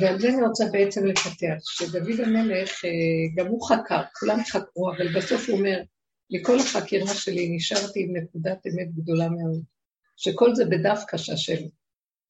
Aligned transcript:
ועל 0.00 0.20
זה 0.20 0.28
אני 0.28 0.42
רוצה 0.42 0.64
בעצם 0.72 1.06
לפתח, 1.06 1.56
שדוד 1.60 2.20
המלך, 2.20 2.84
אה, 2.84 2.90
גם 3.36 3.46
הוא 3.46 3.68
חקר, 3.68 4.02
כולם 4.20 4.44
חקרו, 4.44 4.92
אבל 4.92 5.16
בסוף 5.16 5.48
הוא 5.48 5.58
אומר, 5.58 5.82
לכל 6.30 6.58
החקירה 6.58 7.14
שלי 7.14 7.56
נשארתי 7.56 8.02
עם 8.02 8.16
נקודת 8.16 8.66
אמת 8.66 8.94
גדולה 8.94 9.28
מאוד, 9.28 9.62
שכל 10.16 10.54
זה 10.54 10.64
בדווקא 10.64 11.16
שהשם 11.16 11.66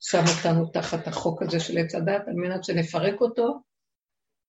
שם 0.01 0.25
אותנו 0.37 0.67
תחת 0.67 1.07
החוק 1.07 1.43
הזה 1.43 1.61
של 1.61 1.79
עץ 1.79 1.95
הדת, 1.95 2.23
על 2.29 2.35
מנת 2.35 2.65
שנפרק 2.65 3.21
אותו 3.21 3.61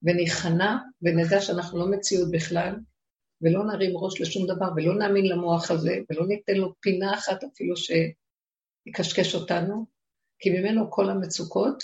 וניכנע 0.04 0.78
ונדע 1.02 1.42
שאנחנו 1.42 1.80
לא 1.80 1.92
מציאות 1.92 2.32
בכלל, 2.32 2.76
ולא 3.42 3.66
נרים 3.66 3.98
ראש 3.98 4.22
לשום 4.22 4.48
דבר, 4.48 4.68
ולא 4.76 4.96
נאמין 4.96 5.26
למוח 5.26 5.72
הזה, 5.72 5.96
ולא 6.10 6.28
ניתן 6.28 6.54
לו 6.54 6.74
פינה 6.80 7.14
אחת 7.14 7.44
אפילו 7.44 7.76
שיקשקש 7.78 9.36
אותנו, 9.36 9.86
כי 10.40 10.50
ממנו 10.50 10.92
כל 10.92 11.10
המצוקות, 11.10 11.84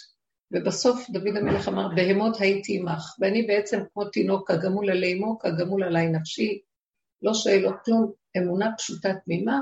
ובסוף 0.52 1.09
דוד 1.09 1.38
המלך 1.38 1.68
אמר, 1.68 1.88
בהמות 1.95 2.41
הייתי 2.41 2.80
עמך, 2.80 3.16
ואני 3.20 3.41
בעצם 3.41 3.80
כמו 3.94 4.05
תינוק, 4.05 4.52
כגמול 4.52 4.90
עלי 4.90 5.13
אמו, 5.13 5.40
כגמול 5.40 5.84
עלי 5.84 6.08
נפשי, 6.08 6.62
לא 7.21 7.34
שואל 7.34 7.59
לו 7.59 7.71
כלום, 7.85 8.12
אמונה 8.38 8.76
פשוטה 8.77 9.09
תמימה, 9.26 9.59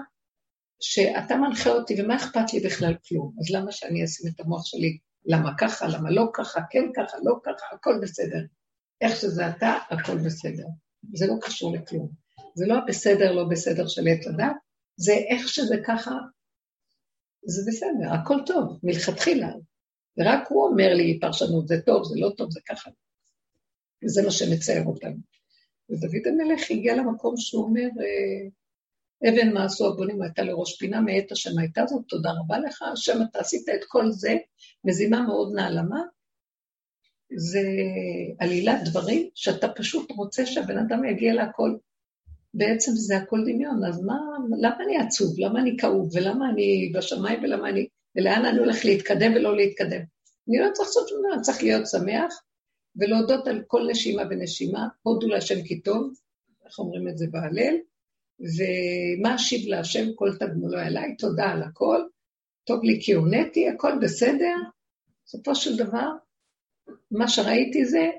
שאתה 0.79 1.35
מנחה 1.35 1.69
אותי, 1.69 2.01
ומה 2.01 2.15
אכפת 2.15 2.53
לי 2.53 2.59
בכלל 2.59 2.93
כלום? 3.07 3.33
אז 3.39 3.55
למה 3.55 3.71
שאני 3.71 4.03
אשים 4.03 4.31
את 4.31 4.39
המוח 4.39 4.65
שלי? 4.65 4.97
למה 5.25 5.51
ככה, 5.57 5.87
למה 5.87 6.11
לא 6.11 6.25
ככה, 6.33 6.59
כן 6.69 6.83
ככה, 6.95 7.17
לא 7.23 7.35
ככה, 7.43 7.65
הכל 7.75 7.99
בסדר. 8.01 8.39
איך 9.01 9.15
שזה 9.15 9.49
אתה, 9.49 9.77
הכל 9.89 10.17
בסדר. 10.17 10.65
זה 11.13 11.27
לא 11.27 11.33
קשור 11.41 11.75
לכלום. 11.75 12.09
זה 12.55 12.65
לא 12.67 12.75
בסדר, 12.87 13.31
לא 13.31 13.43
בסדר 13.51 13.87
של 13.87 14.07
עת 14.07 14.27
הדת, 14.27 14.55
זה 14.97 15.13
איך 15.13 15.47
שזה 15.47 15.75
ככה, 15.87 16.11
זה 17.45 17.61
בסדר, 17.67 18.13
הכל 18.13 18.37
טוב, 18.45 18.79
מלכתחילה. 18.83 19.49
ורק 20.17 20.47
הוא 20.49 20.67
אומר 20.67 20.93
לי 20.93 21.19
פרשנות, 21.19 21.67
זה 21.67 21.81
טוב, 21.85 22.03
זה 22.03 22.19
לא 22.19 22.31
טוב, 22.37 22.51
זה 22.51 22.59
ככה. 22.67 22.89
וזה 24.03 24.21
מה 24.23 24.31
שמצער 24.31 24.83
אותנו. 24.85 25.17
ודוד 25.89 26.27
המלך 26.27 26.71
הגיע 26.71 26.95
למקום 26.95 27.37
שהוא 27.37 27.63
אומר, 27.63 27.81
אה, 27.81 28.49
אבן 29.29 29.53
מה 29.53 29.65
עשו 29.65 29.87
הבונים 29.87 30.21
הייתה 30.21 30.43
לראש 30.43 30.77
פינה, 30.77 31.01
מאת 31.01 31.31
השם 31.31 31.59
הייתה 31.59 31.85
זאת, 31.85 32.05
תודה 32.07 32.29
רבה 32.31 32.59
לך, 32.59 32.81
השם 32.81 33.17
אתה 33.29 33.39
עשית 33.39 33.69
את 33.69 33.83
כל 33.87 34.11
זה, 34.11 34.35
מזימה 34.83 35.21
מאוד 35.21 35.53
נעלמה, 35.55 36.01
זה 37.35 37.61
עלילת 38.39 38.79
דברים 38.85 39.29
שאתה 39.35 39.67
פשוט 39.69 40.11
רוצה 40.11 40.45
שהבן 40.45 40.77
אדם 40.77 41.05
יגיע 41.05 41.33
להכל. 41.33 41.75
בעצם 42.53 42.91
זה 42.91 43.17
הכל 43.17 43.41
דמיון, 43.41 43.85
אז 43.85 44.03
מה, 44.03 44.17
למה 44.61 44.83
אני 44.83 44.97
עצוב? 44.97 45.39
למה 45.39 45.59
אני 45.59 45.77
כאוב? 45.77 46.09
ולמה 46.15 46.49
אני 46.49 46.91
בשמיים 46.95 47.43
ולמה 47.43 47.69
אני... 47.69 47.87
ולאן 48.15 48.45
אני 48.45 48.59
הולך 48.59 48.85
להתקדם 48.85 49.33
ולא 49.35 49.55
להתקדם? 49.55 50.01
אני 50.47 50.57
לא 50.57 50.71
צריך 50.73 50.87
לעשות 50.87 51.07
שום 51.07 51.19
דבר, 51.19 51.41
צריך 51.41 51.63
להיות 51.63 51.87
שמח 51.87 52.43
ולהודות 52.95 53.47
על 53.47 53.63
כל 53.67 53.87
נשימה 53.91 54.23
ונשימה, 54.29 54.87
הודו 55.01 55.27
להשם 55.27 55.63
כי 55.63 55.81
טוב, 55.81 56.13
איך 56.65 56.79
אומרים 56.79 57.07
את 57.07 57.17
זה 57.17 57.25
בהלל, 57.31 57.75
ומה 58.39 59.35
אשיב 59.35 59.67
להשם 59.67 60.13
כל 60.15 60.29
תגמולו 60.39 60.79
אליי, 60.79 61.15
תודה 61.15 61.45
על 61.45 61.63
הכל, 61.63 62.01
טוב 62.63 62.83
לי 62.83 62.99
כי 63.01 63.13
הונאתי, 63.13 63.69
הכל 63.69 63.91
בסדר, 64.01 64.55
בסופו 65.25 65.55
של 65.55 65.77
דבר, 65.77 66.09
מה 67.11 67.27
שראיתי 67.27 67.85
זה, 67.85 68.09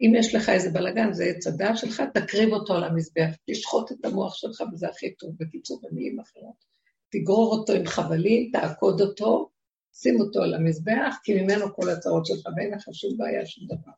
אם 0.00 0.12
יש 0.18 0.34
לך 0.34 0.48
איזה 0.48 0.70
בלאגן, 0.70 1.12
זה 1.12 1.24
עץ 1.24 1.46
הדעת 1.46 1.78
שלך, 1.78 2.02
תקריב 2.14 2.52
אותו 2.52 2.74
על 2.74 2.84
המזבח, 2.84 3.28
תשחוט 3.50 3.92
את 3.92 4.04
המוח 4.04 4.34
שלך, 4.34 4.62
וזה 4.72 4.88
הכי 4.88 5.14
טוב, 5.14 5.30
בקיצור, 5.38 5.80
במילים 5.82 6.20
אחרות. 6.20 6.64
תגרור 7.10 7.52
אותו 7.52 7.72
עם 7.72 7.86
חבלים, 7.86 8.50
תעקוד 8.52 9.00
אותו, 9.00 9.50
שים 9.94 10.20
אותו 10.20 10.42
על 10.42 10.54
המזבח, 10.54 11.16
כי 11.24 11.42
ממנו 11.42 11.74
כל 11.74 11.90
הצרות 11.90 12.26
שלך, 12.26 12.46
ואין 12.56 12.74
לך 12.74 12.84
שום 12.92 13.16
בעיה, 13.16 13.46
שום 13.46 13.66
דבר. 13.66 13.92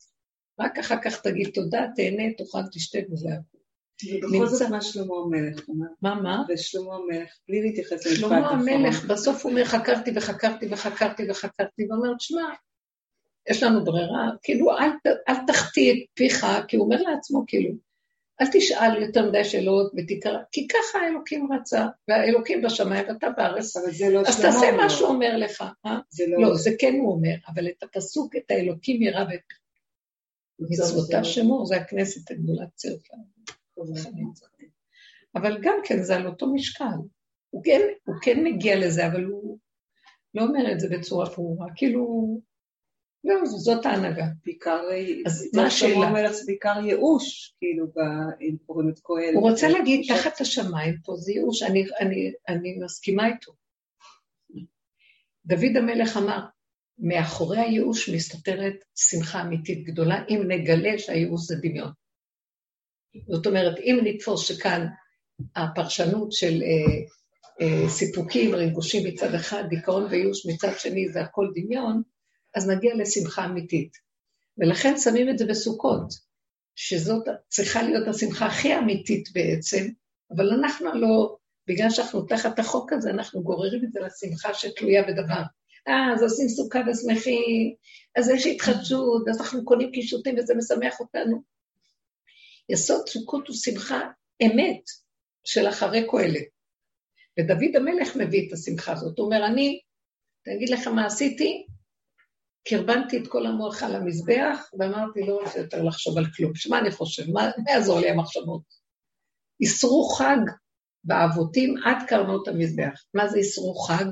רק 0.60 0.78
אחר 0.78 0.96
כך 1.02 1.20
תגיד 1.20 1.50
תודה, 1.54 1.86
תהנה, 1.96 2.22
תאכל, 2.38 2.58
תשתה, 2.72 2.98
וזה 3.12 3.28
הכול. 3.28 3.60
ובכל 4.22 4.46
זאת 4.46 4.70
מה 4.70 4.80
שלמה 4.80 5.14
המלך 5.24 5.68
אומר. 5.68 5.86
מה, 6.02 6.14
מה? 6.14 6.44
ושלמה 6.48 6.94
המלך, 6.94 7.38
בלי 7.48 7.62
להתייחס 7.62 8.06
למשפט 8.06 8.18
שלמה 8.18 8.50
המלך, 8.50 9.04
בסוף 9.04 9.44
הוא 9.44 9.50
אומר, 9.50 9.64
חקרתי 9.64 10.10
וחקרתי 10.14 10.66
וחקרתי 10.70 11.30
וחקרתי, 11.30 11.86
ואומר, 11.90 12.14
תשמע, 12.14 12.42
יש 13.50 13.62
לנו 13.62 13.84
ברירה, 13.84 14.30
כאילו, 14.42 14.78
אל, 14.78 14.90
אל 15.28 15.34
תחטיא 15.46 15.92
את 15.92 15.96
פיך, 16.14 16.46
כי 16.68 16.76
הוא 16.76 16.84
אומר 16.84 17.02
לעצמו, 17.02 17.44
כאילו, 17.46 17.74
אל 18.40 18.46
תשאל 18.52 19.02
יותר 19.02 19.28
מדי 19.28 19.44
שאלות 19.44 19.92
ותקרא, 19.96 20.38
כי 20.52 20.68
ככה 20.68 20.98
האלוקים 20.98 21.52
רצה, 21.52 21.86
והאלוקים 22.08 22.62
בשמיים 22.62 23.08
ואתה 23.08 23.30
בארץ, 23.36 23.76
אבל 23.76 23.92
זה 23.92 24.10
לא 24.10 24.20
אז 24.20 24.40
תעשה 24.40 24.72
מה 24.76 24.90
שהוא 24.90 25.08
אומר 25.08 25.36
לך, 25.36 25.64
אה? 25.86 25.98
זה 26.10 26.24
לא... 26.28 26.42
לא, 26.42 26.54
זה 26.54 26.70
כן 26.78 26.94
הוא 27.00 27.12
אומר, 27.12 27.34
אבל 27.48 27.68
את 27.68 27.82
הפסוק, 27.82 28.36
את 28.36 28.50
האלוקים 28.50 29.02
ירא 29.02 29.24
ואת 29.30 29.40
מצוותיו 30.58 31.24
שמור, 31.24 31.66
זה 31.66 31.76
הכנסת 31.76 32.30
הגדולה 32.30 32.66
צירפה. 32.74 33.14
אבל 35.34 35.58
גם 35.62 35.76
כן 35.84 36.02
זה 36.02 36.16
על 36.16 36.26
אותו 36.26 36.54
משקל. 36.54 36.84
הוא 37.50 37.64
כן, 37.64 37.80
הוא 38.04 38.14
כן 38.22 38.44
מגיע 38.44 38.76
לזה, 38.78 39.06
אבל 39.06 39.24
הוא 39.24 39.58
לא 40.34 40.42
אומר 40.42 40.72
את 40.72 40.80
זה 40.80 40.88
בצורה 40.88 41.26
ברורה, 41.36 41.66
כאילו, 41.76 42.40
לא, 43.24 43.34
זאת 43.44 43.86
ההנהגה. 43.86 44.24
בעיקר, 44.44 44.80
אז 45.26 45.50
מה 45.54 45.66
השאלה? 45.66 46.32
זה 46.32 46.42
בעיקר 46.46 46.80
ייאוש, 46.84 47.54
כאילו, 47.58 47.86
אם 48.40 48.56
קוראים 48.66 48.88
את 48.88 48.98
קהלת. 48.98 49.34
הוא 49.34 49.50
רוצה 49.50 49.68
להגיד, 49.68 50.14
תחת 50.14 50.40
השמיים 50.40 50.94
פה 51.04 51.16
זה 51.16 51.32
ייאוש, 51.32 51.62
אני, 51.62 51.84
אני, 52.00 52.32
אני 52.48 52.78
מסכימה 52.84 53.26
איתו. 53.26 53.52
דוד 55.46 55.76
המלך 55.76 56.16
אמר, 56.16 56.40
מאחורי 56.98 57.60
הייאוש 57.60 58.08
מסתתרת 58.08 58.74
שמחה 58.96 59.42
אמיתית 59.42 59.84
גדולה, 59.84 60.24
אם 60.28 60.42
נגלה 60.48 60.98
שהייאוש 60.98 61.46
זה 61.46 61.56
דמיון. 61.62 61.90
זאת 63.28 63.46
אומרת, 63.46 63.78
אם 63.78 63.98
נתפוס 64.04 64.48
שכאן 64.48 64.86
הפרשנות 65.56 66.32
של 66.32 66.62
אה, 66.62 66.98
אה, 67.60 67.88
סיפוקים, 67.88 68.54
ריגושים 68.54 69.06
מצד 69.06 69.34
אחד, 69.34 69.64
דיכאון 69.68 70.04
וייאוש 70.10 70.46
מצד 70.46 70.72
שני, 70.78 71.08
זה 71.08 71.20
הכל 71.20 71.50
דמיון, 71.54 72.02
אז 72.56 72.68
נגיע 72.68 72.94
לשמחה 72.94 73.44
אמיתית. 73.44 73.96
ולכן 74.58 74.96
שמים 74.96 75.28
את 75.28 75.38
זה 75.38 75.46
בסוכות, 75.46 76.12
שזאת 76.76 77.28
צריכה 77.48 77.82
להיות 77.82 78.08
השמחה 78.08 78.46
הכי 78.46 78.78
אמיתית 78.78 79.28
בעצם, 79.32 79.86
אבל 80.36 80.50
אנחנו 80.50 80.94
לא, 80.94 81.36
בגלל 81.66 81.90
שאנחנו 81.90 82.22
תחת 82.22 82.58
החוק 82.58 82.92
הזה, 82.92 83.10
אנחנו 83.10 83.42
גוררים 83.42 83.84
את 83.84 83.92
זה 83.92 84.00
לשמחה 84.00 84.54
שתלויה 84.54 85.02
בדבר. 85.02 85.42
אה, 85.88 86.14
אז 86.14 86.22
עושים 86.22 86.48
סוכה 86.48 86.80
ושמחים, 86.86 87.74
אז 88.16 88.28
יש 88.28 88.46
התחדשות, 88.46 89.28
אז 89.28 89.40
אנחנו 89.40 89.64
קונים 89.64 89.92
קישוטים 89.92 90.38
וזה 90.38 90.54
משמח 90.54 91.00
אותנו. 91.00 91.42
יסוד 92.68 93.08
סוכות 93.08 93.48
הוא 93.48 93.56
שמחה 93.56 94.00
אמת 94.42 94.82
של 95.44 95.68
אחרי 95.68 96.06
קהלת. 96.10 96.46
ודוד 97.38 97.76
המלך 97.76 98.16
מביא 98.16 98.48
את 98.48 98.52
השמחה 98.52 98.92
הזאת. 98.92 99.18
הוא 99.18 99.26
אומר, 99.26 99.46
אני, 99.46 99.80
אני 100.46 100.56
אגיד 100.56 100.68
לך 100.68 100.86
מה 100.86 101.06
עשיתי, 101.06 101.66
קרבנתי 102.68 103.18
את 103.18 103.26
כל 103.26 103.46
המוח 103.46 103.82
על 103.82 103.96
המזבח, 103.96 104.70
ואמרתי, 104.78 105.20
לא 105.26 105.40
רוצה 105.42 105.58
יותר 105.58 105.82
לחשוב 105.82 106.18
על 106.18 106.24
כלום. 106.36 106.54
שמה 106.54 106.78
אני 106.78 106.90
חושב? 106.90 107.30
מה, 107.30 107.50
מה 107.64 107.70
יעזור 107.70 108.00
לי 108.00 108.10
המחשבות? 108.10 108.62
איסרו 109.60 110.08
חג 110.08 110.36
באבותים 111.04 111.74
עד 111.84 111.96
קרנות 112.08 112.48
המזבח. 112.48 113.04
מה 113.14 113.28
זה 113.28 113.38
איסרו 113.38 113.74
חג? 113.74 114.04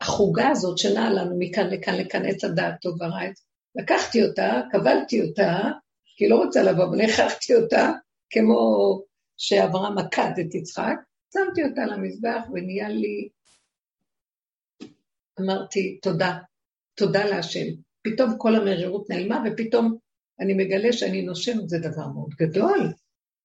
החוגה 0.00 0.48
הזאת 0.48 0.78
שנעה 0.78 1.10
לנו 1.10 1.36
מכאן 1.38 1.66
לכאן 1.70 1.94
לכאן, 1.94 2.24
עץ 2.26 2.44
הדעת 2.44 2.74
טוב 2.80 3.02
ורע, 3.02 3.20
לקחתי 3.74 4.24
אותה, 4.24 4.60
קבלתי 4.70 5.22
אותה, 5.22 5.58
כי 6.16 6.28
לא 6.28 6.36
רוצה 6.36 6.62
לבוא, 6.62 6.84
אבל 6.84 7.00
הכרחתי 7.00 7.54
אותה, 7.54 7.92
כמו 8.30 8.58
שאברהם 9.36 9.98
עקד 9.98 10.32
את 10.40 10.54
יצחק, 10.54 10.96
שמתי 11.34 11.64
אותה 11.64 11.86
למזבח 11.86 12.40
ונהיה 12.52 12.88
לי, 12.88 13.28
אמרתי, 15.40 15.98
תודה, 16.02 16.38
תודה 16.98 17.24
להשם. 17.24 17.66
פתאום 18.02 18.38
כל 18.38 18.56
המרירות 18.56 19.10
נעלמה, 19.10 19.42
ופתאום 19.46 19.96
אני 20.40 20.54
מגלה 20.54 20.92
שאני 20.92 21.22
נושם, 21.22 21.58
זה 21.66 21.78
דבר 21.78 22.06
מאוד 22.14 22.34
גדול. 22.38 22.92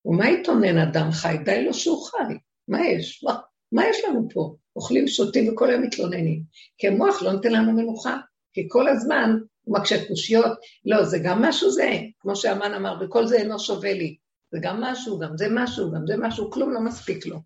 ומה 0.06 0.30
יתונן 0.30 0.78
אדם 0.78 1.12
חי? 1.12 1.36
די 1.46 1.66
לו 1.66 1.74
שהוא 1.74 2.06
חי. 2.06 2.34
מה 2.68 2.88
יש? 2.88 3.24
מה, 3.24 3.36
מה 3.72 3.88
יש 3.90 3.98
לנו 4.08 4.28
פה? 4.34 4.56
אוכלים, 4.76 5.08
שותים 5.08 5.54
וכל 5.54 5.70
היום 5.70 5.82
מתלוננים. 5.82 6.44
כי 6.78 6.88
המוח 6.88 7.24
לא 7.24 7.32
נותן 7.32 7.52
לנו 7.52 7.72
מנוחה, 7.72 8.18
כי 8.54 8.66
כל 8.70 8.88
הזמן 8.88 9.38
הוא 9.62 9.78
מקשה 9.80 10.08
קושיות. 10.08 10.52
לא, 10.86 11.06
זה 11.06 11.20
גם 11.24 11.42
משהו 11.42 11.72
זה, 11.72 11.92
כמו 12.20 12.36
שאמן 12.36 12.74
אמר, 12.74 12.96
וכל 13.02 13.26
זה 13.28 13.36
אינו 13.36 13.60
שווה 13.60 13.94
לי. 13.94 14.18
זה 14.52 14.60
גם 14.62 14.82
משהו, 14.82 15.20
גם 15.20 15.38
זה 15.38 15.48
משהו, 15.52 15.92
גם 15.92 16.08
זה 16.08 16.16
משהו, 16.18 16.52
כלום 16.52 16.74
לא 16.74 16.82
מספיק 16.82 17.26
לו. 17.26 17.38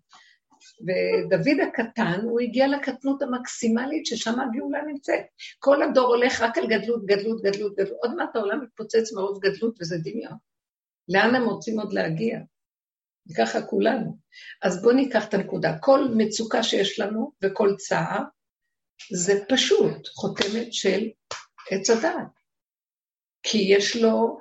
ודוד 0.80 1.60
הקטן, 1.68 2.20
הוא 2.22 2.40
הגיע 2.40 2.68
לקטנות 2.68 3.22
המקסימלית 3.22 4.06
ששם 4.06 4.40
הגאולה 4.40 4.82
נמצאת. 4.86 5.20
כל 5.58 5.82
הדור 5.82 6.06
הולך 6.06 6.40
רק 6.40 6.58
על 6.58 6.66
גדלות, 6.66 7.06
גדלות, 7.06 7.42
גדלות, 7.42 7.74
גדלות. 7.76 7.98
עוד 8.02 8.14
מעט 8.14 8.36
העולם 8.36 8.62
מתפוצץ 8.62 9.12
מרוב 9.12 9.38
גדלות 9.40 9.78
וזה 9.80 9.96
דמיון. 10.04 10.36
לאן 11.08 11.34
הם 11.34 11.44
רוצים 11.44 11.80
עוד 11.80 11.92
להגיע? 11.92 12.38
וככה 13.30 13.62
כולנו. 13.62 14.18
אז 14.62 14.82
בואו 14.82 14.94
ניקח 14.94 15.28
את 15.28 15.34
הנקודה. 15.34 15.78
כל 15.80 16.04
מצוקה 16.16 16.62
שיש 16.62 17.00
לנו 17.00 17.32
וכל 17.44 17.74
צער, 17.78 18.22
זה 19.12 19.44
פשוט 19.48 20.08
חותמת 20.08 20.72
של 20.72 21.08
עץ 21.70 21.90
הדעת. 21.90 22.38
כי 23.42 23.58
יש 23.58 23.96
לו 23.96 24.38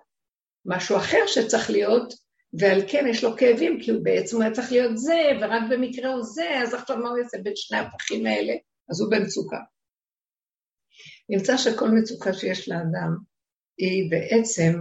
משהו 0.66 0.98
אחר 0.98 1.24
שצריך 1.28 1.70
להיות, 1.70 2.14
ועל 2.54 2.82
כן 2.88 3.06
יש 3.10 3.24
לו 3.24 3.38
כאבים, 3.38 3.80
כי 3.82 3.92
הוא 3.92 4.04
בעצם 4.04 4.42
היה 4.42 4.52
צריך 4.52 4.72
להיות 4.72 4.98
זה, 4.98 5.20
ורק 5.42 5.62
במקרה 5.70 6.14
הוא 6.14 6.24
זה, 6.24 6.60
אז 6.64 6.74
עכשיו 6.74 6.98
מה 6.98 7.10
הוא 7.10 7.18
יעשה 7.18 7.38
בין 7.44 7.54
שני 7.56 7.78
הפכים 7.78 8.26
האלה? 8.26 8.54
אז 8.90 9.02
הוא 9.02 9.12
במצוקה. 9.12 9.58
נמצא 11.30 11.58
שכל 11.58 11.90
מצוקה 11.90 12.34
שיש 12.34 12.70
לאדם 12.70 13.18
היא 13.78 14.12
בעצם 14.12 14.74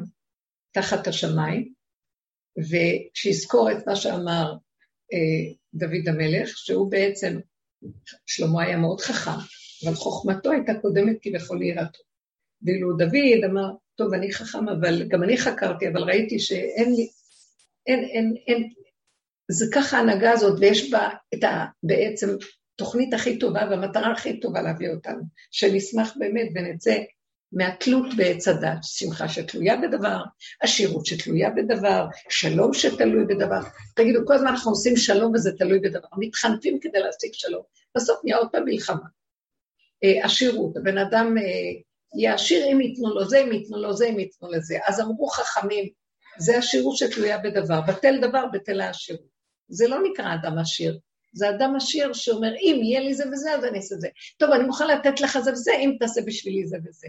תחת 0.73 1.07
השמיים, 1.07 1.73
ושיזכור 2.59 3.73
את 3.73 3.87
מה 3.87 3.97
שאמר 3.97 4.55
אה, 5.13 5.55
דוד 5.75 6.09
המלך, 6.09 6.49
שהוא 6.59 6.91
בעצם, 6.91 7.39
שלמה 8.27 8.63
היה 8.63 8.77
מאוד 8.77 9.01
חכם, 9.01 9.41
אבל 9.85 9.95
חוכמתו 9.95 10.51
הייתה 10.51 10.73
קודמת 10.83 11.17
כביכול 11.23 11.59
ליראתו. 11.59 12.03
ואילו 12.63 12.97
דוד 12.97 13.45
אמר, 13.51 13.71
טוב, 13.95 14.15
אני 14.15 14.33
חכם, 14.33 14.69
אבל 14.69 15.09
גם 15.09 15.23
אני 15.23 15.39
חקרתי, 15.39 15.89
אבל 15.89 16.03
ראיתי 16.03 16.39
שאין 16.39 16.95
לי, 16.95 17.09
אין, 17.87 18.05
אין, 18.05 18.35
אין, 18.47 18.73
זה 19.51 19.67
ככה 19.75 19.97
ההנהגה 19.97 20.33
הזאת, 20.33 20.59
ויש 20.61 20.91
בה 20.91 21.09
את 21.35 21.45
ה... 21.45 21.65
בעצם 21.83 22.29
תוכנית 22.77 23.15
הכי 23.15 23.39
טובה 23.39 23.61
והמטרה 23.71 24.13
הכי 24.13 24.41
טובה 24.41 24.63
להביא 24.63 24.89
אותנו, 24.89 25.23
שנשמח 25.51 26.15
באמת 26.19 26.49
ונצא 26.55 26.97
מהתלות 27.53 28.07
בעץ 28.17 28.49
הדת, 28.49 28.79
שמחה 28.83 29.29
שתלויה 29.29 29.77
בדבר, 29.77 30.19
עשירות 30.61 31.07
שתלויה 31.07 31.51
בדבר, 31.51 32.07
שלום 32.29 32.75
שתלוי 32.75 33.25
בדבר. 33.25 33.61
תגידו, 33.97 34.21
כל 34.27 34.35
הזמן 34.35 34.49
אנחנו 34.49 34.71
עושים 34.71 34.97
שלום 34.97 35.33
וזה 35.35 35.53
תלוי 35.59 35.79
בדבר, 35.79 36.09
מתחנפים 36.19 36.79
כדי 36.81 36.99
להשיג 36.99 37.31
שלום, 37.33 37.63
בסוף 37.97 38.21
נהיה 38.25 38.37
עוד 38.37 38.49
פעם 38.53 38.65
מלחמה. 38.65 39.07
אה, 40.05 40.25
עשירות, 40.25 40.77
הבן 40.77 40.99
אדם 40.99 41.39
אה, 41.39 41.43
יהיה 42.19 42.35
עשיר 42.35 42.67
אם 42.73 42.81
ייתנו 42.81 43.15
לו 43.15 43.29
זה, 43.29 43.39
אם 43.39 43.53
ייתנו 43.53 43.83
לו 43.83 43.93
זה, 43.93 44.07
אם 44.07 44.19
ייתנו 44.19 44.51
לזה. 44.53 44.79
אז 44.87 45.01
אמרו 45.01 45.29
חכמים, 45.29 45.89
זה 46.39 46.59
עשירות 46.59 46.97
שתלויה 46.97 47.39
בדבר, 47.39 47.81
בטל 47.81 48.19
דבר, 48.21 48.45
בטל 48.53 48.81
העשירות. 48.81 49.37
זה 49.69 49.89
לא 49.89 49.99
נקרא 50.11 50.35
אדם 50.35 50.59
עשיר, 50.59 50.99
זה 51.33 51.51
אדם 51.51 51.77
עשיר 51.77 52.13
שאומר, 52.13 52.55
אם 52.55 52.81
יהיה 52.83 53.01
לי 53.01 53.15
זה 53.15 53.25
וזה, 53.33 53.55
אז 53.55 53.65
אני 53.65 53.79
אעשה 53.79 53.97
זה. 53.97 54.09
טוב, 54.37 54.51
אני 54.51 54.65
מוכן 54.65 54.87
לתת 54.87 55.21
לך 55.21 55.39
זה 55.39 55.53
וזה, 55.53 55.73
אם 55.73 55.97
תעשה 56.01 56.21
בשבילי 56.27 56.67
זה 56.67 56.77
וזה. 56.85 57.09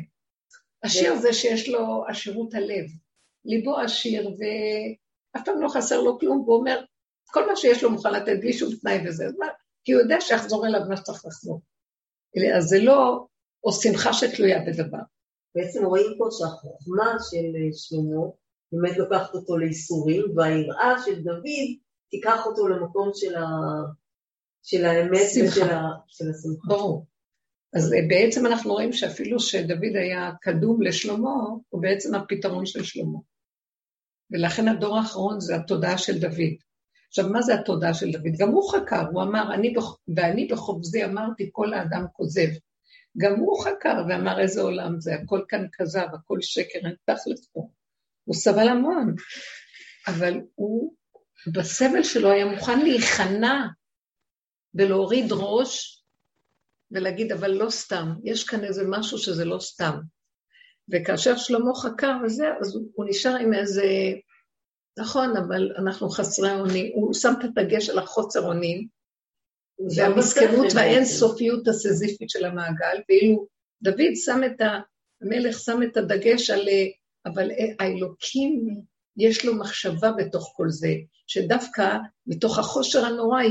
עשיר 0.82 1.16
זה 1.16 1.34
שיש 1.34 1.70
לו 1.70 2.04
עשירות 2.08 2.54
הלב. 2.54 2.86
ליבו 3.46 3.80
עשיר 3.80 4.28
ואף 4.28 5.46
פעם 5.46 5.62
לא 5.62 5.70
חסר 5.70 6.02
לו 6.02 6.20
כלום, 6.20 6.40
והוא 6.40 6.58
אומר, 6.58 6.84
כל 7.26 7.48
מה 7.50 7.56
שיש 7.56 7.84
לו 7.84 7.92
מוכן 7.92 8.14
לתת 8.14 8.40
בלי 8.42 8.54
שום 8.54 8.76
תנאי 8.76 9.08
וזה, 9.08 9.26
אז 9.26 9.34
מה? 9.40 9.48
כי 9.84 9.92
הוא 9.92 10.02
יודע 10.02 10.22
שיחזור 10.22 10.68
אליו 10.68 10.82
מה 10.90 10.98
שצריך 10.98 11.26
לחזור. 11.26 11.62
אז 12.58 12.64
זה 12.64 12.80
לא, 12.80 13.26
או 13.64 13.72
שמחה 13.72 14.14
שתלויה 14.14 14.60
בדבר. 14.60 14.98
בעצם 15.56 15.86
רואים 15.86 16.16
פה 16.18 16.28
שהחוכמה 16.32 17.18
של 17.30 17.54
שלמה 17.74 18.22
באמת 18.72 18.98
לוקחת 18.98 19.34
אותו 19.34 19.58
לאיסורים, 19.58 20.26
והיראה 20.36 20.96
של 21.06 21.24
דוד 21.24 21.78
תיקח 22.10 22.46
אותו 22.46 22.68
למקום 22.68 23.12
של, 23.14 23.36
ה... 23.36 23.46
של 24.64 24.86
האמת 24.86 25.28
ושל 25.48 25.70
ה... 25.70 25.82
של 26.08 26.26
השמחה. 26.30 26.68
ברור. 26.68 27.06
אז 27.76 27.94
בעצם 28.10 28.46
אנחנו 28.46 28.74
רואים 28.74 28.94
שאפילו 28.94 29.40
שדוד 29.40 29.96
היה 29.96 30.32
קדום 30.42 30.82
לשלמה, 30.82 31.36
הוא 31.70 31.82
בעצם 31.82 32.16
הפתרון 32.16 32.66
של 32.66 32.84
שלמה. 32.84 33.20
ולכן 34.32 34.68
הדור 34.68 34.98
האחרון 34.98 35.40
זה 35.40 35.56
התודעה 35.56 35.98
של 35.98 36.20
דוד. 36.20 36.54
עכשיו, 37.08 37.30
מה 37.30 37.42
זה 37.42 37.54
התודעה 37.54 37.94
של 37.94 38.12
דוד? 38.12 38.38
גם 38.38 38.50
הוא 38.50 38.72
חקר, 38.72 39.06
הוא 39.12 39.24
אמר, 39.24 39.54
אני 39.54 39.74
בח... 39.74 39.98
ואני 40.16 40.48
בחובזי 40.48 41.06
אמרתי, 41.06 41.50
כל 41.52 41.74
האדם 41.74 42.06
כוזב. 42.14 42.48
גם 43.18 43.40
הוא 43.40 43.64
חקר 43.64 44.04
ואמר, 44.10 44.40
איזה 44.40 44.62
עולם 44.62 45.00
זה, 45.00 45.16
הכל 45.16 45.42
כאן 45.48 45.66
כזב, 45.74 46.08
הכל 46.14 46.42
שקר, 46.42 46.80
אין 46.86 46.96
תכלס 47.06 47.48
פה. 47.54 47.70
הוא 48.28 48.36
סבל 48.36 48.68
המון, 48.68 49.16
אבל 50.08 50.34
הוא, 50.56 50.94
בסבל 51.54 52.04
שלו 52.04 52.32
היה 52.32 52.46
מוכן 52.46 52.80
להיכנע 52.80 53.68
ולהוריד 54.74 55.26
ראש 55.32 56.04
ולהגיד, 56.92 57.32
אבל 57.32 57.52
לא 57.52 57.70
סתם, 57.70 58.14
יש 58.24 58.44
כאן 58.44 58.64
איזה 58.64 58.84
משהו 58.88 59.18
שזה 59.18 59.46
לא 59.46 59.60
סתם. 59.60 60.00
וכאשר 60.90 61.38
שלמה 61.38 61.76
חקר 61.76 62.14
וזה, 62.26 62.46
אז 62.62 62.76
הוא, 62.76 62.92
הוא 62.94 63.06
נשאר 63.10 63.36
עם 63.36 63.54
איזה, 63.54 63.84
נכון, 64.98 65.38
אבל 65.38 65.72
אנחנו 65.78 66.10
חסרי 66.10 66.52
אונים, 66.52 66.92
הוא 66.96 67.14
שם 67.14 67.34
את 67.40 67.46
הדגש 67.46 67.90
על 67.90 68.00
החוצר 68.00 68.42
אונים, 68.42 68.88
והמסכנות 69.98 70.68
והאינסופיות 70.76 71.68
הסזיפית 71.68 72.30
של 72.30 72.46
המעגל, 72.46 73.02
ואילו 73.10 73.48
דוד 73.82 74.16
שם 74.16 74.42
את 74.46 74.62
ה... 74.62 74.80
המלך 75.22 75.60
שם 75.60 75.84
את 75.84 75.98
הדגש 75.98 76.50
על... 76.50 76.68
אבל 77.28 77.50
האלוקים, 77.80 78.82
יש 79.18 79.46
לו 79.46 79.56
מחשבה 79.56 80.12
בתוך 80.12 80.54
כל 80.56 80.70
זה, 80.70 80.94
שדווקא 81.28 81.98
מתוך 82.28 82.60
החושר 82.60 83.06
הנורא 83.06 83.42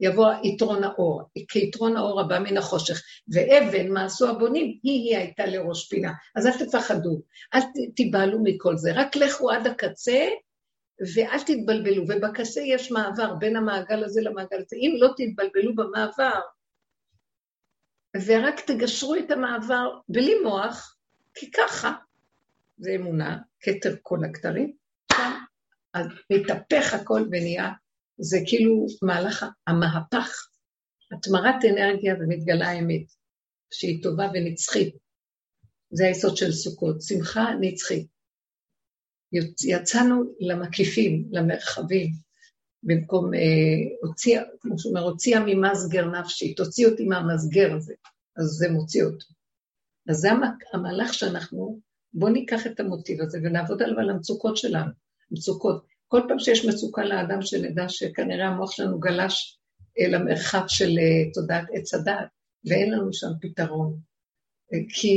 יבוא 0.00 0.32
יתרון 0.44 0.84
האור, 0.84 1.22
כיתרון 1.48 1.96
האור 1.96 2.20
הבא 2.20 2.38
מן 2.38 2.56
החושך. 2.56 3.02
ואבן, 3.32 3.92
מה 3.92 4.04
עשו 4.04 4.28
הבונים, 4.28 4.78
היא-היא 4.82 5.16
הייתה 5.16 5.46
לראש 5.46 5.88
פינה. 5.88 6.12
אז 6.36 6.46
אל 6.46 6.66
תפחדו, 6.66 7.22
אל 7.54 7.60
תיבהלו 7.96 8.38
מכל 8.42 8.76
זה, 8.76 8.92
רק 8.94 9.16
לכו 9.16 9.50
עד 9.50 9.66
הקצה, 9.66 10.24
ואל 11.14 11.40
תתבלבלו. 11.40 12.02
ובקצה 12.02 12.60
יש 12.60 12.90
מעבר 12.90 13.34
בין 13.34 13.56
המעגל 13.56 14.04
הזה 14.04 14.20
למעגל 14.20 14.56
הזה. 14.56 14.76
אם 14.76 14.96
לא 14.98 15.08
תתבלבלו 15.16 15.74
במעבר, 15.74 16.40
ורק 18.26 18.60
תגשרו 18.60 19.14
את 19.14 19.30
המעבר 19.30 19.98
בלי 20.08 20.34
מוח, 20.44 20.96
כי 21.34 21.50
ככה, 21.50 21.92
זה 22.78 22.90
אמונה, 22.96 23.38
כתר 23.60 23.96
כל 24.02 24.24
הכתרים, 24.24 24.72
אז 25.94 26.06
מתהפך 26.32 26.94
הכל 26.94 27.22
ונהיה 27.30 27.72
זה 28.18 28.38
כאילו 28.46 28.86
מהלך 29.02 29.44
המהפך, 29.66 30.48
התמרת 31.12 31.64
אנרגיה 31.70 32.14
ומתגלה 32.20 32.68
האמת, 32.68 33.12
שהיא 33.72 34.02
טובה 34.02 34.28
ונצחית. 34.34 34.96
זה 35.90 36.06
היסוד 36.06 36.36
של 36.36 36.52
סוכות, 36.52 37.02
שמחה 37.02 37.46
נצחית. 37.60 38.06
יצאנו 39.66 40.34
למקיפים, 40.40 41.28
למרחבים, 41.30 42.12
במקום, 42.82 43.34
אה, 43.34 43.40
הוציאה, 44.02 44.42
כמו 44.60 44.78
שאומר, 44.78 45.00
הוציאה 45.00 45.40
ממסגר 45.46 46.06
נפשי, 46.06 46.54
תוציא 46.54 46.86
אותי 46.86 47.04
מהמסגר 47.04 47.74
הזה, 47.76 47.94
אז 48.36 48.44
זה 48.44 48.70
מוציא 48.70 49.04
אותו. 49.04 49.26
אז 50.08 50.16
זה 50.16 50.28
המהלך 50.72 51.14
שאנחנו, 51.14 51.80
בואו 52.12 52.32
ניקח 52.32 52.66
את 52.66 52.80
המוטיב 52.80 53.20
הזה 53.22 53.38
ונעבוד 53.42 53.82
עליו 53.82 53.98
על 53.98 54.10
המצוקות 54.10 54.56
שלנו, 54.56 54.90
מצוקות. 55.30 55.84
כל 56.08 56.20
פעם 56.28 56.38
שיש 56.38 56.64
מצוקה 56.64 57.04
לאדם, 57.04 57.42
שנדע 57.42 57.88
שכנראה 57.88 58.46
המוח 58.46 58.70
שלנו 58.70 59.00
גלש 59.00 59.58
למרחב 60.10 60.64
של 60.68 60.98
אה, 60.98 61.32
תודעת 61.34 61.64
עץ 61.72 61.94
הדת, 61.94 62.28
ואין 62.64 62.92
לנו 62.92 63.12
שם 63.12 63.28
פתרון. 63.40 63.96
כי 64.88 65.16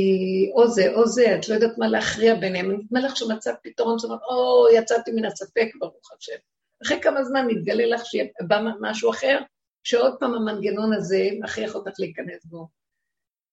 או 0.54 0.68
זה 0.68 0.94
או 0.94 1.06
זה, 1.06 1.36
את 1.36 1.48
לא 1.48 1.54
יודעת 1.54 1.78
מה 1.78 1.88
להכריע 1.88 2.34
ביניהם. 2.34 2.70
נדמה 2.70 3.00
לך 3.00 3.16
שמצאת 3.16 3.54
פתרון, 3.62 3.98
זאת 3.98 4.10
אומרת, 4.10 4.20
או, 4.30 4.66
יצאתי 4.76 5.10
מן 5.12 5.24
הספק, 5.24 5.68
ברוך 5.80 6.12
השם. 6.18 6.36
אחרי 6.82 7.00
כמה 7.02 7.24
זמן 7.24 7.46
מתגלה 7.46 7.86
לך 7.86 8.02
שבא 8.04 8.62
משהו 8.80 9.10
אחר, 9.10 9.38
שעוד 9.82 10.14
פעם 10.20 10.34
המנגנון 10.34 10.92
הזה 10.92 11.28
מכריח 11.40 11.74
אותך 11.74 11.92
להיכנס 11.98 12.44
בו. 12.44 12.68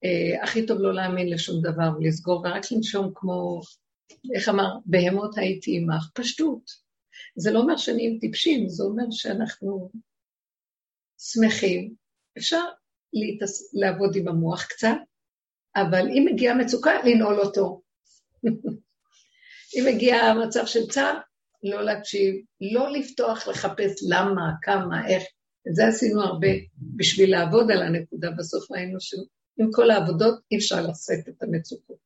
אה, 0.03 0.43
הכי 0.43 0.65
טוב 0.65 0.79
לא 0.79 0.93
להאמין 0.93 1.29
לשום 1.29 1.61
דבר 1.61 1.89
ולסגור, 1.97 2.39
ורק 2.39 2.71
לנשום 2.71 3.11
כמו, 3.15 3.61
איך 4.35 4.49
אמר, 4.49 4.67
בהמות 4.85 5.37
הייתי 5.37 5.77
עמך, 5.77 6.09
פשטות. 6.13 6.89
זה 7.35 7.51
לא 7.51 7.59
אומר 7.59 7.77
שנהיים 7.77 8.17
טיפשים, 8.21 8.69
זה 8.69 8.83
אומר 8.83 9.03
שאנחנו 9.11 9.89
שמחים. 11.19 11.93
אפשר 12.37 12.63
להתס... 13.13 13.73
לעבוד 13.73 14.15
עם 14.15 14.27
המוח 14.27 14.65
קצת, 14.65 14.97
אבל 15.75 16.07
אם 16.07 16.27
מגיעה 16.31 16.55
מצוקה, 16.55 16.91
לנעול 17.03 17.39
אותו. 17.39 17.81
אם 19.75 19.83
מגיע 19.87 20.15
המצב 20.15 20.65
של 20.65 20.87
צער, 20.87 21.17
לא 21.63 21.81
להקשיב, 21.81 22.35
לא 22.73 22.91
לפתוח, 22.91 23.47
לחפש 23.47 24.03
למה, 24.09 24.51
כמה, 24.61 25.07
איך. 25.07 25.23
את 25.69 25.75
זה 25.75 25.87
עשינו 25.87 26.21
הרבה 26.21 26.47
בשביל 26.95 27.31
לעבוד 27.31 27.71
על 27.71 27.81
הנקודה. 27.81 28.31
בסוף 28.37 28.71
ראינו 28.71 28.99
שעם 29.59 29.69
כל 29.71 29.91
העבודות 29.91 30.39
אי 30.51 30.57
אפשר 30.57 30.81
לשאת 30.81 31.29
את 31.29 31.43
המצוקות. 31.43 31.97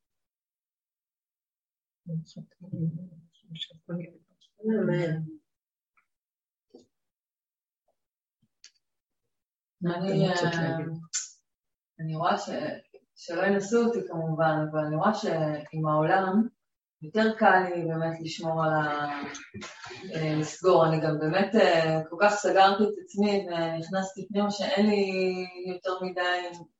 אני 11.99 12.15
רואה 12.15 12.37
ש... 12.37 12.49
שלא 13.15 13.41
ינסו 13.41 13.85
אותי 13.85 13.99
כמובן, 14.07 14.55
אבל 14.71 14.79
אני 14.79 14.95
רואה 14.95 15.13
שעם 15.13 15.87
העולם 15.87 16.47
יותר 17.01 17.35
קל 17.37 17.63
לי 17.75 17.85
באמת 17.85 18.21
לשמור 18.21 18.63
על 18.63 18.73
ה... 18.73 19.09
אה, 20.13 20.35
לסגור. 20.39 20.85
אני 20.85 21.01
גם 21.01 21.19
באמת 21.19 21.55
אה, 21.55 22.01
כל 22.09 22.15
כך 22.19 22.33
סגרתי 22.33 22.83
את 22.83 22.93
עצמי 23.03 23.45
ונכנסתי 23.47 24.27
פנימה 24.27 24.51
שאין 24.51 24.85
לי 24.85 25.05
יותר 25.73 25.91
מדי 26.01 26.21
אה, 26.21 26.72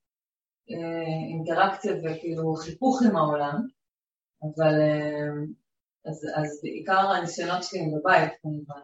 אינטראקציה 1.30 1.94
וכאילו 2.04 2.56
חיכוך 2.56 3.02
עם 3.02 3.16
העולם. 3.16 3.68
אבל 4.44 4.74
אז, 6.06 6.28
אז 6.36 6.60
בעיקר 6.64 7.12
הניסיונות 7.12 7.64
שלי 7.64 7.92
בבית 7.96 8.32
כמובן. 8.42 8.82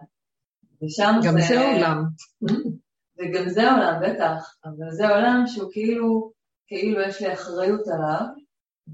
ושם 0.83 1.13
גם 1.25 1.39
זה, 1.39 1.47
זה 1.47 1.71
עולם. 1.71 2.03
וגם 3.19 3.49
זה 3.49 3.71
עולם, 3.71 4.01
בטח, 4.03 4.55
אבל 4.65 4.91
זה 4.91 5.09
עולם 5.09 5.43
שהוא 5.47 5.69
כאילו, 5.71 6.31
כאילו 6.67 7.01
יש 7.01 7.21
לי 7.21 7.33
אחריות 7.33 7.87
עליו, 7.87 8.25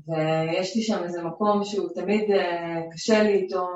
ויש 0.08 0.76
לי 0.76 0.82
שם 0.82 1.04
איזה 1.04 1.24
מקום 1.24 1.64
שהוא 1.64 1.90
תמיד 1.96 2.32
אה, 2.32 2.82
קשה 2.92 3.24
לי 3.24 3.34
איתו, 3.34 3.68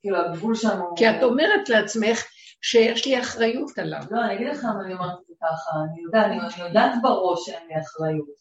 כאילו 0.00 0.16
הגבול 0.16 0.54
שם 0.54 0.80
הוא... 0.80 0.96
כי 0.96 1.10
את 1.10 1.22
אומרת 1.22 1.68
לעצמך 1.68 2.24
שיש 2.62 3.06
לי 3.06 3.20
אחריות 3.20 3.78
עליו. 3.78 4.02
לא, 4.10 4.24
אני 4.24 4.34
אגיד 4.34 4.46
לך 4.46 4.64
למה 4.64 4.84
אני 4.84 4.94
אומרת 4.94 5.18
את 5.20 5.26
זה 5.26 5.34
ככה, 5.42 5.70
אני 5.92 6.02
יודעת, 6.02 6.26
אני, 6.26 6.68
יודעת 6.68 6.92
בראש 7.02 7.46
שאין 7.46 7.68
לי 7.68 7.80
אחריות, 7.80 8.36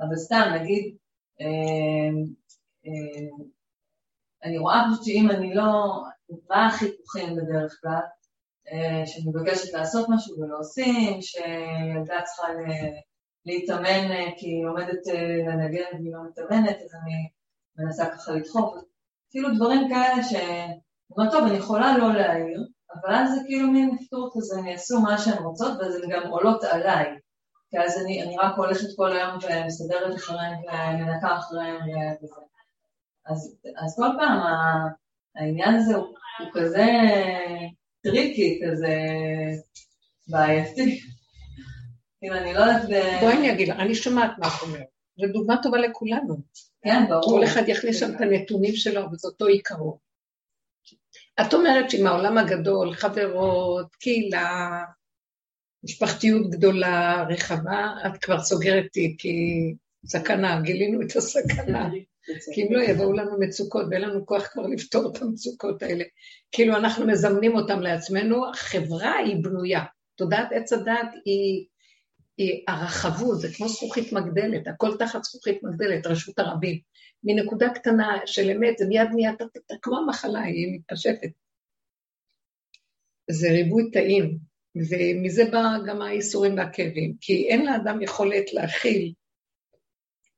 אבל 0.00 0.16
סתם, 0.16 0.50
נגיד, 0.54 0.96
אה, 1.40 2.10
אה, 2.86 3.46
אני 4.44 4.58
רואה 4.58 4.82
פשוט 4.90 5.04
שאם 5.04 5.30
אני 5.30 5.54
לא, 5.54 6.02
מה 6.50 6.66
החיכוכים 6.66 7.36
בדרך 7.36 7.78
כלל, 7.80 8.00
אה, 8.72 9.06
שאני 9.06 9.24
מבקשת 9.28 9.72
לעשות 9.72 10.06
משהו 10.08 10.40
ולא 10.40 10.58
עושים, 10.58 11.22
שילדה 11.22 12.22
צריכה 12.24 12.48
להתאמן 13.46 14.10
אה, 14.10 14.26
כי 14.36 14.46
היא 14.46 14.66
עומדת 14.66 15.08
אה, 15.08 15.36
לנגן 15.46 15.98
והיא 15.98 16.12
לא 16.12 16.18
מתאמנת, 16.28 16.76
אז 16.84 16.94
אני 17.02 17.28
מנסה 17.78 18.06
ככה 18.06 18.32
לדחוף. 18.32 18.74
כאילו 19.30 19.48
דברים 19.54 19.88
כאלה 19.88 20.22
ש... 20.22 20.34
אומרת, 21.16 21.32
טוב, 21.32 21.44
אני 21.44 21.56
יכולה 21.56 21.98
לא 21.98 22.14
להעיר, 22.14 22.66
אבל 22.94 23.14
אז 23.14 23.34
זה 23.34 23.40
כאילו 23.46 23.70
מין 23.70 23.90
נפתור 23.94 24.30
כזה, 24.34 24.58
הם 24.58 24.66
יעשו 24.66 25.00
מה 25.00 25.18
שהן 25.18 25.42
רוצות, 25.42 25.78
ואז 25.78 25.94
הן 25.94 26.10
גם 26.10 26.30
עולות 26.30 26.64
עליי. 26.64 27.06
כי 27.70 27.78
אז 27.78 28.02
אני, 28.04 28.22
אני 28.22 28.36
רק 28.38 28.56
הולכת 28.56 28.88
כל 28.96 29.12
היום 29.12 29.38
ומסדרת 29.42 30.14
אחריהם 30.16 30.58
ומנקה 30.58 31.36
אחריהם 31.36 31.76
וזה. 32.22 32.34
אז, 33.26 33.56
אז 33.84 33.96
כל 33.96 34.08
פעם 34.18 34.40
העניין 35.36 35.74
הזה 35.74 35.96
הוא, 35.96 36.06
הוא 36.38 36.48
כזה 36.54 36.86
tricky, 38.02 38.60
כזה 38.64 38.96
בעייתי. 40.28 41.00
כאילו, 42.20 42.36
אני 42.36 42.54
לא 42.54 42.60
יודעת... 42.60 42.84
בואי 43.20 43.36
אני 43.36 43.52
אגיד 43.52 43.68
לך, 43.68 43.76
אני 43.78 43.94
שומעת 43.94 44.30
מה 44.38 44.46
את 44.46 44.62
אומרת. 44.62 44.86
זו 45.16 45.32
דוגמה 45.32 45.56
טובה 45.62 45.78
לכולנו. 45.78 46.36
כן, 46.82 47.04
ברור. 47.08 47.22
כל 47.22 47.44
אחד 47.44 47.62
יכניס 47.66 48.00
שם 48.00 48.14
את 48.16 48.20
הנתונים 48.20 48.76
שלו, 48.76 49.12
וזה 49.12 49.28
אותו 49.28 49.46
עיקרון. 49.46 49.96
את 51.40 51.54
אומרת 51.54 51.90
שעם 51.90 52.06
העולם 52.06 52.38
הגדול, 52.38 52.94
חברות, 52.94 53.94
קהילה, 53.94 54.82
משפחתיות 55.84 56.50
גדולה, 56.50 57.24
רחבה, 57.28 57.94
את 58.06 58.24
כבר 58.24 58.40
סוגרת 58.40 58.86
כי 59.18 59.74
סכנה, 60.06 60.60
גילינו 60.60 61.02
את 61.02 61.16
הסכנה. 61.16 61.90
כי 62.54 62.62
אם 62.62 62.72
לא 62.72 62.82
יבואו 62.82 63.12
לנו 63.12 63.40
מצוקות 63.40 63.86
ואין 63.90 64.02
לנו 64.02 64.26
כוח 64.26 64.46
כבר 64.52 64.66
לפתור 64.66 65.12
את 65.12 65.22
המצוקות 65.22 65.82
האלה. 65.82 66.04
כאילו 66.52 66.76
אנחנו 66.76 67.06
מזמנים 67.06 67.54
אותם 67.54 67.80
לעצמנו, 67.80 68.50
החברה 68.50 69.16
היא 69.16 69.36
בנויה. 69.42 69.84
תודעת 70.14 70.48
עץ 70.52 70.72
הדת 70.72 71.10
היא, 71.24 71.66
היא 72.36 72.64
הרחבות, 72.68 73.40
זה 73.40 73.48
כמו 73.54 73.68
זכוכית 73.68 74.12
מגדלת, 74.12 74.68
הכל 74.68 74.96
תחת 74.98 75.24
זכוכית 75.24 75.62
מגדלת, 75.62 76.06
רשות 76.06 76.38
הרבים. 76.38 76.78
מנקודה 77.24 77.66
קטנה 77.74 78.18
של 78.26 78.50
אמת, 78.50 78.78
זה 78.78 78.86
מיד 78.86 79.08
נהיה 79.14 79.32
כמו 79.82 79.98
המחלה, 79.98 80.40
היא 80.40 80.74
מתפשטת. 80.74 81.30
זה 83.30 83.48
ריבוי 83.50 83.90
תאים, 83.90 84.38
ומזה 84.76 85.44
בא 85.52 85.62
גם 85.86 86.02
האיסורים 86.02 86.56
והכאבים, 86.56 87.14
כי 87.20 87.48
אין 87.48 87.66
לאדם 87.66 88.02
יכולת 88.02 88.52
להכיל 88.52 89.12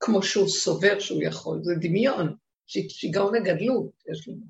כמו 0.00 0.22
שהוא 0.22 0.48
סובר 0.48 1.00
שהוא 1.00 1.22
יכול, 1.22 1.58
זה 1.62 1.74
דמיון, 1.80 2.36
שיגעון 2.66 3.34
הגדלות 3.34 3.92
יש 4.10 4.28
לנו. 4.28 4.46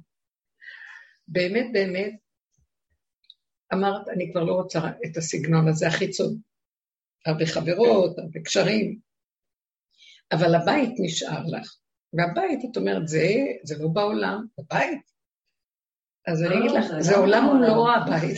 באמת, 1.29 1.67
באמת, 1.73 2.15
אמרת, 3.75 4.09
אני 4.09 4.33
כבר 4.33 4.45
לא 4.45 4.53
רוצה 4.53 4.79
את 4.79 5.17
הסגנון 5.17 5.69
הזה 5.69 5.87
החיצון, 5.87 6.37
הרבה 7.27 7.47
חברות, 7.47 8.19
הרבה 8.19 8.41
קשרים, 8.41 8.99
אבל 10.33 10.55
הבית 10.55 10.95
נשאר 10.99 11.47
לך, 11.47 11.77
והבית, 12.13 12.71
את 12.71 12.77
אומרת, 12.77 13.09
זה, 13.09 13.27
זה 13.63 13.75
לא 13.79 13.89
בעולם, 13.89 14.47
בבית. 14.59 15.13
אז 16.27 16.43
אני 16.43 16.59
אגיד 16.59 16.71
לא, 16.71 16.79
לך, 16.79 16.87
זה 17.01 17.13
לא 17.13 17.23
עולם 17.23 17.45
הוא 17.45 17.61
לא 17.61 17.95
הבית. 17.95 18.37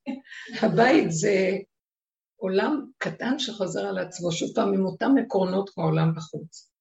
הבית 0.62 1.12
זה 1.12 1.58
עולם 2.36 2.86
קטן 2.98 3.38
שחוזר 3.38 3.86
על 3.86 3.98
עצמו, 3.98 4.32
שוב 4.32 4.50
פעם 4.54 4.74
עם 4.74 4.84
אותם 4.84 5.10
עקרונות 5.24 5.70
כמו 5.70 5.84
העולם 5.84 6.14
בחוץ. 6.14 6.72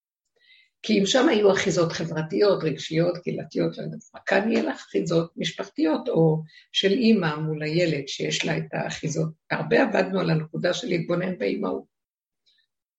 כי 0.83 0.99
אם 0.99 1.05
שם 1.05 1.29
היו 1.29 1.51
אחיזות 1.51 1.91
חברתיות, 1.91 2.63
רגשיות, 2.63 3.17
קהילתיות, 3.17 3.77
לא 3.77 3.83
יודעת 3.83 3.99
מה, 4.13 4.19
כאן 4.25 4.51
יהיה 4.51 4.63
לך 4.63 4.75
אחיזות 4.75 5.31
משפחתיות, 5.37 6.09
או 6.09 6.43
של 6.71 6.91
אימא 6.91 7.35
מול 7.35 7.63
הילד 7.63 8.07
שיש 8.07 8.45
לה 8.45 8.57
את 8.57 8.73
האחיזות. 8.73 9.29
הרבה 9.51 9.81
עבדנו 9.81 10.19
על 10.19 10.29
הנקודה 10.29 10.73
של 10.73 10.87
להתבונן 10.87 11.37
באימהות, 11.37 11.83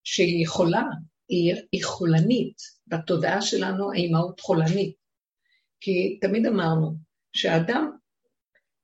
שהיא 0.05 0.49
חולה, 0.49 0.83
היא, 1.29 1.55
היא 1.73 1.85
חולנית, 1.85 2.57
בתודעה 2.93 3.43
שלנו 3.43 3.93
האימהות 3.93 4.41
חולנית. 4.41 4.97
כי 5.81 6.19
תמיד 6.21 6.47
אמרנו 6.47 6.95
שהאדם 7.33 7.91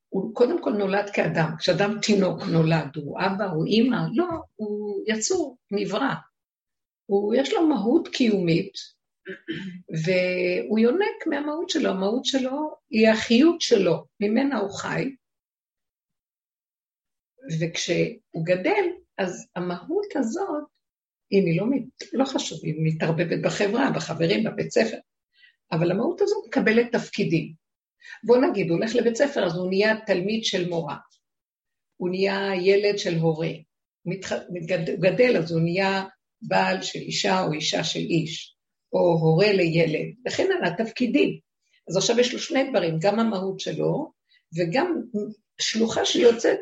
הוא 0.09 0.35
קודם 0.35 0.63
כל 0.63 0.71
נולד 0.71 1.11
כאדם. 1.11 1.51
כשאדם 1.59 1.99
תינוק 2.03 2.43
נולד, 2.53 2.97
הוא 2.97 3.19
אבא, 3.21 3.45
הוא 3.45 3.67
אימא, 3.67 3.97
לא, 4.15 4.27
הוא 4.57 5.05
יצור, 5.07 5.57
נברא. 5.71 6.15
הוא, 7.07 7.35
יש 7.35 7.53
לו 7.53 7.67
מהות 7.67 8.09
קיומית, 8.09 8.73
והוא 10.05 10.79
יונק 10.79 11.27
מהמהות 11.27 11.71
שלו. 11.71 11.91
המהות 11.91 12.25
שלו 12.25 12.77
היא 12.91 13.09
החיות 13.09 13.61
שלו, 13.61 14.05
ממנה 14.21 14.59
הוא 14.59 14.71
חי. 14.71 15.15
וכשהוא 17.61 18.45
גדל, 18.45 18.85
אז 19.19 19.47
המהות 19.57 20.17
הזאת, 20.17 20.65
אם 21.33 21.47
היא 21.47 21.61
לא, 21.61 21.67
לא 22.13 22.25
חשוב, 22.25 22.61
היא 22.63 22.75
מתערבבת 22.79 23.39
בחברה, 23.43 23.91
בחברים, 23.91 24.45
בבית 24.45 24.71
ספר, 24.71 24.97
אבל 25.73 25.91
המהות 25.91 26.21
הזאת 26.21 26.45
מקבלת 26.49 26.93
תפקידים. 26.93 27.53
בוא 28.25 28.37
נגיד, 28.37 28.71
הוא 28.71 28.79
הולך 28.79 28.95
לבית 28.95 29.17
ספר, 29.17 29.47
אז 29.47 29.57
הוא 29.57 29.69
נהיה 29.69 29.95
תלמיד 30.07 30.45
של 30.45 30.69
מורה. 30.69 30.97
הוא 31.97 32.09
נהיה 32.11 32.51
ילד 32.63 32.99
של 32.99 33.15
הורה. 33.15 33.51
הוא 34.03 34.15
גדל, 35.01 35.37
אז 35.37 35.53
הוא 35.53 35.61
נהיה 35.61 36.05
בעל 36.43 36.83
של 36.83 36.99
אישה 36.99 37.43
או 37.43 37.53
אישה 37.53 37.85
של 37.85 37.99
איש, 37.99 38.57
או 38.93 38.99
הורה 38.99 39.53
לילד, 39.53 40.15
וכן 40.27 40.49
הלאה, 40.59 40.77
תפקידים. 40.85 41.39
אז 41.89 41.97
עכשיו 41.97 42.21
יש 42.21 42.33
לו 42.33 42.39
שני 42.39 42.71
דברים, 42.71 42.99
גם 43.01 43.21
המהות 43.21 43.61
שלו, 43.61 44.13
וגם 44.57 45.03
שלוחה 45.61 46.05
שיוצאת 46.05 46.59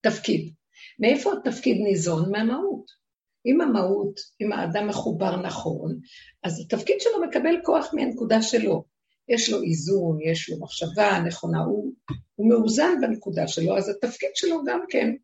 תפקיד. 0.00 0.52
מאיפה 0.98 1.32
התפקיד 1.32 1.76
ניזון? 1.76 2.32
מהמהות. 2.32 3.05
אם 3.46 3.60
המהות, 3.60 4.20
אם 4.40 4.52
האדם 4.52 4.88
מחובר 4.88 5.36
נכון, 5.36 5.98
אז 6.42 6.60
התפקיד 6.60 7.00
שלו 7.00 7.22
מקבל 7.28 7.54
כוח 7.62 7.94
מהנקודה 7.94 8.42
שלו. 8.42 8.84
יש 9.28 9.50
לו 9.50 9.62
איזון, 9.62 10.18
יש 10.20 10.50
לו 10.50 10.60
מחשבה 10.60 11.18
נכונה, 11.26 11.58
הוא, 11.58 11.92
הוא 12.34 12.48
מאוזן 12.48 13.00
בנקודה 13.00 13.48
שלו, 13.48 13.76
אז 13.78 13.88
התפקיד 13.88 14.30
שלו 14.34 14.64
גם 14.66 14.80
כן. 14.88 15.14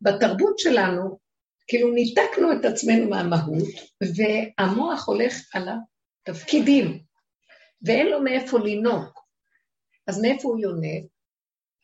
בתרבות 0.00 0.58
שלנו, 0.58 1.18
כאילו 1.66 1.90
ניתקנו 1.90 2.52
את 2.52 2.64
עצמנו 2.64 3.10
מהמהות, 3.10 3.68
והמוח 4.16 5.08
הולך 5.08 5.34
על 5.54 5.68
התפקידים, 6.28 6.98
ואין 7.82 8.06
לו 8.06 8.20
מאיפה 8.20 8.58
לנהוג. 8.58 9.08
אז 10.06 10.20
מאיפה 10.22 10.48
הוא 10.48 10.58
יונק? 10.58 11.04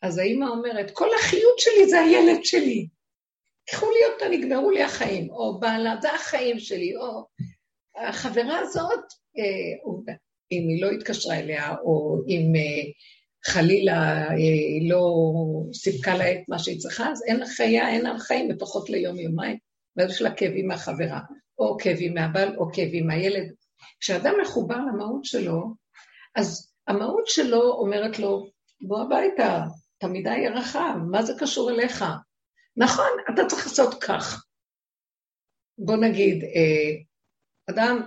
אז 0.01 0.17
האימא 0.17 0.45
אומרת, 0.45 0.91
כל 0.91 1.07
החיות 1.19 1.59
שלי 1.59 1.89
זה 1.89 1.99
הילד 1.99 2.43
שלי. 2.43 2.87
קחו 3.69 3.85
לי 3.85 4.13
אותה, 4.13 4.25
נגמרו 4.29 4.71
לי 4.71 4.83
החיים, 4.83 5.29
או 5.29 5.59
בעלה, 5.59 5.95
זה 6.01 6.13
החיים 6.13 6.59
שלי, 6.59 6.95
או 6.95 7.25
החברה 7.95 8.59
הזאת, 8.59 8.99
אה, 9.37 9.93
אם 10.51 10.67
היא 10.69 10.81
לא 10.81 10.91
התקשרה 10.91 11.39
אליה, 11.39 11.75
או 11.83 12.21
אם 12.27 12.53
אה, 12.55 12.91
חלילה 13.45 14.29
היא 14.29 14.91
אה, 14.91 14.95
לא 14.95 15.13
סיפקה 15.73 16.17
לה 16.17 16.31
את 16.31 16.39
מה 16.47 16.59
שהיא 16.59 16.79
צריכה, 16.79 17.11
אז 17.11 17.23
אין 17.27 17.39
לה 17.39 17.45
חיה, 17.45 17.89
אין 17.89 18.01
לה 18.01 18.19
חיים, 18.19 18.49
ופחות 18.51 18.89
ליום-יומיים, 18.89 19.57
ואז 19.97 20.11
יש 20.11 20.21
לה 20.21 20.35
כאבים 20.35 20.67
מהחברה, 20.67 21.19
או 21.59 21.77
כאבים 21.79 22.13
מהבעל, 22.13 22.57
או 22.57 22.71
כאבים 22.73 23.07
מהילד. 23.07 23.53
כשאדם 23.99 24.33
מחובר 24.41 24.77
למהות 24.77 25.25
שלו, 25.25 25.63
אז 26.35 26.73
המהות 26.87 27.27
שלו 27.27 27.61
אומרת 27.61 28.19
לו, 28.19 28.47
בוא 28.81 29.01
הביתה, 29.01 29.63
אתה 29.97 30.07
מדי 30.07 30.47
רחב, 30.55 30.95
מה 31.11 31.23
זה 31.23 31.33
קשור 31.39 31.71
אליך? 31.71 32.05
נכון, 32.77 33.09
אתה 33.33 33.41
צריך 33.47 33.67
לעשות 33.67 34.03
כך. 34.03 34.45
בוא 35.77 35.95
נגיד, 35.95 36.43
אה, 36.43 37.01
אדם 37.69 38.01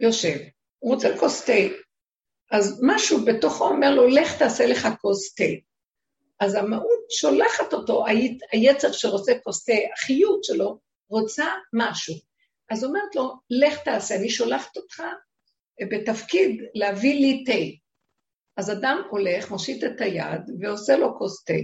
יושב, 0.00 0.38
הוא 0.78 0.94
רוצה 0.94 1.08
כוס 1.18 1.44
תה. 1.44 1.52
אז 2.52 2.80
משהו 2.86 3.24
בתוכו 3.24 3.68
אומר 3.68 3.94
לו, 3.94 4.08
לך 4.08 4.38
תעשה 4.38 4.66
לך 4.66 4.88
כוס 5.00 5.34
תה. 5.34 5.44
אז 6.40 6.54
המהות 6.54 7.10
שולחת 7.10 7.72
אותו, 7.72 8.04
היצר 8.52 8.92
שרוצה 8.92 9.32
כוס 9.44 9.64
תה, 9.64 9.72
החיות 9.92 10.44
שלו, 10.44 10.80
רוצה 11.08 11.44
משהו. 11.72 12.14
אז 12.70 12.84
אומרת 12.84 13.14
לו, 13.14 13.34
לך 13.50 13.78
תעשה, 13.84 14.16
אני 14.16 14.30
שולחת 14.30 14.76
אותך 14.76 15.02
בתפקיד 15.90 16.62
להביא 16.74 17.14
לי 17.14 17.44
תה. 17.44 17.86
אז 18.56 18.70
אדם 18.72 19.02
הולך, 19.10 19.50
מושיט 19.50 19.84
את 19.84 20.00
היד 20.00 20.40
ועושה 20.60 20.96
לו 20.96 21.18
כוס 21.18 21.44
תה. 21.44 21.54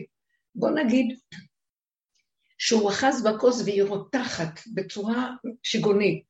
בוא 0.55 0.71
נגיד 0.71 1.19
שהוא 2.65 2.91
אחז 2.91 3.25
בכוס 3.25 3.63
והיא 3.65 3.83
רותחת 3.83 4.61
בצורה 4.75 5.31
שיגונית. 5.63 6.25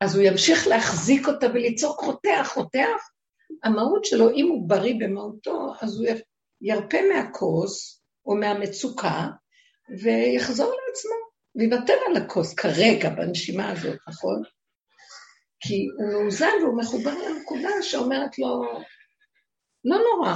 אז 0.00 0.16
הוא 0.16 0.24
ימשיך 0.24 0.66
להחזיק 0.66 1.28
אותה 1.28 1.46
וליצור 1.46 1.96
רותח, 2.02 2.52
רותח. 2.56 3.10
המהות 3.64 4.04
שלו, 4.04 4.30
אם 4.30 4.48
הוא 4.48 4.68
בריא 4.68 4.94
במהותו, 5.00 5.72
אז 5.80 5.96
הוא 5.96 6.06
ירפה 6.60 6.98
מהכוס 7.12 8.02
או 8.26 8.34
מהמצוקה 8.36 9.28
ויחזור 10.02 10.66
לעצמו 10.66 11.18
ויוותר 11.54 11.94
על 12.06 12.16
הכוס 12.16 12.54
כרגע, 12.54 13.10
בנשימה 13.10 13.70
הזאת, 13.70 13.98
נכון? 14.08 14.42
כי 15.60 15.86
הוא 15.98 16.22
מאוזן 16.22 16.62
והוא 16.62 16.78
מחובר 16.78 17.14
לנקודה 17.14 17.70
שאומרת 17.82 18.38
לו, 18.38 18.62
לא 19.84 19.96
נורא. 19.96 20.34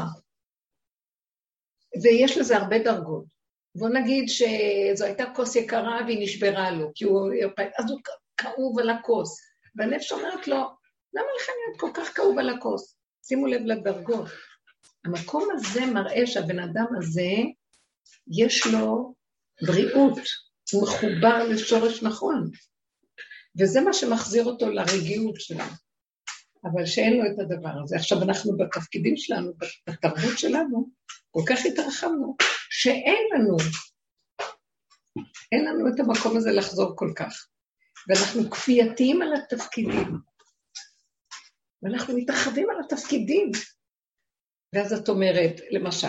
ויש 2.03 2.39
לזה 2.39 2.57
הרבה 2.57 2.79
דרגות. 2.79 3.38
בוא 3.79 3.89
נגיד 3.89 4.29
שזו 4.29 5.05
הייתה 5.05 5.25
כוס 5.35 5.57
יקרה 5.57 6.01
והיא 6.07 6.23
נשברה 6.23 6.71
לו, 6.71 6.91
כי 6.95 7.05
הוא... 7.05 7.31
אז 7.79 7.91
הוא 7.91 8.01
כאוב 8.37 8.79
על 8.79 8.91
הכוס. 8.91 9.41
והנפש 9.77 10.13
אומרת 10.13 10.49
לו, 10.49 10.57
למה 11.15 11.27
לכם 11.41 11.53
להיות 11.67 11.81
כל 11.81 11.91
כך 11.95 12.17
כאוב 12.17 12.39
על 12.39 12.51
הכוס? 12.51 12.97
שימו 13.25 13.47
לב 13.47 13.63
לדרגות. 13.65 14.29
המקום 15.05 15.49
הזה 15.53 15.87
מראה 15.87 16.27
שהבן 16.27 16.59
אדם 16.59 16.87
הזה, 16.99 17.33
יש 18.31 18.67
לו 18.67 19.15
בריאות, 19.67 20.19
הוא 20.73 20.83
מחובר 20.83 21.45
לשורש 21.49 22.03
נכון. 22.03 22.51
וזה 23.59 23.81
מה 23.81 23.93
שמחזיר 23.93 24.45
אותו 24.45 24.71
לרגיעות 24.71 25.41
שלנו. 25.41 25.73
אבל 26.65 26.87
שאין 26.87 27.17
לו 27.17 27.25
את 27.27 27.39
הדבר 27.39 27.83
הזה. 27.85 27.97
עכשיו 27.97 28.23
אנחנו 28.23 28.57
בתפקידים 28.57 29.17
שלנו, 29.17 29.53
בתרבות 29.89 30.39
שלנו, 30.39 30.89
כל 31.31 31.43
כך 31.47 31.67
התרחבנו, 31.67 32.37
שאין 32.71 33.25
לנו, 33.35 33.57
אין 35.53 35.65
לנו 35.65 35.89
את 35.89 36.01
המקום 36.01 36.37
הזה 36.37 36.51
לחזור 36.53 36.93
כל 36.97 37.13
כך. 37.17 37.47
ואנחנו 38.09 38.51
כפייתיים 38.51 39.23
על 39.23 39.35
התפקידים. 39.35 40.19
ואנחנו 41.83 42.17
מתרחבים 42.17 42.71
על 42.71 42.77
התפקידים. 42.85 43.51
ואז 44.75 44.93
את 44.93 45.09
אומרת, 45.09 45.61
למשל, 45.71 46.09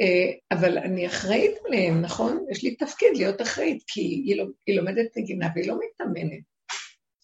אה, 0.00 0.56
אבל 0.58 0.78
אני 0.78 1.06
אחראית 1.06 1.54
עליהם, 1.66 2.02
נכון? 2.02 2.46
יש 2.50 2.64
לי 2.64 2.76
תפקיד 2.76 3.16
להיות 3.16 3.42
אחראית, 3.42 3.82
כי 3.86 4.00
היא, 4.00 4.36
לא, 4.36 4.44
היא 4.66 4.76
לומדת 4.76 5.16
נגינה 5.16 5.48
והיא 5.54 5.68
לא 5.68 5.78
מתאמנת. 5.84 6.42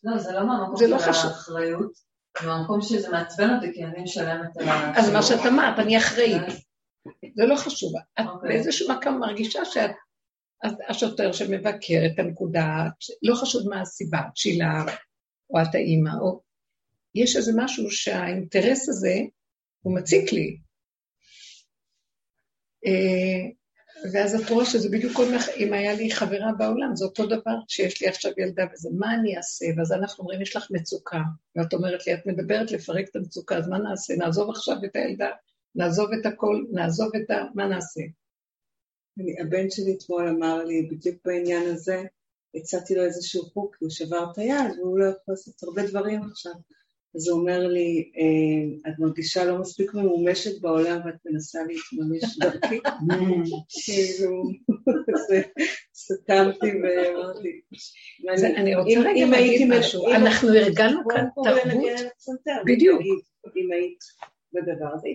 לא, 0.05 0.19
זה 0.19 0.33
לא 0.33 0.47
מהמקום 0.47 0.77
של 0.77 0.93
האחריות, 0.93 1.93
זה 2.41 2.47
מהמקום 2.47 2.83
שזה 2.83 3.11
מעצבן 3.11 3.55
אותי, 3.55 3.73
כי 3.75 3.85
אני 3.85 4.03
משלמת 4.03 4.57
על 4.57 4.69
ה... 4.69 4.99
אז 4.99 5.11
מה 5.11 5.23
שאת 5.23 5.47
אמרת, 5.47 5.79
אני 5.79 5.99
אחראית. 5.99 6.66
זה 7.37 7.47
לא 7.47 7.57
חשוב. 7.57 7.93
את 8.21 8.25
אוקיי. 8.27 8.49
באיזשהו 8.49 8.89
מקום 8.93 9.19
מרגישה 9.19 9.65
שאת 9.65 9.91
השוטר 10.89 11.33
שמבקר 11.33 12.03
את 12.07 12.19
הנקודה, 12.19 12.67
לא 13.23 13.35
חשוב 13.35 13.69
מה 13.69 13.81
הסיבה, 13.81 14.21
צ'ילה 14.37 14.85
או 15.51 15.63
את 15.63 15.75
האימא, 15.75 16.11
או... 16.21 16.41
יש 17.15 17.37
איזה 17.37 17.53
משהו 17.57 17.91
שהאינטרס 17.91 18.89
הזה, 18.89 19.15
הוא 19.83 19.97
מציק 19.97 20.33
לי. 20.33 20.59
אה, 22.87 23.51
ואז 24.13 24.35
את 24.35 24.51
רואה 24.51 24.67
שזה 24.67 24.89
בדיוק 24.89 25.19
עוד 25.19 25.29
מח... 25.35 25.49
אם 25.49 25.73
היה 25.73 25.95
לי 25.95 26.11
חברה 26.11 26.53
בעולם, 26.59 26.97
זה 26.97 27.05
אותו 27.05 27.27
דבר 27.27 27.57
שיש 27.69 28.03
לי 28.03 28.09
עכשיו 28.09 28.33
ילדה 28.39 28.65
וזה, 28.73 28.89
מה 28.99 29.15
אני 29.15 29.37
אעשה? 29.37 29.67
ואז 29.77 29.93
אנחנו 29.93 30.25
אומרים, 30.25 30.43
יש 30.43 30.57
לך 30.57 30.67
מצוקה. 30.71 31.21
ואת 31.57 31.73
אומרת 31.75 32.07
לי, 32.07 32.15
את 32.15 32.27
מדברת 32.27 32.73
לפרק 32.73 33.09
את 33.09 33.17
המצוקה, 33.17 33.57
אז 33.57 33.69
מה 33.69 33.79
נעשה? 33.79 34.15
נעזוב 34.17 34.51
עכשיו 34.51 34.77
את 34.85 34.97
הילדה, 34.97 35.31
נעזוב 35.77 36.11
את 36.21 36.27
הכל, 36.27 36.65
נעזוב 36.73 37.11
את 37.17 37.31
ה... 37.31 37.45
מה 37.55 37.67
נעשה? 37.67 38.01
אני, 39.19 39.41
הבן 39.41 39.71
שלי 39.71 39.97
אתמול 39.99 40.29
אמר 40.29 40.65
לי, 40.65 40.89
בדיוק 40.91 41.17
בעניין 41.25 41.75
הזה, 41.75 42.03
הצעתי 42.55 42.95
לו 42.95 43.05
איזשהו 43.05 43.43
חוק, 43.43 43.77
הוא 43.81 43.91
שבר 43.91 44.27
את 44.33 44.39
היד, 44.39 44.79
והוא 44.79 44.99
לא 44.99 45.05
יכול 45.05 45.25
לעשות 45.29 45.63
הרבה 45.63 45.87
דברים 45.87 46.23
עכשיו. 46.23 46.53
אז 47.15 47.29
הוא 47.29 47.41
אומר 47.41 47.67
לי, 47.67 48.11
אה, 48.17 48.91
את 48.91 48.99
מרגישה 48.99 49.45
לא 49.45 49.59
מספיק 49.59 49.95
ממומשת 49.95 50.61
בעולם 50.61 51.01
ואת 51.05 51.15
מנסה 51.27 51.59
להתממש 51.63 52.39
דרכי? 52.39 52.81
כאילו, 53.85 54.43
סתמתי 55.95 56.71
ואמרתי... 56.83 57.61
אני 58.57 58.75
רוצה 58.75 58.91
רגע 59.01 59.27
להגיד 59.27 59.69
משהו, 59.79 60.09
אנחנו 60.09 60.49
הרגלנו 60.49 61.01
כאן 61.09 61.27
תרבות, 61.35 61.87
בדיוק. 62.67 63.01
אם 63.57 63.73
היית 63.73 63.99
בדבר 64.53 64.95
הזה, 64.95 65.09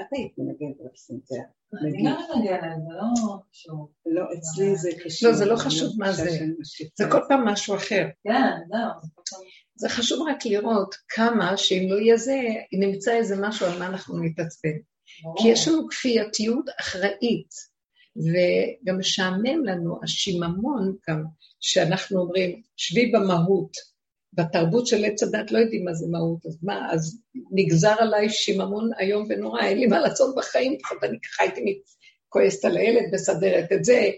את 0.00 0.06
היית 0.12 0.32
מנגנת 0.38 0.80
על 0.80 0.86
הפסנתר. 0.86 1.42
אני 1.82 2.04
לא 2.04 2.10
מנגנת, 2.10 2.76
זה 2.88 2.94
לא 2.96 3.36
חשוב. 3.50 3.90
לא, 4.06 4.24
אצלי 4.38 4.76
זה 4.76 4.90
קשה. 5.04 5.28
לא, 5.28 5.34
זה 5.34 5.44
לא 5.44 5.56
חשוב 5.56 5.92
מה 5.98 6.12
זה. 6.12 6.30
זה 6.94 7.04
כל 7.10 7.20
פעם 7.28 7.44
משהו 7.48 7.76
אחר. 7.76 8.06
כן, 8.24 8.52
זהו. 8.68 9.10
זה 9.74 9.88
חשוב 9.88 10.28
רק 10.28 10.46
לראות 10.46 10.94
כמה, 11.08 11.56
שאם 11.56 11.86
לא 11.90 12.00
יהיה 12.00 12.16
זה, 12.16 12.40
נמצא 12.72 13.12
איזה 13.12 13.36
משהו 13.40 13.66
על 13.66 13.78
מה 13.78 13.86
אנחנו 13.86 14.18
נתעצבן. 14.18 14.78
כי 15.36 15.48
יש 15.48 15.68
לנו 15.68 15.88
כפייתיות 15.88 16.64
אחראית, 16.80 17.50
וגם 18.16 18.98
משעמם 18.98 19.64
לנו 19.64 20.00
השיממון 20.02 20.96
גם, 21.08 21.24
שאנחנו 21.60 22.20
אומרים, 22.20 22.62
שבי 22.76 23.12
במהות. 23.12 23.95
בתרבות 24.36 24.86
של 24.86 25.04
עץ 25.04 25.22
הדת 25.22 25.52
לא 25.52 25.58
יודעים 25.58 25.84
מה 25.84 25.94
זה 25.94 26.06
מהות, 26.10 26.46
אז 26.46 26.58
מה, 26.62 26.92
אז 26.92 27.20
נגזר 27.52 27.94
עליי 27.98 28.30
שיממון 28.30 28.90
איום 29.00 29.26
ונורא, 29.28 29.60
אין 29.60 29.78
לי 29.78 29.86
מה 29.86 30.00
לעשות 30.00 30.34
בחיים, 30.36 30.72
לפחות 30.72 31.04
אני 31.04 31.20
ככה 31.20 31.42
הייתי 31.42 31.80
כועסת 32.28 32.64
על 32.64 32.76
הילד, 32.76 33.14
מסדרת 33.14 33.72
את 33.72 33.84
זה, 33.84 34.10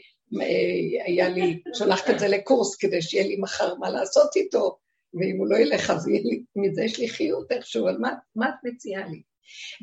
היה 1.07 1.29
לי, 1.29 1.63
שולחת 1.79 2.11
את 2.11 2.19
זה 2.19 2.29
לקורס 2.29 2.77
כדי 2.77 3.03
שיהיה 3.03 3.27
לי 3.27 3.37
מחר 3.41 3.75
מה 3.75 3.91
לעשות 3.91 4.37
איתו, 4.37 4.79
ואם 5.15 5.37
הוא 5.39 5.47
לא 5.47 5.57
ילך 5.57 5.91
אז 5.91 6.09
יהיה 6.09 6.21
לי, 6.25 6.43
מזה 6.57 6.89
שליחיות 6.89 7.53
איכשהו, 7.53 7.85
אבל 7.85 7.97
מה, 8.01 8.13
מה 8.37 8.49
את 8.49 8.55
מציעה 8.65 9.07
לי? 9.09 9.23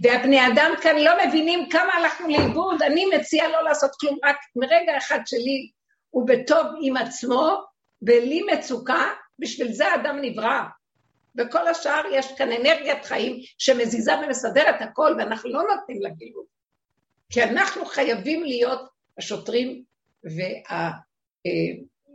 והבני 0.03 0.47
אדם 0.47 0.71
כאן 0.81 0.97
לא 0.97 1.11
מבינים 1.27 1.69
כמה 1.69 1.93
הלכנו 1.93 2.27
לאיבוד, 2.27 2.81
אני 2.81 3.05
מציעה 3.05 3.47
לא 3.49 3.63
לעשות 3.63 3.91
כלום, 3.99 4.17
רק 4.23 4.37
מרגע 4.55 4.97
אחד 4.97 5.19
שלי 5.25 5.71
הוא 6.09 6.27
בטוב 6.27 6.65
עם 6.81 6.97
עצמו, 6.97 7.55
בלי 8.01 8.41
מצוקה, 8.53 9.05
בשביל 9.39 9.71
זה 9.71 9.87
האדם 9.87 10.17
נברא. 10.21 10.61
וכל 11.37 11.67
השאר 11.67 12.01
יש 12.13 12.27
כאן 12.37 12.51
אנרגיית 12.51 13.05
חיים 13.05 13.39
שמזיזה 13.57 14.11
ומסדרת 14.25 14.81
הכל, 14.81 15.15
ואנחנו 15.17 15.49
לא 15.49 15.63
נותנים 15.75 16.01
לה 16.01 16.09
גילוי. 16.09 16.45
כי 17.29 17.43
אנחנו 17.43 17.85
חייבים 17.85 18.43
להיות 18.43 18.89
השוטרים 19.17 19.83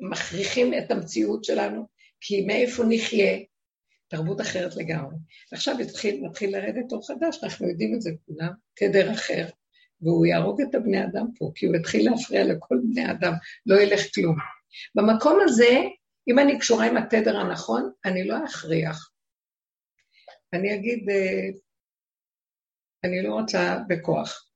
והמכריחים 0.00 0.74
את 0.74 0.90
המציאות 0.90 1.44
שלנו, 1.44 1.86
כי 2.20 2.46
מאיפה 2.46 2.84
נחיה? 2.88 3.38
תרבות 4.08 4.40
אחרת 4.40 4.76
לגמרי. 4.76 5.16
ועכשיו 5.52 5.78
התחיל, 5.78 6.20
מתחיל 6.22 6.56
לרדת 6.56 6.92
אור 6.92 7.06
חדש, 7.06 7.44
אנחנו 7.44 7.68
יודעים 7.68 7.94
את 7.94 8.02
זה 8.02 8.10
כולם, 8.26 8.50
תדר 8.74 9.12
אחר, 9.12 9.46
והוא 10.02 10.26
יהרוג 10.26 10.60
את 10.60 10.74
הבני 10.74 11.04
אדם 11.04 11.26
פה, 11.38 11.50
כי 11.54 11.66
הוא 11.66 11.76
התחיל 11.76 12.10
להפריע 12.10 12.44
לכל 12.44 12.78
בני 12.82 13.10
אדם, 13.10 13.32
לא 13.66 13.80
ילך 13.80 14.14
כלום. 14.14 14.36
במקום 14.94 15.38
הזה, 15.44 15.78
אם 16.28 16.38
אני 16.38 16.58
קשורה 16.58 16.86
עם 16.86 16.96
התדר 16.96 17.36
הנכון, 17.36 17.92
אני 18.04 18.24
לא 18.24 18.44
אכריח. 18.44 19.10
אני 20.52 20.74
אגיד, 20.74 21.10
אה, 21.10 21.48
אני 23.04 23.22
לא 23.22 23.34
רוצה 23.34 23.78
בכוח. 23.88 24.50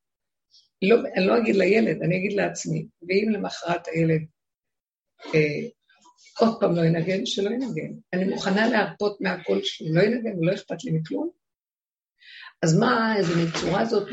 לא, 0.83 0.97
אני 1.17 1.27
לא 1.27 1.39
אגיד 1.39 1.57
לילד, 1.57 2.03
אני 2.03 2.17
אגיד 2.17 2.33
לעצמי. 2.33 2.87
ואם 3.09 3.33
למחרת 3.33 3.87
הילד 3.89 4.23
אה, 5.35 5.69
עוד 6.41 6.61
פעם 6.61 6.77
לא 6.77 6.83
ינגן, 6.83 7.27
שלא 7.27 7.51
ינגן. 7.51 7.93
אני 8.13 8.25
מוכנה 8.25 8.69
להרפות 8.69 9.21
מהקול 9.21 9.61
שהוא 9.63 9.89
לא 9.95 10.03
ינגן 10.03 10.39
ולא 10.39 10.55
אכפת 10.55 10.85
לי 10.85 10.91
מכלום. 10.93 11.31
אז 12.63 12.79
מה, 12.79 13.17
איזה 13.17 13.37
מין 13.37 13.47
צורה 13.61 13.85
זאת? 13.85 14.09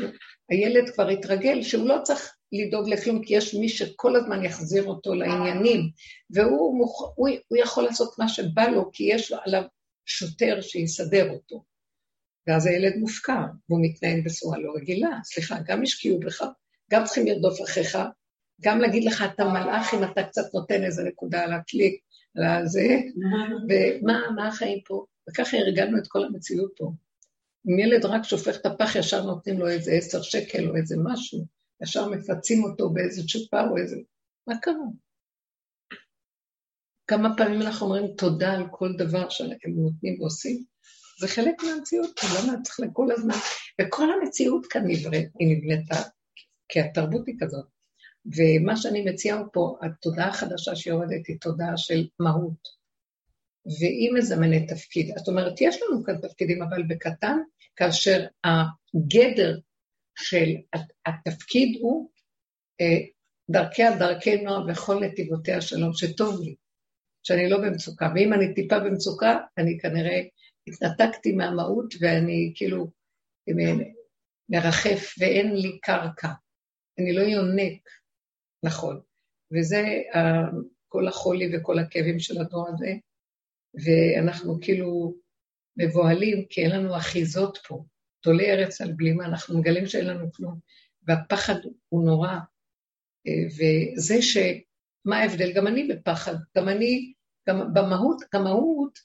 הילד 0.48 0.90
כבר 0.94 1.08
התרגל 1.08 1.62
שהוא 1.62 1.88
לא 1.88 1.96
צריך 2.02 2.36
לדאוג 2.52 2.88
לכלום, 2.88 3.24
כי 3.24 3.34
יש 3.34 3.54
מי 3.54 3.68
שכל 3.68 4.16
הזמן 4.16 4.44
יחזיר 4.44 4.84
אותו 4.84 5.14
לעניינים, 5.14 5.90
והוא 6.30 6.78
מוכ... 6.78 7.12
הוא, 7.14 7.28
הוא 7.48 7.58
יכול 7.58 7.84
לעשות 7.84 8.18
מה 8.18 8.28
שבא 8.28 8.68
לו, 8.68 8.90
כי 8.92 9.04
יש 9.04 9.32
לו 9.32 9.38
עליו 9.44 9.62
שוטר 10.06 10.60
שיסדר 10.60 11.30
אותו. 11.30 11.64
ואז 12.46 12.66
הילד 12.66 12.96
מופקר, 12.96 13.44
והוא 13.68 13.80
מתנהל 13.82 14.20
בצורה 14.20 14.58
לא 14.58 14.72
רגילה. 14.76 15.18
סליחה, 15.24 15.56
גם 15.66 15.82
השקיעו 15.82 16.20
בך, 16.20 16.44
גם 16.90 17.04
צריכים 17.04 17.26
לרדוף 17.26 17.60
אחריך, 17.62 17.98
גם 18.60 18.80
להגיד 18.80 19.04
לך, 19.04 19.24
אתה 19.34 19.44
מלאך 19.44 19.94
אם 19.94 20.04
אתה 20.04 20.22
קצת 20.22 20.54
נותן 20.54 20.84
איזה 20.84 21.02
נקודה 21.04 21.44
על 21.44 21.52
הקליק, 21.52 22.00
על 22.36 22.66
זה, 22.66 22.86
ומה 23.68 24.30
מה 24.36 24.48
החיים 24.48 24.78
פה? 24.86 25.04
וככה 25.30 25.56
הרגלנו 25.56 25.98
את 25.98 26.06
כל 26.08 26.24
המציאות 26.24 26.72
פה. 26.76 26.92
אם 27.66 27.78
ילד 27.78 28.04
רק 28.04 28.24
שופך 28.24 28.56
את 28.60 28.66
הפח, 28.66 28.96
ישר 28.96 29.24
נותנים 29.24 29.58
לו 29.58 29.68
איזה 29.68 29.92
עשר 29.92 30.22
שקל 30.22 30.68
או 30.68 30.76
איזה 30.76 30.96
משהו, 31.04 31.44
ישר 31.82 32.08
מפצים 32.08 32.64
אותו 32.64 32.90
באיזה 32.90 33.22
צ'ופר 33.22 33.68
או 33.70 33.76
איזה... 33.76 33.96
מה 34.46 34.58
קרה? 34.58 34.74
כמה 37.06 37.36
פעמים 37.36 37.62
אנחנו 37.62 37.86
אומרים 37.86 38.06
תודה 38.16 38.52
על 38.52 38.64
כל 38.70 38.92
דבר 38.98 39.28
שהם 39.28 39.50
נותנים 39.66 40.20
ועושים? 40.20 40.64
זה 41.20 41.28
חלק 41.28 41.62
מהמציאות, 41.62 42.20
למה 42.24 42.62
צריך 42.62 42.90
כל 42.92 43.12
הזמן, 43.12 43.34
וכל 43.80 44.08
המציאות 44.12 44.66
כאן 44.66 44.82
נבראת, 44.86 45.28
היא 45.38 45.56
נבנתה, 45.56 46.08
כי 46.68 46.80
התרבות 46.80 47.26
היא 47.26 47.34
כזאת. 47.40 47.66
ומה 48.26 48.76
שאני 48.76 49.04
מציעה 49.04 49.42
פה, 49.52 49.78
התודעה 49.82 50.28
החדשה 50.28 50.76
שיורדת 50.76 51.26
היא 51.28 51.36
תודעה 51.40 51.76
של 51.76 52.08
מהות. 52.20 52.82
והיא 53.80 54.12
מזמנת 54.14 54.72
תפקיד. 54.72 55.18
זאת 55.18 55.28
אומרת, 55.28 55.60
יש 55.60 55.82
לנו 55.82 56.04
כאן 56.04 56.18
תפקידים, 56.18 56.62
אבל 56.62 56.82
בקטן, 56.82 57.38
כאשר 57.76 58.26
הגדר 58.44 59.58
של 60.18 60.78
התפקיד 61.06 61.78
הוא 61.80 62.10
אה, 62.80 63.06
דרכיה 63.50 63.98
דרכי 63.98 64.42
נועה 64.42 64.60
וכל 64.68 65.04
נתיבותיה 65.04 65.60
שלום, 65.60 65.92
שטוב 65.94 66.40
לי, 66.40 66.54
שאני 67.22 67.50
לא 67.50 67.58
במצוקה. 67.58 68.12
ואם 68.14 68.32
אני 68.32 68.54
טיפה 68.54 68.78
במצוקה, 68.78 69.38
אני 69.58 69.78
כנראה 69.78 70.20
התנתקתי 70.66 71.32
מהמהות 71.32 71.94
ואני 72.00 72.52
כאילו 72.54 72.90
מרחף 74.48 75.14
ואין 75.18 75.56
לי 75.56 75.78
קרקע. 75.82 76.28
אני 76.98 77.12
לא 77.12 77.20
יונק, 77.20 77.88
נכון. 78.64 79.00
וזה 79.52 79.82
כל 80.88 81.08
החולי 81.08 81.56
וכל 81.56 81.78
הכאבים 81.78 82.18
של 82.18 82.40
הדור 82.40 82.68
הזה, 82.68 82.92
ואנחנו 83.84 84.58
כאילו 84.60 85.14
מבוהלים 85.76 86.46
כי 86.50 86.60
אין 86.64 86.70
לנו 86.70 86.96
אחיזות 86.96 87.58
פה. 87.68 87.84
תולי 88.22 88.50
ארץ 88.50 88.80
על 88.80 88.92
בלימה, 88.92 89.24
אנחנו 89.24 89.58
מגלים 89.58 89.86
שאין 89.86 90.06
לנו 90.06 90.32
כלום, 90.32 90.58
והפחד 91.08 91.54
הוא 91.88 92.04
נורא. 92.04 92.38
וזה 93.56 94.22
ש... 94.22 94.36
מה 95.04 95.18
ההבדל? 95.18 95.52
גם 95.52 95.66
אני 95.66 95.88
בפחד, 95.88 96.34
גם 96.56 96.68
אני, 96.68 97.12
גם 97.48 97.74
במהות, 97.74 98.22
המהות 98.32 98.98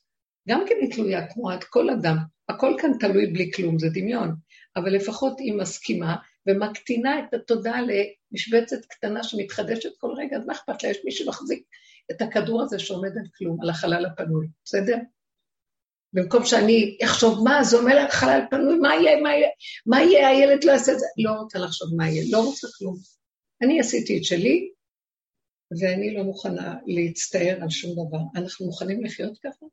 גם 0.50 0.66
כן 0.70 0.76
היא 0.82 0.92
תלויה 0.92 1.28
כמו 1.28 1.54
את 1.54 1.64
כל 1.64 1.90
אדם. 1.90 2.18
הכל 2.50 2.76
כאן 2.82 2.92
תלוי 3.00 3.28
בלי 3.28 3.52
כלום, 3.56 3.80
זה 3.80 3.88
דמיון. 3.90 4.36
אבל 4.76 4.94
לפחות 4.94 5.40
היא 5.40 5.54
מסכימה 5.54 6.16
ומקטינה 6.48 7.20
את 7.20 7.34
התודעה 7.34 7.80
למשבצת 7.82 8.86
קטנה 8.86 9.24
שמתחדשת 9.24 9.90
כל 9.98 10.14
רגע, 10.18 10.38
אז 10.38 10.46
מה 10.46 10.54
אכפת 10.54 10.84
לה? 10.84 10.90
יש 10.90 10.98
מי 11.06 11.12
שמחזיק 11.12 11.64
את 12.12 12.22
הכדור 12.22 12.62
הזה 12.62 12.80
שעומד 12.80 13.12
על 13.18 13.28
כלום, 13.38 13.62
על 13.62 13.70
החלל 13.70 14.06
הפנוי, 14.06 14.48
בסדר? 14.66 14.98
במקום 16.14 16.46
שאני 16.46 16.98
אחשוב 17.04 17.44
מה, 17.44 17.64
זה 17.64 17.78
אומר 17.78 17.94
על 17.94 18.12
חלל 18.12 18.42
פנוי, 18.50 18.78
מה 18.78 18.96
יהיה, 18.96 19.22
מה 19.22 19.30
יהיה, 19.30 19.50
מה 19.86 20.02
יהיה, 20.02 20.28
הילד 20.28 20.64
לא 20.64 20.72
יעשה 20.72 20.92
את 20.92 21.00
זה, 21.00 21.06
לא 21.18 21.32
רוצה 21.32 21.60
לחשוב 21.60 21.88
מה 21.98 22.10
יהיה, 22.10 22.24
לא 22.32 22.46
רוצה 22.46 22.68
כלום. 22.78 22.98
אני 23.62 23.80
עשיתי 23.80 24.18
את 24.18 24.24
שלי, 24.24 24.70
ואני 25.82 26.14
לא 26.14 26.24
מוכנה 26.24 26.76
להצטער 26.88 27.58
על 27.62 27.70
שום 27.70 27.92
דבר. 27.92 28.20
אנחנו 28.36 28.66
מוכנים 28.66 29.04
לחיות 29.04 29.38
ככה? 29.38 29.66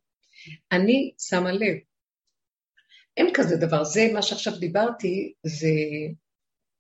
אני 0.73 1.12
שמה 1.18 1.53
לב, 1.53 1.77
אין 3.16 3.27
כזה 3.35 3.57
דבר, 3.57 3.85
זה 3.85 4.11
מה 4.12 4.23
שעכשיו 4.23 4.59
דיברתי, 4.59 5.33
זה 5.47 5.68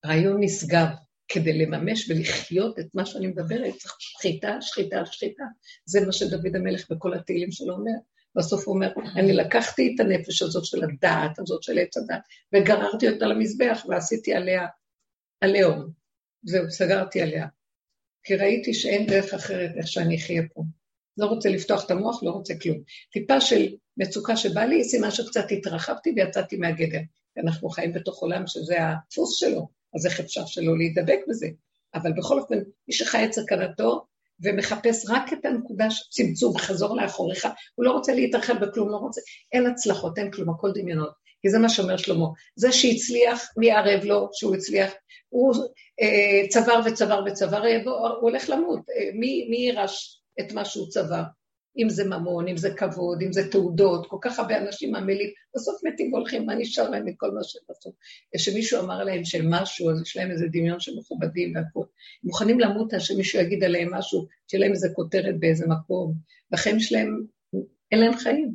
רעיון 0.06 0.36
נשגב. 0.40 0.86
כדי 1.28 1.58
לממש 1.58 2.10
ולחיות 2.10 2.78
את 2.78 2.94
מה 2.94 3.06
שאני 3.06 3.26
מדברת, 3.26 3.74
צריך 3.76 3.96
שחיטה, 3.98 4.60
שחיטה, 4.60 5.06
שחיטה. 5.06 5.44
זה 5.84 6.06
מה 6.06 6.12
שדוד 6.12 6.56
המלך 6.56 6.90
בכל 6.90 7.14
התהילים 7.14 7.52
שלו 7.52 7.74
אומר. 7.74 7.92
בסוף 8.36 8.66
הוא 8.66 8.74
אומר, 8.74 8.92
אני 9.16 9.32
לקחתי 9.32 9.92
את 9.94 10.00
הנפש 10.00 10.42
הזאת 10.42 10.64
של 10.64 10.84
הדעת 10.84 11.38
הזאת, 11.38 11.62
של 11.62 11.78
עץ 11.78 11.96
הדעת, 11.96 12.22
וגררתי 12.52 13.08
אותה 13.08 13.26
למזבח 13.26 13.84
ועשיתי 13.88 14.34
עליה 14.34 14.66
עליהום. 15.40 15.90
זהו, 16.42 16.70
סגרתי 16.70 17.22
עליה. 17.22 17.46
כי 18.24 18.36
ראיתי 18.36 18.74
שאין 18.74 19.06
דרך 19.06 19.34
אחרת 19.34 19.70
איך 19.76 19.88
שאני 19.88 20.16
אחיה 20.16 20.42
פה. 20.54 20.62
לא 21.16 21.26
רוצה 21.26 21.48
לפתוח 21.48 21.86
את 21.86 21.90
המוח, 21.90 22.22
לא 22.22 22.30
רוצה 22.30 22.54
כלום. 22.62 22.78
טיפה 23.12 23.40
של 23.40 23.66
מצוקה 23.96 24.36
שבא 24.36 24.64
לי, 24.64 24.84
סימן 24.84 25.10
שקצת 25.10 25.44
התרחבתי 25.50 26.12
ויצאתי 26.16 26.56
מהגדר. 26.56 27.00
אנחנו 27.36 27.68
חיים 27.68 27.92
בתוך 27.92 28.18
עולם 28.18 28.46
שזה 28.46 28.76
הדפוס 28.80 29.38
שלו, 29.38 29.68
אז 29.94 30.06
איך 30.06 30.20
אפשר 30.20 30.46
שלא 30.46 30.76
להידבק 30.78 31.18
בזה? 31.28 31.46
אבל 31.94 32.12
בכל 32.12 32.40
אופן, 32.40 32.58
מי 32.88 32.94
שחי 32.94 33.24
את 33.24 33.32
סכנתו 33.32 34.06
ומחפש 34.42 35.04
רק 35.08 35.32
את 35.32 35.44
הנקודה 35.44 35.90
של 35.90 36.04
צמצום, 36.10 36.58
חזור 36.58 36.96
לאחוריך, 36.96 37.48
הוא 37.74 37.84
לא 37.84 37.90
רוצה 37.90 38.14
להתרחב 38.14 38.64
בכלום, 38.64 38.90
לא 38.90 38.96
רוצה, 38.96 39.20
אין 39.52 39.66
הצלחות, 39.66 40.18
אין 40.18 40.30
כלום, 40.30 40.50
הכל 40.50 40.72
דמיונות. 40.74 41.12
כי 41.42 41.50
זה 41.50 41.58
מה 41.58 41.68
שאומר 41.68 41.96
שלמה. 41.96 42.26
זה 42.56 42.72
שהצליח, 42.72 43.48
מי 43.56 43.70
ערב 43.70 44.04
לו 44.04 44.28
שהוא 44.32 44.54
הצליח? 44.54 44.92
הוא 45.28 45.54
אה, 46.00 46.48
צבר 46.48 46.80
וצבר 46.84 47.22
וצבר, 47.26 47.62
הוא 47.84 47.94
הולך 48.20 48.50
למות. 48.50 48.80
אה, 48.90 49.10
מי, 49.14 49.46
מי 49.50 49.56
יירש 49.56 50.22
את 50.40 50.52
מה 50.52 50.64
שהוא 50.64 50.88
צבר? 50.88 51.22
אם 51.78 51.88
זה 51.88 52.04
ממון, 52.04 52.48
אם 52.48 52.56
זה 52.56 52.74
כבוד, 52.74 53.22
אם 53.22 53.32
זה 53.32 53.50
תעודות, 53.50 54.06
כל 54.06 54.16
כך 54.20 54.38
הרבה 54.38 54.58
אנשים 54.58 54.94
עמלים, 54.94 55.30
בסוף 55.54 55.84
מתים 55.84 56.12
והולכים, 56.12 56.46
מה 56.46 56.54
נשאר 56.54 56.90
להם 56.90 57.04
מכל 57.04 57.30
מה 57.30 57.40
שהם 57.44 57.62
עשו? 57.68 57.92
כשמישהו 58.36 58.80
אמר 58.80 59.04
להם 59.04 59.24
שהם 59.24 59.50
משהו, 59.50 59.90
אז 59.90 60.02
יש 60.02 60.16
להם 60.16 60.30
איזה 60.30 60.46
דמיון 60.52 60.80
של 60.80 60.92
מכובדים 60.98 61.52
והכול. 61.56 61.86
מוכנים 62.24 62.60
למות 62.60 62.92
על 62.92 63.00
שמישהו 63.00 63.40
יגיד 63.40 63.64
עליהם 63.64 63.94
משהו, 63.94 64.26
שיהיה 64.50 64.64
להם 64.64 64.72
איזה 64.72 64.88
כותרת 64.94 65.34
באיזה 65.38 65.66
מקום, 65.68 66.14
והחיים 66.50 66.80
שלהם, 66.80 67.22
אין 67.92 68.00
להם 68.00 68.16
חיים. 68.16 68.54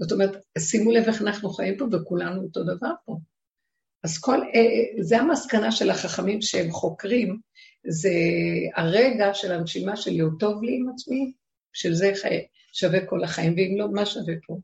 זאת 0.00 0.12
אומרת, 0.12 0.44
שימו 0.58 0.90
לב 0.90 1.04
איך 1.04 1.22
אנחנו 1.22 1.50
חיים 1.50 1.76
פה, 1.76 1.84
וכולנו 1.92 2.42
אותו 2.42 2.64
דבר 2.64 2.90
פה. 3.04 3.18
אז 4.04 4.18
כל, 4.18 4.40
אה, 4.42 4.60
אה, 4.60 5.02
זה 5.02 5.18
המסקנה 5.18 5.72
של 5.72 5.90
החכמים 5.90 6.42
שהם 6.42 6.70
חוקרים, 6.70 7.38
זה 7.86 8.10
הרגע 8.76 9.34
של 9.34 9.52
הנשימה 9.52 9.96
של 9.96 10.10
להיות 10.10 10.32
טוב 10.40 10.62
לי 10.62 10.76
עם 10.76 10.88
עצמי, 10.88 11.32
של 11.74 11.94
זה 11.94 12.12
חי... 12.22 12.46
שווה 12.72 13.06
כל 13.06 13.24
החיים, 13.24 13.54
ואם 13.56 13.74
לא, 13.78 13.88
מה 13.92 14.06
שווה 14.06 14.34
פה? 14.46 14.58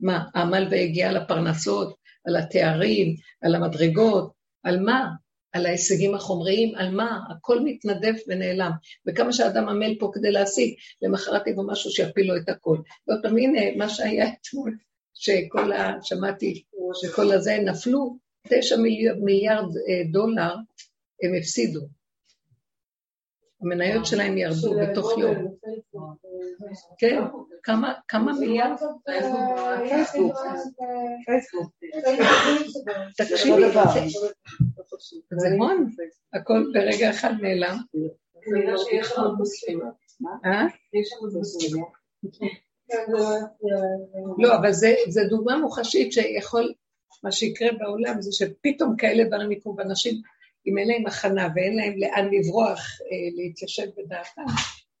מה, 0.00 0.24
העמל 0.34 0.68
והגיע 0.70 1.08
על 1.08 1.16
הפרנסות, 1.16 1.96
על 2.26 2.36
התארים, 2.36 3.16
על 3.42 3.54
המדרגות, 3.54 4.32
על 4.62 4.80
מה? 4.80 5.10
על 5.52 5.66
ההישגים 5.66 6.14
החומריים, 6.14 6.74
על 6.74 6.90
מה? 6.90 7.20
הכל 7.30 7.60
מתנדף 7.64 8.22
ונעלם. 8.28 8.70
וכמה 9.06 9.32
שאדם 9.32 9.68
עמל 9.68 9.94
פה 9.98 10.10
כדי 10.14 10.32
להשיג, 10.32 10.74
למחרת 11.02 11.46
יבוא 11.46 11.64
משהו 11.66 11.90
שיפיל 11.90 12.28
לו 12.28 12.36
את 12.36 12.48
הכל. 12.48 12.78
ועוד 13.08 13.22
פעם, 13.22 13.36
הנה, 13.36 13.76
מה 13.76 13.88
שהיה 13.88 14.28
אתמול, 14.28 14.76
שכל 15.14 15.72
ה... 15.72 15.92
שמעתי 16.02 16.62
שכל 16.94 17.32
הזה 17.32 17.58
נפלו, 17.64 18.18
תשע 18.48 18.76
מיליארד 19.20 19.76
אה, 19.76 20.02
דולר 20.12 20.54
הם 21.22 21.34
הפסידו. 21.38 21.80
המניות 23.60 24.06
שלהם 24.06 24.38
ירדו 24.38 24.74
בתוך 24.82 25.12
יום. 25.18 25.56
כן, 26.98 27.22
כמה 28.08 28.32
מיליארד? 28.32 28.76
תקשיבי, 33.16 33.70
זה 35.36 35.48
הון, 35.58 35.90
הכל 36.32 36.70
ברגע 36.72 37.10
אחד 37.10 37.32
נעלם. 37.42 37.76
אה? 40.44 40.66
לא, 44.38 44.56
אבל 44.56 44.72
זו 45.08 45.20
דוגמה 45.28 45.58
מוחשית 45.58 46.12
שיכול, 46.12 46.72
מה 47.22 47.32
שיקרה 47.32 47.68
בעולם 47.78 48.22
זה 48.22 48.32
שפתאום 48.32 48.96
כאלה 48.96 49.24
דברים 49.24 49.52
יקרו, 49.52 49.76
ואנשים 49.76 50.20
אם 50.66 50.78
אין 50.78 50.88
להם 50.88 51.06
הכנה 51.06 51.48
ואין 51.54 51.76
להם 51.76 51.98
לאן 51.98 52.28
לברוח, 52.32 52.80
אה, 53.00 53.28
להתיישב 53.36 53.86
בדעתם, 53.96 54.42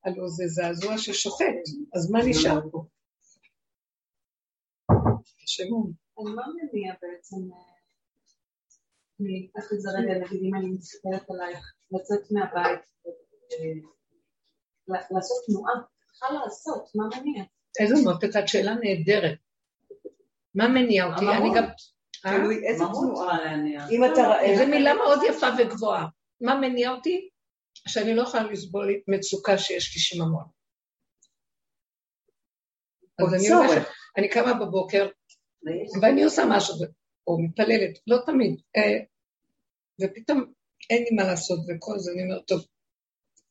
הלוא 0.06 0.28
זה 0.28 0.44
זעזוע 0.46 0.98
ששוחט, 0.98 1.62
אז 1.94 2.10
מה 2.10 2.18
נשאר 2.26 2.60
פה? 2.70 2.84
תשמעו. 5.44 5.90
אני 6.18 6.34
מה 6.34 6.42
מניע 6.54 6.94
בעצם, 7.02 7.36
אה, 7.52 7.58
אני 9.20 9.48
אקח 9.50 9.72
את 9.72 9.80
זה 9.80 9.90
רגע, 9.90 10.24
נגיד 10.24 10.40
אם 10.42 10.54
אני 10.54 10.66
מסתכלת 10.66 11.30
עלייך, 11.30 11.74
לצאת 11.90 12.30
מהבית, 12.30 12.80
אה, 13.52 13.88
לעשות 14.88 15.36
תנועה, 15.46 15.72
צריכה 16.06 16.26
לעשות, 16.32 16.90
מה 16.94 17.04
מניע? 17.16 17.44
איזה 17.80 17.94
מותק, 18.04 18.36
את 18.38 18.48
שאלה 18.48 18.74
נהדרת. 18.74 19.38
מה 20.54 20.68
מניע 20.68 21.06
אותי? 21.06 21.24
אני 21.28 21.48
גם... 21.56 21.64
תלוי 22.22 22.68
איזה 22.68 22.84
תנועה 22.84 23.44
להניע. 23.44 23.88
אם 23.90 24.04
אתה... 24.04 24.22
זו 24.58 24.66
מילה 24.66 24.94
מאוד 24.94 25.18
יפה 25.28 25.46
וגבוהה. 25.58 26.06
מה 26.40 26.54
מניע 26.54 26.90
אותי? 26.90 27.28
שאני 27.86 28.14
לא 28.14 28.22
יכולה 28.22 28.42
לסבול 28.42 28.90
מצוקה 29.08 29.58
שיש 29.58 29.94
לי 29.94 30.00
שיממון. 30.00 30.44
אז 33.18 33.34
אני 33.34 33.48
הולכת, 33.48 33.88
אני 34.18 34.28
קמה 34.28 34.54
בבוקר, 34.54 35.08
ואני 36.02 36.24
עושה 36.24 36.42
משהו, 36.48 36.74
או 37.26 37.38
מתפללת, 37.42 37.98
לא 38.06 38.16
תמיד, 38.26 38.60
אה, 38.76 39.04
ופתאום 40.00 40.52
אין 40.90 41.02
לי 41.02 41.16
מה 41.16 41.22
לעשות 41.22 41.58
וכל 41.68 41.98
זה, 41.98 42.12
אני 42.12 42.22
אומרת, 42.22 42.46
טוב, 42.46 42.66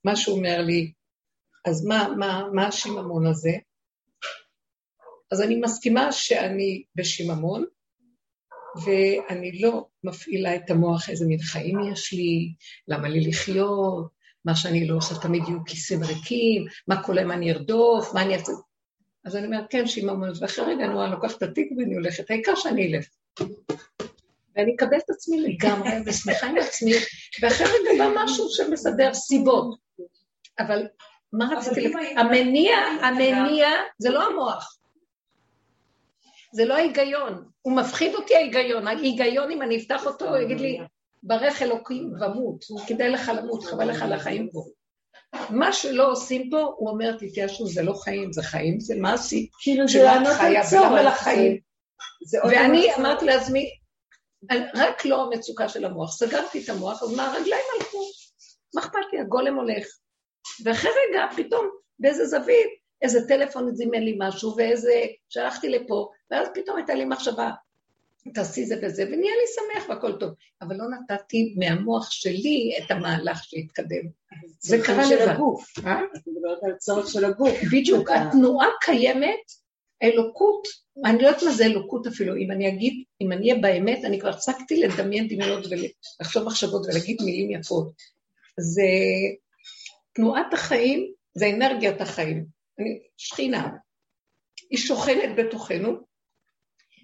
מה 0.04 0.16
שהוא 0.16 0.38
אומר 0.38 0.62
לי, 0.62 0.92
אז 1.66 1.86
מה, 1.86 2.08
מה, 2.18 2.44
מה 2.54 2.68
השיממון 2.68 3.28
הזה? 3.28 3.52
אז 5.32 5.42
אני 5.42 5.56
מסכימה 5.56 6.12
שאני 6.12 6.84
בשיממון, 6.96 7.66
ואני 8.86 9.60
לא 9.60 9.88
מפעילה 10.04 10.56
את 10.56 10.70
המוח 10.70 11.10
איזה 11.10 11.26
מין 11.26 11.40
חיים 11.40 11.78
יש 11.92 12.14
לי, 12.14 12.56
למה 12.88 13.10
לי 13.10 13.28
לחיות, 13.28 14.15
מה 14.46 14.56
שאני 14.56 14.88
לא 14.88 14.98
עושה 14.98 15.16
תמיד 15.22 15.44
יהיו 15.48 15.66
כיסים 15.66 16.04
ריקים, 16.04 16.66
מה 16.88 17.04
קורה 17.04 17.22
אם 17.22 17.32
אני 17.32 17.52
ארדוף, 17.52 18.14
מה 18.14 18.22
אני 18.22 18.36
אעשה... 18.36 18.52
אז 19.26 19.36
אני 19.36 19.46
אומרת, 19.46 19.66
כן, 19.70 19.88
שיממונות, 19.88 20.38
ואחרי 20.42 20.66
רגע 20.66 20.88
רואה, 20.88 21.06
אני 21.06 21.12
לוקחת 21.12 21.38
את 21.38 21.44
התיק 21.44 21.72
ואני 21.78 21.96
הולכת, 21.96 22.32
העיקר 22.32 22.56
שאני 22.56 22.88
אלך. 22.88 23.06
ואני 24.56 24.76
אקבל 24.76 24.98
את 24.98 25.10
עצמי 25.10 25.42
לגמרי, 25.42 25.90
ושמחה 26.06 26.48
עם 26.48 26.58
עצמי, 26.58 26.94
ואחרי 27.42 27.68
רגע 27.68 28.06
בא 28.06 28.24
משהו 28.24 28.50
שמסדר 28.50 29.14
סיבות. 29.14 29.76
אבל 30.60 30.88
מה 31.34 31.50
רציתי 31.58 31.82
לק... 31.82 31.96
המניע, 32.18 32.78
המניע, 33.02 33.68
זה 33.98 34.10
לא 34.10 34.24
המוח. 34.28 34.78
זה 36.54 36.66
לא 36.66 36.74
ההיגיון. 36.74 37.50
הוא 37.62 37.76
מפחיד 37.76 38.16
אותי 38.16 38.36
ההיגיון. 38.36 38.88
ההיגיון, 38.88 39.52
אם 39.52 39.62
אני 39.62 39.78
אפתח 39.78 40.06
אותו, 40.06 40.30
הוא 40.30 40.38
יגיד 40.38 40.60
לי, 40.60 40.80
ברך 41.28 41.62
אלוקים 41.62 42.14
ומות, 42.22 42.66
כדאי 42.88 43.10
לך 43.10 43.32
למות, 43.36 43.64
חבל 43.64 43.90
לך 43.90 44.02
על 44.02 44.14
החיים 44.14 44.50
פה. 44.52 44.66
מה 45.50 45.74
שלא 45.74 46.12
עושים 46.12 46.50
פה, 46.50 46.74
הוא 46.78 46.90
אומר, 46.90 47.18
תתיישרו, 47.18 47.68
זה 47.68 47.84
לא 47.84 47.94
חיים, 47.94 48.34
זה 48.34 48.44
חיים, 48.44 48.80
זה 48.80 48.96
מה 48.98 49.14
עשית? 49.14 49.50
כאילו 49.60 49.88
זה 49.88 50.04
לענות 50.04 50.34
על 50.40 50.54
צורך. 50.70 51.28
ואני 52.50 52.96
אמרתי 52.96 53.26
לעצמי, 53.26 53.70
רק 54.76 55.06
לא 55.06 55.24
המצוקה 55.24 55.70
של 55.70 55.86
המוח, 55.86 56.12
סגרתי 56.12 56.64
את 56.64 56.70
המוח, 56.70 57.04
אז 57.04 57.16
מה, 57.16 57.28
הרגליים 57.28 57.66
הלכו, 57.78 58.02
מה 58.76 58.82
אכפת 58.82 59.14
לי, 59.14 59.20
הגולם 59.20 59.56
הולך. 59.56 59.88
ואחרי 60.64 60.92
רגע, 61.10 61.26
פתאום, 61.36 61.70
באיזה 62.00 62.26
זווית, 62.26 62.70
איזה 63.02 63.28
טלפון 63.28 63.76
זימן 63.76 64.04
לי 64.04 64.18
משהו, 64.20 64.56
ואיזה, 64.58 65.06
שלחתי 65.30 65.70
לפה, 65.70 66.10
ואז 66.32 66.48
פתאום 66.54 66.78
הייתה 66.78 66.94
לי 66.94 67.06
מחשבה, 67.06 67.52
תעשי 68.34 68.66
זה 68.66 68.76
וזה, 68.82 69.04
ונהיה 69.04 69.34
לי 69.36 69.46
שמח 69.56 69.90
והכל 69.90 70.20
טוב. 70.20 70.32
אבל 70.62 70.76
לא 70.76 70.86
נתתי 70.90 71.56
מהמוח 71.58 72.12
שלי 72.12 72.74
את 72.78 72.92
המהלך 72.92 73.44
שהתקדם. 73.44 74.08
זה 74.60 74.78
קרה 74.86 75.04
לבד. 75.10 75.28
הגוף. 75.28 75.80
אה? 75.86 76.00
את 76.16 76.22
מדברת 76.28 76.64
על 76.64 76.76
צורך 76.78 77.10
של 77.10 77.26
הגוף. 77.26 77.58
בדיוק, 77.72 78.10
התנועה 78.10 78.68
קיימת, 78.82 79.52
אלוקות, 80.04 80.68
אני 81.06 81.22
לא 81.22 81.28
יודעת 81.28 81.44
מה 81.44 81.52
זה 81.52 81.66
אלוקות 81.66 82.08
אפילו, 82.08 82.36
אם 82.36 82.52
אני 82.52 82.68
אגיד, 82.68 83.04
אם 83.22 83.32
אני 83.32 83.52
אהיה 83.52 83.62
באמת, 83.62 84.06
אני 84.06 84.20
כבר 84.20 84.30
הפסקתי 84.30 84.82
לדמיין 84.82 85.28
דמיונות 85.28 85.66
ולחשוב 85.70 86.44
מחשבות 86.44 86.86
ולהגיד 86.86 87.18
מילים 87.22 87.52
יפות. 87.52 87.92
זה 88.60 88.88
תנועת 90.14 90.54
החיים, 90.54 91.12
זה 91.34 91.50
אנרגיית 91.50 92.02
החיים. 92.02 92.46
אני, 92.80 93.00
שכינה. 93.18 93.70
היא 94.70 94.80
שוכנת 94.80 95.30
בתוכנו, 95.38 95.96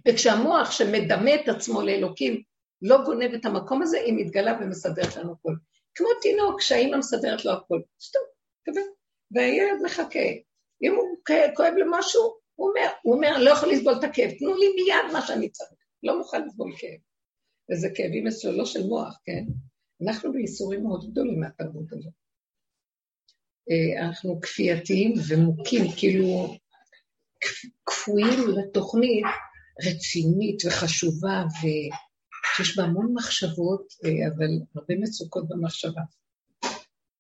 וכשהמוח 0.08 0.72
שמדמה 0.72 1.36
את 1.36 1.50
עצמו 1.50 1.82
לאלוקים 1.82 2.42
לא 2.82 2.98
גונב 3.06 3.34
את 3.34 3.46
המקום 3.46 3.82
הזה, 3.82 3.98
היא 3.98 4.14
מתגלה 4.14 4.58
ומסדרת 4.62 5.16
לנו 5.16 5.32
הכל. 5.34 5.54
כמו 5.96 6.08
תינוק 6.22 6.62
שהאימא 6.62 6.98
מסדרת 6.98 7.46
לו 7.46 7.52
הכל. 7.52 7.82
סתום, 8.02 8.22
קבל. 8.66 8.82
והילד 9.32 9.82
מחכה. 9.86 10.30
אם 10.84 10.96
הוא 10.96 11.18
כואב 11.56 11.74
לו 11.78 11.86
משהו, 11.92 12.22
הוא 12.56 12.70
אומר, 12.70 12.90
הוא 13.02 13.16
אומר, 13.16 13.38
לא 13.40 13.50
יכול 13.50 13.72
לסבול 13.72 13.94
את 14.00 14.04
הכאב, 14.04 14.32
תנו 14.40 14.58
לי 14.58 14.66
מיד 14.76 15.14
מה 15.14 15.22
שאני 15.22 15.50
צריך. 15.50 15.80
לא 16.04 16.18
מוכן 16.18 16.46
לסבול 16.46 16.74
כאב. 16.78 17.00
וזה 17.72 17.90
כאבים 17.96 18.28
אצלו, 18.28 18.52
לא 18.52 18.66
של 18.66 18.84
מוח, 18.88 19.18
כן? 19.26 19.44
אנחנו 20.08 20.34
בייסורים 20.34 20.84
מאוד 20.84 21.12
גדולים 21.12 21.40
מהתרבות 21.40 21.94
הזאת. 21.94 22.14
אה, 23.72 24.08
אנחנו 24.08 24.42
כפייתיים 24.42 25.14
ומוכים, 25.30 25.82
כאילו 25.98 26.56
כפ- 27.46 27.70
כפויים 27.86 28.40
לתוכנית 28.58 29.26
רצינית 29.86 30.66
וחשובה, 30.66 31.44
ושיש 31.58 32.78
בה 32.78 32.84
המון 32.84 33.14
מחשבות, 33.14 33.94
אה, 34.06 34.28
אבל 34.28 34.50
הרבה 34.76 34.96
מצוקות 34.96 35.50
במחשבה. 35.50 36.02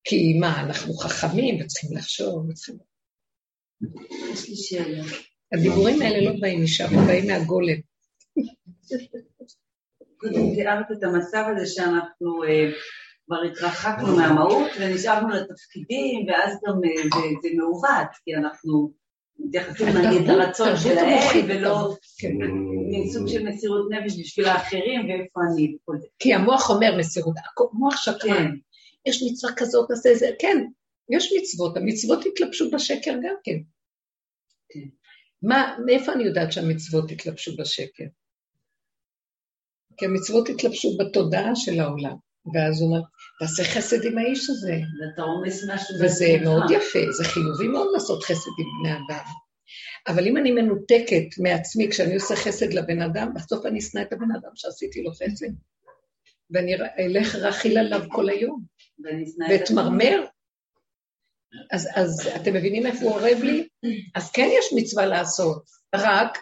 כי 0.04 0.38
מה, 0.40 0.62
אנחנו 0.62 0.94
חכמים 0.94 1.62
וצריכים 1.62 1.98
לחשוב, 1.98 2.50
וצריכים... 2.50 2.78
יש 4.34 4.50
לי 4.50 4.56
שאלה. 4.56 5.04
הדיבורים 5.54 6.02
האלה 6.02 6.32
לא 6.32 6.40
באים 6.40 6.64
משם, 6.64 6.86
הם 6.86 7.08
באים 7.08 7.28
מהגולם. 7.28 7.78
קודם 10.18 10.54
תיארת 10.56 10.86
את 10.92 11.04
המצב 11.04 11.44
הזה 11.52 11.66
שאנחנו 11.66 12.44
אה, 12.44 12.72
כבר 13.26 13.42
התרחקנו 13.52 14.16
מהמהות 14.16 14.72
ונשארנו 14.80 15.30
לתפקידים, 15.30 16.28
ואז 16.28 16.58
גם 16.68 16.74
אה, 16.74 17.04
זה, 17.04 17.28
זה 17.42 17.50
מעוות, 17.58 18.10
כי 18.24 18.36
אנחנו 18.36 18.94
מתייחסים 19.46 19.88
נגיד 19.88 20.28
לרצון 20.28 20.78
שלהם, 20.78 21.46
ולא 21.48 21.96
כן. 22.18 22.34
מין 22.92 23.10
סוג 23.10 23.28
של 23.28 23.50
מסירות 23.50 23.90
נפש 23.92 24.20
בשביל 24.20 24.46
האחרים, 24.46 25.10
ואיפה 25.10 25.40
אני. 25.54 25.76
וכל 25.76 25.98
זה. 26.02 26.08
כי 26.20 26.34
המוח 26.34 26.70
אומר 26.70 26.98
מסירות, 26.98 27.36
המוח 27.74 27.96
שקרן. 27.98 28.18
כן, 28.28 28.52
יש 29.06 29.24
מצווה 29.32 29.54
כזאת, 29.56 29.90
נעשה 29.90 30.16
זה, 30.16 30.30
כן, 30.40 30.58
יש 31.10 31.34
מצוות, 31.40 31.78
המצוות 31.78 32.26
התלבשו 32.26 32.72
בשקר 32.72 33.12
גם 33.12 33.36
כן. 33.44 33.58
כן. 34.70 34.88
מה, 35.42 35.78
מאיפה 35.86 36.14
אני 36.14 36.24
יודעת 36.24 36.52
שהמצוות 36.52 37.12
התלבשו 37.12 37.56
בשקר? 37.58 38.06
כי 39.98 40.06
המצוות 40.06 40.50
התלבשו 40.50 40.98
בתודעה 40.98 41.56
של 41.56 41.80
העולם, 41.80 42.16
ואז 42.54 42.82
הוא 42.82 42.90
אומר, 42.90 43.02
תעשה 43.42 43.64
חסד 43.64 44.06
עם 44.06 44.18
האיש 44.18 44.50
הזה, 44.50 44.74
ואתה 44.74 45.22
רומס 45.22 45.64
משהו 45.70 45.96
וזה. 46.02 46.38
מאוד 46.44 46.72
יפה, 46.72 47.00
זה 47.12 47.24
חיובי 47.24 47.68
מאוד 47.68 47.88
לעשות 47.94 48.24
חסד 48.24 48.52
עם 48.60 48.66
בני 48.82 48.94
אדם. 48.94 49.26
אבל 50.08 50.28
אם 50.28 50.38
אני 50.38 50.52
מנותקת 50.52 51.38
מעצמי 51.44 51.90
כשאני 51.90 52.16
עושה 52.16 52.36
חסד 52.36 52.74
לבן 52.74 53.02
אדם, 53.02 53.34
בסוף 53.36 53.66
אני 53.66 53.80
אשנא 53.80 54.02
את 54.02 54.14
הבן 54.14 54.32
אדם 54.32 54.50
שעשיתי 54.56 55.04
לו 55.04 55.12
חסד. 55.12 55.54
ואני 56.52 56.76
אלך 57.00 57.36
רכיל 57.36 57.78
עליו 57.78 58.02
כל 58.12 58.30
היום. 58.30 58.64
ואתמרמר. 59.50 60.26
אז, 61.72 61.88
אז 61.96 62.30
אתם 62.36 62.54
מבינים 62.54 62.86
איפה 62.86 63.06
הוא 63.06 63.12
אורב 63.12 63.44
לי? 63.44 63.68
אז 64.16 64.32
כן 64.32 64.50
יש 64.60 64.66
מצווה 64.76 65.06
לעשות, 65.06 65.64
רק 65.96 66.38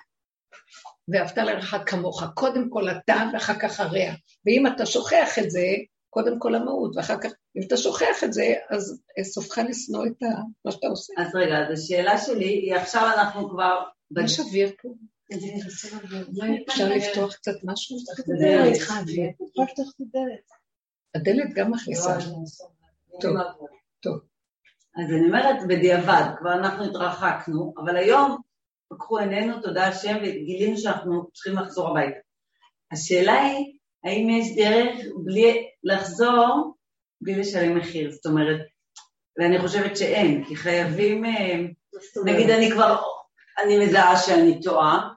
ואהבת 1.07 1.37
לרעך 1.37 1.75
כמוך. 1.85 2.23
קודם 2.35 2.69
כל 2.69 2.89
אתה 2.89 3.29
ואחר 3.33 3.59
כך 3.59 3.79
הרע. 3.79 4.13
ואם 4.45 4.67
אתה 4.67 4.85
שוכח 4.85 5.39
את 5.39 5.51
זה, 5.51 5.65
קודם 6.09 6.39
כל 6.39 6.55
המהות, 6.55 6.95
ואחר 6.95 7.17
כך, 7.21 7.31
אם 7.57 7.61
אתה 7.67 7.77
שוכח 7.77 8.23
את 8.23 8.33
זה, 8.33 8.53
אז 8.69 9.01
אה, 9.19 9.23
סופך 9.23 9.57
לשנוא 9.69 10.05
את 10.05 10.23
ה- 10.23 10.41
מה 10.65 10.71
שאתה 10.71 10.87
עושה. 10.87 11.13
אז 11.17 11.35
רגע, 11.35 11.57
אז 11.57 11.79
השאלה 11.79 12.17
שלי 12.17 12.45
היא, 12.45 12.75
עכשיו 12.75 13.09
אנחנו 13.17 13.49
כבר... 13.49 13.83
יש 14.23 14.39
אוויר 14.39 14.71
פה? 14.81 14.89
אפשר 16.69 16.89
לפתוח 16.89 17.35
קצת 17.35 17.51
משהו? 17.63 17.97
פתח 17.99 19.83
את 19.89 20.01
הדלת. 20.01 20.47
הדלת 21.15 21.53
גם 21.55 21.71
מכניסה. 21.71 22.17
טוב. 23.21 23.35
טוב. 23.99 24.19
אז 24.97 25.11
אני 25.11 25.25
אומרת, 25.27 25.67
בדיעבד, 25.67 26.23
כבר 26.39 26.53
אנחנו 26.53 26.83
התרחקנו, 26.85 27.73
אבל 27.77 27.95
היום 27.95 28.37
פקחו 28.89 29.17
עינינו, 29.17 29.61
תודה 29.61 29.87
השם, 29.87 30.15
וגילינו 30.21 30.77
שאנחנו 30.77 31.27
צריכים 31.33 31.55
לחזור 31.55 31.89
הביתה. 31.89 32.19
השאלה 32.91 33.33
היא, 33.33 33.77
האם 34.03 34.29
יש 34.29 34.55
דרך 34.55 35.05
בלי 35.23 35.67
לחזור, 35.83 36.73
בלי 37.21 37.35
לשלם 37.35 37.77
מחיר? 37.77 38.11
זאת 38.11 38.25
אומרת, 38.25 38.59
ואני 39.37 39.59
חושבת 39.59 39.97
שאין, 39.97 40.45
כי 40.45 40.55
חייבים, 40.55 41.25
אה, 41.25 41.59
נגיד 42.25 42.49
אני 42.49 42.71
כבר, 42.71 43.01
אני 43.63 43.85
מזהה 43.85 44.17
שאני 44.17 44.61
טועה, 44.61 45.09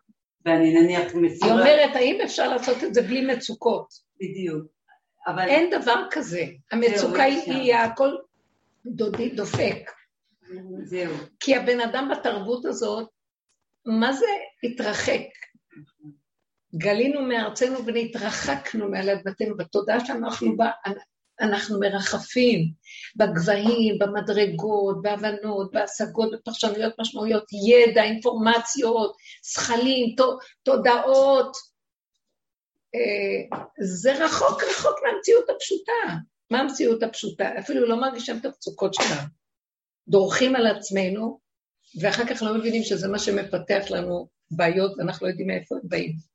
ואני 0.45 0.75
נניח 0.75 1.13
היא 1.15 1.23
מסירה, 1.23 1.53
אומרת, 1.53 1.97
האם 1.97 2.21
אפשר 2.25 2.49
לעשות 2.49 2.85
את 2.85 2.95
זה 2.95 3.03
בלי 3.03 3.35
מצוקות? 3.35 3.87
בדיוק, 4.21 4.67
אבל 5.27 5.49
אין 5.49 5.71
דבר 5.71 6.05
כזה. 6.11 6.45
המצוקה 6.73 7.23
היא. 7.23 7.53
היא 7.53 7.75
הכל 7.75 8.17
דודי 8.87 9.29
דופק. 9.29 9.91
זהו, 10.85 11.15
כי 11.41 11.57
הבן 11.57 11.81
אדם 11.81 12.09
בתרבות 12.13 12.65
הזאת, 12.65 13.09
מה 13.87 14.13
זה 14.13 14.27
התרחק? 14.65 15.23
גלינו 16.75 17.23
מארצנו 17.23 17.87
ונתרחקנו 17.87 18.89
מעל 18.89 19.11
אדמתנו, 19.11 19.57
בתודעה 19.57 20.07
שאנחנו 20.07 20.57
בה, 20.57 20.71
אנחנו 21.41 21.81
מרחפים 21.81 22.73
בגבהים, 23.17 23.99
במדרגות, 23.99 25.03
בהבנות, 25.03 25.73
בהשגות, 25.73 26.31
בפרשנויות 26.33 26.93
משמעויות, 27.01 27.45
ידע, 27.69 28.03
אינפורמציות, 28.03 29.17
זכלים, 29.45 30.15
תודעות. 30.63 31.57
אה, 32.95 33.59
זה 33.81 34.25
רחוק 34.25 34.63
רחוק 34.63 34.97
מהמציאות 35.05 35.51
הפשוטה. 35.51 36.17
מה 36.51 36.61
המציאות 36.61 37.03
הפשוטה? 37.03 37.59
אפילו 37.59 37.89
לא 37.89 38.01
מרגישים 38.01 38.39
את 38.39 38.45
המצוקות 38.45 38.95
שלנו. 38.95 39.29
דורכים 40.09 40.57
על 40.57 40.67
עצמנו, 40.67 41.41
ואחר 42.01 42.27
כך 42.27 42.43
לא 42.43 42.55
מבינים 42.55 42.83
שזה 42.83 43.09
מה 43.09 43.19
שמפתח 43.19 43.85
לנו 43.91 44.29
בעיות, 44.51 44.93
ואנחנו 44.99 45.27
לא 45.27 45.31
יודעים 45.31 45.49
מאיפה 45.49 45.75
הם 45.75 45.81
באים. 45.85 46.32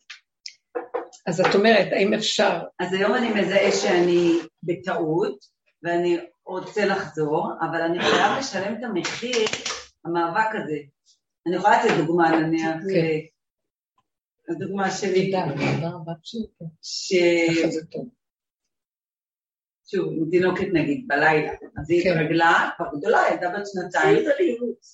אז 1.28 1.42
את 1.42 1.56
אומרת, 1.56 1.88
האם 1.92 2.14
אפשר? 2.14 2.60
אז 2.80 2.94
היום 2.94 3.16
אני 3.16 3.30
מזהה 3.30 3.72
שאני 3.72 4.32
בטעות, 4.64 5.46
ואני 5.84 6.18
רוצה 6.46 6.86
לחזור, 6.86 7.52
אבל 7.62 7.82
אני 7.82 8.00
חייב 8.00 8.38
לשלם 8.40 8.76
את 8.80 8.84
המחיר, 8.84 9.48
המאבק 10.06 10.56
הזה. 10.64 10.78
אני 11.48 11.56
יכולה 11.56 11.84
לתת 11.84 12.06
דוגמה, 12.06 12.40
נניח, 12.40 12.76
כן. 12.76 12.96
אה, 12.96 13.20
הדוגמה 14.50 14.92
שלי, 14.92 15.32
רבה. 15.82 16.14
ש... 16.82 17.14
שוב, 19.92 20.30
תינוקת 20.32 20.68
נגיד, 20.74 21.08
בלילה, 21.08 21.52
אז 21.78 21.92
היא 21.92 22.04
כן. 22.04 22.12
התרגלה, 22.12 22.70
כבר 22.78 22.86
גדולה, 22.98 23.22
ילדה 23.32 23.50
בת 23.50 23.66
שנתיים, 23.68 24.26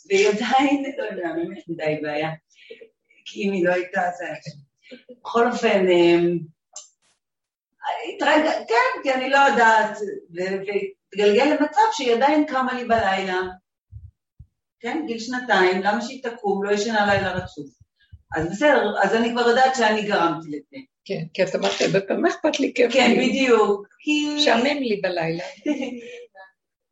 והיא 0.10 0.28
עדיין, 0.28 0.84
לא 0.98 1.04
יודע, 1.04 1.34
באמת 1.36 1.64
מדי 1.68 2.00
בעיה. 2.02 2.30
כי 3.26 3.44
אם 3.44 3.52
היא 3.52 3.66
לא 3.66 3.74
הייתה, 3.74 4.02
זה 4.18 4.26
היה... 4.26 4.36
בכל 5.10 5.52
אופן, 5.52 5.88
אמ, 5.90 6.40
התרגל, 8.16 8.52
כן, 8.68 9.04
כי 9.04 9.14
אני 9.14 9.30
לא 9.30 9.38
יודעת, 9.38 9.98
והתגלגל 10.32 11.46
למצב 11.46 11.82
שהיא 11.92 12.14
עדיין 12.14 12.46
קמה 12.46 12.74
לי 12.74 12.86
בלילה, 12.86 13.42
כן, 14.80 15.04
גיל 15.08 15.20
שנתיים, 15.20 15.82
למה 15.82 16.02
שהיא 16.02 16.24
תקום, 16.24 16.64
לא 16.64 16.72
ישנה 16.72 17.06
לילה 17.06 17.34
רצוף. 17.34 17.70
אז 18.36 18.50
בסדר, 18.52 18.94
אז 19.04 19.16
אני 19.16 19.32
כבר 19.32 19.50
יודעת 19.50 19.76
שאני 19.76 20.02
גרמתי 20.02 20.48
לזה. 20.48 20.78
כן, 21.06 21.24
כי 21.34 21.44
את 21.44 21.56
אמרת 21.56 21.82
הרבה 21.82 22.02
פעמים, 22.02 22.24
מה 22.24 22.30
אכפת 22.30 22.60
לי 22.60 22.74
כיף 22.76 22.94
כן? 22.94 23.12
בדיוק. 23.18 23.88
כי... 24.00 24.36
משעמם 24.36 24.78
לי 24.80 25.02
בלילה. 25.04 25.44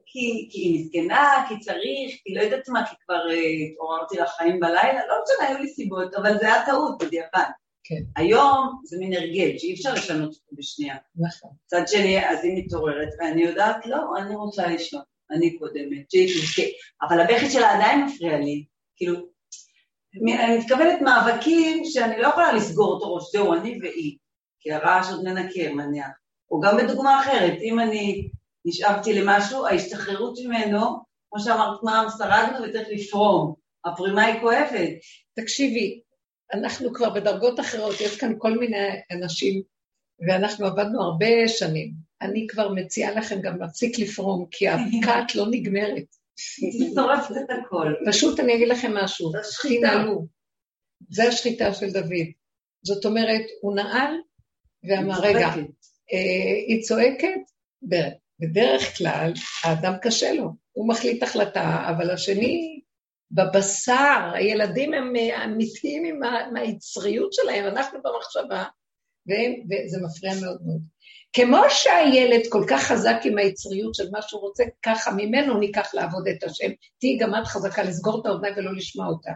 כי, 0.06 0.49
כי 0.51 0.60
היא 0.60 0.86
מסכנה, 0.86 1.45
כי 1.49 1.60
צריך, 1.60 2.21
כי 2.23 2.34
לא 2.34 2.41
יודעת 2.41 2.69
מה, 2.69 2.86
כי 2.88 2.95
כבר 3.06 3.32
אה, 3.32 3.71
התעוררתי 3.71 4.17
לחיים 4.17 4.60
בלילה, 4.60 5.08
לא 5.08 5.15
משנה, 5.23 5.47
היו 5.47 5.58
לי 5.58 5.67
סיבות, 5.67 6.13
אבל 6.13 6.38
זה 6.39 6.47
היה 6.47 6.65
טעות 6.65 7.04
בדיעבד. 7.04 7.49
כן. 7.91 8.21
היום 8.21 8.82
זה 8.84 8.97
מין 8.99 9.13
הרגל 9.13 9.58
שאי 9.58 9.73
אפשר 9.73 9.93
לשנות 9.93 10.30
אותו 10.30 10.56
בשנייה. 10.58 10.95
נכון. 11.15 11.51
מצד 11.65 11.88
שני, 11.88 12.30
אז 12.30 12.43
היא 12.43 12.63
מתעוררת, 12.65 13.10
ואני 13.19 13.43
יודעת, 13.43 13.86
לא, 13.86 13.97
אני 14.17 14.36
רוצה 14.36 14.67
לישון, 14.67 15.01
אני 15.32 15.58
קודמת, 15.58 16.12
שהיא 16.12 16.27
תזכה. 16.27 16.62
אבל 17.01 17.19
הבכי 17.19 17.49
שלה 17.49 17.75
עדיין 17.75 18.06
מפריע 18.06 18.39
לי, 18.39 18.65
כאילו, 18.95 19.15
אני 20.15 20.58
מתכוונת 20.58 21.01
מאבקים 21.01 21.86
שאני 21.86 22.21
לא 22.21 22.27
יכולה 22.27 22.54
לסגור 22.54 22.93
אותו 22.93 23.15
ראש, 23.15 23.23
זהו, 23.32 23.54
אני 23.54 23.80
והיא, 23.82 24.17
כי 24.60 24.71
הרעש 24.71 25.12
עוד 25.12 25.23
מנקר, 25.23 25.73
מניח. 25.73 26.08
או 26.51 26.60
גם 26.60 26.77
בדוגמה 26.77 27.19
אחרת, 27.21 27.58
אם 27.62 27.80
אני 27.80 28.30
נשאבתי 28.65 29.13
למשהו, 29.13 29.65
ההשתחררות 29.65 30.39
ממנו, 30.45 30.80
כמו 31.30 31.43
שאמרת, 31.43 31.80
פעם 31.82 32.08
שרדנו 32.17 32.63
וצריך 32.63 32.88
לפרום. 32.91 33.54
הפרימה 33.86 34.25
היא 34.25 34.41
כואבת. 34.41 34.89
תקשיבי, 35.34 36.01
אנחנו 36.53 36.93
כבר 36.93 37.09
בדרגות 37.09 37.59
אחרות, 37.59 38.01
יש 38.01 38.17
כאן 38.17 38.33
כל 38.37 38.59
מיני 38.59 38.87
אנשים, 39.11 39.61
ואנחנו 40.27 40.65
עבדנו 40.65 41.03
הרבה 41.03 41.47
שנים. 41.47 41.91
אני 42.21 42.47
כבר 42.47 42.73
מציעה 42.73 43.11
לכם 43.11 43.41
גם 43.41 43.59
להפסיק 43.59 43.99
לפרום, 43.99 44.45
כי 44.51 44.67
הכת 44.67 45.35
לא 45.35 45.45
נגמרת. 45.51 46.15
שורפת 46.95 47.31
את 47.31 47.49
הכל. 47.49 47.93
פשוט 48.07 48.39
אני 48.39 48.55
אגיד 48.55 48.67
לכם 48.67 48.93
משהו. 48.93 49.31
תנעלו. 49.79 50.27
זה 51.09 51.23
השחיטה 51.23 51.73
של 51.73 51.91
דוד. 51.91 52.27
זאת 52.83 53.05
אומרת, 53.05 53.45
הוא 53.61 53.75
נעל 53.75 54.13
ואמר, 54.83 55.19
רגע. 55.21 55.47
אה, 56.13 56.53
היא 56.67 56.81
צועקת, 56.81 57.41
בדרך 58.39 58.97
כלל 58.97 59.33
האדם 59.63 59.93
קשה 60.01 60.33
לו, 60.33 60.49
הוא 60.71 60.89
מחליט 60.89 61.23
החלטה, 61.23 61.89
אבל 61.89 62.11
השני 62.11 62.81
בבשר, 63.31 64.31
הילדים 64.33 64.93
הם 64.93 65.15
אה, 65.15 65.43
אמיתיים 65.45 66.05
עם 66.05 66.55
היצריות 66.55 67.33
שלהם, 67.33 67.65
אנחנו 67.65 67.99
במחשבה, 68.03 68.63
והם, 69.27 69.53
וזה 69.65 69.97
מפריע 70.05 70.33
מאוד 70.41 70.61
מאוד. 70.65 70.81
כמו 71.33 71.61
שהילד 71.69 72.41
כל 72.49 72.63
כך 72.67 72.83
חזק 72.83 73.17
עם 73.23 73.37
היצריות 73.37 73.95
של 73.95 74.09
מה 74.11 74.21
שהוא 74.21 74.41
רוצה, 74.41 74.63
ככה 74.83 75.11
ממנו 75.11 75.57
ניקח 75.57 75.93
לעבוד 75.93 76.27
את 76.27 76.43
השם. 76.43 76.69
תהיי 76.99 77.17
גם 77.17 77.35
את 77.35 77.47
חזקה 77.47 77.83
לסגור 77.83 78.21
את 78.21 78.25
האוזניים 78.25 78.53
ולא 78.57 78.75
לשמוע 78.75 79.07
אותה. 79.07 79.31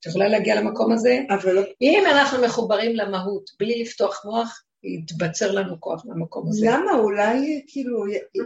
את 0.00 0.06
יכולה 0.06 0.28
להגיע 0.28 0.60
למקום 0.60 0.92
הזה? 0.92 1.18
אבל 1.30 1.52
לא, 1.52 1.62
אם 1.82 2.04
אנחנו 2.10 2.42
מחוברים 2.42 2.96
למהות, 2.96 3.50
בלי 3.60 3.82
לפתוח 3.82 4.24
מוח, 4.24 4.62
יתבצר 4.84 5.52
לנו 5.52 5.80
כוח 5.80 6.02
מהמקום 6.06 6.48
הזה. 6.48 6.66
למה? 6.70 6.92
אולי 6.92 7.62
כאילו 7.66 8.04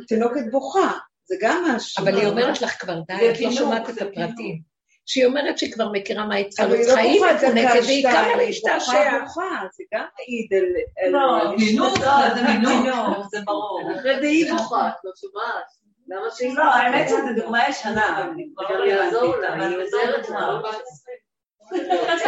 תינוקת 0.08 0.42
בוכה, 0.50 0.92
זה 1.24 1.36
גם 1.40 1.64
משהו. 1.68 2.04
אבל 2.04 2.18
היא 2.18 2.26
אומרת 2.26 2.62
לך 2.62 2.70
כבר, 2.80 3.00
די, 3.08 3.14
את 3.14 3.20
לא 3.20 3.34
פינוק, 3.34 3.54
שומעת 3.54 3.90
את 3.90 4.02
הפרטים. 4.02 4.69
שהיא 5.10 5.26
אומרת 5.26 5.58
שהיא 5.58 5.72
כבר 5.72 5.88
מכירה 5.92 6.26
מה 6.26 6.34
היא 6.34 6.48
צריכה 6.48 6.64
אבל 6.64 6.74
להיות 6.74 6.88
לא 6.88 6.94
חיים 6.94 7.22
זה 7.40 7.48
מפונקת, 7.48 7.86
והיא 7.86 8.02
קמה 8.02 8.26
היא 8.26 8.36
להשתעשע. 8.36 8.92
בוכה 8.92 9.18
בוכה, 9.20 9.66
זה 9.72 9.84
גם 9.94 10.04
מעיד 10.18 10.54
על... 10.54 11.10
לא, 11.12 11.40
על 11.40 11.56
מינוק, 11.56 11.92
נשמתה. 11.92 12.34
זה 12.34 12.42
מינוק, 12.42 13.26
זה 13.30 13.38
ברור. 13.44 13.82
אחרי 13.98 14.20
זה 14.20 14.26
היא 14.26 14.52
בוכה, 14.52 14.88
את 14.88 15.04
לא 15.04 15.10
שומעת. 15.20 15.64
למה 16.08 16.30
שהיא 16.36 16.54
לא, 16.54 16.62
האמת 16.62 17.08
שזו 17.08 17.42
דוגמה 17.42 17.68
ישנה, 17.68 18.24
אבל 18.24 18.32
כבר 18.56 18.78
לא 18.78 18.84
יעזור 18.84 19.36
לה, 19.36 19.54
אבל 19.54 19.60
היא 19.60 19.78
עוזרת 19.78 20.28
לה. 20.28 20.40
לא. 20.40 20.70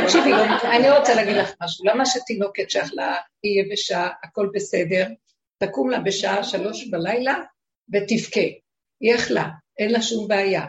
תקשיבי, 0.03 0.33
אני 0.65 0.91
רוצה 0.91 1.15
להגיד 1.15 1.37
לך 1.37 1.53
משהו. 1.63 1.85
למה 1.85 2.07
שתינוקת 2.07 2.71
שאכלה, 2.71 3.17
היא 3.43 3.63
יבשה, 3.63 4.09
הכל 4.23 4.49
בסדר, 4.55 5.07
תקום 5.59 5.91
לה 5.91 6.01
בשעה 6.01 6.45
שלוש 6.45 6.89
בלילה 6.89 7.35
ותבכה. 7.93 8.47
היא 9.01 9.15
אכלה, 9.15 9.49
אין 9.79 9.93
לה 9.93 10.03
שום 10.03 10.29
בעיה. 10.29 10.67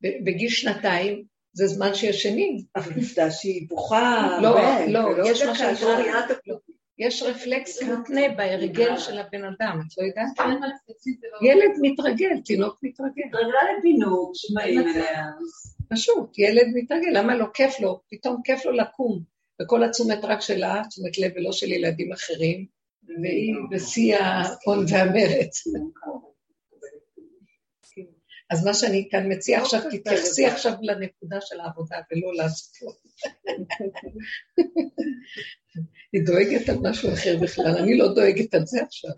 בגיל 0.00 0.50
שנתיים 0.50 1.37
זה 1.58 1.66
זמן 1.66 1.94
שישנים. 1.94 2.58
אבל 2.76 2.92
עובדה 2.94 3.30
שהיא 3.30 3.68
בוכה 3.68 4.38
לא, 4.42 4.56
לא, 4.88 5.30
יש 5.30 5.42
מה 5.42 5.54
שנקרא. 5.54 6.00
לא, 6.46 6.56
יש 6.98 7.22
רפלקס 7.22 7.82
מותנה 7.82 8.28
בהרגל 8.36 8.98
של 8.98 9.18
הבן 9.18 9.44
אדם, 9.44 9.80
את 9.86 9.98
לא 9.98 10.06
יודעת? 10.06 10.38
כן, 10.38 10.50
לא- 10.50 11.48
ילד 11.50 11.70
מתרגל, 11.82 12.40
תינוק 12.44 12.78
מתרגל. 12.82 13.22
התרגלה 13.28 13.58
לפינוק 13.78 14.32
שבאים 14.34 14.78
אליה. 14.88 15.24
פשוט, 15.90 16.38
ילד 16.38 16.66
מתרגל, 16.74 17.10
למה 17.12 17.34
לא 17.34 17.46
כיף 17.54 17.80
לו? 17.80 18.00
פתאום 18.10 18.40
כיף 18.44 18.64
לו 18.64 18.72
לקום, 18.72 19.22
וכל 19.62 19.84
התשומת 19.84 20.18
רק 20.22 20.40
שלה, 20.40 20.82
תשומת 20.88 21.18
לב 21.18 21.32
ולא 21.36 21.52
של 21.52 21.72
ילדים 21.72 22.12
אחרים, 22.12 22.66
והיא 23.22 23.54
בשיא 23.70 24.16
ההון 24.16 24.84
והמרץ. 24.88 25.64
אז 28.50 28.64
מה 28.64 28.74
שאני 28.74 29.08
כאן 29.10 29.32
מציעה 29.32 29.62
עכשיו, 29.62 29.80
תתייחסי 29.90 30.46
עכשיו 30.46 30.72
לנקודה 30.82 31.36
של 31.40 31.60
העבודה 31.60 31.96
ולא 32.12 32.34
לעשות. 32.36 32.74
היא 36.12 36.22
דואגת 36.26 36.68
על 36.68 36.76
משהו 36.82 37.12
אחר 37.12 37.36
בכלל, 37.42 37.76
אני 37.78 37.98
לא 37.98 38.14
דואגת 38.14 38.54
על 38.54 38.66
זה 38.66 38.82
עכשיו. 38.82 39.10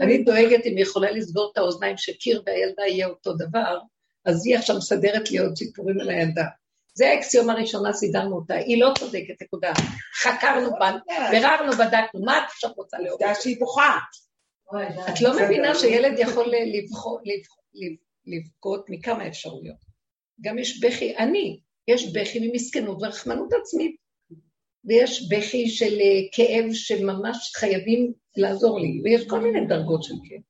אני 0.00 0.18
דואגת 0.22 0.66
אם 0.66 0.76
היא 0.76 0.82
יכולה 0.82 1.10
לסגור 1.10 1.50
את 1.52 1.58
האוזניים 1.58 1.96
שקיר 1.96 2.42
והילדה 2.46 2.82
יהיה 2.86 3.06
אותו 3.06 3.32
דבר, 3.32 3.78
אז 4.24 4.46
היא 4.46 4.56
עכשיו 4.56 4.76
מסדרת 4.76 5.30
לי 5.30 5.38
עוד 5.38 5.56
סיפורים 5.56 6.00
על 6.00 6.10
הילדה. 6.10 6.44
זה 6.94 7.08
האקסיומה 7.08 7.52
הראשונה, 7.52 7.92
סידרנו 7.92 8.36
אותה. 8.36 8.54
היא 8.54 8.80
לא 8.80 8.92
צודקת, 8.98 9.42
נקודה. 9.42 9.72
חקרנו 10.22 10.70
בה, 10.70 10.90
ביררנו, 11.30 11.72
בדקנו, 11.72 12.24
מה 12.24 12.38
את 12.38 12.42
עכשיו 12.50 12.70
רוצה 12.76 12.98
לאהוב? 12.98 13.22
עובדה 13.22 13.40
שהיא 13.40 13.56
בוכה. 13.58 13.98
את 15.08 15.20
לא 15.20 15.42
מבינה 15.44 15.74
שילד 15.74 16.18
יכול 16.18 16.46
לבחור- 16.74 17.20
לבח- 17.24 17.56
לב- 17.74 18.05
לבכות 18.26 18.90
מכמה 18.90 19.28
אפשרויות. 19.28 19.76
גם 20.40 20.58
יש 20.58 20.80
בכי, 20.80 21.16
אני, 21.16 21.60
יש 21.88 22.12
בכי 22.12 22.48
ממסכנות 22.48 23.02
ורחמנות 23.02 23.52
עצמית, 23.60 23.96
ויש 24.84 25.28
בכי 25.28 25.68
של 25.68 25.98
אה, 26.00 26.20
כאב 26.32 26.72
שממש 26.72 27.52
חייבים 27.56 28.12
לעזור 28.36 28.80
לי, 28.80 29.00
ויש 29.04 29.26
כל 29.28 29.40
מיני 29.40 29.66
דרגות 29.66 30.02
של 30.02 30.14
כאב, 30.24 30.40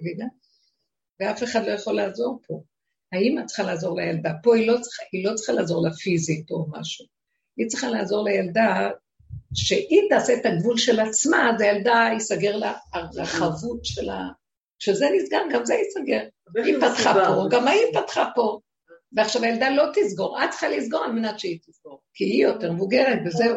מבינה? 0.00 0.26
ואף 1.20 1.42
אחד 1.42 1.66
לא 1.66 1.70
יכול 1.70 1.94
לעזור 1.94 2.40
פה. 2.46 2.62
האמא 3.12 3.46
צריכה 3.46 3.62
לעזור 3.62 4.00
לילדה, 4.00 4.30
פה 4.42 4.56
היא 4.56 4.66
לא 4.66 4.80
צריכה, 4.80 5.02
היא 5.12 5.24
לא 5.24 5.34
צריכה 5.34 5.52
לעזור 5.52 5.82
לה 5.86 5.92
פיזית 5.92 6.50
או 6.50 6.66
משהו, 6.70 7.06
היא 7.56 7.66
צריכה 7.66 7.88
לעזור 7.88 8.24
לילדה 8.24 8.90
שהיא 9.54 10.00
תעשה 10.10 10.34
את 10.34 10.46
הגבול 10.46 10.78
של 10.78 11.00
עצמה, 11.00 11.50
אז 11.50 11.60
הילדה 11.60 12.08
ייסגר 12.12 12.56
לה 12.56 12.72
הרחבות 12.92 13.84
שלה, 13.84 14.20
כשזה 14.78 15.06
נסגר, 15.16 15.42
גם 15.52 15.64
זה 15.64 15.74
ייסגר. 15.74 16.22
היא 16.64 16.76
פתחה 16.76 17.14
פה, 17.14 17.46
גם 17.50 17.68
ההיא 17.68 17.86
פתחה 17.92 18.28
פה. 18.34 18.58
ועכשיו 19.12 19.44
הילדה 19.44 19.70
לא 19.70 19.84
תסגור, 19.94 20.44
את 20.44 20.50
צריכה 20.50 20.68
לסגור 20.68 21.04
על 21.04 21.12
מנת 21.12 21.38
שהיא 21.38 21.58
תסגור, 21.66 22.00
כי 22.14 22.24
היא 22.24 22.42
יותר 22.42 22.72
מבוגרת 22.72 23.18
וזהו. 23.26 23.56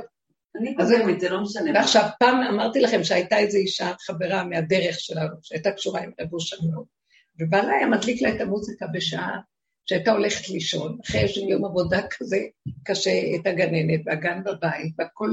אני 0.55 0.75
קודמת, 0.75 1.19
זה 1.19 1.29
לא 1.29 1.41
משנה. 1.41 1.71
ועכשיו, 1.73 2.03
פעם 2.19 2.41
אמרתי 2.41 2.79
לכם 2.79 3.03
שהייתה 3.03 3.37
איזו 3.37 3.57
אישה 3.57 3.93
חברה 3.99 4.43
מהדרך 4.43 4.99
שלנו, 4.99 5.35
שהייתה 5.41 5.71
קשורה 5.71 6.01
עם 6.01 6.11
רב 6.21 6.33
אושר 6.33 6.57
מאוד, 6.71 6.85
ובעלה 7.39 7.73
היה 7.73 7.87
מדליק 7.87 8.21
לה 8.21 8.35
את 8.35 8.41
המוזיקה 8.41 8.87
בשעה 8.93 9.39
שהייתה 9.85 10.11
הולכת 10.11 10.49
לישון, 10.49 10.97
אחרי 11.05 11.21
איזה 11.21 11.41
יום 11.41 11.65
עבודה 11.65 12.01
כזה 12.07 12.37
קשה, 12.83 13.11
את 13.35 13.47
הגננת 13.47 14.01
והגן 14.05 14.43
בבית 14.43 14.93
והכל, 14.97 15.29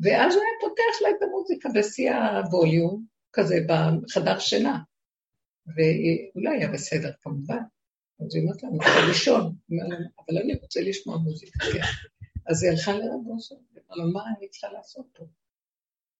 ואז 0.00 0.34
הוא 0.34 0.42
היה 0.42 0.52
פותח 0.60 1.02
לה 1.02 1.10
את 1.10 1.22
המוזיקה 1.22 1.68
בשיא 1.74 2.12
הווליום, 2.12 3.13
כזה 3.34 3.58
בחדר 3.68 4.38
שינה, 4.38 4.78
והוא 5.66 6.42
לא 6.44 6.50
היה 6.50 6.68
בסדר 6.72 7.12
כמובן. 7.22 7.62
אז 8.20 8.34
היא 8.34 8.42
אומרת 8.42 8.62
לה, 8.62 8.68
אני 8.68 8.78
רוצה 8.78 9.06
לישון, 9.08 9.54
אבל 10.18 10.38
אני 10.38 10.54
רוצה 10.54 10.80
לשמוע 10.80 11.16
מוזיקה, 11.16 11.58
כן. 11.72 11.82
אז 12.46 12.62
היא 12.62 12.70
הלכה 12.70 12.92
לרב 12.92 13.26
אושר, 13.26 13.54
אמרה 13.54 13.96
לו, 13.96 14.12
מה 14.12 14.22
אני 14.38 14.48
צריכה 14.48 14.68
לעשות 14.72 15.06
פה? 15.12 15.24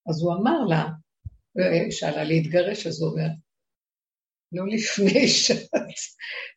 אז 0.09 0.23
הוא 0.23 0.35
אמר 0.35 0.65
לה, 0.69 0.85
ושאלה 1.89 2.25
להתגרש, 2.25 2.87
אז 2.87 3.03
הוא 3.03 3.11
אומר, 3.11 3.29
לא 4.53 4.69
לפני 4.69 5.29
שאת 5.29 5.69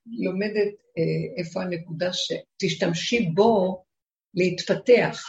לומדת 0.06 0.74
אה, 0.98 1.38
איפה 1.38 1.62
הנקודה 1.62 2.10
שתשתמשי 2.14 3.30
בו 3.34 3.84
להתפתח. 4.34 5.24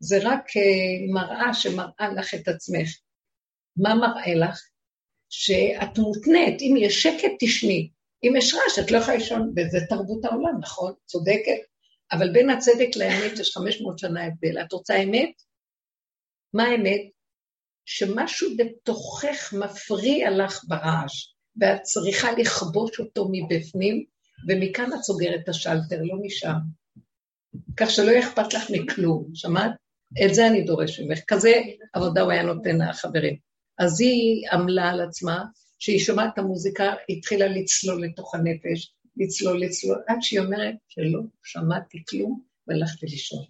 זה 0.00 0.18
רק 0.22 0.56
אה, 0.56 1.12
מראה 1.12 1.54
שמראה 1.54 2.08
לך 2.16 2.34
את 2.34 2.48
עצמך. 2.48 2.88
מה 3.78 3.94
מראה 3.94 4.34
לך? 4.34 4.60
שאת 5.30 5.98
מותנית, 5.98 6.60
אם 6.60 6.74
יש 6.78 7.02
שקט 7.02 7.32
תשני, 7.40 7.90
אם 8.24 8.32
יש 8.36 8.54
רעש 8.54 8.78
את 8.78 8.90
לא 8.90 8.98
יכולה 8.98 9.16
לישון, 9.16 9.52
וזה 9.56 9.78
תרבות 9.88 10.24
העולם, 10.24 10.58
נכון? 10.60 10.92
צודקת. 11.06 11.58
אבל 12.12 12.32
בין 12.32 12.50
הצדק 12.50 12.96
לאמת 12.96 13.38
יש 13.38 13.56
500 13.56 13.98
שנה 13.98 14.24
הבדל. 14.24 14.60
את 14.60 14.72
רוצה 14.72 14.96
אמת? 14.96 15.30
מה 16.54 16.64
האמת? 16.64 17.00
שמשהו 17.84 18.50
בתוכך 18.56 19.52
מפריע 19.52 20.30
לך 20.30 20.64
ברעש, 20.68 21.34
ואת 21.60 21.82
צריכה 21.82 22.32
לכבוש 22.32 23.00
אותו 23.00 23.28
מבפנים, 23.32 24.04
ומכאן 24.48 24.92
את 24.92 25.02
סוגרת 25.02 25.40
את 25.44 25.48
השלטר, 25.48 25.96
לא 26.02 26.16
משם. 26.22 26.56
כך 27.76 27.90
שלא 27.90 28.10
יהיה 28.10 28.28
אכפת 28.28 28.54
לך 28.54 28.70
מכלום, 28.70 29.30
שמעת? 29.34 29.72
את 30.24 30.34
זה 30.34 30.46
אני 30.46 30.62
דורש 30.62 31.00
ממך. 31.00 31.18
כזה 31.26 31.52
עבודה 31.92 32.20
הוא 32.20 32.32
היה 32.32 32.42
נותן 32.42 32.88
לחברים. 32.88 33.47
אז 33.78 34.00
היא 34.00 34.48
עמלה 34.52 34.90
על 34.90 35.00
עצמה, 35.00 35.44
שהיא 35.78 35.98
שומעת 35.98 36.30
את 36.34 36.38
המוזיקה, 36.38 36.94
התחילה 37.08 37.48
לצלול 37.48 38.04
לתוך 38.04 38.34
הנפש, 38.34 38.92
לצלול, 39.16 39.60
לצלול, 39.60 40.02
עד 40.06 40.16
שהיא 40.20 40.40
אומרת 40.40 40.74
שלא 40.88 41.20
שמעתי 41.42 42.02
כלום 42.08 42.40
והלכתי 42.66 43.06
לישון. 43.06 43.44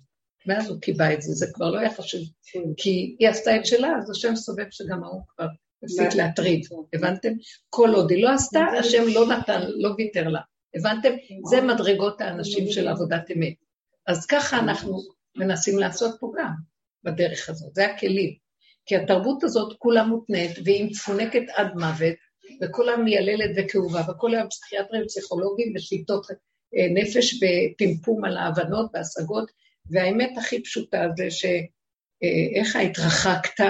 ואז 0.46 0.70
הוא 0.70 0.80
קיבע 0.80 1.14
את 1.14 1.22
זה, 1.22 1.32
זה 1.32 1.46
כבר 1.54 1.70
לא 1.70 1.78
היה 1.78 1.94
חשוב, 1.94 2.20
כי 2.76 3.16
היא 3.18 3.28
עשתה 3.28 3.56
את 3.56 3.66
שלה, 3.66 3.88
אז 3.98 4.10
השם 4.10 4.36
סובב 4.36 4.66
שגם 4.70 5.04
ההוא 5.04 5.22
כבר 5.28 5.46
הפסיק 5.82 6.14
להטריד, 6.14 6.66
הבנתם? 6.94 7.32
כל 7.70 7.90
עוד 7.94 8.10
היא 8.10 8.24
לא 8.24 8.34
עשתה, 8.34 8.60
השם 8.80 9.02
לא 9.14 9.26
נתן, 9.26 9.60
לא 9.76 9.90
ויתר 9.98 10.28
לה, 10.28 10.40
הבנתם? 10.74 11.08
זה 11.50 11.60
מדרגות 11.60 12.20
האנשים 12.20 12.70
של 12.70 12.88
עבודת 12.88 13.30
אמת. 13.36 13.54
אז 14.06 14.26
ככה 14.26 14.58
אנחנו 14.58 15.00
מנסים 15.36 15.78
לעשות 15.78 16.16
פה 16.20 16.32
גם, 16.38 16.52
בדרך 17.04 17.48
הזאת, 17.48 17.74
זה 17.74 17.86
הכלים. 17.86 18.47
כי 18.88 18.96
התרבות 18.96 19.44
הזאת 19.44 19.76
כולה 19.78 20.04
מותנית, 20.04 20.50
והיא 20.64 20.84
מפונקת 20.84 21.42
עד 21.56 21.74
מוות, 21.74 22.14
וכולה 22.62 22.96
מייללת 22.96 23.50
וכאובה, 23.56 24.00
וכל 24.10 24.34
היום 24.34 24.48
פסיכיאטרים, 24.48 25.04
פסיכולוגים 25.06 25.72
ושיטות 25.76 26.26
אה, 26.30 26.86
נפש 26.94 27.34
ופמפום 27.34 28.24
על 28.24 28.36
ההבנות 28.36 28.90
והשגות, 28.94 29.50
והאמת 29.90 30.38
הכי 30.38 30.62
פשוטה 30.62 31.06
זה 31.16 31.30
שאיך 31.30 32.76
אה, 32.76 32.80
התרחקת 32.80 33.64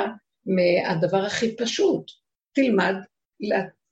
מהדבר 0.46 1.24
הכי 1.24 1.56
פשוט. 1.56 2.10
תלמד 2.52 2.94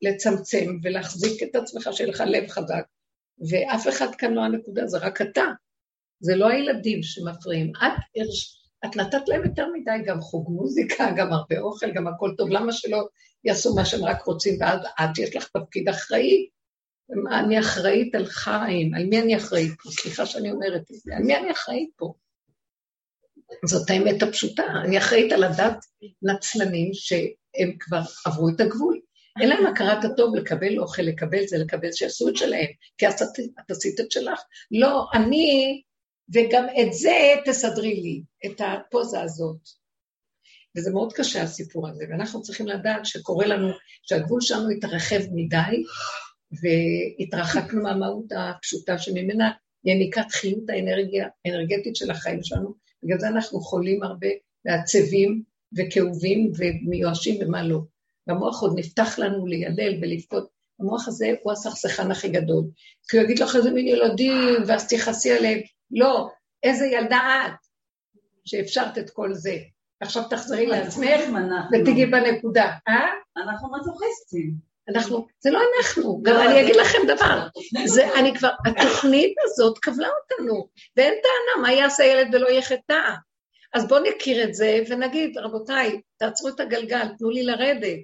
לצמצם 0.02 0.78
ולהחזיק 0.82 1.42
את 1.42 1.56
עצמך, 1.56 1.88
שיהיה 1.92 2.10
לך 2.10 2.22
לב 2.26 2.48
חזק, 2.48 2.84
ואף 3.50 3.88
אחד 3.88 4.14
כאן 4.14 4.34
לא 4.34 4.40
הנקודה, 4.40 4.86
זה 4.86 4.98
רק 4.98 5.22
אתה. 5.22 5.44
זה 6.20 6.36
לא 6.36 6.48
הילדים 6.48 7.02
שמפריעים. 7.02 7.72
את, 7.76 8.02
את 8.84 8.96
נתת 8.96 9.28
להם 9.28 9.44
יותר 9.44 9.66
מדי 9.72 10.04
גם 10.06 10.20
חוג 10.20 10.50
מוזיקה, 10.50 11.10
גם 11.16 11.32
הרבה 11.32 11.58
אוכל, 11.58 11.92
גם 11.92 12.06
הכל 12.06 12.34
טוב, 12.36 12.48
למה 12.50 12.72
שלא 12.72 13.08
יעשו 13.44 13.74
מה 13.74 13.84
שהם 13.84 14.04
רק 14.04 14.22
רוצים, 14.22 14.60
ואז 14.60 14.80
את 14.80 15.18
יש 15.18 15.36
לך 15.36 15.48
תפקיד 15.48 15.88
אחראי? 15.88 16.48
אני 17.32 17.60
אחראית 17.60 18.14
על 18.14 18.26
חיים, 18.26 18.94
על 18.94 19.04
מי 19.04 19.20
אני 19.20 19.36
אחראית 19.36 19.72
פה? 19.82 19.90
סליחה 19.90 20.26
שאני 20.26 20.50
אומרת 20.50 20.80
את 20.80 20.96
זה, 20.96 21.16
על 21.16 21.22
מי 21.22 21.36
אני 21.36 21.52
אחראית 21.52 21.90
פה? 21.96 22.12
זאת 23.64 23.90
האמת 23.90 24.22
הפשוטה, 24.22 24.64
אני 24.84 24.98
אחראית 24.98 25.32
על 25.32 25.44
הדת 25.44 25.84
נצלנים 26.22 26.90
שהם 26.92 27.76
כבר 27.80 28.00
עברו 28.26 28.48
את 28.48 28.60
הגבול. 28.60 29.00
אין 29.40 29.48
להם 29.48 29.66
הכרת 29.66 30.04
הטוב 30.04 30.36
לקבל 30.36 30.78
אוכל, 30.78 31.02
לקבל 31.02 31.46
זה, 31.46 31.58
לקבל 31.58 31.92
שיעשו 31.92 32.28
את 32.28 32.36
שלהם, 32.36 32.66
כי 32.98 33.08
את, 33.08 33.70
עשית 33.70 34.00
את 34.00 34.10
שלך. 34.10 34.40
לא, 34.70 35.06
אני, 35.14 35.82
וגם 36.34 36.66
את 36.80 36.92
זה 36.92 37.34
תסדרי 37.44 37.94
לי, 37.94 38.22
את 38.46 38.60
הפוזה 38.60 39.22
הזאת. 39.22 39.60
וזה 40.76 40.90
מאוד 40.90 41.12
קשה 41.12 41.42
הסיפור 41.42 41.88
הזה, 41.88 42.04
ואנחנו 42.10 42.42
צריכים 42.42 42.66
לדעת 42.66 43.06
שקורה 43.06 43.46
לנו, 43.46 43.68
שהגבול 44.02 44.40
שלנו 44.40 44.70
התרחב 44.70 45.20
מדי, 45.34 45.84
והתרחקנו 46.52 47.82
מהמהות 47.82 48.32
הפשוטה 48.36 48.98
שממנה 48.98 49.50
יניקת 49.84 50.30
חיות 50.30 50.70
האנרגיה, 50.70 51.28
האנרגטית 51.44 51.96
של 51.96 52.10
החיים 52.10 52.42
שלנו, 52.42 52.74
בגלל 53.02 53.18
זה 53.18 53.28
אנחנו 53.28 53.60
חולים 53.60 54.02
הרבה, 54.02 54.28
ועצבים, 54.64 55.42
וכאובים, 55.76 56.52
ומיואשים 56.56 57.38
ומה 57.40 57.62
לא. 57.62 57.78
והמוח 58.26 58.62
עוד 58.62 58.78
נפתח 58.78 59.18
לנו 59.18 59.46
ליילל 59.46 59.98
ולבכות. 60.02 60.48
המוח 60.80 61.08
הזה 61.08 61.32
הוא 61.42 61.52
הסכסכן 61.52 62.10
הכי 62.10 62.28
גדול. 62.28 62.64
כי 63.08 63.16
הוא 63.16 63.24
יגיד 63.24 63.38
לך 63.38 63.56
איזה 63.56 63.70
מין 63.70 63.88
ילדים, 63.88 64.54
ואז 64.66 64.88
תכעסי 64.88 65.32
עליהם. 65.32 65.60
לא, 65.90 66.28
איזה 66.62 66.86
ילדה 66.86 67.42
את, 67.46 67.66
שאפשרת 68.44 68.98
את 68.98 69.10
כל 69.10 69.34
זה. 69.34 69.56
עכשיו 70.00 70.22
תחזרי 70.30 70.66
לעצמך 70.66 71.20
ותגיעי 71.72 72.06
בנקודה, 72.06 72.72
אה? 72.88 73.06
אנחנו 73.36 73.68
מזוכיסטים. 73.72 74.66
אנחנו, 74.88 75.26
זה 75.40 75.50
לא 75.50 75.60
אנחנו, 75.78 76.20
גם 76.22 76.36
אני 76.36 76.60
אגיד 76.60 76.76
לכם 76.76 76.98
דבר, 77.08 77.46
זה, 77.84 78.18
אני 78.18 78.34
כבר, 78.34 78.50
התוכנית 78.66 79.34
הזאת 79.44 79.78
קבלה 79.78 80.08
אותנו, 80.08 80.68
ואין 80.96 81.14
טענה, 81.14 81.62
מה 81.62 81.72
יעשה 81.72 82.04
ילד 82.04 82.34
ולא 82.34 82.48
יהיה 82.48 82.62
חטא? 82.62 83.00
אז 83.74 83.88
בואו 83.88 84.02
נכיר 84.02 84.44
את 84.44 84.54
זה 84.54 84.78
ונגיד, 84.88 85.38
רבותיי, 85.38 86.00
תעצרו 86.16 86.48
את 86.48 86.60
הגלגל, 86.60 87.08
תנו 87.18 87.30
לי 87.30 87.42
לרדת. 87.42 87.98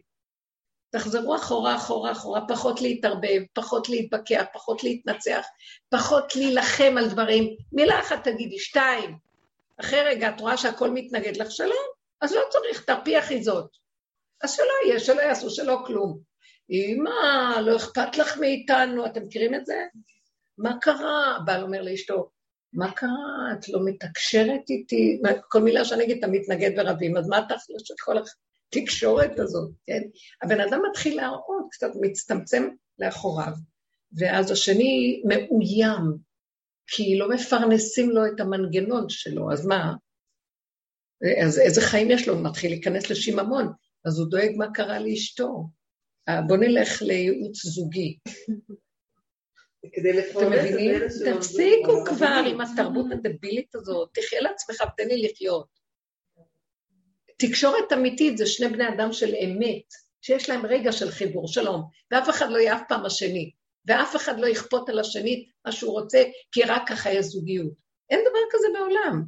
תחזרו 0.92 1.36
אחורה, 1.36 1.76
אחורה, 1.76 2.12
אחורה, 2.12 2.40
פחות 2.48 2.80
להתערבב, 2.80 3.42
פחות 3.52 3.88
להתבקע, 3.88 4.44
פחות 4.52 4.84
להתנצח, 4.84 5.46
פחות 5.88 6.36
להילחם 6.36 6.94
על 6.98 7.08
דברים. 7.08 7.56
מילה 7.72 8.00
אחת 8.00 8.28
תגידי, 8.28 8.58
שתיים. 8.58 9.16
אחרי 9.80 10.00
רגע 10.02 10.28
את 10.28 10.40
רואה 10.40 10.56
שהכל 10.56 10.90
מתנגד 10.90 11.36
לך, 11.36 11.50
שלום, 11.50 11.84
אז 12.20 12.32
לא 12.32 12.40
צריך, 12.50 12.84
תרפי 12.84 13.18
אחיזות. 13.18 13.76
אז 14.42 14.52
שלא 14.52 14.72
יהיה, 14.86 15.00
שלא 15.00 15.20
יעשו, 15.20 15.50
שלא 15.50 15.78
כלום. 15.86 16.18
אמא, 16.70 17.60
לא 17.60 17.76
אכפת 17.76 18.18
לך 18.18 18.38
מאיתנו, 18.38 19.06
אתם 19.06 19.22
מכירים 19.24 19.54
את 19.54 19.66
זה? 19.66 19.74
מה 20.58 20.78
קרה? 20.80 21.36
הבעל 21.36 21.62
אומר 21.62 21.82
לאשתו, 21.82 22.30
מה 22.72 22.92
קרה? 22.92 23.52
את 23.52 23.68
לא 23.68 23.80
מתקשרת 23.84 24.70
איתי? 24.70 25.20
כל 25.48 25.62
מילה 25.62 25.84
שאני 25.84 26.04
אגיד, 26.04 26.18
אתה 26.18 26.26
מתנגד 26.26 26.70
ורבים, 26.76 27.16
אז 27.16 27.28
מה 27.28 27.40
תכלס 27.48 27.82
של 27.84 27.94
כל 28.04 28.18
התקשורת 28.76 29.38
הזאת, 29.38 29.70
כן? 29.86 30.02
הבן 30.42 30.60
אדם 30.60 30.80
מתחיל 30.90 31.16
להראות, 31.16 31.66
קצת 31.70 31.90
מצטמצם 32.00 32.68
לאחוריו, 32.98 33.52
ואז 34.18 34.50
השני 34.50 35.22
מאוים, 35.28 36.16
כי 36.86 37.18
לא 37.18 37.28
מפרנסים 37.30 38.10
לו 38.10 38.26
את 38.26 38.40
המנגנון 38.40 39.08
שלו, 39.08 39.52
אז 39.52 39.66
מה? 39.66 39.94
אז 41.44 41.58
איזה 41.58 41.80
חיים 41.80 42.10
יש 42.10 42.28
לו? 42.28 42.34
הוא 42.34 42.44
מתחיל 42.44 42.70
להיכנס 42.70 43.10
לשיממון, 43.10 43.72
אז 44.04 44.18
הוא 44.18 44.30
דואג 44.30 44.50
מה 44.56 44.72
קרה 44.74 44.98
לאשתו. 44.98 45.68
אה, 46.28 46.42
בוא 46.42 46.56
נלך 46.56 47.02
לייעוץ 47.02 47.66
זוגי. 47.66 48.18
אתם 49.86 50.52
מבינים? 50.52 51.00
תפסיקו 51.36 52.04
כבר 52.06 52.42
עם 52.46 52.60
התרבות 52.60 53.06
הדבילית 53.12 53.74
הזאת, 53.74 54.10
תחיה 54.14 54.40
לעצמך 54.40 54.80
ותן 54.80 55.08
לי 55.08 55.22
לחיות. 55.22 55.81
תקשורת 57.48 57.92
אמיתית 57.92 58.38
זה 58.38 58.46
שני 58.46 58.68
בני 58.68 58.88
אדם 58.88 59.12
של 59.12 59.34
אמת, 59.34 59.84
שיש 60.20 60.50
להם 60.50 60.66
רגע 60.66 60.92
של 60.92 61.10
חיבור, 61.10 61.48
שלום, 61.48 61.82
ואף 62.10 62.30
אחד 62.30 62.50
לא 62.50 62.58
יהיה 62.58 62.74
אף 62.74 62.82
פעם 62.88 63.04
השני, 63.04 63.50
ואף 63.86 64.16
אחד 64.16 64.40
לא 64.40 64.46
יכפות 64.46 64.88
על 64.88 64.98
השני 64.98 65.46
מה 65.64 65.72
שהוא 65.72 65.92
רוצה, 65.92 66.22
כי 66.52 66.62
רק 66.62 66.82
ככה 66.88 67.10
יש 67.10 67.26
זוגיות. 67.26 67.72
אין 68.10 68.20
דבר 68.20 68.38
כזה 68.50 68.66
בעולם. 68.74 69.24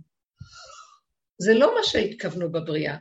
זה 1.38 1.54
לא 1.54 1.74
מה 1.74 1.82
שהתכוונו 1.82 2.52
בבריאה. 2.52 2.96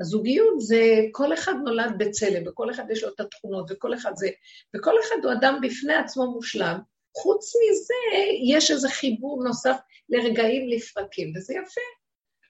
הזוגיות 0.00 0.60
זה, 0.60 0.82
כל 1.12 1.34
אחד 1.34 1.54
נולד 1.64 1.92
בצלם, 1.98 2.48
וכל 2.48 2.70
אחד 2.70 2.84
יש 2.90 3.02
לו 3.02 3.08
את 3.08 3.20
התכונות, 3.20 3.70
וכל 3.70 3.94
אחד 3.94 4.12
זה, 4.14 4.28
וכל 4.76 4.94
אחד 5.00 5.24
הוא 5.24 5.32
אדם 5.32 5.58
בפני 5.62 5.94
עצמו 5.94 6.32
מושלם. 6.32 6.78
חוץ 7.16 7.52
מזה, 7.56 8.24
יש 8.54 8.70
איזה 8.70 8.88
חיבור 8.88 9.44
נוסף 9.44 9.76
לרגעים 10.08 10.68
לפרקים, 10.68 11.32
וזה 11.36 11.54
יפה. 11.54 12.01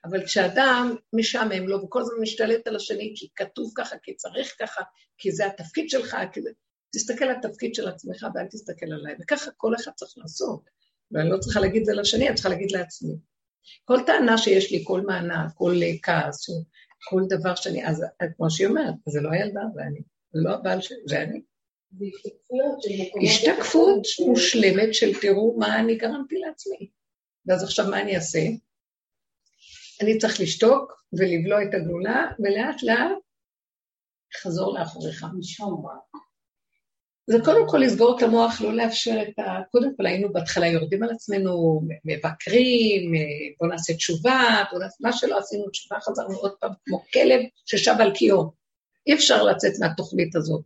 אבל 0.05 0.25
כשאדם 0.25 0.95
משעמם 1.13 1.67
לו, 1.67 1.83
וכל 1.83 2.01
הזמן 2.01 2.15
משתלט 2.21 2.67
על 2.67 2.75
השני, 2.75 3.13
כי 3.15 3.27
כתוב 3.35 3.71
ככה, 3.75 3.95
כי 4.03 4.15
צריך 4.15 4.55
ככה, 4.59 4.81
כי 5.17 5.31
זה 5.31 5.45
התפקיד 5.45 5.89
שלך, 5.89 6.17
כי 6.33 6.41
זה... 6.41 6.49
תסתכל 6.95 7.25
על 7.25 7.35
התפקיד 7.35 7.75
של 7.75 7.87
עצמך 7.87 8.25
ואל 8.35 8.45
תסתכל 8.45 8.85
עליי, 8.85 9.15
וככה 9.21 9.51
כל 9.57 9.75
אחד 9.75 9.91
צריך 9.95 10.13
לעשות. 10.17 10.61
ואני 11.11 11.29
לא 11.29 11.37
צריכה 11.37 11.59
להגיד 11.59 11.79
את 11.79 11.85
זה 11.85 11.93
לשני, 11.93 12.27
אני 12.27 12.35
צריכה 12.35 12.49
להגיד 12.49 12.71
לעצמי. 12.71 13.13
כל 13.85 13.99
טענה 14.05 14.37
שיש 14.37 14.71
לי, 14.71 14.83
כל 14.87 15.01
מענה, 15.01 15.47
כל 15.55 15.73
כעס, 16.03 16.45
כל 17.09 17.21
דבר 17.29 17.55
שאני, 17.55 17.87
אז 17.87 18.05
כמו 18.37 18.51
שהיא 18.51 18.67
אומרת, 18.67 18.93
זה 19.09 19.21
לא 19.21 19.29
הילדה, 19.31 19.61
זה 19.73 19.81
אני, 19.81 19.99
זה 20.33 20.39
לא 20.43 20.53
הבעל 20.55 20.81
שלי, 20.81 20.97
זה 21.05 21.21
אני. 21.21 21.41
השתקפות 23.23 24.07
מושלמת 24.27 24.93
של 24.93 25.19
תראו 25.21 25.55
מה 25.57 25.79
אני 25.79 25.95
גרמתי 25.95 26.35
לעצמי. 26.35 26.89
ואז 27.45 27.63
עכשיו 27.63 27.89
מה 27.89 28.01
אני 28.01 28.15
אעשה? 28.15 28.39
אני 30.01 30.17
צריך 30.17 30.39
לשתוק 30.39 31.03
ולבלוע 31.19 31.63
את 31.63 31.73
הגלולה, 31.73 32.25
ולאט 32.39 32.83
לאט 32.83 33.17
חזור 34.41 34.79
לאחוריך. 34.79 35.25
זה 37.27 37.37
קודם 37.45 37.69
כל 37.69 37.77
לסגור 37.77 38.17
את 38.17 38.23
המוח, 38.23 38.61
לא 38.61 38.73
לאפשר 38.73 39.21
את 39.21 39.39
ה... 39.39 39.43
קודם 39.71 39.95
כל 39.97 40.05
היינו 40.05 40.33
בהתחלה 40.33 40.67
יורדים 40.67 41.03
על 41.03 41.09
עצמנו, 41.11 41.81
מבקרים, 42.05 43.11
בואו 43.59 43.71
נעשה 43.71 43.93
תשובה, 43.93 44.63
בוא 44.71 44.79
נעשה... 44.79 44.95
מה 45.01 45.13
שלא 45.13 45.37
עשינו 45.37 45.69
תשובה, 45.69 45.99
חזרנו 45.99 46.37
עוד 46.37 46.51
פעם 46.59 46.71
כמו 46.85 47.03
כלב 47.13 47.41
ששב 47.65 47.95
על 47.99 48.11
קיאו. 48.15 48.51
אי 49.07 49.13
אפשר 49.13 49.43
לצאת 49.43 49.73
מהתוכנית 49.79 50.35
הזאת. 50.35 50.63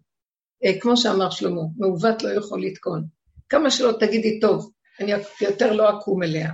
אה, 0.66 0.80
כמו 0.80 0.98
שאמר 0.98 1.30
שלמה, 1.30 1.62
מעוות 1.78 2.24
לא 2.24 2.30
יכול 2.30 2.64
לתקון. 2.64 3.06
כמה 3.50 3.72
שלא 3.72 3.92
תגידי, 4.00 4.40
טוב, 4.40 4.72
אני 5.00 5.12
יותר 5.42 5.74
לא 5.74 5.98
אקום 5.98 6.24
אליה. 6.24 6.50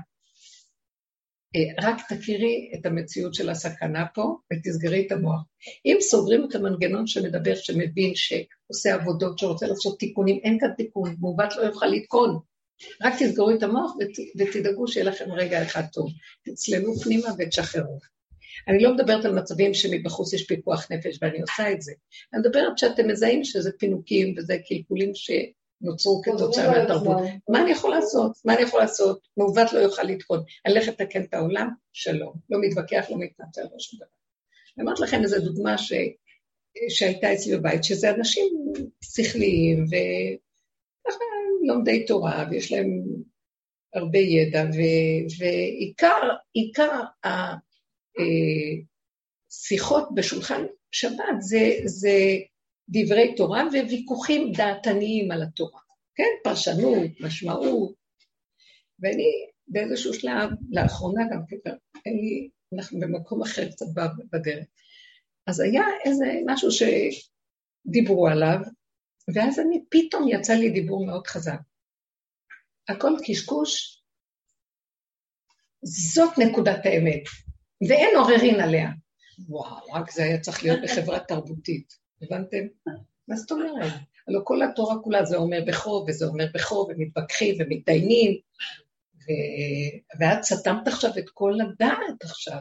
אה, 1.55 1.89
רק 1.89 1.97
תכירי 2.09 2.71
את 2.75 2.85
המציאות 2.85 3.33
של 3.33 3.49
הסכנה 3.49 4.05
פה 4.13 4.35
ותסגרי 4.53 5.07
את 5.07 5.11
המוח. 5.11 5.41
אם 5.85 5.97
סוגרים 5.99 6.45
את 6.49 6.55
המנגנון 6.55 7.07
שמדבר, 7.07 7.55
שמבין, 7.55 8.11
שעושה 8.15 8.93
עבודות, 8.93 9.39
שרוצה 9.39 9.67
לעשות 9.67 9.99
תיקונים, 9.99 10.39
אין 10.43 10.57
כאן 10.59 10.69
תיקון, 10.77 11.15
מעוות 11.19 11.55
לא 11.55 11.61
יוכל 11.61 11.85
לתקון. 11.85 12.39
רק 13.01 13.13
תסגרו 13.19 13.51
את 13.51 13.63
המוח 13.63 13.95
ות, 13.95 14.09
ותדאגו 14.37 14.87
שיהיה 14.87 15.05
לכם 15.05 15.31
רגע 15.31 15.63
אחד 15.63 15.83
טוב. 15.93 16.09
תצללו 16.45 16.95
פנימה 16.95 17.29
ותשחררו. 17.37 17.99
אני 18.67 18.83
לא 18.83 18.93
מדברת 18.93 19.25
על 19.25 19.39
מצבים 19.39 19.73
שמבחוץ 19.73 20.33
יש 20.33 20.47
פיקוח 20.47 20.91
נפש 20.91 21.19
ואני 21.21 21.41
עושה 21.41 21.71
את 21.71 21.81
זה. 21.81 21.91
אני 22.33 22.41
מדברת 22.41 22.77
שאתם 22.77 23.07
מזהים 23.07 23.43
שזה 23.43 23.71
פינוקים 23.79 24.35
וזה 24.37 24.57
קלקולים 24.67 25.11
שנוצרו 25.83 26.21
כתוצאה 26.25 26.71
מהתרבות. 26.71 27.17
מה 27.49 27.61
אני 27.61 27.71
יכול 27.71 27.91
לעשות? 27.91 28.31
מה 28.45 28.53
אני 28.53 28.61
יכול 28.61 28.79
לעשות? 28.79 29.27
מעוות 29.37 29.73
לא 29.73 29.79
יוכל 29.79 30.03
לתקון. 30.03 30.43
אני 30.65 30.73
אלך 30.73 30.87
לתקן 30.87 31.21
את 31.21 31.33
העולם? 31.33 31.69
שלום. 31.93 32.33
לא 32.49 32.59
מתווכח, 32.61 33.05
לא 33.09 33.17
מתנצל, 33.19 33.61
לא 33.61 33.79
שום 33.79 33.99
דבר. 33.99 34.07
אני 34.77 34.83
אומרת 34.83 34.99
לכם 34.99 35.23
איזו 35.23 35.39
דוגמה 35.39 35.77
ש... 35.77 35.93
שהייתה 36.89 37.33
אצלי 37.33 37.57
בבית, 37.57 37.83
שזה 37.83 38.09
אנשים 38.09 38.53
שכליים 39.01 39.85
וככה 39.85 41.23
לומדי 41.67 42.05
תורה, 42.05 42.45
ויש 42.51 42.71
להם 42.71 43.03
הרבה 43.93 44.19
ידע, 44.19 44.63
ו... 44.63 44.77
ועיקר 45.39 46.21
עיקר 46.53 47.01
השיחות 49.51 50.09
בשולחן 50.15 50.63
שבת 50.91 51.23
זה, 51.39 51.69
זה 51.85 52.17
דברי 52.89 53.35
תורה 53.35 53.63
וויכוחים 53.71 54.51
דעתניים 54.51 55.31
על 55.31 55.43
התורה, 55.43 55.79
כן? 56.15 56.29
פרשנות, 56.43 57.11
משמעות. 57.19 57.93
ואני 58.99 59.23
באיזשהו 59.67 60.13
שלב, 60.13 60.49
לאחרונה 60.71 61.21
גם 61.31 61.41
כן, 61.47 61.71
לי, 62.05 62.49
אנחנו 62.73 62.99
במקום 62.99 63.41
אחר 63.41 63.71
קצת 63.71 63.85
בדרך. 64.33 64.65
אז 65.47 65.59
היה 65.59 65.83
איזה 66.05 66.25
משהו 66.45 66.69
שדיברו 66.71 68.27
עליו, 68.27 68.57
ואז 69.35 69.59
אני, 69.59 69.83
פתאום 69.89 70.27
יצא 70.27 70.53
לי 70.53 70.69
דיבור 70.69 71.05
מאוד 71.05 71.27
חזק. 71.27 71.59
הכל 72.89 73.13
קשקוש, 73.27 74.03
זאת 75.83 76.37
נקודת 76.37 76.85
האמת. 76.85 77.23
ואין 77.89 78.15
עוררין 78.15 78.59
עליה. 78.59 78.89
וואו, 79.49 79.93
רק 79.93 80.11
זה 80.11 80.23
היה 80.23 80.39
צריך 80.39 80.63
להיות 80.63 80.79
בחברה 80.83 81.19
תרבותית, 81.19 81.93
הבנתם? 82.23 82.67
מה 83.27 83.35
זאת 83.35 83.51
אומרת? 83.51 83.91
הלוא 84.27 84.41
כל 84.43 84.61
התורה 84.61 84.95
כולה 85.03 85.25
זה 85.25 85.37
אומר 85.37 85.63
בכו, 85.67 86.05
וזה 86.07 86.25
אומר 86.25 86.45
בכו, 86.53 86.87
ומתווכחים 86.89 87.55
ומתדיינים, 87.59 88.39
ו... 89.15 89.27
ואת 90.19 90.43
סתמת 90.43 90.87
עכשיו 90.87 91.11
את 91.19 91.29
כל 91.29 91.53
הדעת 91.61 92.23
עכשיו. 92.23 92.59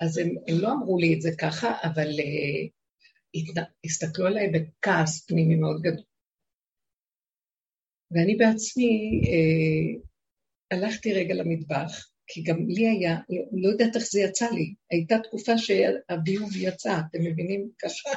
אז 0.00 0.18
הם, 0.18 0.28
הם 0.48 0.58
לא 0.60 0.72
אמרו 0.72 0.98
לי 0.98 1.14
את 1.14 1.22
זה 1.22 1.30
ככה, 1.40 1.74
אבל 1.82 2.08
uh, 2.08 3.60
הסתכלו 3.84 4.26
עליי 4.26 4.50
בכעס 4.50 5.26
פנימי 5.26 5.56
מאוד 5.56 5.82
גדול. 5.82 6.04
ואני 8.10 8.36
בעצמי 8.36 9.20
uh, 9.24 10.06
הלכתי 10.70 11.12
רגע 11.12 11.34
למטבח, 11.34 12.10
כי 12.32 12.42
גם 12.42 12.56
לי 12.68 12.88
היה, 12.88 13.16
לא 13.52 13.68
יודעת 13.68 13.96
איך 13.96 14.04
זה 14.04 14.20
יצא 14.20 14.50
לי, 14.50 14.74
הייתה 14.90 15.18
תקופה 15.18 15.58
שהביוב 15.58 16.56
יצא, 16.56 16.98
אתם 17.10 17.18
מבינים? 17.24 17.68
ככה. 17.78 18.10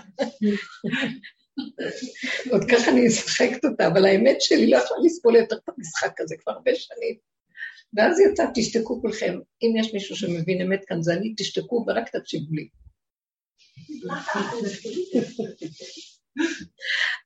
עוד 2.51 2.61
ככה 2.71 2.91
אני 2.91 3.05
משחקת 3.07 3.65
אותה, 3.65 3.87
אבל 3.87 4.05
האמת 4.05 4.41
שלי 4.41 4.69
לא 4.69 4.77
יכולה 4.77 4.99
לסבול 5.05 5.35
יותר 5.35 5.55
את 5.55 5.69
המשחק 5.77 6.21
הזה 6.21 6.35
כבר 6.39 6.53
הרבה 6.53 6.71
שנים. 6.75 7.15
ואז 7.97 8.19
יצא, 8.19 8.45
תשתקו 8.53 9.01
כולכם. 9.01 9.39
אם 9.61 9.73
יש 9.79 9.93
מישהו 9.93 10.15
שמבין 10.15 10.61
אמת 10.61 10.85
כאן, 10.87 11.01
זה 11.01 11.13
אני, 11.13 11.33
תשתקו 11.37 11.85
ורק 11.87 12.09
תקשיבו 12.09 12.53
לי. 12.53 12.67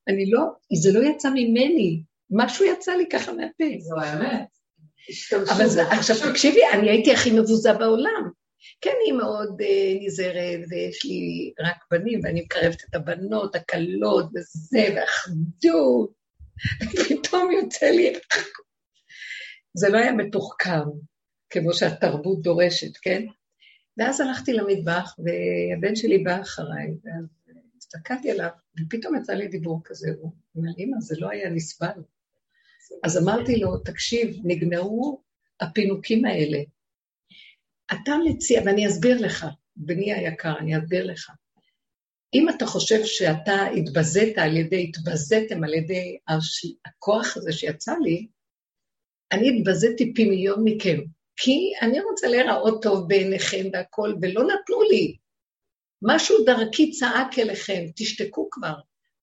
אני 0.07 0.31
לא, 0.31 0.41
זה 0.81 0.99
לא 0.99 1.09
יצא 1.09 1.29
ממני, 1.29 2.03
משהו 2.29 2.65
יצא 2.65 2.91
לי 2.91 3.05
ככה 3.09 3.33
מהפה. 3.33 3.65
זו 3.79 3.95
האמת. 4.01 4.56
אבל 5.49 5.67
זה, 5.67 5.87
עכשיו 5.87 6.31
תקשיבי, 6.31 6.59
אני 6.73 6.89
הייתי 6.89 7.13
הכי 7.13 7.31
מבוזה 7.31 7.73
בעולם. 7.73 8.29
כן, 8.81 8.93
היא 9.05 9.13
מאוד 9.13 9.61
uh, 9.61 10.05
נזהרת, 10.05 10.59
ויש 10.69 11.05
לי 11.05 11.53
רק 11.59 11.77
בנים, 11.91 12.19
ואני 12.23 12.41
מקרבת 12.41 12.83
את 12.89 12.95
הבנות, 12.95 13.55
הקלות, 13.55 14.25
וזה, 14.35 14.95
ואחדות. 14.95 16.11
פתאום 17.09 17.51
יוצא 17.51 17.85
לי... 17.85 18.13
זה 19.73 19.89
לא 19.89 19.97
היה 19.97 20.11
מתוחכם, 20.11 20.89
כמו 21.49 21.73
שהתרבות 21.73 22.41
דורשת, 22.41 22.97
כן? 23.01 23.25
ואז 23.97 24.21
הלכתי 24.21 24.53
למטבח, 24.53 25.15
והבן 25.19 25.95
שלי 25.95 26.17
בא 26.17 26.41
אחריי, 26.41 26.87
ואז 27.03 27.25
הסתכלתי 27.77 28.31
עליו, 28.31 28.49
ופתאום 28.79 29.15
יצא 29.15 29.33
לי 29.33 29.47
דיבור 29.47 29.81
כזה, 29.83 30.07
הוא 30.19 30.31
אומר, 30.55 30.71
אמא, 30.79 30.97
זה 30.99 31.15
לא 31.19 31.29
היה 31.29 31.49
נסבל. 31.49 32.01
אז 33.03 33.17
אמרתי 33.17 33.59
לו, 33.59 33.77
תקשיב, 33.77 34.37
נגמרו 34.43 35.21
הפינוקים 35.61 36.25
האלה. 36.25 36.57
אתה 37.91 38.11
מציע, 38.25 38.61
ואני 38.65 38.87
אסביר 38.87 39.21
לך, 39.21 39.45
בני 39.75 40.13
היקר, 40.13 40.53
אני 40.59 40.77
אסביר 40.77 41.05
לך. 41.05 41.31
אם 42.33 42.49
אתה 42.49 42.65
חושב 42.65 42.99
שאתה 43.03 43.65
התבזית 43.65 44.37
על 44.37 44.57
ידי, 44.57 44.89
התבזיתם 44.89 45.63
על 45.63 45.73
ידי 45.73 46.17
הכוח 46.85 47.37
הזה 47.37 47.51
שיצא 47.51 47.93
לי, 48.03 48.27
אני 49.31 49.57
התבזיתי 49.57 50.13
פי 50.13 50.29
מיליון 50.29 50.61
מכם, 50.63 50.97
כי 51.35 51.71
אני 51.81 51.99
רוצה 51.99 52.27
להיראות 52.27 52.83
טוב 52.83 53.07
בעיניכם 53.07 53.65
והכול, 53.73 54.17
ולא 54.21 54.41
נתנו 54.43 54.81
לי. 54.81 55.17
משהו 56.01 56.45
דרכי 56.45 56.91
צעק 56.91 57.39
אליכם, 57.39 57.85
תשתקו 57.95 58.47
כבר. 58.51 58.73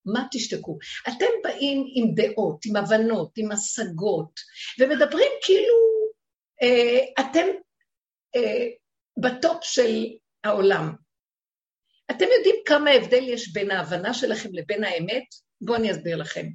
מה 0.07 0.27
תשתקו? 0.31 0.79
אתם 1.09 1.27
באים 1.43 1.87
עם 1.95 2.15
דעות, 2.15 2.67
עם 2.67 2.77
הבנות, 2.77 3.31
עם 3.37 3.53
השגות, 3.53 4.41
ומדברים 4.81 5.31
כאילו 5.43 5.75
אה, 6.63 7.05
אתם 7.21 7.47
אה, 8.37 8.67
בטופ 9.21 9.59
של 9.63 10.05
העולם. 10.45 10.93
אתם 12.11 12.25
יודעים 12.37 12.57
כמה 12.67 12.91
הבדל 12.91 13.23
יש 13.29 13.53
בין 13.53 13.71
ההבנה 13.71 14.15
שלכם 14.15 14.49
לבין 14.53 14.85
האמת? 14.85 15.25
בואו 15.61 15.79
אני 15.79 15.93
אסביר 15.93 16.17
לכם. 16.17 16.47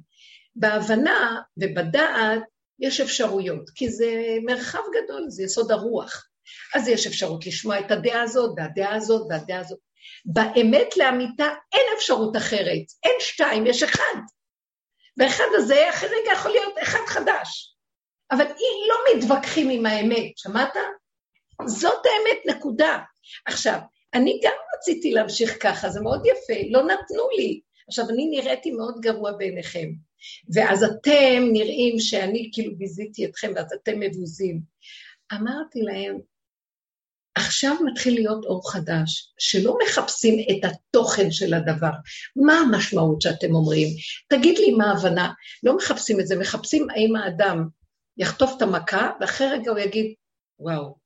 בהבנה 0.54 1.40
ובדעת 1.56 2.42
יש 2.78 3.00
אפשרויות, 3.00 3.70
כי 3.74 3.88
זה 3.88 4.36
מרחב 4.46 4.82
גדול, 4.94 5.24
זה 5.28 5.42
יסוד 5.42 5.70
הרוח. 5.70 6.26
אז 6.74 6.88
יש 6.88 7.06
אפשרות 7.06 7.46
לשמוע 7.46 7.80
את 7.80 7.90
הדעה 7.90 8.22
הזאת, 8.22 8.54
והדעה 8.56 8.94
הזאת, 8.94 9.26
והדעה 9.30 9.60
הזאת. 9.60 9.78
באמת 10.24 10.96
לאמיתה 10.96 11.48
אין 11.72 11.86
אפשרות 11.96 12.36
אחרת, 12.36 12.84
אין 13.04 13.14
שתיים, 13.18 13.66
יש 13.66 13.82
אחד. 13.82 14.14
ואחד 15.16 15.44
הזה 15.54 15.90
אחרי 15.90 16.08
רגע 16.08 16.32
יכול 16.32 16.50
להיות 16.50 16.74
אחד 16.82 17.00
חדש. 17.06 17.74
אבל 18.30 18.44
אם 18.44 18.88
לא 18.88 18.96
מתווכחים 19.14 19.70
עם 19.70 19.86
האמת, 19.86 20.32
שמעת? 20.36 20.72
זאת 21.66 22.02
האמת, 22.06 22.56
נקודה. 22.56 22.98
עכשיו, 23.46 23.78
אני 24.14 24.40
גם 24.44 24.52
רציתי 24.76 25.10
להמשיך 25.10 25.62
ככה, 25.62 25.88
זה 25.88 26.00
מאוד 26.00 26.26
יפה, 26.26 26.60
לא 26.70 26.82
נתנו 26.82 27.28
לי. 27.36 27.60
עכשיו, 27.88 28.04
אני 28.10 28.26
נראיתי 28.26 28.70
מאוד 28.70 29.00
גרוע 29.00 29.32
בעיניכם, 29.32 29.88
ואז 30.54 30.84
אתם 30.84 31.42
נראים 31.52 31.98
שאני 31.98 32.50
כאילו 32.52 32.76
ביזיתי 32.76 33.24
אתכם, 33.24 33.52
ואז 33.56 33.72
אתם 33.82 34.00
מבוזים. 34.00 34.60
אמרתי 35.32 35.82
להם, 35.82 36.18
עכשיו 37.34 37.76
מתחיל 37.84 38.14
להיות 38.14 38.44
אור 38.44 38.72
חדש, 38.72 39.34
שלא 39.38 39.76
מחפשים 39.84 40.38
את 40.50 40.70
התוכן 40.70 41.30
של 41.30 41.54
הדבר. 41.54 41.90
מה 42.36 42.52
המשמעות 42.52 43.22
שאתם 43.22 43.54
אומרים? 43.54 43.88
תגיד 44.28 44.58
לי 44.58 44.70
מה 44.70 44.90
ההבנה. 44.90 45.32
לא 45.62 45.76
מחפשים 45.76 46.20
את 46.20 46.26
זה, 46.26 46.38
מחפשים 46.38 46.90
האם 46.90 47.16
האדם 47.16 47.68
יחטוף 48.16 48.56
את 48.56 48.62
המכה, 48.62 49.10
ואחרי 49.20 49.46
רגע 49.46 49.70
הוא 49.70 49.78
יגיד, 49.78 50.14
וואו, 50.58 50.96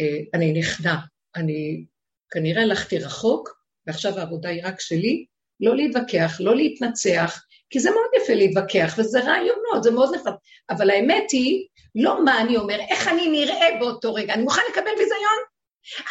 אה, 0.00 0.18
אני 0.34 0.52
נכנע, 0.52 0.96
אני 1.36 1.84
כנראה 2.30 2.62
הלכתי 2.62 2.98
רחוק, 2.98 3.58
ועכשיו 3.86 4.18
העבודה 4.18 4.48
היא 4.48 4.62
רק 4.64 4.80
שלי, 4.80 5.26
לא 5.60 5.76
להתווכח, 5.76 6.36
לא 6.40 6.56
להתנצח, 6.56 7.44
כי 7.70 7.80
זה 7.80 7.90
מאוד 7.90 8.22
יפה 8.22 8.34
להתווכח, 8.34 8.94
וזה 8.98 9.20
רעיונות, 9.20 9.82
זה 9.82 9.90
מאוד 9.90 10.14
נחמד. 10.14 10.32
אבל 10.70 10.90
האמת 10.90 11.30
היא, 11.30 11.66
לא 11.94 12.24
מה 12.24 12.40
אני 12.40 12.56
אומר, 12.56 12.80
איך 12.90 13.08
אני 13.08 13.28
נראה 13.28 13.66
באותו 13.80 14.14
רגע. 14.14 14.34
אני 14.34 14.42
מוכן 14.42 14.62
לקבל 14.70 14.90
ביזיון? 14.98 15.38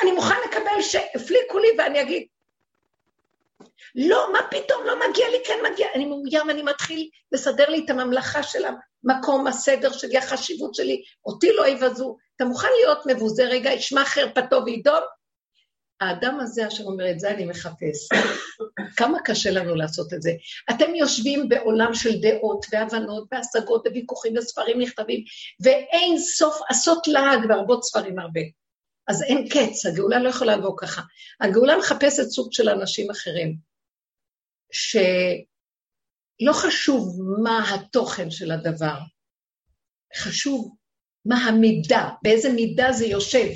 אני 0.02 0.12
מוכן 0.12 0.36
לקבל 0.50 0.82
שהפליקו 0.82 1.60
לי 1.60 1.68
ואני 1.78 2.02
אגיד, 2.02 2.28
לא, 3.96 4.34
מה 4.34 4.40
פתאום, 4.52 4.86
לא 4.86 5.10
מגיע 5.10 5.30
לי, 5.30 5.38
כן 5.46 5.60
מגיע, 5.72 5.88
אני 5.96 6.06
מאוים, 6.06 6.50
אני 6.50 6.64
מתחיל 6.64 7.10
לסדר 7.32 7.70
לי 7.70 7.86
את 7.86 7.90
הממלכה 7.90 8.44
של 8.44 8.66
המקום, 8.66 9.48
הסדר 9.48 9.92
שלי, 9.92 10.18
החשיבות 10.18 10.76
שלי, 10.76 11.02
אותי 11.26 11.54
לא 11.54 11.68
יבזו. 11.68 12.18
אתה 12.36 12.46
מוכן 12.46 12.68
להיות 12.80 13.06
מבוזה 13.06 13.44
רגע, 13.44 13.72
ישמע 13.72 14.06
חרפתו 14.06 14.66
וידום? 14.66 15.00
האדם 16.02 16.40
הזה, 16.40 16.68
אשר 16.68 16.84
אומר, 16.84 17.12
את 17.12 17.20
זה 17.20 17.32
אני 17.32 17.46
מחפש. 17.46 18.10
כמה 18.98 19.18
קשה 19.26 19.52
לנו 19.52 19.76
לעשות 19.76 20.14
את 20.14 20.22
זה. 20.22 20.32
אתם 20.70 20.96
יושבים 20.96 21.50
בעולם 21.50 21.94
של 21.94 22.22
דעות 22.22 22.66
והבנות 22.72 23.28
והשגות 23.32 23.88
וויכוחים 23.88 24.38
וספרים 24.38 24.82
נכתבים, 24.82 25.24
ואין 25.64 26.20
סוף 26.20 26.60
עשות 26.70 27.08
לעג 27.08 27.40
והרבות 27.50 27.84
ספרים 27.84 28.20
הרבה. 28.20 28.42
אז 29.08 29.24
אין 29.24 29.48
קץ, 29.50 29.86
הגאולה 29.86 30.20
לא 30.20 30.30
יכולה 30.30 30.56
לבוא 30.56 30.78
ככה. 30.78 31.02
הגאולה 31.40 31.78
מחפשת 31.78 32.24
סוג 32.30 32.54
של 32.54 32.70
אנשים 32.70 33.12
אחרים, 33.12 33.58
שלא 34.72 36.54
חשוב 36.54 37.22
מה 37.44 37.74
התוכן 37.74 38.32
של 38.32 38.52
הדבר, 38.52 38.98
חשוב 40.18 40.76
מה 41.26 41.36
המידה, 41.36 42.10
באיזה 42.24 42.50
מידה 42.50 42.92
זה 42.92 43.06
יושב. 43.06 43.48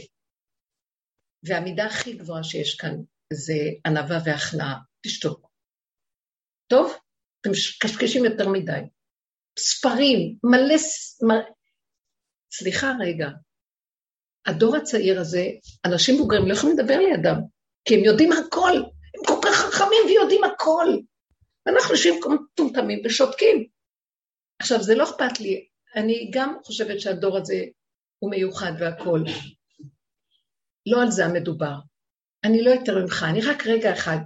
והמידה 1.44 1.86
הכי 1.86 2.14
גבוהה 2.14 2.44
שיש 2.44 2.76
כאן 2.76 2.96
זה 3.34 3.54
ענווה 3.86 4.18
והכנעה, 4.26 4.80
תשתוק. 5.06 5.52
טוב? 6.68 6.94
אתם 7.42 7.50
קשקשים 7.82 8.26
יותר 8.26 8.50
מדי. 8.50 8.82
ספרים, 9.60 10.38
מלא... 10.44 10.78
סליחה 12.54 12.92
רגע, 13.00 13.28
הדור 14.46 14.76
הצעיר 14.76 15.20
הזה, 15.20 15.46
אנשים 15.86 16.18
בוגרים 16.18 16.48
לא 16.48 16.54
יכולים 16.54 16.78
לדבר 16.78 16.98
לידם, 16.98 17.38
כי 17.86 17.96
הם 17.96 18.04
יודעים 18.04 18.32
הכל, 18.32 18.72
הם 19.16 19.26
כל 19.28 19.40
כך 19.44 19.56
חכמים 19.56 20.06
ויודעים 20.08 20.44
הכל. 20.44 20.88
ואנחנו 21.66 21.92
יושבים 21.92 22.22
כמו 22.22 22.36
מטומטמים 22.36 23.02
ושותקים. 23.06 23.68
עכשיו, 24.60 24.84
זה 24.84 24.96
לא 24.96 25.04
אכפת 25.04 25.40
לי, 25.40 25.68
אני 25.96 26.32
גם 26.34 26.58
חושבת 26.66 27.00
שהדור 27.00 27.38
הזה 27.38 27.64
הוא 28.20 28.32
מיוחד 28.32 28.72
והכול. 28.80 29.24
לא 30.86 31.02
על 31.02 31.12
זה 31.12 31.26
המדובר. 31.26 31.76
אני 32.44 32.64
לא 32.64 32.70
יותר 32.70 32.98
ממך, 32.98 33.26
אני 33.30 33.42
רק 33.42 33.68
רגע 33.68 33.94
אחד. 33.94 34.18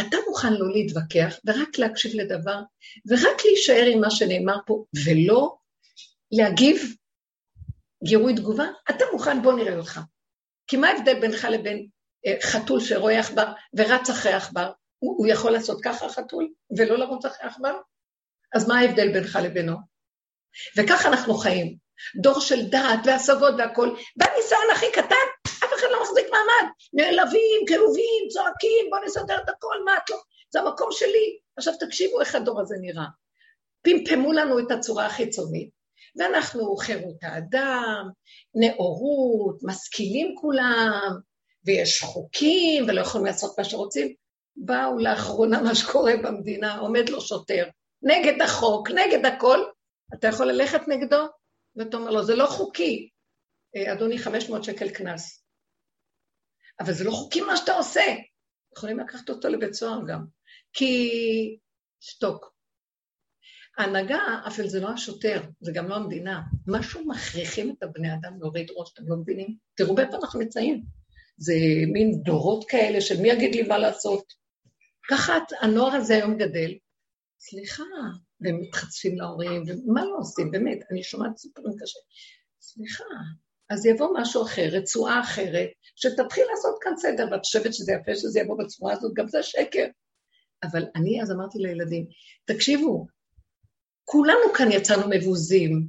אתה 0.00 0.16
מוכן 0.28 0.52
לא 0.52 0.72
להתווכח 0.72 1.34
ורק 1.46 1.78
להקשיב 1.78 2.12
לדבר, 2.14 2.60
ורק 3.08 3.44
להישאר 3.44 3.86
עם 3.92 4.00
מה 4.00 4.10
שנאמר 4.10 4.56
פה, 4.66 4.84
ולא 5.04 5.56
להגיב 6.32 6.96
גירוי 8.04 8.34
תגובה? 8.34 8.66
אתה 8.90 9.04
מוכן, 9.12 9.42
בוא 9.42 9.52
נראה 9.52 9.76
אותך. 9.76 10.00
כי 10.66 10.76
מה 10.76 10.88
ההבדל 10.88 11.20
בינך 11.20 11.44
לבין 11.50 11.86
אה, 12.26 12.34
חתול 12.42 12.80
שרואה 12.80 13.20
עכבר 13.20 13.52
ורץ 13.76 14.10
אחרי 14.10 14.32
עכבר? 14.32 14.72
הוא, 14.98 15.18
הוא 15.18 15.26
יכול 15.26 15.50
לעשות 15.50 15.80
ככה 15.84 16.08
חתול 16.08 16.52
ולא 16.78 16.98
לרוץ 16.98 17.24
אחרי 17.24 17.46
עכבר? 17.48 17.74
אז 18.54 18.68
מה 18.68 18.78
ההבדל 18.78 19.12
בינך 19.12 19.38
לבינו? 19.44 19.76
וככה 20.76 21.08
אנחנו 21.08 21.34
חיים. 21.34 21.76
דור 22.22 22.40
של 22.40 22.68
דעת 22.68 23.00
והשגות 23.04 23.54
והכול, 23.58 23.96
בניסיון 24.16 24.70
הכי 24.72 24.86
קטן, 24.92 25.26
אף 25.46 25.70
אחד 25.78 25.86
לא 25.90 26.02
מחזיק 26.02 26.24
מעמד. 26.24 26.72
נעלבים, 26.92 27.60
כאובים, 27.68 28.28
צועקים, 28.30 28.86
בואו 28.90 29.04
נסדר 29.04 29.38
את 29.44 29.48
הכל, 29.48 29.76
מה 29.84 29.92
את 30.04 30.10
לא... 30.10 30.16
זה 30.50 30.60
המקום 30.60 30.88
שלי. 30.92 31.38
עכשיו 31.56 31.74
תקשיבו 31.80 32.20
איך 32.20 32.34
הדור 32.34 32.60
הזה 32.60 32.74
נראה. 32.80 33.06
פמפמו 33.82 34.32
לנו 34.32 34.58
את 34.58 34.70
הצורה 34.70 35.06
החיצונית, 35.06 35.70
ואנחנו 36.16 36.76
חירות 36.76 37.16
האדם, 37.22 38.08
נאורות, 38.54 39.58
משכילים 39.62 40.34
כולם, 40.40 41.10
ויש 41.64 42.02
חוקים, 42.02 42.84
ולא 42.88 43.00
יכולים 43.00 43.26
לעשות 43.26 43.58
מה 43.58 43.64
שרוצים. 43.64 44.14
באו 44.56 44.98
לאחרונה 44.98 45.62
מה 45.62 45.74
שקורה 45.74 46.12
במדינה, 46.22 46.78
עומד 46.78 47.08
לו 47.08 47.20
שוטר, 47.20 47.68
נגד 48.02 48.42
החוק, 48.42 48.90
נגד 48.90 49.26
הכל, 49.26 49.64
אתה 50.14 50.28
יכול 50.28 50.46
ללכת 50.46 50.88
נגדו? 50.88 51.26
ואתה 51.76 51.96
אומר 51.96 52.10
לו, 52.10 52.24
זה 52.24 52.36
לא 52.36 52.46
חוקי, 52.46 53.08
אה, 53.76 53.92
אדוני, 53.92 54.18
500 54.18 54.64
שקל 54.64 54.88
קנס. 54.88 55.44
אבל 56.80 56.92
זה 56.92 57.04
לא 57.04 57.10
חוקי 57.10 57.40
מה 57.40 57.56
שאתה 57.56 57.74
עושה. 57.74 58.16
יכולים 58.76 58.98
לקחת 58.98 59.30
אותו 59.30 59.48
לבית 59.48 59.74
סוהר 59.74 60.00
גם. 60.08 60.24
כי... 60.72 61.10
שתוק. 62.00 62.54
ההנהגה, 63.78 64.18
אפל 64.46 64.68
זה 64.68 64.80
לא 64.80 64.88
השוטר, 64.88 65.42
זה 65.60 65.72
גם 65.74 65.88
לא 65.88 65.94
המדינה. 65.94 66.42
משהו 66.66 67.06
מכריחים 67.06 67.74
את 67.78 67.82
הבני 67.82 68.14
אדם 68.14 68.40
להוריד 68.40 68.70
ראש, 68.76 68.92
אתם 68.92 69.02
לא 69.08 69.16
מבינים? 69.16 69.56
תראו 69.74 69.94
באיפה 69.94 70.16
אנחנו 70.16 70.40
נמצאים. 70.40 70.82
זה 71.36 71.54
מין 71.92 72.22
דורות 72.22 72.64
כאלה 72.68 73.00
של 73.00 73.20
מי 73.20 73.28
יגיד 73.28 73.54
לי 73.54 73.62
מה 73.62 73.78
לעשות. 73.78 74.32
ככה 75.10 75.32
הנוער 75.60 75.92
הזה 75.92 76.14
היום 76.14 76.36
גדל. 76.36 76.74
סליחה, 77.40 77.82
והם 78.40 78.60
מתחצפים 78.60 79.18
להורים, 79.18 79.62
ומה 79.66 80.04
לא 80.04 80.16
עושים, 80.18 80.50
באמת, 80.50 80.78
אני 80.90 81.02
שומעת 81.02 81.36
סיפורים 81.36 81.72
קשה. 81.82 81.98
סליחה, 82.60 83.04
אז 83.70 83.86
יבוא 83.86 84.08
משהו 84.20 84.42
אחר, 84.42 84.68
רצועה 84.72 85.20
אחרת, 85.20 85.68
שתתחיל 85.96 86.44
לעשות 86.50 86.78
כאן 86.80 86.92
סדר, 86.96 87.28
ואת 87.32 87.40
חושבת 87.44 87.74
שזה 87.74 87.92
יפה 87.92 88.14
שזה 88.14 88.40
יבוא 88.40 88.58
בצורה 88.58 88.92
הזאת, 88.92 89.14
גם 89.14 89.28
זה 89.28 89.42
שקר. 89.42 89.86
אבל 90.62 90.84
אני 90.96 91.22
אז 91.22 91.32
אמרתי 91.32 91.58
לילדים, 91.58 92.06
תקשיבו, 92.44 93.06
כולנו 94.04 94.52
כאן 94.56 94.72
יצאנו 94.72 95.02
מבוזים, 95.10 95.88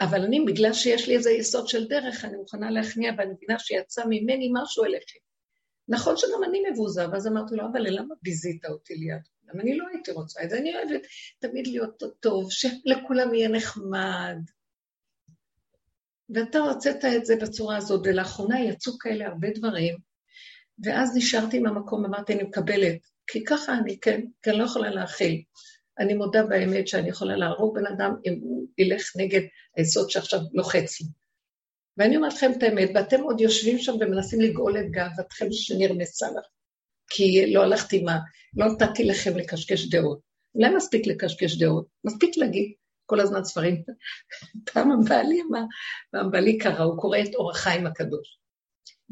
אבל 0.00 0.22
אני, 0.22 0.40
בגלל 0.40 0.72
שיש 0.72 1.08
לי 1.08 1.16
איזה 1.16 1.30
יסוד 1.30 1.68
של 1.68 1.88
דרך, 1.88 2.24
אני 2.24 2.36
מוכנה 2.36 2.70
להכניע, 2.70 3.12
ואני 3.18 3.32
מבינה 3.32 3.58
שיצא 3.58 4.02
ממני 4.08 4.50
משהו 4.52 4.84
אליכם. 4.84 5.18
נכון 5.88 6.16
שגם 6.16 6.44
אני 6.48 6.62
מבוזה, 6.70 7.10
ואז 7.10 7.26
אמרתי 7.26 7.56
לו, 7.56 7.64
אבל 7.72 7.86
למה 7.86 8.14
ביזית 8.22 8.64
אותי 8.64 8.94
ליד 8.94 9.22
כולם? 9.46 9.60
אני 9.60 9.76
לא 9.76 9.86
הייתי 9.92 10.10
רוצה 10.10 10.42
את 10.44 10.50
זה, 10.50 10.58
אני 10.58 10.74
אוהבת 10.74 11.00
תמיד 11.38 11.66
להיות 11.66 12.02
טוב, 12.20 12.50
שלכולם 12.50 13.34
יהיה 13.34 13.48
נחמד. 13.48 14.36
ואתה 16.34 16.58
הוצאת 16.58 17.04
את 17.04 17.26
זה 17.26 17.36
בצורה 17.36 17.76
הזאת, 17.76 18.00
ולאחרונה 18.04 18.60
יצאו 18.60 18.98
כאלה 18.98 19.26
הרבה 19.26 19.48
דברים, 19.54 19.96
ואז 20.84 21.16
נשארתי 21.16 21.56
עם 21.56 21.66
המקום, 21.66 22.04
אמרתי, 22.04 22.32
אני 22.32 22.42
מקבלת, 22.42 22.98
כי 23.26 23.44
ככה 23.44 23.78
אני, 23.78 24.00
כן, 24.00 24.20
כי 24.42 24.50
אני 24.50 24.58
לא 24.58 24.64
יכולה 24.64 24.90
להכיל. 24.90 25.42
אני 25.98 26.14
מודה 26.14 26.42
באמת 26.46 26.88
שאני 26.88 27.08
יכולה 27.08 27.36
להרוג 27.36 27.74
בן 27.74 27.86
אדם 27.86 28.14
אם 28.26 28.38
הוא 28.42 28.66
ילך 28.78 29.12
נגד 29.16 29.40
היסוד 29.76 30.10
שעכשיו 30.10 30.40
לוחץ 30.52 31.00
לי. 31.00 31.06
ואני 31.96 32.16
אומרת 32.16 32.32
לכם 32.32 32.52
את 32.58 32.62
האמת, 32.62 32.90
ואתם 32.94 33.20
עוד 33.20 33.40
יושבים 33.40 33.78
שם 33.78 33.92
ומנסים 34.00 34.40
לגאול 34.40 34.78
את 34.78 34.90
גאוותכם 34.90 35.46
שנרמסה 35.50 36.26
לך, 36.26 36.46
כי 37.14 37.52
לא 37.54 37.62
הלכתי 37.62 38.02
מה, 38.02 38.18
לא 38.56 38.66
נתתי 38.66 39.04
לכם 39.04 39.36
לקשקש 39.36 39.88
דעות. 39.88 40.20
אולי 40.54 40.74
מספיק 40.76 41.06
לקשקש 41.06 41.56
דעות, 41.56 41.86
מספיק 42.04 42.36
להגיד 42.36 42.72
כל 43.06 43.20
הזמן 43.20 43.44
ספרים. 43.44 43.82
פעם 44.72 44.92
הבעלי 44.92 45.40
אמר, 45.50 45.62
פעם 46.10 46.30
בעלי 46.30 46.58
קרא, 46.58 46.84
הוא 46.84 46.98
קורא 46.98 47.18
את 47.18 47.34
אור 47.34 47.50
החיים 47.50 47.86
הקדוש. 47.86 48.38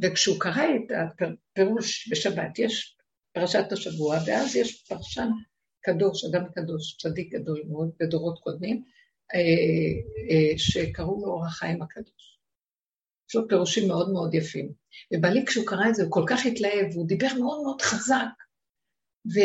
וכשהוא 0.03 0.41
קרא 0.41 0.65
את 0.65 0.93
הפירוש 1.21 2.09
בשבת, 2.13 2.59
יש 2.59 2.97
פרשת 3.33 3.73
השבוע, 3.73 4.19
ואז 4.27 4.57
יש 4.57 4.83
פרשן 4.83 5.29
קדוש, 5.81 6.25
אדם 6.25 6.45
קדוש, 6.55 6.97
צדיק 6.97 7.33
גדול 7.35 7.63
מאוד, 7.69 7.91
בדורות 8.01 8.39
קודמים, 8.39 8.83
אה, 9.35 9.41
אה, 10.31 10.59
שקראו 10.59 11.21
לו 11.21 11.33
אור 11.33 11.47
החיים 11.47 11.83
הקדוש. 11.83 12.30
יש 13.31 13.37
לו 13.37 13.49
פירושים 13.49 13.89
מאוד 13.89 14.13
מאוד 14.13 14.35
יפים. 14.35 14.73
ובעלי 15.15 15.47
כשהוא 15.47 15.67
קרא 15.67 15.89
את 15.89 15.95
זה, 15.95 16.03
הוא 16.03 16.13
כל 16.13 16.25
כך 16.29 16.47
התלהב, 16.47 16.95
הוא 16.95 17.09
דיבר 17.09 17.27
מאוד 17.39 17.63
מאוד 17.63 17.83
חזק. 17.83 18.35
ו... 19.35 19.39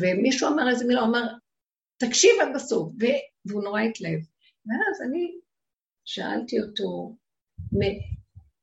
ומישהו 0.00 0.48
אמר 0.48 0.70
איזה 0.70 0.84
מילה, 0.86 1.00
הוא 1.00 1.08
אמר, 1.08 1.26
תקשיב 1.96 2.30
עד 2.40 2.48
בסוף, 2.54 2.92
ו... 3.00 3.04
והוא 3.44 3.62
נורא 3.62 3.80
התלהב. 3.80 4.20
ואז 4.66 5.02
אני 5.08 5.38
שאלתי 6.04 6.60
אותו, 6.60 7.16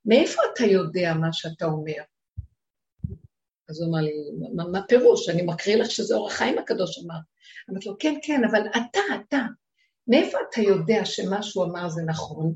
מאיפה 0.05 0.41
אתה 0.53 0.63
יודע 0.63 1.13
מה 1.13 1.33
שאתה 1.33 1.65
אומר? 1.65 2.01
אז 3.69 3.81
הוא 3.81 3.89
אמר 3.89 4.01
לי, 4.01 4.13
מה, 4.55 4.63
מה 4.71 4.87
פירוש? 4.87 5.29
אני 5.29 5.41
מקריא 5.41 5.75
לך 5.75 5.91
שזה 5.91 6.15
אור 6.15 6.27
החיים 6.27 6.57
הקדוש 6.57 6.99
אמר. 7.05 7.19
אמרתי 7.69 7.89
לו, 7.89 7.95
כן, 7.99 8.13
כן, 8.23 8.41
אבל 8.51 8.61
אתה, 8.69 8.99
אתה, 9.15 9.41
מאיפה 10.07 10.37
אתה 10.49 10.61
יודע 10.61 11.05
שמה 11.05 11.43
שהוא 11.43 11.65
אמר 11.65 11.89
זה 11.89 12.01
נכון? 12.07 12.53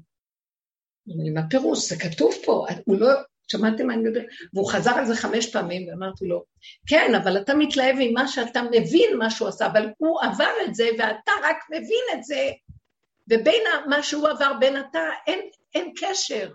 מה 1.08 1.41
פירוש? 1.49 1.89
זה 1.89 1.95
כתוב 1.99 2.34
פה, 2.45 2.66
הוא 2.86 2.99
לא, 2.99 3.10
שמעתם 3.47 3.88
מה 3.88 3.93
אני 3.93 4.04
מדבר? 4.04 4.22
והוא 4.54 4.72
חזר 4.72 4.91
על 4.91 5.06
זה 5.06 5.16
חמש 5.16 5.51
פעמים, 5.51 5.89
ואמרתי 5.89 6.26
לו, 6.26 6.43
כן, 6.88 7.16
אבל 7.16 7.38
אתה 7.38 7.54
מתלהב 7.54 7.95
עם 7.99 8.14
מה 8.14 8.28
שאתה 8.28 8.62
מבין 8.72 9.18
מה 9.18 9.30
שהוא 9.30 9.47
עשה, 9.47 9.66
אבל 9.66 9.89
הוא 9.97 10.20
עבר 10.22 10.51
את 10.66 10.76
זה, 10.76 10.89
ואתה 10.99 11.32
רק 11.43 11.58
מבין 11.70 12.04
את 12.14 12.24
זה, 12.24 12.51
ובין 13.30 13.64
מה 13.89 14.04
שהוא 14.04 14.30
עבר, 14.30 14.51
בין 14.60 14.80
אתה, 14.80 15.10
אין, 15.28 15.39
אין 15.76 15.93
קשר. 16.01 16.51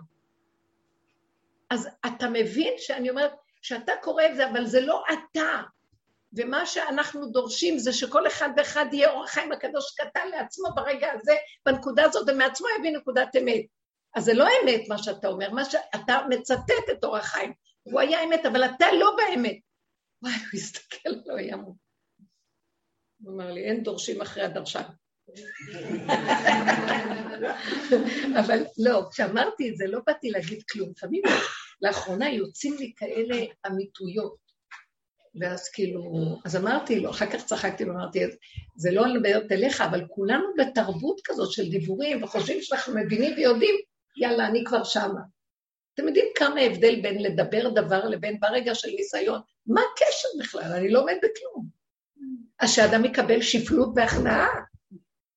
אז 1.69 1.89
אתה 2.05 2.29
מבין 2.29 2.73
שאני 2.77 3.09
אומרת, 3.09 3.31
שאתה 3.61 3.91
קורא 4.01 4.23
את 4.25 4.35
זה, 4.35 4.49
אבל 4.49 4.65
זה 4.65 4.81
לא 4.81 5.03
אתה. 5.13 5.61
ומה 6.33 6.65
שאנחנו 6.65 7.25
דורשים 7.25 7.77
זה 7.77 7.93
שכל 7.93 8.27
אחד 8.27 8.49
ואחד 8.57 8.85
יהיה 8.91 9.11
אור 9.11 9.23
החיים 9.23 9.51
הקדוש 9.51 9.95
קטן 9.95 10.27
לעצמו 10.27 10.67
ברגע 10.75 11.07
הזה, 11.13 11.33
בנקודה 11.65 12.03
הזאת, 12.05 12.29
ומעצמו 12.29 12.67
יביא 12.79 12.91
נקודת 12.91 13.35
אמת. 13.35 13.78
אז 14.15 14.23
זה 14.23 14.33
לא 14.33 14.47
אמת 14.63 14.81
מה 14.89 14.97
שאתה 14.97 15.27
אומר, 15.27 15.51
מה 15.51 15.65
שאתה 15.65 16.17
מצטט 16.29 16.89
את 16.91 17.03
אור 17.03 17.17
החיים. 17.17 17.53
הוא 17.83 17.99
היה 17.99 18.23
אמת, 18.23 18.45
אבל 18.45 18.65
אתה 18.65 18.85
לא 18.99 19.15
באמת. 19.17 19.57
וואי, 20.21 20.33
הוא 20.33 20.59
הסתכל, 20.59 21.09
לא 21.25 21.35
היה 21.37 21.57
מות. 21.57 21.75
הוא 23.23 23.33
אמר 23.33 23.51
לי, 23.51 23.63
אין 23.63 23.83
דורשים 23.83 24.21
אחרי 24.21 24.43
הדרשן. 24.43 24.83
אבל 28.39 28.65
לא, 28.77 29.03
כשאמרתי 29.11 29.69
את 29.69 29.77
זה, 29.77 29.87
לא 29.87 29.99
באתי 30.07 30.29
להגיד 30.29 30.63
כלום. 30.71 30.89
לפעמים 30.89 31.21
לאחרונה 31.81 32.29
יוצאים 32.29 32.75
לי 32.77 32.93
כאלה 32.95 33.45
אמיתויות. 33.67 34.49
ואז 35.41 35.69
כאילו, 35.69 36.01
אז 36.45 36.55
אמרתי 36.55 36.99
לו, 36.99 37.09
אחר 37.09 37.31
כך 37.31 37.45
צחקתי 37.45 37.85
ואמרתי, 37.85 38.19
זה 38.75 38.91
לא 38.91 39.13
מדברת 39.13 39.51
אליך, 39.51 39.81
אבל 39.81 40.07
כולנו 40.07 40.45
בתרבות 40.57 41.21
כזאת 41.23 41.51
של 41.51 41.69
דיבורים, 41.69 42.23
וחושבים 42.23 42.61
שאנחנו 42.61 42.93
מבינים 42.95 43.33
ויודעים, 43.37 43.75
יאללה, 44.19 44.47
אני 44.47 44.63
כבר 44.65 44.83
שמה. 44.83 45.21
אתם 45.93 46.07
יודעים 46.07 46.25
כמה 46.35 46.61
הבדל 46.61 47.01
בין 47.01 47.23
לדבר 47.23 47.69
דבר 47.69 48.05
לבין 48.05 48.39
ברגע 48.39 48.75
של 48.75 48.87
ניסיון? 48.87 49.41
מה 49.67 49.81
הקשר 49.93 50.27
בכלל? 50.39 50.73
אני 50.73 50.89
לא 50.91 51.01
עומד 51.01 51.15
בכלום. 51.17 51.65
אז 52.59 52.71
שאדם 52.71 53.05
יקבל 53.05 53.41
שפלות 53.41 53.89
והכנעה. 53.95 54.47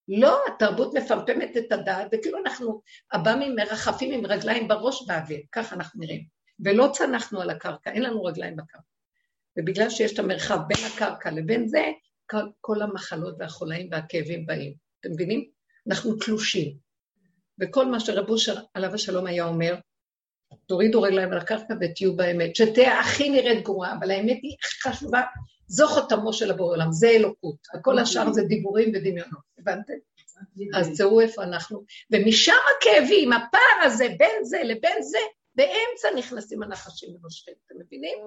לא, 0.09 0.39
התרבות 0.49 0.95
מפמפמת 0.95 1.57
את 1.57 1.73
הדעת, 1.73 2.07
וכאילו 2.13 2.39
אנחנו 2.39 2.83
עב"מים 3.11 3.55
מרחפים 3.55 4.13
עם 4.13 4.27
רגליים 4.27 4.69
בראש 4.69 5.07
באוויר, 5.07 5.41
ככה 5.53 5.77
אנחנו 5.77 6.01
נראים. 6.01 6.25
ולא 6.61 6.89
צנחנו 6.93 7.41
על 7.41 7.51
הקרקע, 7.51 7.91
אין 7.91 8.03
לנו 8.03 8.25
רגליים 8.25 8.57
בקרקע. 8.57 8.79
ובגלל 9.59 9.91
שיש 9.91 10.13
את 10.15 10.19
המרחב 10.19 10.59
בין 10.69 10.87
הקרקע 10.87 11.31
לבין 11.31 11.69
זה, 11.69 11.85
כל 12.61 12.83
המחלות 12.83 13.35
והחולאים 13.39 13.89
והכאבים 13.91 14.47
באים. 14.47 14.75
אתם 15.01 15.11
מבינים? 15.13 15.45
אנחנו 15.89 16.17
תלושים. 16.17 16.77
וכל 17.63 17.87
מה 17.87 18.01
שרב 18.01 18.31
אושר 18.31 18.55
עליו 18.75 18.95
השלום 18.95 19.27
היה 19.27 19.45
אומר, 19.45 19.75
תורידו 20.67 21.03
רגליים 21.03 21.33
על 21.33 21.39
הקרקע 21.39 21.75
ותהיו 21.81 22.17
באמת, 22.17 22.57
שתהיה 22.57 23.01
הכי 23.01 23.31
נראית 23.31 23.65
גרועה, 23.65 23.95
אבל 23.99 24.11
האמת 24.11 24.39
היא 24.43 24.57
חשובה, 24.83 25.21
זו 25.67 25.89
חותמו 25.89 26.33
של 26.33 26.51
הבורא 26.51 26.75
עולם, 26.75 26.93
זה 26.93 27.09
אלוקות. 27.09 27.57
הכל 27.75 27.99
השאר 27.99 28.33
זה 28.33 28.43
דיבורים 28.43 28.93
ודמיונות, 28.95 29.43
הבנתם? 29.59 29.93
אז 30.75 30.97
תראו 30.97 31.21
איפה 31.21 31.43
אנחנו. 31.43 31.85
ומשם 32.11 32.53
הכאבים, 32.77 33.33
הפער 33.33 33.83
הזה 33.83 34.07
בין 34.19 34.45
זה 34.45 34.59
לבין 34.65 35.03
זה, 35.03 35.19
באמצע 35.55 36.09
נכנסים 36.17 36.63
הנחשים 36.63 37.11
ונושכים, 37.15 37.55
אתם 37.67 37.75
מבינים? 37.81 38.19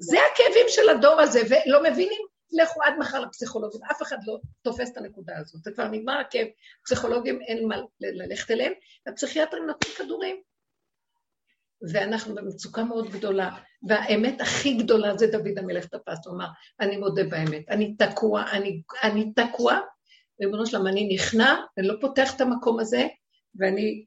זה 0.00 0.16
הכאבים 0.32 0.66
של 0.68 0.88
הדור 0.88 1.20
הזה, 1.20 1.40
ולא 1.48 1.82
מבינים? 1.82 2.35
לכו 2.52 2.82
עד 2.82 2.94
מחר 2.98 3.20
לפסיכולוגים, 3.20 3.80
אף 3.90 4.02
אחד 4.02 4.16
לא 4.26 4.38
תופס 4.62 4.90
את 4.92 4.96
הנקודה 4.96 5.38
הזאת, 5.38 5.64
זה 5.64 5.70
כבר 5.72 5.88
נגמר 5.88 6.18
הכאב, 6.18 6.46
פסיכולוגים 6.84 7.40
אין 7.42 7.68
מה 7.68 7.76
ללכת 8.00 8.50
אליהם, 8.50 8.72
הפסיכיאטרים 9.06 9.66
נותנים 9.66 9.94
כדורים. 9.98 10.36
ואנחנו 11.92 12.34
במצוקה 12.34 12.84
מאוד 12.84 13.10
גדולה, 13.10 13.50
והאמת 13.88 14.40
הכי 14.40 14.74
גדולה 14.74 15.16
זה 15.16 15.26
דוד 15.26 15.58
המלך 15.58 15.86
תפס, 15.86 16.26
הוא 16.26 16.34
אמר, 16.36 16.46
אני 16.80 16.96
מודה 16.96 17.24
באמת, 17.24 17.68
אני 17.68 17.96
תקוע, 17.96 18.44
אני, 18.52 18.82
אני 19.02 19.32
תקוע, 19.32 19.78
ריבונו 20.40 20.66
שלם, 20.66 20.86
אני 20.86 21.14
נכנע, 21.14 21.54
אני 21.78 21.86
לא 21.86 21.94
פותח 22.00 22.36
את 22.36 22.40
המקום 22.40 22.80
הזה, 22.80 23.06
ואני 23.58 24.04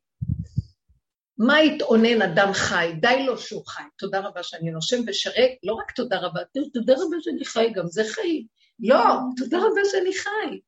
מה 1.40 1.62
יתאונן 1.62 2.22
אדם 2.22 2.54
חי? 2.54 2.92
די 3.02 3.24
לו 3.26 3.38
שהוא 3.38 3.66
חי. 3.68 3.84
תודה 3.98 4.20
רבה 4.20 4.44
שאני 4.44 4.72
נושם 4.72 4.98
ושרת, 5.08 5.52
לא 5.64 5.74
רק 5.74 5.92
תודה 5.92 6.18
רבה, 6.20 6.40
תודה 6.74 6.94
רבה 6.94 7.18
שאני 7.22 7.46
חי, 7.46 7.70
גם 7.74 7.88
זה 7.88 8.04
חיים. 8.14 8.46
לא, 8.80 9.04
תודה 9.38 9.58
רבה 9.58 9.82
שאני 9.92 10.14
חי. 10.14 10.60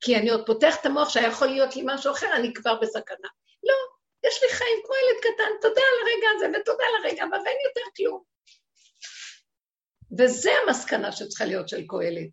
כי 0.00 0.16
אני 0.16 0.30
עוד 0.30 0.46
פותח 0.46 0.76
את 0.80 0.86
המוח 0.86 1.08
שהיה 1.08 1.28
יכול 1.28 1.48
להיות 1.48 1.76
לי 1.76 1.82
משהו 1.86 2.12
אחר, 2.12 2.26
אני 2.36 2.54
כבר 2.54 2.80
בסכנה. 2.80 3.28
לא, 3.62 3.74
יש 4.26 4.42
לי 4.42 4.48
חיים 4.48 4.78
כמו 4.84 4.94
ילד 4.94 5.20
קטן, 5.20 5.68
תודה 5.68 5.80
על 5.80 5.98
הרגע 6.02 6.28
הזה 6.36 6.60
ותודה 6.60 6.84
על 6.84 7.04
הרגע 7.04 7.24
הבא, 7.24 7.36
ואין 7.36 7.56
יותר 7.64 7.90
כלום. 7.96 8.22
וזה 10.18 10.50
המסקנה 10.66 11.12
שצריכה 11.12 11.44
להיות 11.44 11.68
של 11.68 11.86
קהלת. 11.86 12.28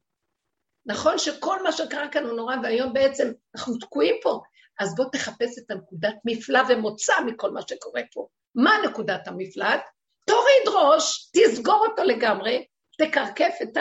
נכון 0.86 1.17
שכל 1.17 1.63
מה 1.63 1.71
שקרה 1.71 2.07
כאן 2.11 2.23
הוא 2.23 2.38
נורא, 2.38 2.55
והיום 2.63 2.93
בעצם 2.93 3.32
אנחנו 3.55 3.78
תקועים 3.78 4.15
פה, 4.21 4.41
אז 4.80 4.95
בוא 4.95 5.05
תחפש 5.11 5.57
את 5.57 5.71
הנקודת 5.71 6.15
מפלט 6.26 6.65
ומוצא 6.69 7.13
מכל 7.26 7.51
מה 7.51 7.61
שקורה 7.61 8.01
פה. 8.13 8.28
מה 8.55 8.71
נקודת 8.89 9.28
המפלט? 9.28 9.82
תוריד 10.26 10.67
ראש, 10.76 11.30
תסגור 11.34 11.86
אותו 11.89 12.03
לגמרי, 12.03 12.65
תקרקף 12.97 13.53
את 13.63 13.78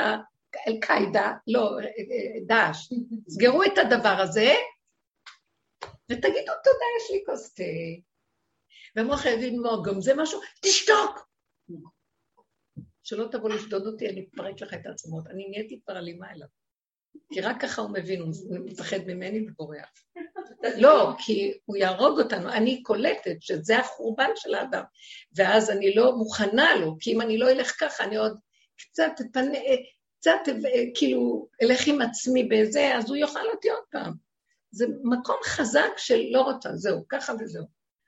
אל-קאעידה, 0.68 1.32
לא, 1.46 1.70
דאעש, 2.46 2.92
סגרו 3.28 3.62
את 3.62 3.78
הדבר 3.78 4.16
הזה, 4.20 4.52
ותגידו 6.10 6.52
תודה, 6.64 6.86
יש 7.00 7.10
לי 7.10 7.22
כוס 7.26 7.54
תה. 7.54 7.62
והמוח 8.96 9.24
יגיד 9.24 9.54
מאוד, 9.54 9.84
גם 9.84 10.00
זה 10.00 10.12
משהו, 10.16 10.40
תשתוק! 10.62 11.28
שלא 13.02 13.28
תבוא 13.32 13.50
לשדוד 13.50 13.86
אותי, 13.86 14.08
אני 14.08 14.26
אפרק 14.34 14.60
לך 14.60 14.74
את 14.74 14.86
העצמות. 14.86 15.26
אני 15.26 15.48
נהייתי 15.50 15.80
כבר 15.84 15.98
אלימה 15.98 16.32
אליו. 16.32 16.46
כי 17.32 17.40
רק 17.40 17.60
ככה 17.60 17.82
הוא 17.82 17.90
מבין, 17.90 18.20
הוא 18.20 18.28
מפחד 18.64 18.98
ממני 19.06 19.46
ובורח. 19.48 19.88
לא, 20.76 21.12
כי 21.18 21.58
הוא 21.64 21.76
יהרוג 21.76 22.20
אותנו. 22.20 22.48
אני 22.48 22.82
קולטת 22.82 23.36
שזה 23.40 23.78
החורבן 23.78 24.30
של 24.36 24.54
האדם, 24.54 24.82
ואז 25.36 25.70
אני 25.70 25.94
לא 25.94 26.16
מוכנה 26.16 26.76
לו, 26.76 26.96
כי 27.00 27.12
אם 27.12 27.20
אני 27.20 27.38
לא 27.38 27.50
אלך 27.50 27.72
ככה, 27.80 28.04
אני 28.04 28.16
עוד 28.16 28.38
קצת 28.76 29.12
פנה, 29.32 29.58
קצת 30.20 30.40
כאילו 30.94 31.48
אלך 31.62 31.86
עם 31.86 32.00
עצמי 32.00 32.44
בזה, 32.44 32.96
אז 32.96 33.08
הוא 33.08 33.16
יאכל 33.16 33.48
אותי 33.54 33.70
עוד 33.70 33.84
פעם. 33.90 34.12
זה 34.70 34.86
מקום 35.02 35.36
חזק 35.44 35.90
של 35.96 36.20
לא 36.30 36.40
רוצה, 36.40 36.76
זהו, 36.76 37.04
ככה 37.08 37.32
וזהו. 37.40 37.64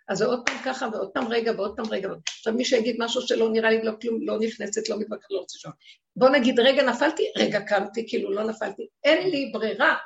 אז 0.08 0.18
זה 0.18 0.26
עוד 0.26 0.40
פעם 0.46 0.56
ככה, 0.64 0.88
ועוד 0.92 1.10
פעם 1.10 1.28
רגע, 1.28 1.52
ועוד 1.56 1.76
פעם 1.76 1.86
רגע. 1.90 2.08
עכשיו 2.38 2.52
מי 2.54 2.64
שיגיד 2.64 2.96
משהו 2.98 3.22
שלא 3.22 3.50
נראה 3.52 3.70
לי 3.70 3.82
לא 3.82 3.92
כלום, 4.00 4.18
לא 4.22 4.38
נכנסת, 4.40 4.88
לא 4.88 4.98
מתווכחת, 4.98 5.30
לא 5.30 5.38
רוצה 5.38 5.56
לשאול. 5.58 5.74
בוא 6.16 6.28
נגיד, 6.28 6.60
רגע 6.60 6.82
נפלתי, 6.82 7.22
רגע 7.36 7.60
קמתי, 7.60 8.08
כאילו 8.08 8.32
לא 8.32 8.44
נפלתי, 8.44 8.86
אין 9.04 9.30
לי 9.30 9.50
ברירה. 9.52 9.96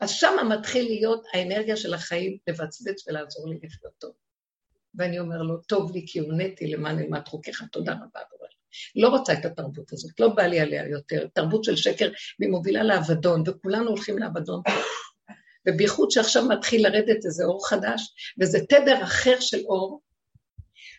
אז 0.00 0.10
שם 0.10 0.48
מתחיל 0.48 0.84
להיות 0.84 1.26
האנרגיה 1.32 1.76
של 1.76 1.94
החיים 1.94 2.38
לבצבץ 2.48 3.08
ולעזור 3.08 3.48
לי 3.48 3.58
לחיות 3.62 3.92
טוב. 3.98 4.12
ואני 4.94 5.18
אומר 5.18 5.42
לו, 5.42 5.56
טוב 5.56 5.92
לי 5.92 6.04
כי 6.06 6.18
הונאתי 6.18 6.66
למען 6.66 6.98
אלמד 6.98 7.28
חוקיך, 7.28 7.64
תודה 7.72 7.92
רבה. 7.92 8.20
לא 8.96 9.08
רוצה 9.08 9.32
את 9.32 9.44
התרבות 9.44 9.92
הזאת, 9.92 10.20
לא 10.20 10.28
בא 10.28 10.42
לי 10.42 10.60
עליה 10.60 10.88
יותר. 10.88 11.26
תרבות 11.34 11.64
של 11.64 11.76
שקר, 11.76 12.10
והיא 12.40 12.50
מובילה 12.50 12.82
לאבדון, 12.82 13.42
וכולנו 13.46 13.88
הולכים 13.88 14.18
לאבדון. 14.18 14.62
ובייחוד 15.68 16.10
שעכשיו 16.10 16.48
מתחיל 16.48 16.88
לרדת 16.88 17.24
איזה 17.24 17.44
אור 17.44 17.68
חדש, 17.68 18.14
וזה 18.40 18.58
תדר 18.68 19.04
אחר 19.04 19.40
של 19.40 19.60
אור, 19.66 20.00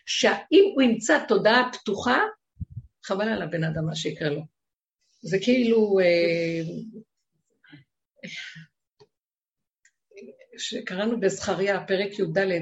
שאם 0.06 0.70
הוא 0.74 0.82
ימצא 0.82 1.18
תודעה 1.28 1.70
פתוחה, 1.72 2.18
חבל 3.04 3.28
על 3.28 3.42
הבן 3.42 3.64
אדם 3.64 3.86
מה 3.86 3.94
שיקרה 3.94 4.30
לו. 4.30 4.42
זה 5.22 5.38
כאילו... 5.42 5.98
אה, 6.00 6.62
שקראנו 10.58 11.20
בזכריה, 11.20 11.84
פרק 11.86 12.18
י"ד, 12.18 12.38
אה, 12.38 12.54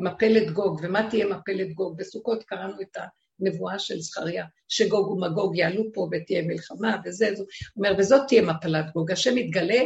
מפלת 0.00 0.50
גוג, 0.50 0.80
ומה 0.82 1.10
תהיה 1.10 1.26
מפלת 1.26 1.72
גוג? 1.72 1.98
בסוכות 1.98 2.42
קראנו 2.42 2.80
את 2.80 2.96
הנבואה 3.40 3.78
של 3.78 4.00
זכריה, 4.00 4.44
שגוג 4.68 5.10
ומגוג 5.10 5.56
יעלו 5.56 5.84
פה 5.94 6.08
ותהיה 6.12 6.42
מלחמה, 6.42 6.96
וזה, 7.04 7.34
זאת 7.34 7.46
אומרת, 7.76 7.96
וזאת 7.98 8.22
תהיה 8.28 8.42
מפלת 8.42 8.92
גוג. 8.92 9.10
השם 9.10 9.38
יתגלה 9.38 9.82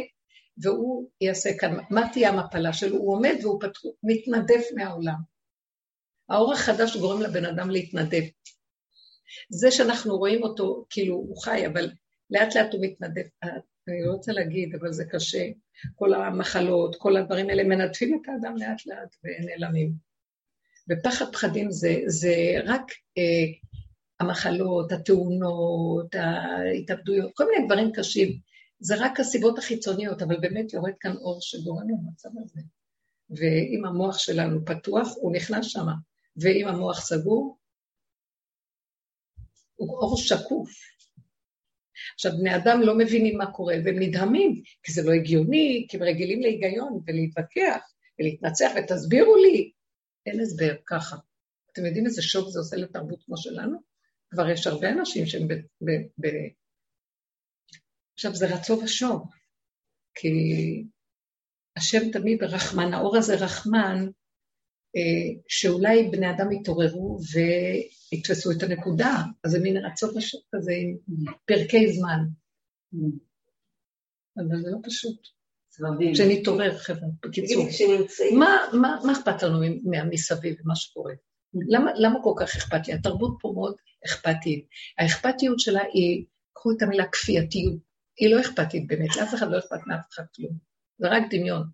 והוא 0.61 1.09
יעשה 1.21 1.57
כאן, 1.59 1.77
מה 1.89 2.09
תהיה 2.13 2.29
המפלה 2.29 2.73
שלו? 2.73 2.97
הוא 2.97 3.13
עומד 3.13 3.35
והוא 3.41 3.61
פתחו, 3.61 3.93
מתנדף 4.03 4.65
מהעולם. 4.75 5.37
האור 6.29 6.53
החדש 6.53 6.97
גורם 6.97 7.21
לבן 7.21 7.45
אדם 7.45 7.69
להתנדף. 7.69 8.25
זה 9.49 9.71
שאנחנו 9.71 10.17
רואים 10.17 10.43
אותו, 10.43 10.85
כאילו, 10.89 11.15
הוא 11.15 11.37
חי, 11.43 11.67
אבל 11.67 11.91
לאט 12.29 12.55
לאט 12.55 12.73
הוא 12.73 12.85
מתנדף. 12.85 13.27
אני 13.43 14.05
לא 14.05 14.11
רוצה 14.11 14.31
להגיד, 14.31 14.75
אבל 14.75 14.91
זה 14.91 15.05
קשה. 15.05 15.47
כל 15.95 16.13
המחלות, 16.13 16.95
כל 16.95 17.17
הדברים 17.17 17.49
האלה 17.49 17.63
מנדפים 17.63 18.21
את 18.21 18.29
האדם 18.29 18.57
לאט 18.57 18.85
לאט 18.85 19.15
ונעלמים. 19.23 19.93
ופחד 20.89 21.25
פחדים 21.31 21.71
זה, 21.71 21.95
זה 22.05 22.35
רק 22.65 22.91
אה, 23.17 23.45
המחלות, 24.19 24.91
התאונות, 24.91 26.15
ההתאבדויות, 26.15 27.31
כל 27.35 27.45
מיני 27.51 27.65
דברים 27.65 27.91
קשים. 27.91 28.39
זה 28.79 28.95
רק 28.99 29.19
הסיבות 29.19 29.57
החיצוניות, 29.57 30.21
אבל 30.21 30.39
באמת 30.39 30.73
יורד 30.73 30.93
כאן 30.99 31.15
אור 31.17 31.37
שגורם 31.41 31.89
למצב 31.89 32.29
הזה. 32.43 32.61
ואם 33.29 33.85
המוח 33.85 34.17
שלנו 34.17 34.65
פתוח, 34.65 35.07
הוא 35.15 35.35
נכנס 35.35 35.65
שמה, 35.65 35.93
ואם 36.37 36.67
המוח 36.67 37.01
סגור, 37.01 37.57
הוא 39.75 39.89
אור 39.89 40.17
שקוף. 40.17 40.69
עכשיו, 42.13 42.31
בני 42.39 42.55
אדם 42.55 42.81
לא 42.81 42.97
מבינים 42.97 43.37
מה 43.37 43.51
קורה, 43.51 43.75
והם 43.85 43.99
נדהמים, 43.99 44.61
כי 44.83 44.91
זה 44.91 45.03
לא 45.03 45.11
הגיוני, 45.11 45.85
כי 45.89 45.97
הם 45.97 46.03
רגילים 46.03 46.41
להיגיון 46.41 47.01
ולהתווכח 47.07 47.81
ולהתנצח, 48.19 48.71
ותסבירו 48.75 49.35
לי. 49.35 49.71
אין 50.25 50.39
הסבר, 50.39 50.75
ככה. 50.85 51.15
אתם 51.71 51.85
יודעים 51.85 52.05
איזה 52.05 52.21
שוק 52.21 52.49
זה 52.49 52.59
עושה 52.59 52.75
לתרבות 52.75 53.23
כמו 53.25 53.37
שלנו? 53.37 53.77
כבר 54.31 54.49
יש 54.49 54.67
הרבה 54.67 54.89
אנשים 54.89 55.25
שהם 55.25 55.47
עכשיו, 58.17 58.35
זה 58.35 58.55
רצו 58.55 58.79
ושוב, 58.83 59.23
כי 60.15 60.29
השם 61.77 62.11
תמיד 62.11 62.43
רחמן, 62.43 62.93
האור 62.93 63.17
הזה 63.17 63.35
רחמן, 63.35 64.07
אה, 64.95 65.41
שאולי 65.47 66.09
בני 66.11 66.29
אדם 66.29 66.51
יתעוררו 66.51 67.17
ויתפסו 68.11 68.51
את 68.51 68.63
הנקודה, 68.63 69.23
אז 69.43 69.51
זה 69.51 69.59
מין 69.59 69.77
רצו 69.77 70.07
ושוב 70.15 70.41
כזה 70.55 70.71
עם 70.71 71.25
פרקי 71.45 71.93
זמן. 71.93 72.19
אבל 74.37 74.61
זה 74.61 74.69
לא 74.71 74.77
פשוט. 74.83 75.27
סבבים. 75.71 76.15
שנתעורר, 76.15 76.77
חבר'ה, 76.77 77.07
בקיצור. 77.25 77.67
מה, 78.39 78.57
מה, 78.81 78.99
מה 79.05 79.11
אכפת 79.11 79.43
לנו 79.43 79.59
מסביב 80.09 80.55
ומה 80.63 80.75
שקורה? 80.75 81.13
למה, 81.69 81.91
למה 81.95 82.19
כל 82.23 82.33
כך 82.37 82.55
אכפת 82.55 82.87
לי? 82.87 82.93
התרבות 82.93 83.37
פה 83.41 83.51
מאוד 83.55 83.75
אכפתית. 84.05 84.67
האכפתיות 84.97 85.59
שלה 85.59 85.81
היא, 85.93 86.25
קחו 86.53 86.71
את 86.71 86.81
המילה 86.81 87.07
כפייתיות, 87.07 87.86
היא 88.17 88.35
לא 88.35 88.41
אכפתית 88.41 88.87
באמת, 88.87 89.15
לאף 89.15 89.33
אחד 89.33 89.51
לא 89.51 89.59
אכפת 89.59 89.87
מאף 89.87 90.05
אחד 90.13 90.23
כלום. 90.35 90.57
זה 90.97 91.07
רק 91.07 91.23
דמיון. 91.29 91.67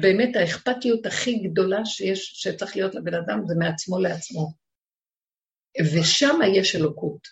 באמת 0.00 0.36
האכפתיות 0.36 1.06
הכי 1.06 1.38
גדולה 1.38 1.84
שיש, 1.84 2.32
שצריך 2.34 2.76
להיות 2.76 2.94
לבן 2.94 3.14
אדם, 3.14 3.40
זה 3.46 3.54
מעצמו 3.58 3.98
לעצמו. 3.98 4.52
ושם 5.80 6.38
יש 6.56 6.76
אלוקות. 6.76 7.28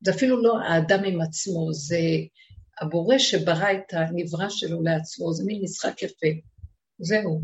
זה 0.00 0.10
אפילו 0.10 0.42
לא 0.42 0.58
האדם 0.60 1.04
עם 1.04 1.20
עצמו, 1.20 1.72
זה 1.72 2.00
הבורא 2.80 3.18
שברא 3.18 3.72
את 3.72 3.92
הנברא 3.92 4.48
שלו 4.48 4.82
לעצמו, 4.82 5.32
זה 5.32 5.44
מין 5.46 5.62
משחק 5.62 6.02
יפה. 6.02 6.26
זהו. 6.98 7.40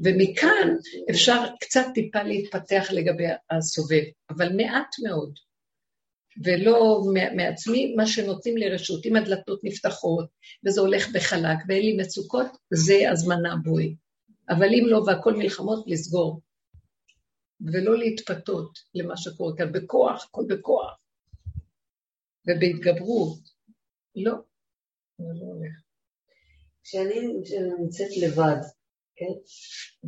ומכאן 0.00 0.68
אפשר 1.10 1.44
קצת 1.60 1.86
טיפה 1.94 2.22
להתפתח 2.22 2.88
לגבי 2.90 3.24
הסובב, 3.50 4.02
אבל 4.30 4.56
מעט 4.56 4.88
מאוד. 5.02 5.38
ולא 6.44 7.02
מעצמי, 7.36 7.94
מה 7.94 8.06
שנותנים 8.06 8.56
לי 8.56 8.70
רשות. 8.70 9.06
אם 9.06 9.16
הדלתות 9.16 9.60
נפתחות 9.64 10.28
וזה 10.66 10.80
הולך 10.80 11.08
בחלק 11.14 11.58
ואין 11.68 11.82
לי 11.82 11.96
מצוקות, 11.96 12.46
זה 12.70 13.10
הזמנה 13.10 13.56
בואי. 13.64 13.94
אבל 14.48 14.66
אם 14.66 14.84
לא 14.86 15.02
והכל 15.06 15.34
מלחמות, 15.36 15.84
לסגור. 15.86 16.40
ולא 17.60 17.98
להתפתות 17.98 18.78
למה 18.94 19.16
שקורה 19.16 19.56
כאן, 19.56 19.72
בכוח, 19.72 20.24
הכל 20.24 20.44
בכוח. 20.48 20.98
ובהתגברות. 22.46 23.38
לא, 24.16 24.32
זה 25.18 25.24
לא 25.34 25.46
הולך. 25.46 25.72
כשאני 26.84 27.20
נמצאת 27.78 28.16
לבד, 28.22 28.60
כן? 29.16 29.34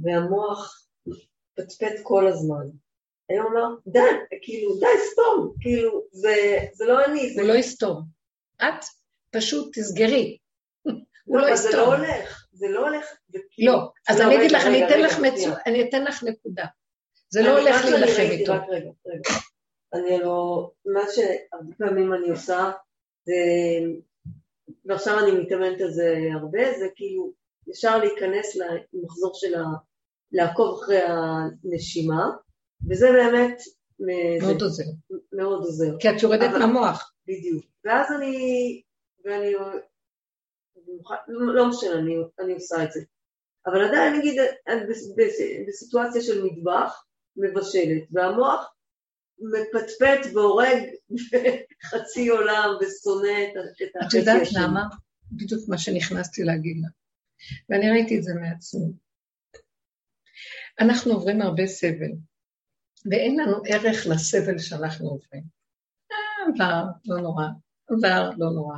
והמוח 0.02 0.86
פטפט 1.54 2.00
כל 2.02 2.28
הזמן. 2.28 2.70
אני 3.30 3.40
אומר, 3.40 3.76
די, 3.86 3.98
כאילו, 4.42 4.74
די, 4.80 4.86
סתום, 5.12 5.54
כאילו, 5.60 6.02
זה, 6.12 6.58
זה 6.72 6.84
לא 6.84 7.04
אני. 7.04 7.34
זה 7.34 7.42
לא 7.42 7.52
יסתום. 7.52 8.02
את 8.56 8.84
פשוט 9.30 9.78
תסגרי. 9.78 10.38
הוא 11.24 11.38
לא, 11.38 11.48
לא 11.48 11.56
זה 11.56 11.68
לא 11.68 11.82
יסתום. 11.82 11.94
הולך, 11.94 12.46
זה 12.52 12.68
לא 12.68 12.88
הולך. 12.88 13.06
כאילו- 13.50 13.72
לא, 13.72 13.88
אז 14.08 14.20
לא, 14.20 14.24
אני 14.24 14.36
אגיד 14.36 14.50
לך, 14.50 14.66
אני 14.66 14.86
אתן 14.86 15.00
לך. 15.00 15.18
מצו... 15.18 15.50
אני 15.66 15.88
אתן 15.88 16.04
לך 16.04 16.22
נקודה. 16.22 16.64
זה 17.28 17.42
לא 17.42 17.58
הולך 17.58 17.84
להילחם 17.84 18.22
איתו. 18.22 18.52
רק 18.52 18.62
רגע, 18.68 18.90
רגע. 19.06 19.30
אני 19.94 20.18
לא, 20.18 20.70
מה 20.86 21.00
שהרבה 21.14 21.74
פעמים 21.78 22.14
אני 22.14 22.30
עושה, 22.30 22.70
זה, 23.26 23.34
ועכשיו 24.84 25.18
אני 25.18 25.30
מתאמנת 25.32 25.80
על 25.80 25.90
זה 25.90 26.16
הרבה, 26.34 26.78
זה 26.78 26.88
כאילו 26.96 27.32
ישר 27.66 27.98
להיכנס 27.98 28.56
למחזור 28.56 29.32
של 29.34 29.54
ה... 29.54 29.64
לעקוב 30.32 30.78
אחרי 30.82 31.00
הנשימה, 31.02 32.24
וזה 32.88 33.06
באמת 33.12 33.58
מ- 34.00 34.38
מאוד 34.42 34.58
זה 34.58 34.64
עוזר. 34.64 34.84
מאוד 35.32 35.58
עוזר. 35.64 35.98
כי 36.00 36.10
את 36.10 36.22
יורדת 36.22 36.50
אבל- 36.50 36.58
מהמוח. 36.58 37.12
בדיוק. 37.26 37.64
ואז 37.84 38.06
אני, 38.18 38.82
ואני, 39.24 39.52
לא 41.28 41.68
משנה, 41.68 41.92
אני, 41.98 42.14
אני 42.40 42.52
עושה 42.52 42.84
את 42.84 42.92
זה. 42.92 43.00
אבל 43.66 43.84
עדיין 43.88 44.18
נגיד, 44.18 44.40
בסיטואציה 45.68 46.22
של 46.22 46.44
מטבח, 46.44 47.04
מבשלת, 47.36 48.02
והמוח 48.12 48.74
מפטפט 49.38 50.34
והורג 50.34 50.78
חצי 51.84 52.28
עולם 52.28 52.68
ושונא 52.80 53.28
את 53.52 53.56
ה- 53.56 53.60
את 53.84 53.90
את 53.90 54.02
החצי 54.02 54.18
יודעת 54.18 54.42
השני. 54.42 54.62
למה? 54.62 54.84
בדיוק 55.32 55.60
מה 55.68 55.78
שנכנסתי 55.78 56.42
להגיד 56.42 56.76
לה. 56.82 56.88
ואני 57.68 57.90
ראיתי 57.90 58.18
את 58.18 58.22
זה 58.22 58.32
מעצמי. 58.34 58.92
אנחנו 60.80 61.12
עוברים 61.12 61.42
הרבה 61.42 61.66
סבל, 61.66 62.12
ואין 63.10 63.40
לנו 63.40 63.56
ערך 63.66 64.06
לסבל 64.06 64.58
שאנחנו 64.58 65.08
עוברים. 65.08 65.42
אה, 66.12 66.16
עבר, 66.54 66.84
לא 67.04 67.20
נורא, 67.20 67.44
עבר, 67.90 68.30
לא 68.38 68.50
נורא. 68.50 68.76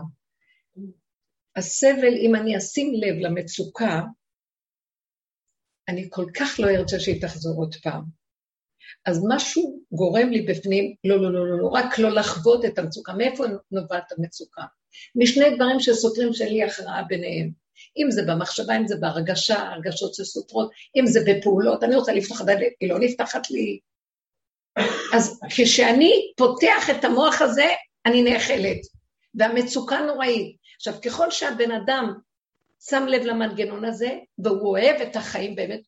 הסבל, 1.57 2.15
אם 2.27 2.35
אני 2.35 2.57
אשים 2.57 2.95
לב 2.95 3.15
למצוקה, 3.21 4.01
אני 5.89 6.07
כל 6.11 6.27
כך 6.37 6.61
לא 6.61 6.69
ארצה 6.69 7.01
שהיא 7.01 7.23
תחזור 7.23 7.57
עוד 7.57 7.75
פעם. 7.75 8.03
אז 9.07 9.21
משהו 9.29 9.81
גורם 9.93 10.31
לי 10.31 10.43
בפנים, 10.43 10.95
לא, 11.05 11.23
לא, 11.23 11.33
לא, 11.33 11.49
לא, 11.49 11.59
לא, 11.59 11.69
רק 11.69 11.99
לא 11.99 12.11
לחוות 12.11 12.65
את 12.65 12.79
המצוקה. 12.79 13.13
מאיפה 13.13 13.45
נובעת 13.71 14.13
המצוקה? 14.13 14.63
משני 15.15 15.57
דברים 15.57 15.81
שסותרים 15.81 16.33
שאין 16.33 16.53
לי 16.53 16.63
הכרעה 16.65 17.03
ביניהם. 17.03 17.51
אם 17.97 18.11
זה 18.11 18.23
במחשבה, 18.27 18.77
אם 18.77 18.87
זה 18.87 18.97
בהרגשה, 19.01 19.55
הרגשות 19.55 20.15
שסותרות, 20.15 20.71
אם 20.97 21.07
זה 21.07 21.21
בפעולות, 21.27 21.85
אני 21.85 21.97
רוצה 21.97 22.13
לפתוח 22.13 22.41
את 22.41 22.49
הדלת, 22.49 22.73
היא 22.81 22.89
לא 22.89 22.99
נפתחת 23.01 23.51
לי. 23.51 23.79
אז 25.15 25.41
כשאני 25.51 26.33
פותח 26.37 26.91
את 26.91 27.05
המוח 27.05 27.43
הזה, 27.43 27.69
אני 28.07 28.23
נאכלת, 28.23 28.81
והמצוקה 29.35 30.01
נוראית. 30.01 30.57
עכשיו, 30.77 30.95
ככל 31.05 31.31
שהבן 31.31 31.71
אדם 31.71 32.15
שם 32.89 33.07
לב 33.09 33.23
למנגנון 33.23 33.85
הזה, 33.85 34.19
והוא 34.39 34.69
אוהב 34.69 35.01
את 35.01 35.17
החיים 35.17 35.57
באמת, 35.57 35.81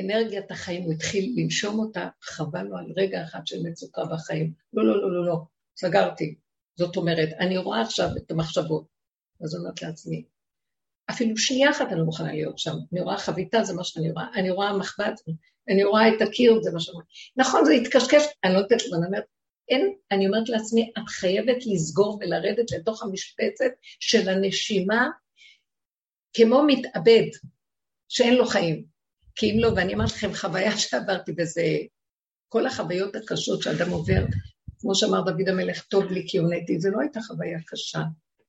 אנרגיית 0.00 0.50
החיים, 0.50 0.82
הוא 0.82 0.92
התחיל 0.92 1.34
לנשום 1.36 1.78
אותה, 1.78 2.08
חבל 2.22 2.62
לו 2.62 2.76
על 2.76 2.92
רגע 2.96 3.24
אחד 3.24 3.46
של 3.46 3.56
מצוקה 3.62 4.02
בחיים. 4.04 4.52
לא, 4.72 4.86
לא, 4.86 5.02
לא, 5.02 5.12
לא, 5.12 5.26
לא, 5.26 5.36
סגרתי. 5.76 6.34
זאת 6.76 6.96
אומרת, 6.96 7.28
אני 7.40 7.58
רואה 7.58 7.80
עכשיו 7.80 8.08
את 8.16 8.30
המחשבות, 8.30 8.86
אז 9.44 9.56
אומרת 9.56 9.82
לעצמי, 9.82 10.24
אפילו 11.10 11.36
שנייה 11.36 11.70
אחת 11.70 11.86
אני 11.90 11.98
לא 11.98 12.04
מוכנה 12.04 12.32
להיות 12.32 12.58
שם. 12.58 12.74
אני 12.92 13.00
רואה 13.00 13.18
חביתה, 13.18 13.64
זה 13.64 13.74
מה 13.74 13.84
שאני 13.84 14.10
רואה, 14.10 14.26
אני 14.34 14.50
רואה 14.50 14.76
מחבת, 14.76 15.20
אני 15.68 15.84
רואה 15.84 16.08
את 16.08 16.22
הקיר, 16.22 16.60
זה 16.62 16.70
מה 16.72 16.78
רואה. 16.92 17.04
נכון, 17.36 17.64
זה 17.64 17.72
התקשקש, 17.72 18.22
אני 18.44 18.54
לא 18.54 18.58
יודעת, 18.58 18.80
אני 18.98 19.06
אומרת, 19.06 19.24
אין, 19.68 19.94
אני 20.10 20.26
אומרת 20.26 20.48
לעצמי, 20.48 20.90
את 20.98 21.08
חייבת 21.08 21.66
לסגור 21.66 22.18
ולרדת 22.20 22.70
לתוך 22.72 23.02
המשבצת 23.02 23.70
של 24.00 24.28
הנשימה 24.28 25.08
כמו 26.36 26.62
מתאבד, 26.66 27.26
שאין 28.08 28.34
לו 28.34 28.46
חיים. 28.46 28.84
כי 29.34 29.50
אם 29.50 29.58
לא, 29.58 29.72
ואני 29.76 29.94
אמרתי 29.94 30.12
לכם, 30.12 30.34
חוויה 30.34 30.78
שעברתי 30.78 31.32
בזה, 31.32 31.62
כל 32.48 32.66
החוויות 32.66 33.16
הקשות 33.16 33.62
שאדם 33.62 33.90
עובר, 33.90 34.24
כמו 34.78 34.94
שאמר 34.94 35.20
דוד 35.20 35.48
המלך, 35.48 35.82
טוב 35.82 36.04
לי 36.04 36.24
כי 36.28 36.38
הונאתי, 36.38 36.80
זה 36.80 36.90
לא 36.90 37.00
הייתה 37.00 37.20
חוויה 37.20 37.58
קשה. 37.66 38.02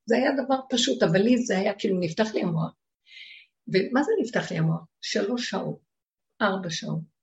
זה 0.05 0.15
היה 0.15 0.32
דבר 0.45 0.59
פשוט, 0.70 1.03
אבל 1.03 1.22
לי 1.22 1.38
זה 1.38 1.57
היה 1.57 1.74
כאילו 1.74 1.99
נפתח 1.99 2.34
לי 2.34 2.41
המוח. 2.41 2.72
ומה 3.68 4.03
זה 4.03 4.11
נפתח 4.22 4.51
לי 4.51 4.57
המוח? 4.57 4.82
שלוש 5.01 5.49
שעות, 5.49 5.80
ארבע 6.41 6.69
שעות. 6.69 7.17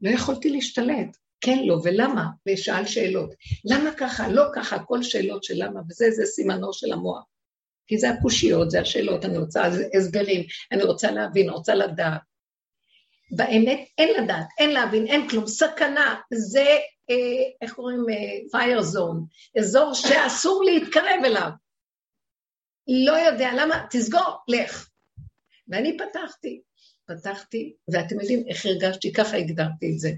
לא 0.00 0.10
יכולתי 0.10 0.48
להשתלט. 0.48 1.16
כן, 1.40 1.58
לא, 1.64 1.80
ולמה? 1.84 2.26
ושאל 2.48 2.86
שאלות. 2.86 3.30
למה 3.64 3.90
ככה? 3.96 4.28
לא 4.28 4.44
ככה, 4.54 4.78
כל 4.78 5.02
שאלות 5.02 5.44
של 5.44 5.54
למה, 5.56 5.80
וזה 5.88 6.10
זה 6.10 6.24
סימנו 6.24 6.72
של 6.72 6.92
המוח. 6.92 7.24
כי 7.86 7.98
זה 7.98 8.10
הקושיות, 8.10 8.70
זה 8.70 8.80
השאלות, 8.80 9.24
אני 9.24 9.38
רוצה 9.38 9.62
הסברים, 9.98 10.44
אני 10.72 10.82
רוצה 10.82 11.10
להבין, 11.10 11.50
רוצה 11.50 11.74
לדעת. 11.74 12.20
באמת 13.30 13.88
אין 13.98 14.22
לדעת, 14.22 14.46
אין 14.58 14.70
להבין, 14.70 15.06
אין 15.06 15.28
כלום, 15.28 15.46
סכנה, 15.46 16.20
זה, 16.34 16.66
אה, 17.10 17.16
איך 17.62 17.72
קוראים, 17.72 18.04
פייר 18.52 18.82
זון, 18.82 19.26
אזור 19.58 19.94
שאסור 19.94 20.64
להתקרב 20.64 21.24
אליו. 21.24 21.50
לא 23.06 23.12
יודע 23.12 23.50
למה, 23.56 23.86
תסגור, 23.90 24.38
לך. 24.48 24.90
ואני 25.68 25.96
פתחתי, 25.98 26.60
פתחתי, 27.06 27.74
ואתם 27.92 28.20
יודעים 28.20 28.44
איך 28.48 28.66
הרגשתי, 28.66 29.12
ככה 29.12 29.36
הגדרתי 29.36 29.92
את 29.92 29.98
זה. 29.98 30.12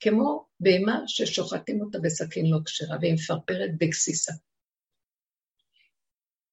כמו 0.00 0.46
בהמה 0.60 1.00
ששוחטים 1.06 1.80
אותה 1.80 1.98
בסכין 1.98 2.46
לא 2.50 2.58
כשרה, 2.64 2.96
והיא 3.00 3.14
מפרפרת 3.14 3.70
בגסיסה. 3.80 4.32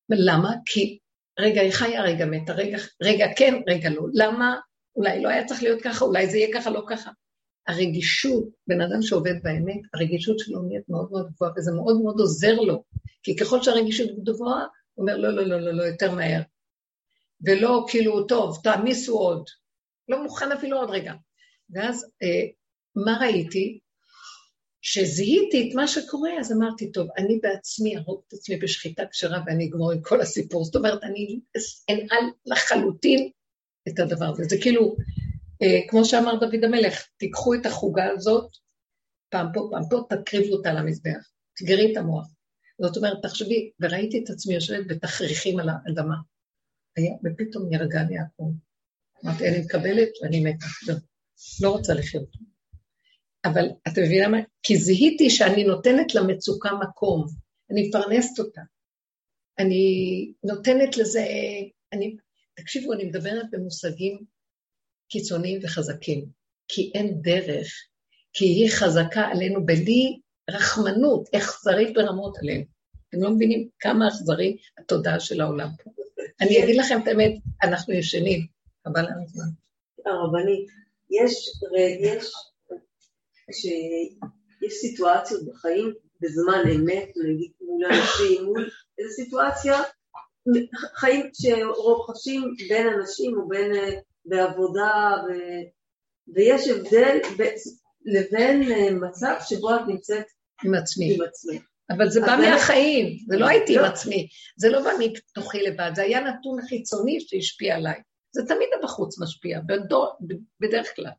למה? 0.09 0.53
כי 0.65 0.99
רגע 1.39 1.61
היא 1.61 1.71
חיה, 1.71 2.03
רגע 2.03 2.25
מתה, 2.25 2.53
רגע, 2.53 2.77
רגע 3.01 3.25
כן, 3.37 3.53
רגע 3.67 3.89
לא. 3.89 4.01
למה? 4.13 4.55
אולי 4.95 5.21
לא 5.21 5.29
היה 5.29 5.45
צריך 5.45 5.63
להיות 5.63 5.81
ככה, 5.81 6.05
אולי 6.05 6.29
זה 6.29 6.37
יהיה 6.37 6.53
ככה, 6.53 6.69
לא 6.69 6.83
ככה. 6.87 7.11
הרגישות, 7.67 8.43
בן 8.67 8.81
אדם 8.81 9.01
שעובד 9.01 9.43
באמת, 9.43 9.81
הרגישות 9.93 10.39
שלו 10.39 10.61
נהיית 10.61 10.89
מאוד 10.89 11.11
מאוד 11.11 11.31
גבוהה, 11.35 11.51
וזה 11.57 11.71
מאוד 11.71 12.01
מאוד 12.01 12.19
עוזר 12.19 12.53
לו. 12.53 12.83
כי 13.23 13.35
ככל 13.35 13.63
שהרגישות 13.63 14.23
גבוהה, 14.23 14.65
הוא 14.93 15.03
אומר, 15.03 15.17
לא, 15.17 15.29
לא, 15.29 15.43
לא, 15.43 15.59
לא, 15.59 15.71
לא, 15.71 15.83
יותר 15.83 16.11
מהר. 16.15 16.41
ולא 17.45 17.85
כאילו, 17.89 18.23
טוב, 18.23 18.59
תעמיסו 18.63 19.19
עוד. 19.19 19.45
לא 20.09 20.23
מוכן 20.23 20.51
אפילו 20.51 20.77
עוד 20.77 20.89
רגע. 20.89 21.13
ואז, 21.69 22.05
אה, 22.23 22.47
מה 22.95 23.17
ראיתי? 23.21 23.79
כשזיהיתי 24.81 25.69
את 25.69 25.75
מה 25.75 25.87
שקורה, 25.87 26.31
אז 26.39 26.51
אמרתי, 26.51 26.91
טוב, 26.91 27.07
אני 27.17 27.39
בעצמי 27.43 27.97
ארוג 27.97 28.21
את 28.27 28.33
עצמי 28.33 28.57
בשחיטה 28.57 29.03
כשרה 29.11 29.43
ואני 29.45 29.69
אגמור 29.69 29.91
עם 29.91 30.01
כל 30.01 30.21
הסיפור. 30.21 30.65
זאת 30.65 30.75
אומרת, 30.75 31.03
אני 31.03 31.39
אנעל 31.89 32.23
לחלוטין 32.45 33.29
את 33.89 33.99
הדבר 33.99 34.25
הזה. 34.25 34.43
זה 34.43 34.57
כאילו, 34.61 34.95
אה, 35.61 35.79
כמו 35.89 36.05
שאמר 36.05 36.35
דוד 36.39 36.63
המלך, 36.63 37.07
תיקחו 37.17 37.53
את 37.53 37.65
החוגה 37.65 38.05
הזאת, 38.05 38.47
פעם 39.29 39.47
פה, 39.53 39.69
פעם 39.71 39.83
פה, 39.89 40.03
תקריבו 40.09 40.53
אותה 40.53 40.73
למזבח, 40.73 41.29
תגרי 41.57 41.91
את 41.91 41.97
המוח. 41.97 42.27
זאת 42.81 42.97
אומרת, 42.97 43.17
תחשבי, 43.21 43.71
וראיתי 43.79 44.23
את 44.23 44.29
עצמי 44.29 44.53
יושבת 44.53 44.87
בתכריכים 44.87 45.59
על 45.59 45.69
האדמה. 45.69 46.15
היה, 46.97 47.13
ופתאום 47.23 47.69
נרגע 47.69 48.03
לי 48.09 48.19
הכול. 48.19 48.51
אמרתי, 49.25 49.49
אני 49.49 49.59
מקבלת 49.59 50.09
ואני 50.21 50.39
מתה, 50.39 50.65
זהו, 50.85 50.97
לא 51.61 51.69
רוצה 51.69 51.93
לחיות. 51.93 52.29
אבל 53.45 53.65
אתה 53.87 54.01
מבינה 54.01 54.27
מה? 54.27 54.37
כי 54.63 54.77
זיהיתי 54.77 55.29
שאני 55.29 55.63
נותנת 55.63 56.15
למצוקה 56.15 56.69
מקום, 56.81 57.25
אני 57.71 57.87
מפרנסת 57.87 58.39
אותה. 58.39 58.61
אני 59.59 59.85
נותנת 60.43 60.97
לזה, 60.97 61.25
אני, 61.93 62.15
תקשיבו, 62.55 62.93
אני 62.93 63.03
מדברת 63.03 63.45
במושגים 63.51 64.19
קיצוניים 65.09 65.59
וחזקים, 65.63 66.25
כי 66.67 66.91
אין 66.95 67.21
דרך, 67.21 67.67
כי 68.33 68.45
היא 68.45 68.69
חזקה 68.71 69.21
עלינו 69.21 69.65
בלי 69.65 70.19
רחמנות, 70.49 71.29
אכזרית 71.35 71.93
ברמות 71.93 72.37
עלינו. 72.37 72.63
אתם 73.09 73.21
לא 73.21 73.31
מבינים 73.31 73.67
כמה 73.79 74.07
אכזרי 74.07 74.57
התודעה 74.77 75.19
של 75.19 75.41
העולם 75.41 75.69
פה. 75.83 75.91
אני 76.41 76.63
אגיד 76.63 76.75
לכם 76.75 76.99
את 77.03 77.07
האמת, 77.07 77.31
אנחנו 77.63 77.93
ישנים, 77.93 78.47
חבל 78.87 79.05
זמן. 79.27 79.45
הרבנית, 80.05 80.69
יש, 81.09 81.49
יש, 82.01 82.33
שיש 83.51 84.73
סיטואציות 84.73 85.41
בחיים 85.45 85.93
בזמן 86.21 86.63
אמת, 86.75 87.09
נגיד 87.23 87.51
מול 87.61 87.85
אנשים, 87.85 88.45
מול 88.45 88.69
איזו 88.99 89.13
סיטואציה, 89.15 89.81
חיים 90.95 91.29
שרוכשים 91.33 92.55
בין 92.69 92.87
אנשים 92.87 93.37
או 93.37 93.47
בין, 93.47 93.71
בעבודה, 94.25 95.15
ו, 95.27 95.31
ויש 96.35 96.67
הבדל 96.67 97.17
ב, 97.37 97.43
לבין 98.05 98.61
מצב 99.01 99.35
שבו 99.45 99.75
את 99.75 99.81
נמצאת 99.87 100.25
עם 100.63 100.73
עצמי. 100.73 101.15
עם 101.15 101.21
עצמך. 101.21 101.63
אבל 101.89 102.09
זה 102.09 102.21
בא 102.21 102.37
מהחיים, 102.41 103.17
זה 103.27 103.37
לא 103.37 103.47
הייתי 103.47 103.75
עם 103.75 103.81
לא. 103.81 103.87
עצמי, 103.87 104.27
זה 104.57 104.69
לא 104.69 104.81
בא 104.83 104.91
מתוכי 104.99 105.61
לבד, 105.61 105.91
זה 105.95 106.01
היה 106.01 106.19
נתון 106.19 106.61
חיצוני 106.69 107.19
שהשפיע 107.19 107.75
עליי. 107.75 108.01
זה 108.31 108.41
תמיד 108.47 108.69
הבחוץ 108.79 109.19
משפיע, 109.19 109.59
בדור, 109.67 110.07
בדרך 110.59 110.95
כלל. 110.95 111.11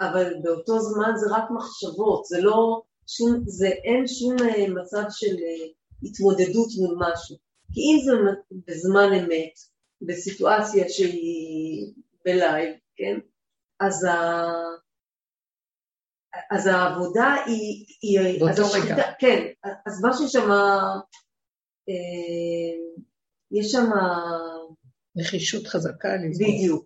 אבל 0.00 0.34
באותו 0.42 0.78
זמן 0.80 1.12
זה 1.16 1.26
רק 1.36 1.44
מחשבות, 1.50 2.24
זה 2.24 2.40
לא 2.40 2.82
שום, 3.06 3.42
זה 3.46 3.66
אין 3.66 4.06
שום 4.06 4.36
אה, 4.48 4.68
מצב 4.82 5.04
של 5.10 5.36
אה, 5.36 5.66
התמודדות 6.02 6.68
מול 6.78 6.96
משהו. 6.98 7.36
כי 7.72 7.80
אם 7.80 7.98
זה 8.04 8.12
בזמן 8.66 9.12
אמת, 9.12 9.52
בסיטואציה 10.02 10.88
שהיא 10.88 11.92
בלייב, 12.24 12.74
כן? 12.96 13.18
אז, 13.80 14.04
ה... 14.04 14.44
אז 16.50 16.66
העבודה 16.66 17.34
היא... 17.46 17.86
היא 18.02 18.40
באותו 18.40 18.62
רגע. 18.72 18.96
כן, 19.18 19.46
אז 19.86 20.02
משהו 20.04 20.28
שם... 20.28 20.50
אה, 21.88 21.94
יש 23.50 23.72
שם... 23.72 23.90
נחישות 25.16 25.66
חזקה. 25.66 26.08
בדיוק. 26.38 26.84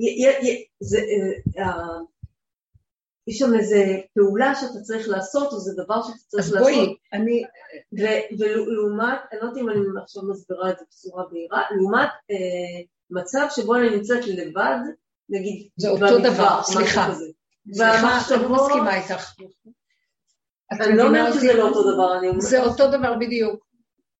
י- 0.00 0.64
זה, 0.80 0.98
אה, 0.98 1.64
אה, 1.64 1.98
יש 3.26 3.38
שם 3.38 3.54
איזה 3.58 3.84
פעולה 4.14 4.54
שאתה 4.54 4.80
צריך 4.80 5.08
לעשות, 5.08 5.52
או 5.52 5.58
זה 5.58 5.82
דבר 5.84 6.02
שאתה 6.02 6.18
צריך 6.28 6.44
אז 6.44 6.52
לעשות, 6.52 6.68
בואי, 6.72 6.94
אני, 7.12 7.42
ו- 8.00 8.38
ולעומת, 8.38 9.18
אני 9.32 9.40
לא 9.40 9.46
יודעת 9.46 9.62
אם 9.62 9.70
אני 9.70 9.78
עכשיו 10.02 10.22
מסבירה 10.22 10.70
את 10.70 10.78
זה 10.78 10.84
בצורה 10.88 11.24
בהירה, 11.30 11.62
לעומת 11.76 12.08
אה, 12.30 12.82
מצב 13.10 13.46
שבו 13.50 13.74
אני 13.74 13.90
נמצאת 13.96 14.26
לבד, 14.26 14.76
נגיד, 15.28 15.68
זה 15.76 15.88
אותו 15.88 16.18
דבר, 16.18 16.62
סליחה. 16.62 17.14
סליחה, 17.72 18.18
אני 18.34 18.42
לא 18.42 18.48
מסכימה 18.66 18.96
איתך. 18.96 19.34
אני 20.80 20.96
לא 20.96 21.06
אומרת? 21.06 21.34
שזה 21.34 21.54
לא 21.54 21.68
אותו 21.68 21.94
דבר, 21.94 22.18
אני 22.18 22.28
אומרת, 22.28 22.42
זה 22.42 22.62
אותו 22.62 22.88
דבר 22.90 23.14
בדיוק. 23.20 23.66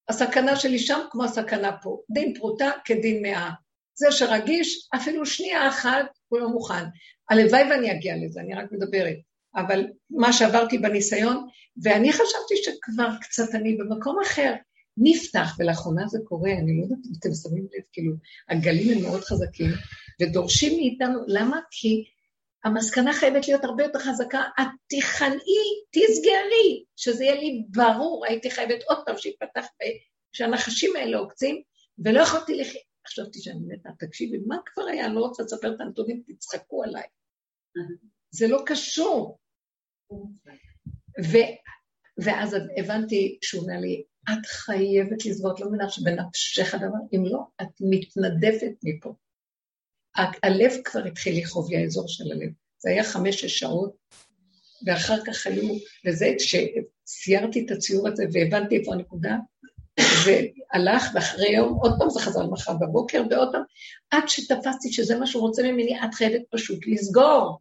הסכנה 0.08 0.56
שלי 0.56 0.78
שם 0.78 1.00
כמו 1.10 1.24
הסכנה 1.24 1.76
פה. 1.82 1.98
דין 2.10 2.34
פרוטה 2.34 2.70
כדין 2.84 3.22
מאה. 3.22 3.50
זה 3.94 4.12
שרגיש, 4.12 4.88
אפילו 4.94 5.26
שנייה 5.26 5.68
אחת 5.68 6.06
הוא 6.28 6.40
לא 6.40 6.48
מוכן. 6.48 6.84
הלוואי 7.30 7.62
ואני 7.70 7.92
אגיע 7.92 8.14
לזה, 8.16 8.40
אני 8.40 8.54
רק 8.54 8.72
מדברת. 8.72 9.16
אבל 9.56 9.86
מה 10.10 10.32
שעברתי 10.32 10.78
בניסיון, 10.78 11.46
ואני 11.82 12.12
חשבתי 12.12 12.56
שכבר 12.56 13.08
קצת 13.20 13.54
אני 13.54 13.76
במקום 13.76 14.16
אחר. 14.22 14.54
נפתח, 14.96 15.56
ולאחרונה 15.58 16.08
זה 16.08 16.18
קורה, 16.24 16.52
אני 16.52 16.78
לא 16.78 16.82
יודעת 16.82 16.98
אם 17.06 17.12
אתם 17.18 17.28
שמים 17.42 17.62
לב, 17.62 17.82
כאילו, 17.92 18.12
הגלים 18.48 18.96
הם 18.96 19.02
מאוד 19.02 19.20
חזקים, 19.20 19.70
ודורשים 20.20 20.72
מאיתנו, 20.76 21.18
למה? 21.26 21.60
כי 21.70 22.04
המסקנה 22.64 23.12
חייבת 23.12 23.48
להיות 23.48 23.64
הרבה 23.64 23.82
יותר 23.82 23.98
חזקה, 23.98 24.42
את 24.60 24.66
תיכנעי, 24.86 25.82
תסגרי, 25.90 26.84
שזה 26.96 27.24
יהיה 27.24 27.34
לי 27.34 27.64
ברור, 27.68 28.24
הייתי 28.26 28.50
חייבת 28.50 28.82
עוד 28.88 28.98
פעם 29.06 29.18
שיפתח, 29.18 29.66
שהנחשים 30.32 30.96
האלה 30.96 31.18
עוקצים, 31.18 31.62
ולא 32.04 32.20
יכולתי 32.20 32.54
לחיות. 32.54 32.84
חשבתי 33.08 33.38
שאני 33.38 33.60
מתה, 33.68 33.88
תקשיבי, 33.98 34.38
מה 34.46 34.56
כבר 34.66 34.84
היה? 34.84 35.06
אני 35.06 35.14
לא 35.14 35.20
רוצה 35.20 35.42
לספר 35.42 35.74
את 35.74 35.80
הנתונים, 35.80 36.22
תצחקו 36.26 36.84
עליי. 36.84 37.06
זה 38.30 38.48
לא 38.48 38.62
קשור. 38.66 39.38
ו, 41.32 41.36
ואז 42.18 42.56
הבנתי 42.76 43.38
שהוא 43.42 43.62
אומר 43.62 43.80
לי, 43.80 44.04
את 44.32 44.46
חייבת 44.46 45.26
לסגור, 45.26 45.52
את 45.54 45.60
לא 45.60 45.68
מבינה 45.68 45.88
שבנפשך 45.90 46.74
הדבר, 46.74 46.98
אם 47.12 47.24
לא, 47.26 47.40
את 47.62 47.68
מתנדפת 47.80 48.74
מפה. 48.84 49.14
הלב 50.16 50.72
כבר 50.84 51.04
התחיל 51.04 51.38
לכאוב 51.38 51.70
לי, 51.70 51.76
האזור 51.76 52.08
של 52.08 52.24
הלב. 52.32 52.50
זה 52.78 52.90
היה 52.90 53.04
חמש-שש 53.04 53.58
שעות, 53.58 53.94
ואחר 54.86 55.24
כך 55.24 55.46
היו, 55.46 55.74
וזה, 56.06 56.32
כשסיירתי 56.38 57.64
את 57.66 57.70
הציור 57.70 58.08
הזה 58.08 58.24
והבנתי 58.32 58.76
איפה 58.76 58.92
הנקודה, 58.92 59.36
והלך, 60.26 61.10
ואחרי 61.14 61.52
יום, 61.52 61.78
עוד 61.82 61.94
פעם 61.98 62.10
זה 62.10 62.20
חזר 62.20 62.42
למחר 62.42 62.72
בבוקר, 62.72 63.22
ועוד 63.30 63.48
פעם, 63.52 63.62
עד 64.10 64.28
שתפסתי 64.28 64.92
שזה 64.92 65.18
מה 65.18 65.26
שהוא 65.26 65.42
רוצה 65.42 65.62
ממני, 65.62 66.00
את 66.04 66.14
חייבת 66.14 66.42
פשוט 66.50 66.86
לסגור, 66.86 67.58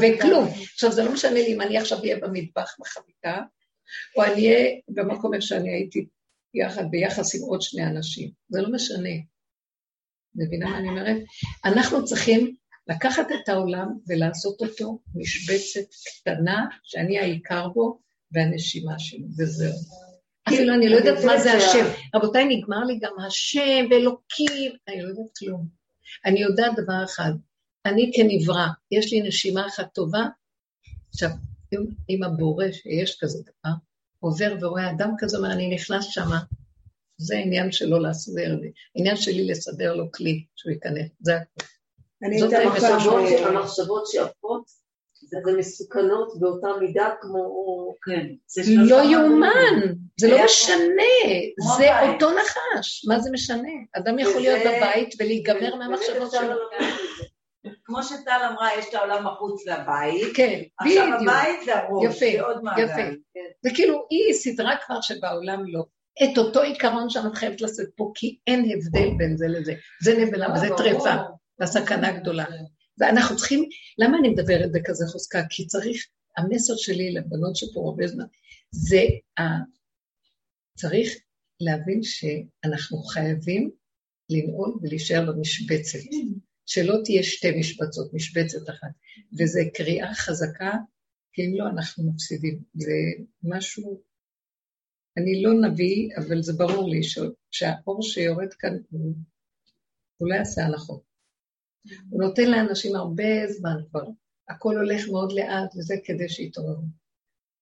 וכלום. 0.00 0.48
עכשיו, 0.72 0.92
זה 0.92 1.04
לא 1.04 1.12
משנה 1.12 1.32
לי 1.32 1.54
אם 1.54 1.60
אני 1.60 1.78
עכשיו 1.78 1.98
אהיה 1.98 2.16
במטבח 2.16 2.76
בחביתה, 2.80 3.38
או 4.16 4.24
אני 4.24 4.32
אהיה 4.32 4.70
במקום 4.88 5.34
איך 5.34 5.42
שאני 5.42 5.70
הייתי 5.70 6.06
יחד, 6.54 6.84
ביחס 6.90 7.34
עם 7.34 7.42
עוד 7.42 7.62
שני 7.62 7.86
אנשים. 7.86 8.30
זה 8.48 8.62
לא 8.62 8.72
משנה. 8.72 9.10
מבינה 10.34 10.70
מה 10.70 10.78
אני 10.78 10.88
אומרת? 10.88 11.16
אנחנו 11.64 12.04
צריכים 12.04 12.54
לקחת 12.88 13.26
את 13.32 13.48
העולם 13.48 13.88
ולעשות 14.06 14.60
אותו 14.60 14.98
משבצת 15.14 15.88
קטנה, 16.20 16.66
שאני 16.82 17.18
העיקר 17.18 17.68
בו, 17.68 17.98
והנשימה 18.32 18.98
שלי, 18.98 19.24
וזהו. 19.38 19.74
אפילו 20.48 20.74
אני 20.74 20.88
לא 20.88 20.96
יודעת 20.96 21.24
מה 21.24 21.38
זה 21.38 21.52
השם. 21.52 21.84
רבותיי, 22.14 22.56
נגמר 22.56 22.84
לי 22.84 22.98
גם 22.98 23.12
השם 23.26 23.86
ואלוקים, 23.90 24.72
אני 24.88 25.02
לא 25.02 25.08
יודעת 25.08 25.38
כלום. 25.38 25.66
אני 26.24 26.40
יודעת 26.40 26.72
דבר 26.76 27.04
אחד, 27.04 27.32
אני 27.86 28.10
כנברא, 28.14 28.66
יש 28.90 29.12
לי 29.12 29.22
נשימה 29.22 29.66
אחת 29.66 29.94
טובה, 29.94 30.24
עכשיו, 31.08 31.30
אם, 32.10 32.22
הבורא, 32.22 32.64
שיש 32.72 33.18
כזה 33.20 33.38
דבר, 33.42 33.74
עובר 34.20 34.56
ורואה 34.60 34.90
אדם 34.90 35.10
כזה, 35.18 35.36
אומר, 35.36 35.52
אני 35.52 35.74
נכנס 35.74 36.04
שמה, 36.04 36.40
זה 37.20 37.36
עניין 37.36 37.72
שלו 37.72 37.98
להסדר 37.98 38.56
לי. 38.60 38.72
עניין 38.94 39.16
שלי 39.16 39.46
לסדר 39.46 39.94
לו 39.94 40.12
כלי, 40.12 40.44
שהוא 40.56 40.72
ייכנס, 40.72 41.08
זה 41.20 41.36
הכול. 41.36 41.66
אני 42.22 42.38
זאת. 42.38 42.52
המחשבות 42.52 43.22
המחשבות 43.46 44.06
שעפות, 44.06 44.64
אז 45.22 45.48
הן 45.48 45.58
מסוכנות 45.58 46.40
באותה 46.40 46.68
מידה 46.80 47.08
כמו... 47.20 47.94
כן. 48.02 48.26
זה 48.46 48.62
לא 48.76 49.02
יאומן, 49.02 49.94
זה 50.20 50.28
לא 50.30 50.44
משנה, 50.44 51.12
זה. 51.78 52.10
אותו 52.12 52.30
נחש, 52.30 53.04
מה 53.08 53.20
זה 53.20 53.30
משנה? 53.32 53.68
אדם 53.96 54.18
יכול 54.18 54.40
להיות 54.40 54.60
בבית 54.60 55.14
ולהיגמר 55.18 55.74
מהמחשבות 55.74 56.30
שלו. 56.30 56.54
זה. 56.80 57.70
כמו 57.84 58.02
שטל 58.02 58.40
אמרה, 58.50 58.68
יש 58.78 58.88
את 58.88 58.94
העולם 58.94 59.26
מחוץ 59.26 59.66
לבית. 59.66 60.36
כן, 60.36 60.60
עכשיו 60.80 61.02
בדיוק. 61.02 61.20
הבית 61.22 61.64
זה 61.64 61.78
הראש, 61.78 62.04
יפה, 62.04 62.26
זה 62.36 62.42
עוד 62.42 62.64
מעגל. 62.64 62.84
יפה. 62.84 63.02
זה 63.62 63.70
כאילו, 63.74 64.06
היא 64.10 64.34
סדרה 64.34 64.76
כבר 64.86 65.00
שבעולם 65.00 65.64
לא. 65.66 65.84
את 66.24 66.38
אותו 66.38 66.62
עיקרון 66.62 67.10
שאת 67.10 67.34
חייבת 67.34 67.60
לעשות 67.60 67.86
פה, 67.96 68.12
כי 68.14 68.38
אין 68.46 68.70
הבדל 68.70 69.08
בין 69.18 69.36
זה 69.36 69.46
לזה. 69.48 69.74
זה 70.02 70.18
נבלה 70.18 70.52
וזה 70.54 70.66
טרפה, 70.76 71.14
והסכנה 71.58 72.20
גדולה. 72.20 72.44
ואנחנו 72.98 73.36
צריכים, 73.36 73.68
למה 73.98 74.18
אני 74.18 74.28
מדברת 74.28 74.72
בכזה 74.72 75.04
חוזקה? 75.06 75.42
כי 75.50 75.66
צריך, 75.66 76.06
המסר 76.36 76.74
שלי 76.76 77.12
לבנות 77.12 77.56
שפה 77.56 77.80
הרבה 77.84 78.06
זמן, 78.06 78.24
זה, 78.70 79.02
ה... 79.38 79.42
צריך 80.76 81.14
להבין 81.60 82.00
שאנחנו 82.02 83.02
חייבים 83.02 83.70
לנעול 84.30 84.78
ולהישאר 84.82 85.32
במשבצת, 85.32 85.98
שלא 86.66 86.94
תהיה 87.04 87.22
שתי 87.22 87.58
משבצות, 87.58 88.14
משבצת 88.14 88.70
אחת. 88.70 88.90
וזו 89.38 89.60
קריאה 89.74 90.14
חזקה, 90.14 90.72
כי 91.32 91.42
אם 91.46 91.54
לא, 91.56 91.64
אנחנו 91.68 92.12
מפסידים. 92.12 92.58
זה 92.74 92.92
משהו, 93.42 94.02
אני 95.16 95.42
לא 95.42 95.68
נביא, 95.68 96.08
אבל 96.16 96.42
זה 96.42 96.52
ברור 96.52 96.88
לי. 96.88 97.00
שהאור 97.50 98.02
שיורד 98.02 98.52
כאן 98.58 98.76
הוא, 98.90 99.14
הוא 100.16 100.28
לא 100.28 100.34
יעשה 100.34 100.62
הנחות. 100.62 101.02
הוא 102.10 102.22
נותן 102.22 102.50
לאנשים 102.50 102.96
הרבה 102.96 103.46
זמן 103.48 103.76
כבר. 103.90 104.04
הכל 104.48 104.76
הולך 104.76 105.08
מאוד 105.08 105.32
לאט, 105.32 105.76
וזה 105.76 105.94
כדי 106.04 106.28
שיתעוררו. 106.28 106.82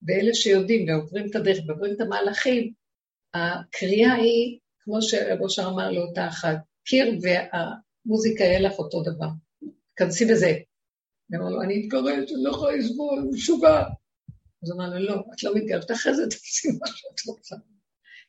ואלה 0.02 0.34
שיודעים 0.34 0.88
ועוברים 0.88 1.26
את 1.30 1.36
הדרך 1.36 1.58
ועוברים 1.66 1.94
את 1.94 2.00
המהלכים, 2.00 2.72
הקריאה 3.34 4.12
היא, 4.12 4.58
כמו 4.80 5.02
שרב 5.02 5.40
אושר 5.40 5.68
אמר 5.68 5.90
לאותה 5.90 6.28
אחת, 6.28 6.56
קיר 6.84 7.18
והמוזיקה 7.22 8.44
יהיה 8.44 8.60
לך 8.60 8.78
אותו 8.78 9.02
דבר. 9.02 9.28
כנסי 9.96 10.24
בזה. 10.24 10.46
היא 10.46 11.38
אמרה 11.38 11.50
לו, 11.50 11.62
אני 11.62 11.82
אתגרש, 11.82 12.32
אני 12.32 12.42
לא 12.42 12.50
יכולה 12.50 12.76
לסבול, 12.76 13.18
הוא 13.18 13.32
משוגע. 13.32 13.82
אז 14.62 14.72
אמר 14.72 14.88
לו, 14.88 14.98
לא, 14.98 15.24
את 15.34 15.42
לא 15.42 15.54
מתגרשת, 15.54 15.90
אחרי 15.90 16.14
זה 16.14 16.22
תעשי 16.30 16.68
מה 16.68 16.86
שאת 16.86 17.26
רוצה. 17.26 17.56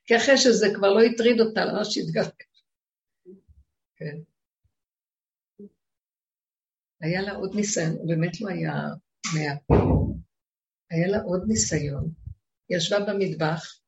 כי 0.05 0.17
אחרי 0.17 0.37
שזה 0.37 0.67
כבר 0.75 0.93
לא 0.93 1.01
הטריד 1.01 1.39
אותה, 1.39 1.65
למה 1.65 1.85
שהתגרש. 1.85 2.27
כן. 3.95 4.17
היה 7.01 7.21
לה 7.21 7.31
עוד 7.31 7.55
ניסיון, 7.55 7.91
הוא 7.91 8.07
באמת 8.07 8.41
לא 8.41 8.49
היה 8.49 8.73
מאה. 9.35 9.55
היה 10.91 11.07
לה 11.07 11.21
עוד 11.21 11.43
ניסיון. 11.47 12.13
היא 12.69 12.77
ישבה 12.77 12.99
במטבח, 12.99 13.79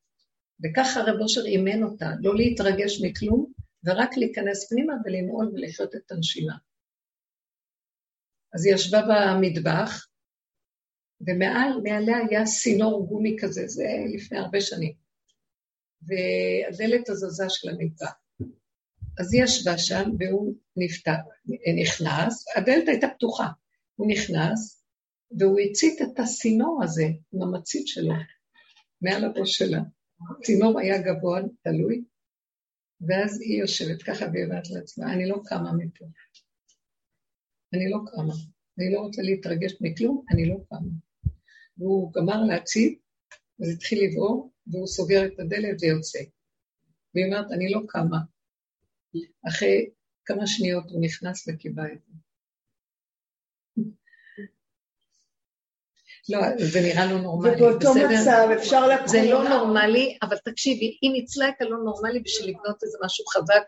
וככה 0.62 1.00
רב 1.00 1.20
אושר 1.20 1.44
אימן 1.46 1.82
אותה, 1.82 2.10
לא 2.20 2.36
להתרגש 2.36 3.02
מכלום, 3.04 3.52
ורק 3.84 4.16
להיכנס 4.16 4.70
פנימה 4.70 4.94
ולנעול 5.04 5.52
ולחיות 5.54 5.94
את 5.94 6.12
הנשימה. 6.12 6.54
אז 8.54 8.66
היא 8.66 8.74
ישבה 8.74 9.00
במטבח, 9.08 10.06
ומעל, 11.26 11.80
מעליה 11.82 12.16
היה 12.28 12.46
סינור 12.46 13.06
גומי 13.06 13.36
כזה, 13.40 13.66
זה 13.66 13.84
לפני 14.14 14.38
הרבה 14.38 14.60
שנים. 14.60 14.92
והדלת 16.02 17.08
הזזה 17.08 17.44
של 17.48 17.68
המטבח. 17.68 18.12
אז 19.18 19.34
היא 19.34 19.44
ישבה 19.44 19.78
שם, 19.78 20.10
והוא 20.18 20.54
נפתח, 20.76 21.18
נכנס, 21.82 22.44
הדלת 22.56 22.88
הייתה 22.88 23.06
פתוחה. 23.16 23.48
הוא 23.96 24.10
נכנס, 24.10 24.84
והוא 25.38 25.60
הצית 25.60 26.02
את 26.02 26.18
הסינור 26.18 26.80
הזה 26.84 27.04
עם 27.32 27.42
המצית 27.42 27.88
שלו, 27.88 28.14
מעל 29.02 29.24
הראש 29.24 29.58
שלה. 29.58 29.80
הצינור 30.30 30.80
היה 30.80 31.02
גבוה, 31.02 31.40
תלוי, 31.62 32.04
ואז 33.00 33.40
היא 33.40 33.60
יושבת 33.60 34.02
ככה 34.02 34.24
והיא 34.32 34.44
אומרת 34.44 34.70
לעצמה, 34.70 35.12
אני 35.12 35.28
לא 35.28 35.40
קמה 35.44 35.72
מפה. 35.72 36.04
אני 37.74 37.90
לא 37.90 37.98
קמה. 38.06 38.34
אני 38.78 38.92
לא 38.92 39.00
רוצה 39.00 39.22
להתרגש 39.22 39.72
מכלום, 39.80 40.24
אני 40.32 40.48
לא 40.48 40.56
קמה. 40.68 40.88
והוא 41.78 42.12
גמר 42.12 42.44
להציב, 42.48 42.92
אז 43.62 43.68
התחיל 43.76 44.04
לבעור, 44.04 44.52
והוא 44.66 44.86
סוגר 44.86 45.26
את 45.26 45.40
הדלת 45.40 45.82
ויוצא. 45.82 46.18
והיא 47.14 47.26
אומרת, 47.26 47.52
אני 47.52 47.70
לא 47.70 47.80
קמה. 47.88 48.18
אחרי 49.48 49.90
כמה 50.24 50.46
שניות 50.46 50.90
הוא 50.90 51.04
נכנס 51.04 51.48
וקיבה 51.48 51.82
את 51.92 51.98
זה. 52.06 52.12
לא, 56.28 56.38
זה 56.58 56.80
נראה 56.80 57.12
לא 57.12 57.20
נורמלי, 57.20 57.54
ובאותו 57.54 57.90
בסדר? 57.90 58.08
מצב 58.20 58.48
אפשר 58.58 58.86
לקום... 58.86 59.06
זה 59.06 59.22
לא 59.30 59.48
נורמלי, 59.48 60.18
אבל 60.22 60.36
תקשיבי, 60.44 60.98
היא 61.02 61.12
ניצלה 61.12 61.48
את 61.48 61.60
הלא 61.60 61.78
נורמלי 61.84 62.20
בשביל 62.20 62.50
לבנות 62.50 62.82
איזה 62.82 62.98
משהו 63.04 63.26
חזק, 63.26 63.62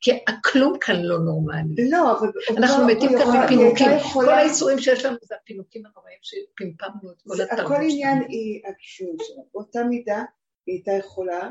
כי 0.00 0.10
הכלום 0.28 0.78
כאן 0.80 1.02
לא 1.02 1.18
נורמלי. 1.18 1.90
לא, 1.90 2.18
אבל... 2.18 2.28
אנחנו 2.56 2.82
הוא 2.82 2.90
מתים 2.90 3.10
כאן 3.18 3.44
מפינוקים. 3.44 3.88
כל 4.12 4.28
האיסורים 4.28 4.78
שיש 4.78 5.04
לנו 5.04 5.16
זה 5.22 5.34
הפינוקים 5.42 5.82
הנוראים 5.86 6.18
שפמפמנו 6.22 7.12
את 7.12 7.22
כל 7.26 7.42
התרבות 7.42 7.64
הכל 7.64 7.74
עניין 7.74 8.18
שלנו. 8.18 8.28
היא 8.28 8.60
הקישור 8.66 9.16
שלה. 9.18 9.42
באותה 9.54 9.84
מידה 9.84 10.22
היא 10.66 10.74
הייתה 10.74 10.92
יכולה, 10.92 11.50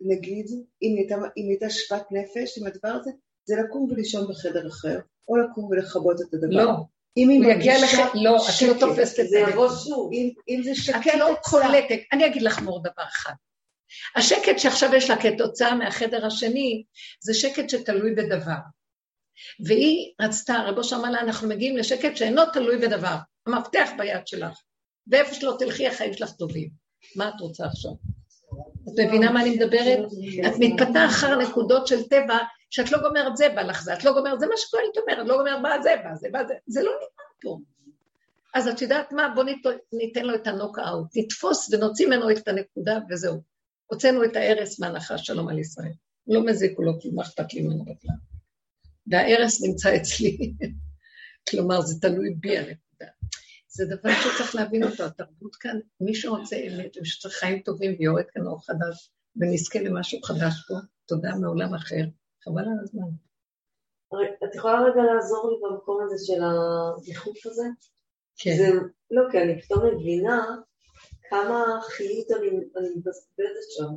נגיד, 0.00 0.46
אם 0.82 0.96
היא 1.36 1.48
הייתה, 1.50 1.70
שוות 1.70 2.02
נפש 2.10 2.58
עם 2.58 2.66
הדבר 2.66 2.88
הזה, 2.88 3.10
זה 3.44 3.56
לקום 3.56 3.88
ולישון 3.90 4.28
בחדר 4.28 4.68
אחר, 4.68 4.98
או 5.28 5.36
לקום 5.36 5.64
ולכבות 5.64 6.20
את 6.20 6.34
הדבר. 6.34 6.64
לא, 6.64 6.72
אם 7.16 7.28
היא 7.28 7.40
מרגישה 7.40 7.78
לך, 7.82 8.14
לא, 8.14 8.36
את 8.36 8.62
לא 8.68 8.74
תופסת 8.80 9.20
את 9.20 9.28
זה 9.28 9.44
זה. 9.44 9.50
יבוא 9.52 9.68
שוב. 9.68 10.10
אם, 10.48 10.62
זה 10.62 10.74
שקט 10.74 11.06
את 11.06 11.18
לא 11.18 11.34
קולטת. 11.42 11.98
אני 12.12 12.26
אגיד 12.26 12.42
לך 12.42 12.62
מור 12.62 12.80
דבר 12.82 13.02
אחד. 13.08 13.32
השקט 14.16 14.58
שעכשיו 14.58 14.94
יש 14.94 15.10
לה 15.10 15.16
כתוצאה 15.22 15.74
מהחדר 15.74 16.26
השני, 16.26 16.84
זה 17.20 17.34
שקט 17.34 17.70
שתלוי 17.70 18.14
בדבר. 18.14 18.58
והיא 19.66 20.12
רצתה, 20.20 20.62
רבו 20.66 20.84
שאמר 20.84 21.10
לה, 21.10 21.20
אנחנו 21.20 21.48
מגיעים 21.48 21.76
לשקט 21.76 22.16
שאינו 22.16 22.42
תלוי 22.52 22.78
בדבר. 22.78 23.16
המפתח 23.46 23.90
ביד 23.98 24.26
שלך. 24.26 24.58
ואיפה 25.06 25.34
שלא 25.34 25.56
תלכי, 25.58 25.86
החיים 25.86 26.12
שלך 26.12 26.30
טובים. 26.30 26.68
מה 27.16 27.28
את 27.28 27.40
רוצה 27.40 27.66
עכשיו? 27.66 27.92
את 28.88 29.00
מבינה 29.06 29.32
מה 29.32 29.42
אני 29.42 29.50
מדברת? 29.50 29.98
את 30.46 30.52
מתפתה 30.58 31.06
אחר 31.06 31.36
נקודות 31.36 31.86
של 31.86 32.02
טבע, 32.02 32.38
שאת 32.70 32.92
לא 32.92 32.98
גומרת 32.98 33.36
זה 33.36 33.48
בא 33.48 33.62
לך 33.62 33.82
זה, 33.82 33.94
את 33.94 34.04
לא 34.04 34.12
גומרת, 34.12 34.40
זה 34.40 34.46
מה 34.46 34.54
שקהלת 34.56 34.98
אומרת, 34.98 35.26
לא 35.26 35.36
גומרת 35.36 35.62
בא 35.62 35.82
זה 35.82 35.90
בא 36.04 36.14
זה 36.14 36.28
בא 36.32 36.46
זה, 36.48 36.54
זה 36.66 36.82
לא 36.82 36.90
נגמר 36.90 37.24
פה. 37.42 37.58
אז 38.54 38.68
את 38.68 38.82
יודעת 38.82 39.12
מה? 39.12 39.28
בואו 39.34 39.46
ניתן 39.92 40.24
לו 40.24 40.34
את 40.34 40.46
הנוק-אאוט, 40.46 41.06
נתפוס 41.16 41.72
ונוציא 41.72 42.06
ממנו 42.06 42.30
את 42.30 42.48
הנקודה 42.48 42.98
וזהו. 43.10 43.42
הוצאנו 43.90 44.24
את 44.24 44.36
ההרס 44.36 44.80
מהנחש, 44.80 45.26
שלום 45.26 45.48
על 45.48 45.58
ישראל. 45.58 45.92
לא 46.26 46.46
מזיק 46.46 46.72
לא 46.78 46.92
כלום, 47.02 47.14
מה 47.14 47.22
אכפת 47.22 47.54
לי 47.54 47.62
ממנו 47.62 47.84
בכלל. 47.84 48.16
וההרס 49.06 49.62
נמצא 49.62 49.96
אצלי. 49.96 50.54
כלומר, 51.50 51.80
זה 51.80 52.00
תלוי 52.00 52.34
בי 52.40 52.58
הנקודה. 52.58 53.06
זה 53.68 53.84
דבר 53.86 54.10
שצריך 54.12 54.54
להבין 54.54 54.84
אותו, 54.84 55.04
התרבות 55.04 55.56
כאן, 55.56 55.78
מי 56.00 56.14
שרוצה 56.14 56.56
אמת 56.56 56.96
ומי 56.96 57.06
שצריך 57.06 57.34
חיים 57.34 57.62
טובים 57.62 57.96
ויורד 57.98 58.24
כאן 58.34 58.46
אור 58.46 58.66
חדש, 58.66 59.10
ונזכה 59.36 59.80
למשהו 59.80 60.22
חדש 60.22 60.64
פה, 60.68 60.74
תודה 61.06 61.34
מעולם 61.40 61.74
אחר, 61.74 62.04
חבל 62.44 62.62
על 62.62 62.78
הזמן. 62.82 63.08
את 64.48 64.54
יכולה 64.54 64.80
רגע 64.80 65.02
לעזור 65.02 65.50
לי 65.50 65.56
במקום 65.62 66.00
הזה 66.04 66.26
של 66.26 66.42
הגיחוף 66.44 67.46
הזה? 67.46 67.64
כן. 68.38 68.56
זה, 68.56 68.68
לא, 69.10 69.22
כי 69.30 69.38
אני 69.38 69.62
פתאום 69.62 69.86
מבינה 69.86 70.56
כמה 71.30 71.80
חיות 71.82 72.30
אני, 72.30 72.50
מבזבזת 72.50 73.70
שם. 73.76 73.92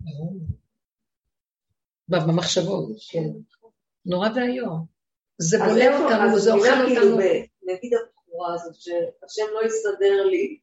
ברור. 0.00 0.32
במחשבות, 2.08 2.88
כן. 3.10 3.28
נורא 4.06 4.28
ואיום. 4.34 4.86
זה 5.38 5.58
בולע 5.58 5.98
אותנו, 5.98 6.38
זה 6.38 6.52
אוכל 6.52 6.86
כאילו 6.86 7.02
אותנו. 7.02 7.16
ב- 7.16 7.70
נגיד 7.70 7.92
הבחורה 7.94 8.54
הזאת, 8.54 8.74
שהשם 8.74 9.46
לא 9.54 9.66
יסדר 9.66 10.24
לי 10.24 10.58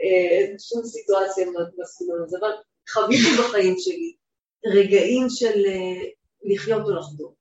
אה, 0.00 0.58
שום 0.58 0.82
סיטואציה 0.84 1.46
בסגנון 1.78 2.22
הזה, 2.24 2.38
אבל 2.40 2.50
חוויתי 2.92 3.28
בחיים 3.38 3.74
שלי 3.78 4.16
רגעים 4.66 5.26
של 5.30 5.66
אה, 5.66 6.08
לחיות 6.42 6.82
או 6.84 6.90
לחדור, 6.90 7.34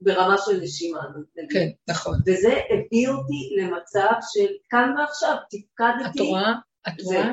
ברמה 0.00 0.36
של 0.38 0.60
נשימה. 0.60 1.00
נגיד. 1.36 1.52
כן, 1.52 1.68
נכון. 1.88 2.14
וזה 2.26 2.52
הביא 2.52 3.08
אותי 3.08 3.56
למצב 3.56 4.12
של 4.32 4.46
כאן 4.70 4.94
ועכשיו, 4.98 5.36
תפקדתי. 5.50 6.18
את 6.24 6.28
רואה? 6.28 6.52
את. 6.88 7.02
רואה? 7.02 7.32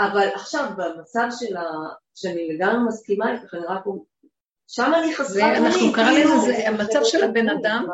אבל 0.00 0.28
עכשיו, 0.34 0.64
במצב 0.76 1.28
של 1.40 1.56
ה... 1.56 1.62
שאני 2.14 2.48
לגמרי 2.48 2.88
מסכימה 2.88 3.32
איתך, 3.32 3.54
אני 3.54 3.62
רק... 3.68 3.84
שם 4.68 4.92
אני 5.02 5.14
חסרת 5.14 5.32
זה, 5.32 5.56
אנחנו 5.56 5.92
קראנו 5.92 6.18
לזה, 6.18 6.40
זה 6.40 6.68
המצב 6.68 7.00
של 7.04 7.24
הבן 7.24 7.48
אדם, 7.48 7.86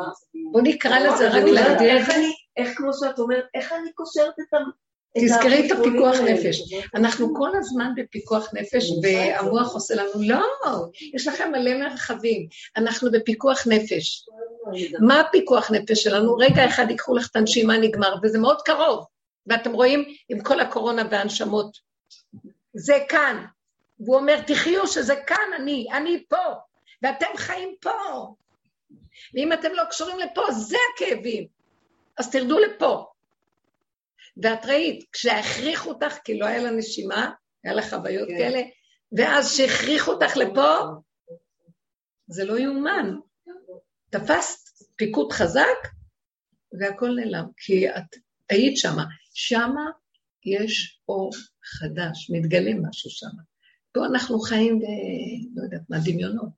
בוא 0.51 0.61
נקרא 0.63 0.99
לזה 0.99 1.29
רק 1.29 1.43
אומרת, 1.43 1.53
להגדיר, 1.53 1.97
איך 1.97 2.09
אני, 2.09 2.31
איך 2.57 2.77
כמו 2.77 2.93
שאת 2.93 3.19
אומרת, 3.19 3.43
איך 3.53 3.71
אני 3.71 3.91
קושרת 3.93 4.33
את 4.39 4.53
ה... 4.53 4.57
תזכרי 5.17 5.67
את 5.67 5.71
הפיקוח? 5.79 6.15
נפש. 6.19 6.73
אנחנו 6.95 7.35
כל 7.35 7.49
הזמן 7.55 7.91
בפיקוח 7.95 8.53
נפש, 8.53 8.91
והמוח 9.03 9.73
עושה 9.73 9.95
לנו, 9.95 10.11
לא, 10.21 10.45
יש 11.13 11.27
לכם 11.27 11.51
מלא 11.51 11.77
מרחבים, 11.77 12.47
אנחנו 12.77 13.11
בפיקוח 13.11 13.67
נפש. 13.67 14.25
מה 14.99 15.19
הפיקוח 15.19 15.71
נפש 15.71 16.03
שלנו? 16.03 16.35
רגע 16.35 16.65
אחד 16.65 16.85
ייקחו 16.89 17.15
לך 17.15 17.27
את 17.31 17.35
הנשימה, 17.35 17.77
נגמר, 17.77 18.15
וזה 18.23 18.39
מאוד 18.39 18.61
קרוב. 18.61 19.05
ואתם 19.47 19.73
רואים, 19.73 20.03
עם 20.29 20.39
כל 20.39 20.59
הקורונה 20.59 21.03
והנשמות, 21.11 21.86
זה 22.73 22.93
כאן. 23.09 23.45
והוא 23.99 24.17
אומר, 24.17 24.41
תחיו 24.47 24.87
שזה 24.87 25.15
כאן 25.27 25.53
אני, 25.55 25.87
אני 25.93 26.25
פה, 26.29 26.53
ואתם 27.01 27.37
חיים 27.37 27.75
פה. 27.81 28.35
ואם 29.33 29.53
אתם 29.53 29.69
לא 29.73 29.83
קשורים 29.89 30.19
לפה, 30.19 30.41
זה 30.51 30.77
הכאבים. 30.93 31.47
אז 32.17 32.31
תרדו 32.31 32.59
לפה. 32.59 33.05
ואת 34.43 34.65
ראית, 34.65 35.05
כשהכריחו 35.11 35.89
אותך, 35.89 36.17
כי 36.23 36.39
לא 36.39 36.45
היה 36.45 36.63
לה 36.63 36.71
נשימה, 36.71 37.31
היה 37.63 37.73
לה 37.73 37.81
חוויות 37.89 38.27
כן. 38.27 38.37
כאלה, 38.37 38.61
ואז 39.17 39.55
שהכריחו 39.57 40.11
אותך 40.11 40.37
לפה, 40.37 40.79
זה 42.27 42.45
לא 42.45 42.59
יאומן. 42.59 43.15
תפסת 44.09 44.69
פיקוד 44.95 45.31
חזק, 45.31 45.77
והכל 46.79 47.09
נעלם, 47.15 47.45
כי 47.57 47.89
את 47.89 48.15
היית 48.49 48.77
שמה. 48.77 49.03
שמה 49.33 49.85
יש 50.47 51.01
אור 51.09 51.31
חדש, 51.63 52.31
מתגלה 52.33 52.71
משהו 52.89 53.09
שמה. 53.09 53.41
פה 53.93 54.05
אנחנו 54.05 54.39
חיים 54.39 54.79
ב... 54.79 54.83
לא 55.55 55.63
יודעת 55.63 55.81
מה, 55.89 55.97
דמיונות. 56.05 56.49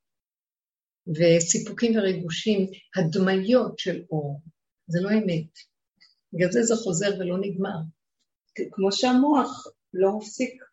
וסיפוקים 1.07 1.97
וריגושים, 1.97 2.67
הדמיות 2.95 3.79
של 3.79 4.01
אור. 4.11 4.41
זה 4.87 5.01
לא 5.01 5.09
אמת. 5.11 5.49
בגלל 6.33 6.51
זה 6.51 6.63
זה 6.63 6.75
חוזר 6.75 7.09
ולא 7.19 7.37
נגמר. 7.41 7.77
כמו 8.71 8.91
שהמוח 8.91 9.67
לא 9.93 10.17
מפסיק 10.17 10.63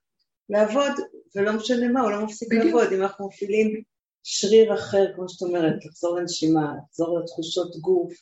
לעבוד, 0.48 0.92
ולא 1.36 1.52
משנה 1.52 1.88
מה, 1.88 2.00
הוא 2.00 2.10
לא 2.10 2.24
מפסיק 2.24 2.48
בדיוק. 2.48 2.64
לעבוד. 2.64 2.92
אם 2.92 3.02
אנחנו 3.02 3.28
מפעילים 3.28 3.82
שריר 4.22 4.74
אחר, 4.74 5.04
כמו 5.14 5.28
שאת 5.28 5.42
אומרת, 5.42 5.84
לחזור 5.84 6.18
לנשימה, 6.18 6.74
לחזור 6.84 7.20
לתחושות 7.20 7.76
גוף, 7.76 8.12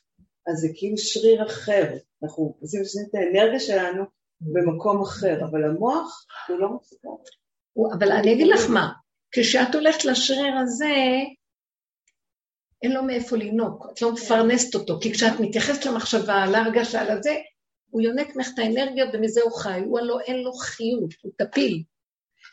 אז 0.47 0.57
זה 0.57 0.69
כאילו 0.75 0.99
שריר 0.99 1.47
אחר. 1.47 1.97
אנחנו 2.23 2.57
עושים 2.61 2.81
את 3.11 3.15
האנרגיה 3.15 3.61
שלנו 3.61 4.05
במקום 4.41 5.03
אחר, 5.03 5.41
אבל 5.51 5.65
המוח 5.65 6.27
הוא 6.49 6.59
לא. 6.59 6.69
הוא- 7.73 7.93
אבל 7.99 8.13
אני 8.13 8.33
אגיד 8.33 8.47
לך 8.47 8.71
מה, 8.71 8.93
כשאת 9.33 9.75
הולכת 9.75 10.05
לשריר 10.05 10.55
הזה, 10.63 10.95
אין 12.83 12.93
לו 12.93 13.03
מאיפה 13.03 13.37
לינוק, 13.37 13.87
את 13.93 14.03
לא 14.03 14.13
מפרנסת 14.13 14.75
אותו, 14.75 14.99
כי 15.01 15.13
כשאת 15.13 15.41
מתייחסת 15.41 15.87
למחשבה, 15.87 16.47
להרגשה, 16.47 17.15
לזה, 17.15 17.35
הוא 17.91 18.03
יונק 18.03 18.37
ממך 18.37 18.49
את 18.55 18.59
האנרגיה 18.59 19.05
ומזה 19.13 19.41
הוא 19.43 19.53
חי, 19.53 19.81
הוא 19.87 19.99
הלא 19.99 20.21
אין 20.21 20.37
לו 20.43 20.53
חיות, 20.53 21.15
הוא 21.23 21.33
טפיל. 21.37 21.83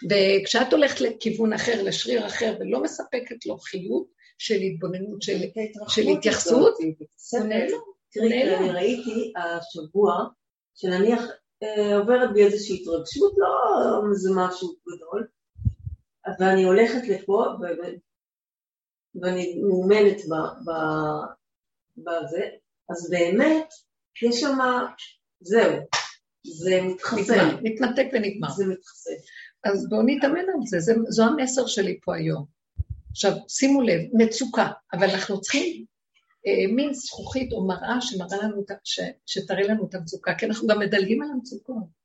וכשאת 0.10 0.74
הולכת 0.74 1.02
לכיוון 1.02 1.54
אחר, 1.54 1.84
לשריר 1.84 2.28
אחר, 2.28 2.58
ולא 2.60 2.82
מספקת 2.84 3.46
לו 3.46 3.58
חיות 3.58 4.06
של 4.38 4.56
התבוננות, 4.56 5.22
של, 5.22 5.38
של 5.88 6.02
התייחסות, 6.18 6.76
הוא 7.40 7.48
נעלם. 7.48 7.78
תראי, 8.12 8.56
אני 8.58 8.70
ראיתי 8.72 9.34
השבוע, 9.38 10.14
שנניח 10.76 11.22
עוברת 12.00 12.34
בי 12.34 12.44
איזושהי 12.46 12.82
התרגשות, 12.82 13.34
לא 13.38 14.04
איזה 14.12 14.30
משהו 14.36 14.74
גדול, 14.88 15.28
ואני 16.40 16.64
הולכת 16.64 17.08
לפה, 17.08 17.46
ואני 19.22 19.62
מאומנת 19.62 20.22
בזה, 21.98 22.50
אז 22.90 23.10
באמת, 23.10 23.74
יש 24.24 24.40
שם, 24.40 24.58
זהו, 25.42 25.74
זה 26.44 26.82
מתחסן. 26.82 27.56
מתנתק 27.62 28.06
ונגמר. 28.14 28.50
זה 28.50 28.66
מתחסן. 28.66 29.12
אז 29.64 29.90
בואו 29.90 30.02
נתאמן 30.06 30.40
על 30.40 30.66
זה, 30.66 30.80
זה, 30.80 30.94
זו 31.10 31.24
המסר 31.24 31.68
שלי 31.68 32.00
פה 32.04 32.16
היום. 32.16 32.46
עכשיו, 33.12 33.32
שימו 33.48 33.82
לב, 33.82 34.02
מצוקה, 34.14 34.68
אבל 34.94 35.10
אנחנו 35.10 35.42
צריכים 35.42 35.66
אה, 35.66 35.86
מין 36.76 36.94
זכוכית 36.94 37.52
או 37.52 37.68
מראה 37.68 38.02
שמראה 38.02 38.38
לנו, 38.44 38.64
ש, 38.84 39.00
שתראה 39.26 39.68
לנו 39.68 39.88
את 39.90 39.96
המצוקה, 39.96 40.36
כי 40.36 40.46
אנחנו 40.46 40.68
גם 40.68 40.80
מדלגים 40.80 41.22
על 41.22 41.30
המצוקות. 41.34 42.02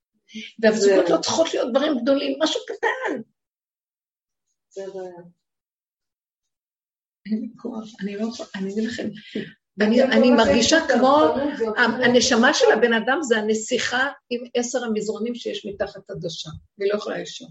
והמצוקות 0.58 1.10
לא 1.10 1.16
צריכות 1.20 1.54
להיות 1.54 1.70
דברים 1.70 1.92
גדולים, 2.02 2.38
משהו 2.42 2.60
קטן. 2.66 3.22
זה. 4.68 4.82
אין 7.26 7.40
לי 7.40 7.48
כוח, 7.56 7.88
אני 8.00 8.16
לא 8.16 8.26
יכולה, 8.28 8.48
אני 8.54 8.72
אגיד 8.72 8.84
לכם, 8.84 9.08
אני, 9.80 10.02
אני 10.02 10.30
מרגישה 10.30 10.76
כמו, 10.88 11.34
הנשמה 11.76 12.54
של 12.54 12.66
הבן 12.72 12.92
אדם 12.92 13.18
זה 13.22 13.38
הנסיכה 13.38 14.08
עם 14.30 14.40
עשר 14.54 14.84
המזרונים 14.84 15.34
שיש 15.34 15.66
מתחת 15.66 16.10
הדשה, 16.10 16.50
והיא 16.78 16.92
לא 16.92 16.98
יכולה 16.98 17.18
לישון. 17.18 17.48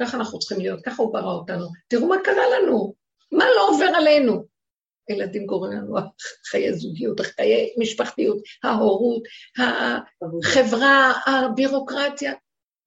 ככה 0.00 0.16
אנחנו 0.16 0.38
צריכים 0.38 0.60
להיות, 0.60 0.80
ככה 0.84 1.02
הוא 1.02 1.12
ברא 1.12 1.32
אותנו. 1.32 1.66
תראו 1.88 2.08
מה 2.08 2.16
קרה 2.24 2.44
לנו, 2.58 2.94
מה 3.32 3.44
לא 3.56 3.68
עובר 3.68 3.96
עלינו. 3.96 4.51
ילדים 5.08 5.46
גורמים 5.46 5.78
לנו 5.78 5.96
חיי 6.50 6.74
זוגיות, 6.74 7.20
חיי 7.20 7.74
משפחתיות, 7.78 8.38
ההורות, 8.64 9.22
החברה, 9.58 11.12
הבירוקרטיה. 11.26 12.32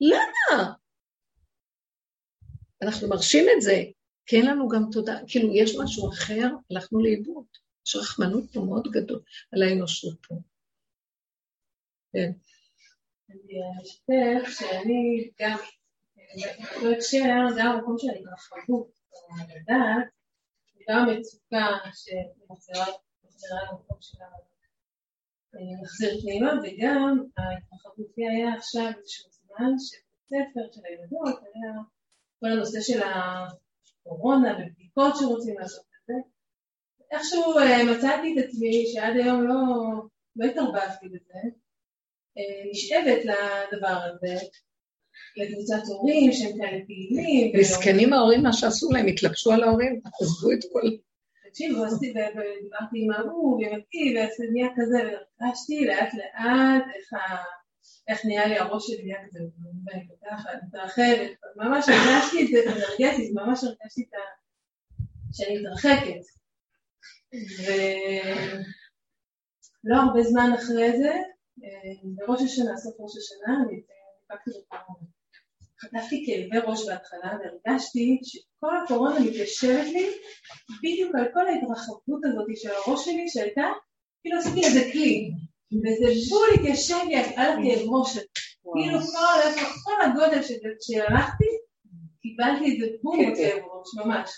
למה? 0.01 0.73
אנחנו 2.81 3.09
מרשים 3.09 3.45
את 3.55 3.61
זה, 3.61 3.83
כי 4.25 4.35
אין 4.35 4.45
לנו 4.45 4.67
גם 4.67 4.81
תודה, 4.91 5.19
כאילו 5.27 5.55
יש 5.55 5.75
משהו 5.83 6.09
אחר, 6.09 6.47
הלכנו 6.71 7.03
לאיבוד. 7.03 7.45
יש 7.87 7.95
רחמנות 7.95 8.43
פה 8.53 8.59
מאוד 8.59 8.87
גדול 8.91 9.21
על 9.53 9.63
האנושות 9.63 10.25
פה. 10.27 10.35
כן. 12.13 12.31
אני 13.29 13.59
אשתף 13.83 14.59
שאני 14.59 15.29
גם, 15.41 15.57
באותו 16.73 16.91
הקשר, 16.91 17.19
גם 17.59 17.77
במקום 17.77 17.95
של 17.97 18.07
ההתרחבות, 18.09 18.91
לדעת, 19.55 20.07
גם 20.89 21.09
המצוקה 21.09 21.67
שמחזירה 21.93 22.85
למקום 23.71 23.97
של 24.01 24.17
להחזיר 25.81 26.21
פנימה, 26.21 26.51
וגם 26.63 27.23
ההתרחבות 27.37 28.07
היה 28.17 28.53
עכשיו 28.53 28.91
איזשהו 28.97 29.29
זמן 29.31 29.71
שבבית 29.79 30.25
ספר 30.25 30.71
של 30.71 30.81
הילדות 30.85 31.43
היה 31.43 31.73
כל 32.39 32.47
הנושא 32.47 32.81
של 32.81 33.01
הקורונה 33.03 34.57
ובדיקות 34.59 35.13
שרוצים 35.19 35.59
לעשות 35.59 35.85
את 35.85 36.07
זה. 36.07 36.13
איכשהו 37.11 37.59
אה, 37.59 37.83
מצאתי 37.91 38.33
את 38.33 38.45
עצמי 38.45 38.85
שעד 38.93 39.15
היום 39.15 39.47
לא, 39.47 39.55
לא 40.35 40.45
התערבבתי 40.45 41.09
בזה, 41.09 41.39
אה, 42.37 42.69
נשאבת 42.71 43.25
לדבר 43.25 43.97
הזה, 44.03 44.35
לקבוצת 45.37 45.87
הורים 45.87 46.31
שהם 46.31 46.57
כאלה 46.57 46.85
פעילים. 46.85 47.59
מסכנים 47.59 48.13
ההורים, 48.13 48.43
מה 48.43 48.53
שעשו 48.53 48.91
להם, 48.91 49.07
התלבשו 49.07 49.51
על 49.51 49.63
ההורים, 49.63 50.01
עזבו 50.21 50.51
את 50.51 50.59
כל... 50.71 50.81
תקשיבו, 51.49 51.81
ודיברתי 51.81 52.99
עם 53.03 53.11
ההוא, 53.11 53.59
ועם 53.59 53.79
אותי, 53.79 54.11
וזה 54.11 54.43
נהיה 54.51 54.67
כזה, 54.75 54.97
והרגשתי 54.97 55.85
לאט 55.85 56.13
לאט 56.13 56.83
איך 58.07 58.25
נהיה 58.25 58.47
לי 58.47 58.57
הראש 58.57 58.87
שלי 58.87 59.03
נהיה 59.03 59.27
כזה, 59.27 59.39
ואני 59.85 60.07
פותחת, 60.07 60.49
מתרחבת, 60.67 61.31
ממש 61.55 61.85
הרגשתי 61.89 62.43
את 62.43 62.47
זה, 62.47 62.57
אנרגטית, 62.71 63.31
ממש 63.33 63.63
הרגשתי 63.63 64.01
את 64.09 64.13
ה... 64.13 64.17
שאני 65.33 65.57
מתרחקת. 65.61 66.21
ולא 69.83 69.95
הרבה 69.95 70.23
זמן 70.23 70.49
אחרי 70.55 70.97
זה, 70.97 71.11
אה, 71.63 71.93
בראש 72.15 72.41
השנה, 72.41 72.77
סוף 72.77 72.95
ראש 72.99 73.17
השנה, 73.17 73.55
אני 73.67 73.75
נדפקתי 73.77 74.51
בקורונה. 74.51 75.14
חטפתי 75.81 76.23
כאבי 76.25 76.67
ראש 76.67 76.87
בהתחלה 76.87 77.37
והרגשתי 77.39 78.19
שכל 78.23 78.77
הקורונה 78.83 79.19
מתיישבת 79.19 79.85
לי 79.85 80.07
בדיוק 80.83 81.15
על 81.15 81.25
כל 81.33 81.47
ההתרחבות 81.47 82.21
הזאת 82.25 82.47
של 82.55 82.69
הראש 82.71 83.05
שלי 83.05 83.29
שהייתה, 83.29 83.65
כאילו 84.21 84.37
עשיתי 84.37 84.65
איזה 84.65 84.89
כלי, 84.91 85.31
וזה 85.73 86.29
בול 86.29 86.47
התיישב 86.55 86.97
לי 87.07 87.15
על 87.15 87.25
הכאב 87.25 87.59
ראש. 87.87 88.17
כאילו 88.73 88.99
כל 89.83 90.01
הגודל 90.01 90.41
שהלכתי, 90.81 91.45
קיבלתי 92.21 92.73
את 92.73 92.79
זה 92.79 92.87
בול 93.01 93.17
כן, 93.17 93.35
כן. 93.35 93.35
כאב 93.35 93.63
ראש, 93.63 94.05
ממש. 94.05 94.29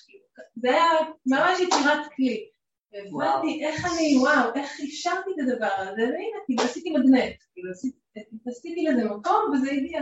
זה 0.56 0.70
היה 0.70 0.84
ממש 1.26 1.60
יצירת 1.60 2.08
כלי. 2.16 2.50
והבנתי 2.92 3.66
איך 3.66 3.86
אני, 3.86 4.18
וואו, 4.18 4.56
איך 4.56 4.72
אפשרתי 4.84 5.30
את 5.36 5.48
הדבר 5.48 5.74
הזה, 5.78 6.02
והנה, 6.02 6.40
כאילו 6.46 6.64
עשיתי 6.64 6.90
מגנט, 6.90 7.36
כאילו 7.54 7.72
עשיתי 8.48 8.86
לזה 8.86 9.06
מקום 9.06 9.52
וזה 9.54 9.72
הגיע. 9.72 10.02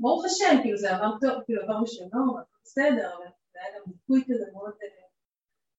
ברוך 0.00 0.24
השם, 0.24 0.58
כאילו 0.62 0.78
זה 0.78 0.96
עבר 0.96 1.10
טוב, 1.20 1.42
כאילו 1.46 1.62
עבר 1.62 1.82
בשלום, 1.82 2.36
בסדר, 2.64 3.08
אבל 3.16 3.26
זה 3.52 3.58
היה 3.60 3.78
גם 3.78 3.92
דיכוי 3.92 4.22
כזה 4.28 4.44
מאוד... 4.52 4.72
אה, 4.82 5.00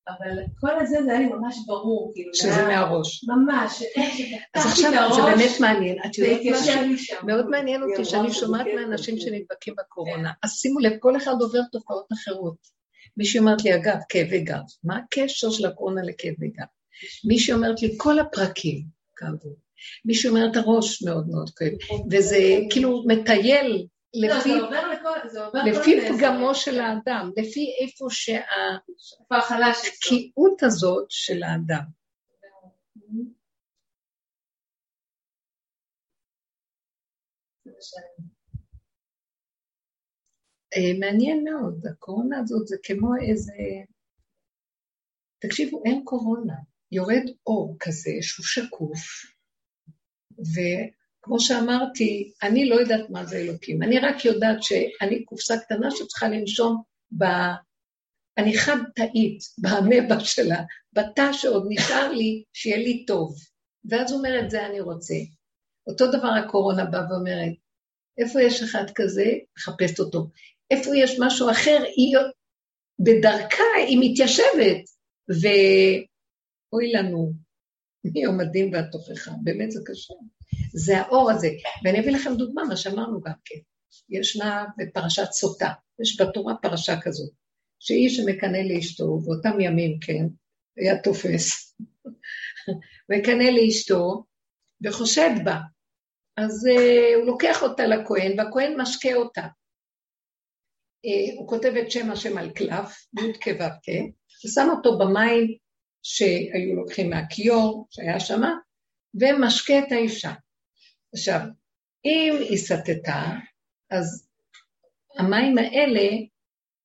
אבל 0.10 0.44
כל 0.60 0.80
הזה 0.80 1.04
זה 1.04 1.12
היה 1.12 1.20
לי 1.20 1.26
ממש 1.26 1.58
ברור, 1.68 2.12
כאילו, 2.16 2.34
שזה 2.34 2.66
מהראש. 2.68 3.26
ממש, 3.28 3.84
אז 4.54 4.66
עכשיו 4.66 4.92
זה 5.16 5.22
באמת 5.22 5.60
מעניין, 5.60 5.98
את 6.06 6.18
יודעת 6.18 6.42
משהו? 6.52 7.16
מאוד 7.24 7.50
מעניין 7.50 7.84
אותי 7.84 8.06
שאני 8.06 8.34
שומעת 8.34 8.68
מאנשים 8.76 9.18
שנדבקים 9.20 9.74
בקורונה. 9.78 10.30
כן. 10.30 10.40
אז 10.44 10.52
שימו 10.52 10.80
לב, 10.80 10.94
כל 11.00 11.18
אחד 11.18 11.34
עובר 11.40 11.62
תופעות 11.72 12.06
אחרות. 12.14 12.58
מישהי 13.18 13.40
אומרת 13.40 13.64
לי, 13.64 13.76
אגב, 13.76 13.98
כאבי 14.10 14.42
גב. 14.42 14.64
מה 14.84 14.98
הקשר 14.98 15.50
של 15.50 15.66
הקורונה 15.66 16.02
לכאבי 16.04 16.48
גב? 16.48 16.66
מישהי 17.26 17.54
אומרת 17.54 17.82
לי, 17.82 17.94
כל 17.98 18.20
הפרקים 18.20 18.84
כאבו. 19.16 19.56
מישהי 20.06 20.30
אומרת, 20.30 20.56
הראש 20.56 21.04
מאוד 21.04 21.30
מאוד 21.30 21.50
כואב. 21.50 21.72
וזה 22.12 22.38
כאילו 22.70 23.04
מטייל 23.08 23.88
לפי, 24.14 24.50
לפי 25.66 25.92
פגמו 26.10 26.56
של 26.56 26.80
האדם, 26.80 27.32
לפי 27.38 27.76
איפה 27.82 28.06
שהתקיעות 29.72 30.64
הזאת 30.64 31.06
של 31.10 31.44
האדם. 31.44 31.84
אה, 40.76 41.00
מעניין 41.00 41.44
מאוד, 41.44 41.86
הקורונה 41.92 42.40
הזאת 42.40 42.68
זה 42.68 42.78
כמו 42.84 43.16
איזה... 43.30 43.54
תקשיבו, 45.40 45.82
אין 45.86 46.02
קורונה, 46.06 46.56
יורד 46.92 47.24
אור 47.46 47.78
כזה 47.80 48.12
שהוא 48.22 48.46
שקוף, 48.46 49.00
כמו 51.22 51.40
שאמרתי, 51.40 52.32
אני 52.44 52.70
לא 52.70 52.76
יודעת 52.76 53.10
מה 53.10 53.26
זה 53.26 53.38
אלוקים. 53.38 53.84
אני 53.84 54.00
רק 54.00 54.26
יודעת 54.26 54.64
שאני 54.64 55.26
קופסה 55.26 55.58
קטנה 55.58 55.92
שצריכה 55.92 56.28
לנשום 56.28 56.82
ב... 57.18 57.24
אני 58.38 58.58
חד 58.58 58.78
תאית 58.96 59.40
במבע 59.58 60.20
שלה, 60.20 60.64
בתא 60.94 61.34
שעוד 61.34 61.66
נשאר 61.70 62.12
לי, 62.12 62.44
שיהיה 62.54 62.78
לי 62.78 63.06
טוב. 63.06 63.36
ואז 63.90 64.12
הוא 64.12 64.18
אומר, 64.18 64.40
את 64.46 64.50
זה 64.50 64.66
אני 64.66 64.80
רוצה. 64.82 65.14
אותו 65.88 66.08
דבר 66.12 66.28
הקורונה 66.28 66.86
באה 66.86 67.02
ואומרת, 67.10 67.54
איפה 68.18 68.42
יש 68.42 68.64
אחד 68.64 68.86
כזה? 68.96 69.26
מחפשת 69.58 70.00
אותו. 70.00 70.28
איפה 70.72 70.90
יש 70.96 71.18
משהו 71.20 71.52
אחר? 71.52 71.84
היא 71.96 72.18
בדרכה, 73.00 73.64
היא 73.88 73.98
מתיישבת. 74.02 74.84
ואוי 75.30 76.92
לנו, 76.92 77.34
מיום 78.06 78.40
הדין 78.40 78.76
והתוכחה, 78.76 79.32
באמת 79.44 79.72
זה 79.72 79.80
קשה. 79.86 80.14
זה 80.74 80.98
האור 80.98 81.32
הזה. 81.32 81.50
ואני 81.84 82.00
אביא 82.00 82.12
לכם 82.12 82.34
דוגמה, 82.34 82.64
מה 82.64 82.78
שאמרנו 82.78 83.22
גם 83.22 83.34
כן. 83.46 83.60
ישנה 84.10 84.66
בפרשת 84.78 85.32
סוטה, 85.32 85.70
יש 86.02 86.22
בתורה 86.22 86.56
פרשה 86.56 87.02
כזאת, 87.02 87.32
שאיש 87.80 88.18
שמקנא 88.18 88.58
לאשתו, 88.58 89.20
באותם 89.20 89.60
ימים, 89.60 90.00
כן, 90.00 90.26
היה 90.78 91.02
תופס, 91.02 91.76
מקנא 93.12 93.44
לאשתו 93.44 94.26
וחושד 94.84 95.30
בה. 95.46 95.60
אז 96.38 96.68
uh, 96.68 97.16
הוא 97.16 97.26
לוקח 97.26 97.64
אותה 97.64 97.86
לכהן, 97.86 98.40
והכהן 98.40 98.82
משקה 98.82 99.14
אותה. 99.14 99.42
Uh, 99.42 101.38
הוא 101.38 101.48
כותב 101.48 101.74
את 101.82 101.92
שם 101.92 102.12
השם 102.12 102.38
על 102.38 102.52
קלף, 102.52 103.06
י' 103.20 103.34
כו' 103.44 103.66
כן, 103.84 104.04
ושם 104.46 104.68
אותו 104.72 104.98
במים 104.98 105.58
שהיו 106.04 106.76
לוקחים 106.76 107.10
מהכיור 107.10 107.88
שהיה 107.90 108.20
שם, 108.20 108.42
ומשקה 109.14 109.80
את 109.80 109.92
האישה. 109.92 110.32
עכשיו, 111.14 111.40
אם 112.06 112.36
היא 112.40 112.58
סטתה, 112.58 113.24
אז 113.90 114.28
המים 115.18 115.58
האלה 115.58 116.02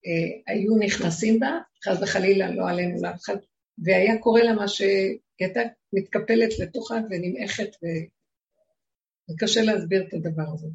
אה, 0.06 0.52
היו 0.52 0.76
נכנסים 0.76 1.40
בה, 1.40 1.58
חס 1.84 2.02
וחלילה, 2.02 2.50
לא 2.50 2.68
עלינו 2.68 3.02
לאף 3.02 3.20
אחד, 3.24 3.36
והיה 3.84 4.18
קורה 4.18 4.42
לה 4.42 4.52
מה 4.52 4.68
שהיא 4.68 5.18
הייתה 5.40 5.60
מתקפלת 5.92 6.58
לתוכה 6.58 6.94
ונמעכת, 7.10 7.68
ו... 7.82 7.86
וקשה 9.30 9.62
להסביר 9.62 10.04
את 10.08 10.14
הדבר 10.14 10.44
הזה. 10.54 10.66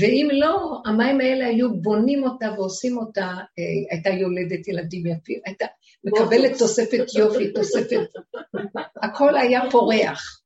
ואם 0.00 0.28
לא, 0.32 0.82
המים 0.86 1.20
האלה 1.20 1.46
היו 1.46 1.74
בונים 1.74 2.22
אותה 2.24 2.52
ועושים 2.56 2.98
אותה, 2.98 3.26
אה, 3.58 3.90
הייתה 3.90 4.10
יולדת 4.10 4.68
ילדים 4.68 5.06
יפים, 5.06 5.40
הייתה 5.44 5.66
מקבלת 6.04 6.58
תוספת 6.58 7.04
יופי, 7.18 7.52
תוספת, 7.52 8.00
הכל 9.02 9.36
היה 9.36 9.60
פורח. 9.70 10.42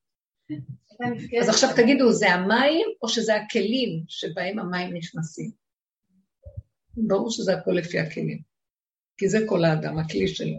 אז 1.41 1.49
עכשיו 1.49 1.71
תגידו, 1.77 2.13
זה 2.13 2.31
המים 2.31 2.87
או 3.03 3.09
שזה 3.09 3.35
הכלים 3.37 4.05
שבהם 4.09 4.59
המים 4.59 4.95
נכנסים? 4.97 5.51
ברור 6.97 7.31
שזה 7.31 7.55
הכל 7.55 7.73
לפי 7.73 7.99
הכלים, 7.99 8.43
כי 9.19 9.29
זה 9.29 9.39
כל 9.49 9.65
האדם, 9.65 9.99
הכלי 9.99 10.29
שלו. 10.29 10.59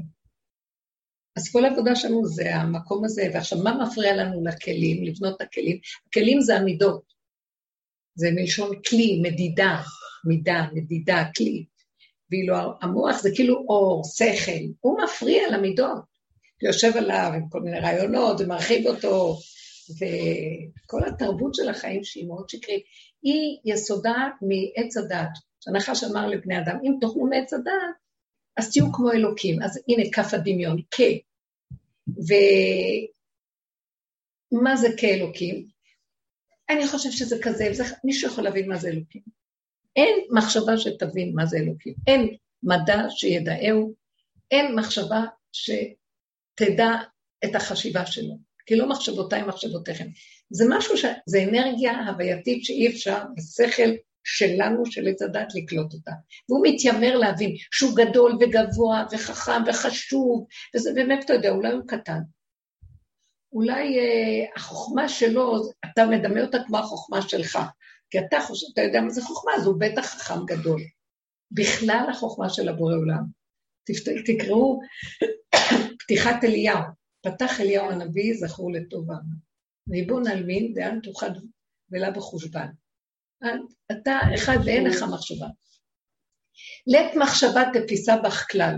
אז 1.35 1.51
כל 1.51 1.65
העבודה 1.65 1.95
שלנו 1.95 2.25
זה 2.25 2.55
המקום 2.55 3.05
הזה, 3.05 3.29
ועכשיו 3.33 3.59
מה 3.63 3.83
מפריע 3.83 4.15
לנו 4.15 4.45
לכלים, 4.45 5.03
לבנות 5.03 5.35
את 5.35 5.41
הכלים? 5.41 5.77
הכלים 6.07 6.41
זה 6.41 6.55
המידות. 6.55 7.13
זה 8.15 8.31
מלשון 8.31 8.81
כלי, 8.89 9.21
מדידה, 9.23 9.81
מידה, 10.25 10.67
מדידה, 10.73 11.23
כלי. 11.37 11.65
ואילו 12.31 12.55
המוח 12.81 13.21
זה 13.21 13.29
כאילו 13.35 13.65
אור, 13.69 14.03
שכל, 14.15 14.51
הוא 14.79 14.99
מפריע 15.03 15.51
למידות. 15.51 16.13
יושב 16.61 16.97
עליו 16.97 17.31
עם 17.35 17.49
כל 17.49 17.61
מיני 17.61 17.79
רעיונות 17.79 18.41
ומרחיב 18.41 18.87
אותו, 18.87 19.37
וכל 19.91 21.01
התרבות 21.07 21.55
של 21.55 21.69
החיים 21.69 22.03
שהיא 22.03 22.27
מאוד 22.27 22.49
שקרית, 22.49 22.84
היא 23.23 23.57
יסודה 23.65 24.30
מעץ 24.41 24.97
הדת. 24.97 25.30
שהנחש 25.60 26.03
אמר 26.03 26.27
לבני 26.27 26.60
אדם, 26.60 26.77
אם 26.84 26.93
תאכלו 27.01 27.26
מעץ 27.26 27.53
הדת, 27.53 27.73
אז 28.57 28.72
תהיו 28.72 28.93
כמו 28.93 29.11
אלוקים. 29.11 29.61
אז 29.64 29.80
הנה 29.88 30.03
כף 30.11 30.34
הדמיון, 30.34 30.81
כ. 30.91 31.01
ומה 34.51 34.76
זה 34.76 34.88
כאלוקים? 34.97 35.68
אני 36.69 36.88
חושב 36.88 37.11
שזה 37.11 37.35
כזה, 37.43 37.68
וזה... 37.72 37.84
מישהו 38.03 38.30
יכול 38.31 38.43
להבין 38.43 38.69
מה 38.69 38.77
זה 38.77 38.89
אלוקים. 38.89 39.22
אין 39.95 40.19
מחשבה 40.31 40.77
שתבין 40.77 41.31
מה 41.35 41.45
זה 41.45 41.57
אלוקים. 41.57 41.93
אין 42.07 42.38
מדע 42.64 43.10
שידעהו, 43.10 43.93
אין 44.51 44.76
מחשבה 44.76 45.22
שתדע 45.51 46.91
את 47.45 47.55
החשיבה 47.55 48.05
שלו. 48.05 48.52
כי 48.65 48.76
לא 48.76 48.90
מחשבותיי 48.90 49.44
מחשבותיכם. 49.44 50.06
זה 50.49 50.65
משהו 50.69 50.98
ש... 50.98 51.06
זה 51.26 51.44
אנרגיה 51.44 52.07
הווייתית 52.07 52.65
שאי 52.65 52.88
אפשר 52.88 53.19
בשכל 53.38 53.90
שלנו, 54.23 54.85
של 54.85 55.07
עץ 55.07 55.22
הדת, 55.22 55.48
לקלוט 55.56 55.94
אותה. 55.94 56.11
והוא 56.49 56.65
מתיימר 56.68 57.18
להבין 57.18 57.56
שהוא 57.72 57.95
גדול 57.95 58.38
וגבוה 58.40 59.06
וחכם 59.11 59.64
וחשוב, 59.68 60.45
וזה 60.76 60.94
באמת, 60.94 61.26
אתה 61.26 61.34
יודע, 61.34 61.49
אולי 61.49 61.72
הוא 61.72 61.88
קטן. 61.88 62.19
אולי 63.53 63.99
אה, 63.99 64.45
החוכמה 64.56 65.10
שלו, 65.10 65.61
אתה 65.85 66.06
מדמה 66.06 66.41
אותה 66.41 66.57
כמו 66.68 66.77
החוכמה 66.77 67.22
שלך, 67.22 67.60
כי 68.10 68.19
אתה 68.19 68.40
חושב, 68.41 68.68
אתה 68.73 68.81
יודע 68.81 69.02
מה 69.02 69.10
זה 69.10 69.22
חוכמה, 69.22 69.52
אז 69.56 69.65
הוא 69.65 69.76
בטח 69.80 70.06
חכם 70.06 70.45
גדול. 70.45 70.81
בכלל 71.52 72.06
החוכמה 72.11 72.49
של 72.49 72.69
הבורא 72.69 72.95
עולם. 72.95 73.23
תקראו 74.26 74.80
פתיחת 75.99 76.44
אליהו, 76.44 76.84
פתח 77.23 77.61
אליהו 77.61 77.91
הנביא, 77.91 78.33
זכור 78.33 78.71
לטובה. 78.71 79.15
ריבון 79.91 80.27
עלמין 80.27 80.73
ואל 80.75 80.99
תוכל 81.03 81.27
ולה 81.91 82.11
בחושבן. 82.11 82.67
אתה 83.91 84.19
אחד 84.35 84.57
ואין 84.65 84.87
לך 84.87 85.03
מחשבה. 85.13 85.47
לית 86.87 87.15
מחשבה 87.15 87.61
תפיסה 87.73 88.17
בך 88.17 88.51
כלל. 88.51 88.75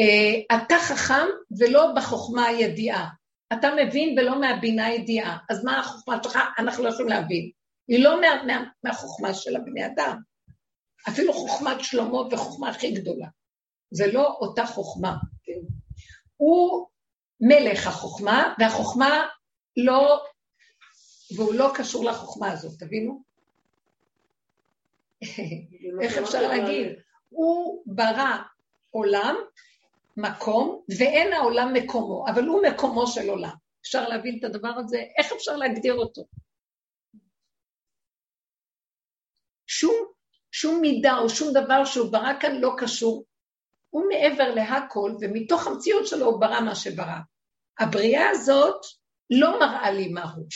אה, 0.00 0.56
אתה 0.56 0.74
חכם 0.88 1.26
ולא 1.58 1.92
בחוכמה 1.96 2.46
הידיעה. 2.46 3.08
אתה 3.52 3.68
מבין 3.76 4.18
ולא 4.18 4.40
מהבינה 4.40 4.86
הידיעה. 4.86 5.38
אז 5.50 5.64
מה 5.64 5.80
החוכמה 5.80 6.18
שלך? 6.22 6.38
אנחנו 6.58 6.84
לא 6.84 6.88
יכולים 6.88 7.08
להבין. 7.08 7.50
היא 7.88 8.04
לא 8.04 8.20
מה, 8.20 8.42
מה, 8.46 8.64
מהחוכמה 8.84 9.34
של 9.34 9.56
הבני 9.56 9.86
אדם. 9.86 10.18
אפילו 11.08 11.32
חוכמת 11.32 11.76
שלמה 11.80 12.18
וחוכמה 12.18 12.68
הכי 12.70 12.92
גדולה. 12.92 13.26
זה 13.90 14.12
לא 14.12 14.38
אותה 14.40 14.66
חוכמה. 14.66 15.16
הוא 16.38 16.86
מלך 17.40 17.86
החוכמה, 17.86 18.54
והחוכמה 18.58 19.26
לא 19.76 20.24
והוא 21.36 21.54
לא 21.54 21.70
קשור 21.74 22.04
לחוכמה 22.04 22.52
הזאת, 22.52 22.78
תבינו? 22.78 23.22
איך 26.02 26.18
אפשר 26.18 26.42
להגיד? 26.42 26.86
הוא 27.28 27.82
ברא 27.86 28.36
עולם, 28.90 29.36
מקום, 30.16 30.84
ואין 30.98 31.32
העולם 31.32 31.72
מקומו, 31.74 32.24
אבל 32.28 32.44
הוא 32.44 32.62
מקומו 32.62 33.06
של 33.06 33.30
עולם. 33.30 33.54
אפשר 33.80 34.08
להבין 34.08 34.38
את 34.38 34.44
הדבר 34.44 34.68
הזה? 34.68 34.98
איך 35.18 35.32
אפשר 35.32 35.56
להגדיר 35.56 35.94
אותו? 35.94 36.22
שום, 39.66 39.94
שום 40.52 40.80
מידה 40.80 41.18
או 41.18 41.28
שום 41.28 41.48
דבר 41.50 41.84
שהוא 41.84 42.12
ברא 42.12 42.32
כאן 42.40 42.56
לא 42.60 42.70
קשור. 42.78 43.24
הוא 43.90 44.04
מעבר 44.08 44.54
להכל, 44.54 45.12
ומתוך 45.20 45.66
המציאות 45.66 46.06
שלו 46.06 46.26
הוא 46.26 46.40
ברא 46.40 46.60
מה 46.60 46.74
שברא. 46.74 47.18
הבריאה 47.78 48.30
הזאת 48.30 48.80
לא 49.30 49.60
מראה 49.60 49.90
לי 49.90 50.08
מה 50.08 50.32
הוא. 50.32 50.46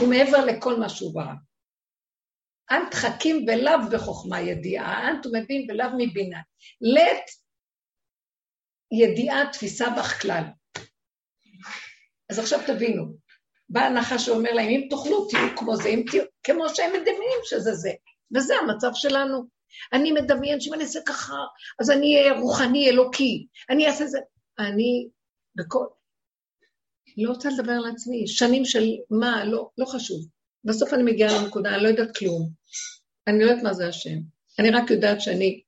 הוא 0.00 0.08
מעבר 0.08 0.44
לכל 0.44 0.80
מה 0.80 0.88
שהוא 0.88 1.14
ברא. 1.14 1.34
אנט 2.70 2.94
חכים 2.94 3.46
בלאו 3.46 3.90
בחוכמה 3.92 4.40
ידיעה, 4.40 5.08
אנט 5.08 5.26
הוא 5.26 5.34
מבין 5.38 5.66
בלאו 5.66 5.88
מבינה. 5.98 6.38
לית 6.80 7.24
ידיעה 8.92 9.52
תפיסה 9.52 9.90
בך 9.98 10.22
כלל. 10.22 10.42
אז 12.30 12.38
עכשיו 12.38 12.60
תבינו, 12.66 13.04
בא 13.68 13.80
הנחש 13.80 14.26
שאומר 14.26 14.52
להם, 14.52 14.68
אם 14.68 14.86
תאכלו, 14.90 15.28
תהיו 15.28 15.56
כמו 15.56 15.76
זה, 15.76 15.88
אם 15.88 16.02
תהיו, 16.10 16.22
כמו 16.42 16.68
שהם 16.68 16.92
מדמיינים 16.92 17.40
שזה 17.44 17.72
זה. 17.72 17.90
וזה 18.36 18.54
המצב 18.56 18.90
שלנו. 18.94 19.57
אני 19.92 20.12
מדמיין 20.12 20.60
שאם 20.60 20.74
אני 20.74 20.82
אעשה 20.82 21.00
ככה, 21.06 21.36
אז 21.80 21.90
אני 21.90 22.16
אהיה 22.16 22.40
רוחני 22.40 22.90
אלוקי, 22.90 23.46
אני 23.70 23.86
אעשה 23.86 24.06
זה. 24.06 24.18
אני, 24.58 25.08
בכל, 25.56 25.84
לא 27.16 27.30
רוצה 27.30 27.48
לדבר 27.50 27.72
על 27.72 27.90
עצמי, 27.92 28.26
שנים 28.26 28.64
של 28.64 28.84
מה, 29.10 29.44
לא, 29.44 29.70
לא 29.78 29.86
חשוב. 29.86 30.28
בסוף 30.64 30.94
אני 30.94 31.02
מגיעה 31.02 31.42
לנקודה, 31.42 31.74
אני 31.74 31.82
לא 31.82 31.88
יודעת 31.88 32.16
כלום. 32.16 32.50
אני 33.26 33.38
לא 33.38 33.50
יודעת 33.50 33.64
מה 33.64 33.74
זה 33.74 33.88
השם. 33.88 34.18
אני 34.58 34.70
רק 34.70 34.90
יודעת 34.90 35.20
שאני, 35.20 35.62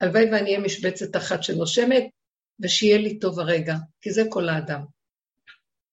הלוואי 0.00 0.24
ואני 0.24 0.50
אהיה 0.50 0.58
משבצת 0.58 1.16
אחת 1.16 1.42
שנושמת, 1.42 2.04
ושיהיה 2.62 2.98
לי 2.98 3.18
טוב 3.18 3.40
הרגע, 3.40 3.76
כי 4.00 4.10
זה 4.10 4.22
כל 4.28 4.48
האדם. 4.48 4.84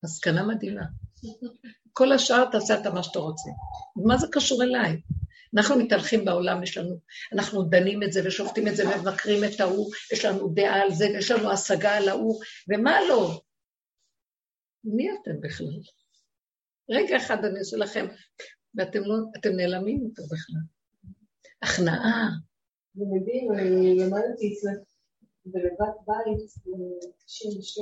מסקנה 0.05 0.43
מדהימה. 0.43 0.85
כל 1.93 2.11
השאר 2.11 2.51
תעשה 2.51 2.81
את 2.81 2.87
מה 2.87 3.03
שאתה 3.03 3.19
רוצה. 3.19 3.49
מה 4.05 4.17
זה 4.17 4.27
קשור 4.31 4.63
אליי? 4.63 4.97
אנחנו 5.55 5.75
מתהלכים 5.79 6.25
בעולם, 6.25 6.63
יש 6.63 6.77
לנו, 6.77 6.95
אנחנו 7.33 7.63
דנים 7.63 8.03
את 8.03 8.11
זה 8.13 8.21
ושופטים 8.25 8.67
את 8.67 8.75
זה 8.75 8.83
ומבקרים 8.89 9.43
את 9.43 9.59
ההוא, 9.59 9.91
יש 10.13 10.25
לנו 10.25 10.53
דעה 10.53 10.81
על 10.81 10.93
זה 10.93 11.05
ויש 11.05 11.31
לנו 11.31 11.51
השגה 11.51 11.97
על 11.97 12.09
ההוא, 12.09 12.41
ומה 12.69 12.97
לא? 13.09 13.41
מי 14.83 15.07
אתם 15.21 15.41
בכלל? 15.41 15.79
רגע 16.89 17.17
אחד 17.17 17.45
אני 17.45 17.59
אעשה 17.59 17.77
לכם, 17.77 18.07
ואתם 18.75 18.99
לא, 19.03 19.15
אתם 19.39 19.49
נעלמים 19.49 20.03
איתו 20.05 20.23
בכלל. 20.23 20.61
הכנעה. 21.61 22.29
זה 22.93 23.03
מדהים, 23.11 23.51
אני 23.51 23.95
למדתי 23.99 24.53
אצלך 24.53 24.91
בלבת 25.45 25.95
בית, 26.07 26.51
ב-97. 26.65 27.81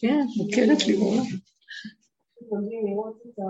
כן, 0.00 0.26
מוכרת 0.36 0.86
לי 0.86 0.96
מאוד. 0.96 1.26
מדהים 2.52 2.86
לראות 2.86 3.22
את 3.26 3.38
ה... 3.38 3.42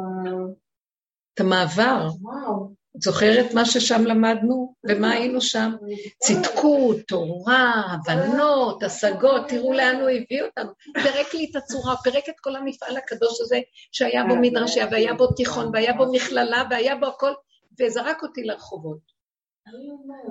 את 1.34 1.40
המעבר. 1.40 2.08
וואו. 2.20 2.79
את 2.96 3.02
זוכרת 3.02 3.54
מה 3.54 3.64
ששם 3.64 4.04
למדנו? 4.04 4.74
ומה 4.88 5.10
היינו 5.10 5.40
שם? 5.40 5.70
צדקות, 6.18 6.96
תורה, 7.08 7.82
הבנות, 7.86 8.82
השגות, 8.82 9.48
תראו 9.48 9.72
לאן 9.72 9.96
הוא 9.96 10.10
הביא 10.10 10.42
אותנו. 10.42 10.70
פירק 11.02 11.34
לי 11.34 11.46
את 11.50 11.56
הצורה, 11.56 11.96
פירק 11.96 12.28
את 12.28 12.40
כל 12.40 12.56
המפעל 12.56 12.96
הקדוש 12.96 13.40
הזה, 13.40 13.60
שהיה 13.92 14.24
בו 14.24 14.36
מדרשיה, 14.36 14.86
והיה 14.90 15.14
בו 15.14 15.26
תיכון, 15.26 15.70
והיה 15.72 15.92
בו 15.92 16.12
מכללה, 16.12 16.62
והיה 16.70 16.96
בו 16.96 17.06
הכל, 17.06 17.32
וזרק 17.80 18.22
אותי 18.22 18.42
לרחובות. 18.42 19.20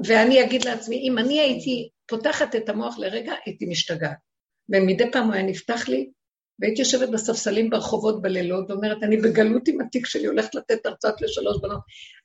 ואני 0.06 0.44
אגיד 0.44 0.66
לעצמי, 0.66 0.96
אם 0.96 1.18
אני 1.18 1.40
הייתי 1.40 1.90
פותחת 2.08 2.56
את 2.56 2.70
המוח 2.70 3.00
לרגע, 3.00 3.34
הייתי 3.46 3.66
משתגעת. 3.66 4.18
ומדי 4.70 5.12
פעם 5.12 5.26
הוא 5.26 5.34
היה 5.34 5.44
נפתח 5.44 5.88
לי, 5.88 6.10
והייתי 6.60 6.82
יושבת 6.82 7.10
בספסלים 7.10 7.70
ברחובות 7.70 8.22
בלילות, 8.22 8.70
ואומרת, 8.70 9.04
אני 9.04 9.18
בגלות 9.18 9.68
עם 9.68 9.82
התיק 9.82 10.06
שלי, 10.06 10.26
הולכת 10.26 10.56
לתת 10.56 10.86
הרצאות 10.86 11.22
לשלוש 11.22 11.58
בנות. 11.62 11.82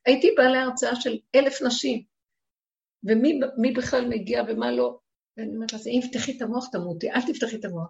הייתי 0.07 0.35
באה 0.37 0.51
להרצאה 0.51 0.97
של 0.97 1.19
אלף 1.35 1.63
נשים, 1.63 2.03
ומי 3.05 3.73
בכלל 3.77 4.09
מגיע 4.09 4.43
ומה 4.49 4.73
לא. 4.73 4.99
ואני 5.37 5.55
אומרת 5.55 5.73
לה, 5.73 5.79
אם 5.87 6.01
תפתחי 6.03 6.37
את 6.37 6.43
המוח 6.43 6.69
תמותי, 6.73 7.11
אל 7.11 7.21
תפתחי 7.33 7.57
את 7.57 7.65
המוח. 7.65 7.89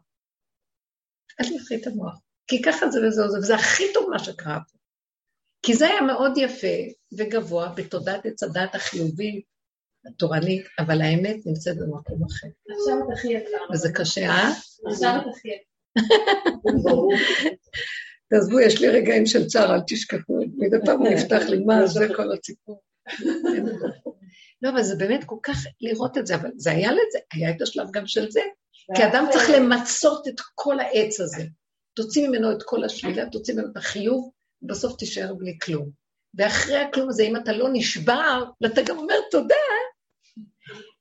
אל 1.41 1.59
תפתחי 1.59 1.77
את 1.77 1.87
המוח. 1.87 2.19
כי 2.47 2.63
ככה 2.63 2.91
זה 2.91 3.07
וזהו 3.07 3.29
זה, 3.31 3.39
וזה 3.39 3.55
הכי 3.55 3.85
טוב 3.95 4.11
מה 4.11 4.19
שקרה 4.19 4.59
פה. 4.71 4.79
כי 5.63 5.75
זה 5.75 5.87
היה 5.87 6.01
מאוד 6.01 6.33
יפה 6.39 6.77
וגבוה 7.19 7.73
בתודעת 7.77 8.27
עץ 8.27 8.43
הדת 8.43 8.75
החיובי, 8.75 9.43
התורנית, 10.07 10.67
אבל 10.79 11.03
האמת 11.03 11.37
נמצאת 11.47 11.77
במקום 11.77 12.25
אחר. 12.25 12.49
עכשיו 12.81 12.95
את 12.99 13.19
הכי 13.19 13.29
יקר. 13.29 13.73
וזה 13.73 13.89
קשה, 13.95 14.27
אה? 14.27 14.51
עכשיו 14.91 15.19
את 15.21 15.35
הכי 15.37 15.49
יקר. 15.49 15.74
תעזבו, 18.31 18.61
יש 18.61 18.81
לי 18.81 18.89
רגעים 18.89 19.27
של 19.27 19.47
צער, 19.47 19.75
אל 19.75 19.81
תשכחו, 19.87 20.39
מדי 20.57 20.77
פעם 20.85 21.01
הוא 21.01 21.09
נפתח 21.09 21.43
לי, 21.49 21.59
מה, 21.59 21.87
זה 21.87 22.09
כל 22.17 22.33
הסיפור. 22.33 22.83
לא, 24.63 24.71
אבל 24.71 24.83
זה 24.83 24.97
באמת 24.97 25.25
כל 25.25 25.37
כך 25.43 25.57
לראות 25.81 26.19
את 26.19 26.27
זה, 26.27 26.35
אבל 26.35 26.51
זה 26.57 26.71
היה 26.71 26.93
לזה, 26.93 27.19
היה 27.33 27.51
את 27.51 27.63
השלב 27.63 27.91
גם 27.91 28.07
של 28.07 28.31
זה, 28.31 28.41
כי 28.97 29.05
אדם 29.07 29.27
צריך 29.33 29.51
למצות 29.51 30.29
את 30.29 30.41
כל 30.55 30.81
העץ 30.81 31.21
הזה. 31.21 31.45
תוציא 31.95 32.29
ממנו 32.29 32.53
את 32.53 32.63
כל 32.63 32.85
השלילה, 32.85 33.31
תוציא 33.31 33.55
ממנו 33.55 33.69
את 33.73 33.77
החיוב, 33.77 34.31
ובסוף 34.63 34.97
תישאר 34.97 35.35
בלי 35.35 35.59
כלום. 35.63 35.91
ואחרי 36.35 36.77
הכלום 36.77 37.09
הזה, 37.09 37.23
אם 37.23 37.37
אתה 37.37 37.53
לא 37.53 37.69
נשבר, 37.73 38.45
ואתה 38.61 38.83
גם 38.83 38.99
אומר 38.99 39.15
תודה, 39.31 39.55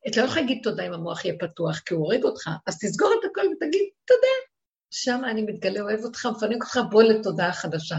אתה 0.08 0.22
לא 0.22 0.26
יכול 0.26 0.42
להגיד 0.42 0.60
תודה 0.64 0.88
אם 0.88 0.94
המוח 0.94 1.26
יהיה 1.26 1.36
פתוח, 1.40 1.80
כי 1.80 1.94
הוא 1.94 2.04
הורג 2.04 2.24
אותך, 2.24 2.50
אז 2.68 2.80
תסגור 2.80 3.14
את 3.20 3.30
הכל 3.32 3.42
ותגיד 3.42 3.90
תודה. 4.06 4.53
שם 4.96 5.22
אני 5.32 5.42
מתגלה, 5.42 5.82
אוהב 5.82 6.04
אותך, 6.04 6.26
מפנק 6.26 6.64
אותך, 6.64 6.80
בוא 6.92 7.04
לתודעה 7.04 7.54
חדשה. 7.54 7.98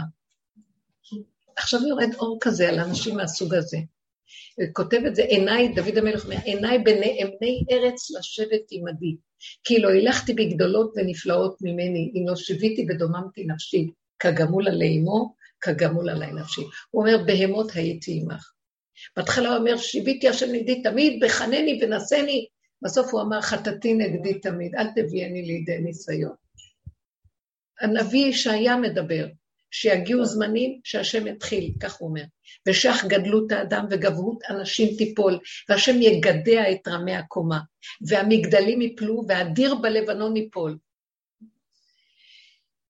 עכשיו 1.56 1.80
יורד 1.88 2.14
אור 2.18 2.38
כזה 2.40 2.68
על 2.68 2.80
אנשים 2.80 3.16
מהסוג 3.16 3.54
הזה. 3.54 3.78
כותב 4.72 5.00
את 5.06 5.14
זה, 5.14 5.22
עיניי, 5.22 5.68
דוד 5.68 5.98
המלך 5.98 6.24
אומר, 6.24 6.36
עיניי 6.44 6.78
בנאמני 6.78 7.64
ארץ 7.70 8.10
לשבת 8.10 8.62
עמדי. 8.70 9.16
כי 9.64 9.78
לא 9.78 9.88
הילכתי 9.88 10.34
בגדולות 10.34 10.92
ונפלאות 10.96 11.56
ממני, 11.62 12.12
אם 12.14 12.28
לא 12.28 12.36
שיוויתי 12.36 12.86
ודוממתי 12.88 13.44
נפשי, 13.44 13.90
כגמול 14.18 14.68
עלי 14.68 14.98
אמו, 14.98 15.34
כגמול 15.60 16.10
עלי 16.10 16.32
נפשי. 16.32 16.62
הוא 16.90 17.02
אומר, 17.02 17.24
בהמות 17.26 17.70
הייתי 17.74 18.20
עמך. 18.22 18.52
בהתחלה 19.16 19.48
הוא 19.48 19.56
אומר, 19.56 19.76
שיוויתי 19.76 20.28
השם 20.28 20.52
נגדי 20.52 20.82
תמיד, 20.82 21.24
בחנני 21.24 21.80
ונשני. 21.82 22.46
בסוף 22.82 23.14
הוא 23.14 23.22
אמר, 23.22 23.40
חטאתי 23.40 23.94
נגדי 23.94 24.38
תמיד, 24.38 24.74
אל 24.74 24.86
תביאני 24.96 25.42
לידי 25.42 25.78
ניסיון. 25.78 26.43
הנביא 27.80 28.26
ישעיה 28.26 28.76
מדבר, 28.76 29.26
שיגיעו 29.70 30.24
זמנים 30.24 30.80
שהשם 30.84 31.26
יתחיל, 31.26 31.72
כך 31.80 31.96
הוא 31.96 32.08
אומר. 32.08 32.22
ושך 32.68 33.04
גדלות 33.08 33.52
האדם 33.52 33.86
וגבהות 33.90 34.38
אנשים 34.50 34.96
תיפול, 34.98 35.38
והשם 35.68 36.02
יגדע 36.02 36.70
את 36.70 36.88
רמי 36.88 37.14
הקומה, 37.16 37.60
והמגדלים 38.08 38.82
יפלו, 38.82 39.24
והדיר 39.28 39.74
בלבנון 39.74 40.36
ייפול. 40.36 40.78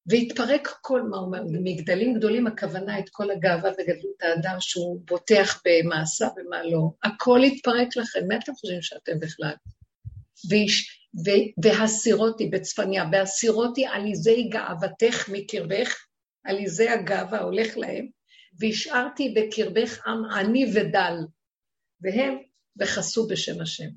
והתפרק 0.07 0.69
כל 0.81 1.03
מה 1.03 1.17
הוא 1.17 1.27
אומר, 1.27 1.41
מגדלים 1.45 2.15
גדולים 2.15 2.47
הכוונה 2.47 2.99
את 2.99 3.09
כל 3.11 3.31
הגאווה 3.31 3.71
וגדלות 3.71 4.23
האדם 4.23 4.57
שהוא 4.61 5.01
בוטח 5.05 5.63
במעשה 5.65 6.29
ומה 6.37 6.63
לא, 6.63 6.91
הכל 7.03 7.41
יתפרק 7.45 7.97
לכם, 7.97 8.21
מה 8.29 8.37
אתם 8.37 8.55
חושבים 8.55 8.83
שאתם 8.83 9.21
בכלל? 9.21 9.55
ויש, 10.49 11.04
והסירותי 11.65 12.47
בצפניה, 12.47 13.05
והסירותי 13.13 13.87
עליזי 13.87 14.49
גאוותך 14.49 15.29
מקרבך, 15.29 16.07
עליזי 16.45 16.89
הגאווה 16.89 17.41
הולך 17.41 17.77
להם, 17.77 18.09
והשארתי 18.61 19.35
בקרבך 19.37 20.07
עם 20.07 20.25
עני 20.25 20.67
ודל, 20.75 21.15
והם 22.01 22.39
וחסו 22.81 23.27
בשם 23.27 23.61
השם. 23.61 23.89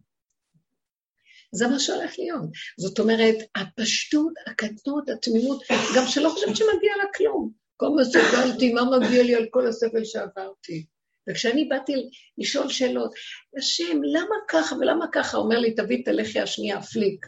זה 1.51 1.67
מה 1.67 1.79
שהולך 1.79 2.19
להיות. 2.19 2.49
זאת 2.77 2.99
אומרת, 2.99 3.35
הפשטות, 3.55 4.33
הקטנות, 4.47 5.09
התמימות, 5.09 5.63
גם 5.95 6.07
שלא 6.07 6.29
חושבת 6.29 6.55
שמגיע 6.55 6.97
לה 6.97 7.03
כלום. 7.17 7.51
כל 7.77 7.89
מה 7.89 8.03
סבלתי, 8.03 8.73
מה 8.73 8.81
מגיע 8.99 9.23
לי 9.23 9.35
על 9.35 9.45
כל 9.49 9.67
הסבל 9.67 10.05
שעברתי? 10.05 10.85
וכשאני 11.29 11.65
באתי 11.65 11.93
לשאול 12.37 12.69
שאלות, 12.69 13.13
השם, 13.57 14.03
למה 14.03 14.35
ככה 14.49 14.75
ולמה 14.75 15.05
ככה? 15.11 15.37
אומר 15.37 15.59
לי, 15.59 15.75
תביא 15.75 16.03
את 16.03 16.07
הלחי 16.07 16.39
השנייה, 16.39 16.81
פליק. 16.81 17.25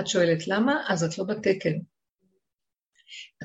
את 0.00 0.06
שואלת 0.06 0.48
למה? 0.48 0.84
אז 0.88 1.04
את 1.04 1.18
לא 1.18 1.24
בתקן. 1.24 1.78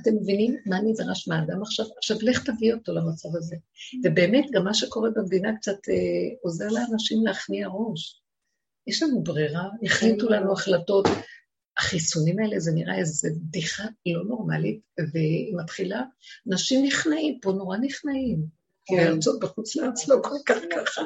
אתם 0.02 0.12
מבינים 0.22 0.56
מה 0.66 0.78
נדרש 0.82 1.28
מהאדם 1.28 1.62
עכשיו? 1.62 1.86
עכשיו 1.98 2.18
לך 2.22 2.50
תביא 2.50 2.74
אותו 2.74 2.94
למצב 2.94 3.30
הזה. 3.38 3.56
ובאמת, 4.04 4.46
גם 4.52 4.64
מה 4.64 4.74
שקורה 4.74 5.10
במדינה 5.16 5.58
קצת 5.58 5.90
אה, 5.90 6.36
עוזר 6.42 6.68
לאנשים 6.68 7.26
להכניע 7.26 7.68
ראש. 7.68 8.22
יש 8.88 9.04
לנו 9.04 9.24
ברירה, 9.24 9.64
החליטו 9.86 10.30
לנו 10.30 10.54
החלטות. 10.54 11.06
החיסונים 11.78 12.40
האלה, 12.40 12.60
זה 12.60 12.72
נראה 12.72 12.98
איזו 12.98 13.28
בדיחה 13.30 13.84
לא 14.06 14.24
נורמלית, 14.24 14.80
והיא 15.14 15.56
מתחילה, 15.58 16.02
נשים 16.46 16.86
נכנעים, 16.86 17.40
פה 17.42 17.52
נורא 17.52 17.78
נכנעים. 17.78 18.56
כן. 18.86 18.96
בארצות, 18.96 19.40
בחוץ 19.40 19.76
לארץ 19.76 20.08
לא 20.08 20.16
כל 20.24 20.36
כך 20.46 20.58
ככה. 20.76 21.02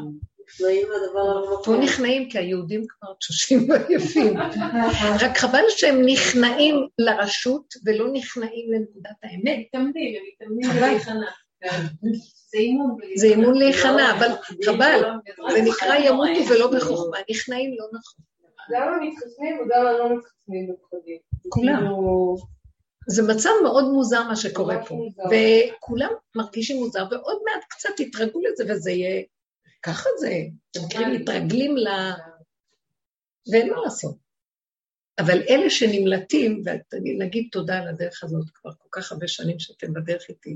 נכנעים 0.49 0.87
לדבר 0.87 1.63
פה 1.63 1.75
נכנעים 1.83 2.29
כי 2.29 2.37
היהודים 2.37 2.85
כבר 2.89 3.13
תשושים 3.13 3.69
ועייפים. 3.69 4.37
רק 5.21 5.37
חבל 5.37 5.63
שהם 5.69 6.01
נכנעים 6.05 6.75
לרשות 6.99 7.73
ולא 7.85 8.13
נכנעים 8.13 8.71
לנקודת 8.71 9.15
האמת. 9.23 9.59
מתאמנים, 9.59 10.15
הם 10.41 10.57
מתאמנים. 10.57 10.81
להיכנע. 10.81 11.31
זה 12.51 12.57
אימון. 12.57 12.97
זה 13.15 13.27
אימון 13.27 13.57
להיכנע, 13.57 14.11
אבל 14.17 14.27
חבל, 14.65 15.01
זה 15.51 15.61
נקרא 15.61 15.95
ימותו 15.95 16.49
ולא 16.49 16.71
בחוכמה, 16.71 17.17
נכנעים 17.29 17.75
לא 17.79 17.85
נכון. 17.99 18.25
גם 18.71 18.93
המתחסנים 18.93 19.59
וגם 19.59 19.85
הלא 19.85 20.17
מתחסנים 20.17 20.73
בפחדים. 20.73 21.17
כולם. 21.49 21.77
כאילו, 21.79 22.35
זה 23.07 23.23
מצב 23.33 23.49
מאוד 23.63 23.83
מוזר 23.83 24.23
מה 24.23 24.35
שקורה 24.35 24.85
פה, 24.85 24.95
מוזר. 24.95 25.23
וכולם 25.23 26.09
מרגישים 26.35 26.77
מוזר, 26.77 27.07
ועוד 27.11 27.37
מעט 27.45 27.65
קצת 27.69 27.99
יתרגלו 27.99 28.41
לזה 28.41 28.63
וזה 28.69 28.91
יהיה, 28.91 29.23
ככה 29.83 30.09
זה, 30.17 30.41
אתם 30.71 30.79
מכירים, 30.85 31.11
מתרגלים 31.11 31.77
ל... 31.77 31.87
ואין 33.51 33.69
מה 33.69 33.81
לעשות. 33.83 34.15
אבל 35.19 35.41
אלה 35.49 35.69
שנמלטים, 35.69 36.63
ונגיד 36.93 37.47
תודה 37.51 37.77
על 37.77 37.87
הדרך 37.87 38.23
הזאת, 38.23 38.49
כבר 38.53 38.71
כל 38.77 38.87
כך 38.91 39.11
הרבה 39.11 39.27
שנים 39.27 39.59
שאתם 39.59 39.93
בדרך 39.93 40.29
איתי, 40.29 40.55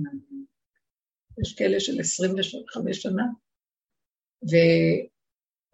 יש 1.42 1.56
כאלה 1.56 1.80
של 1.80 2.00
25 2.00 3.02
שנה, 3.02 3.24
ו... 4.44 4.56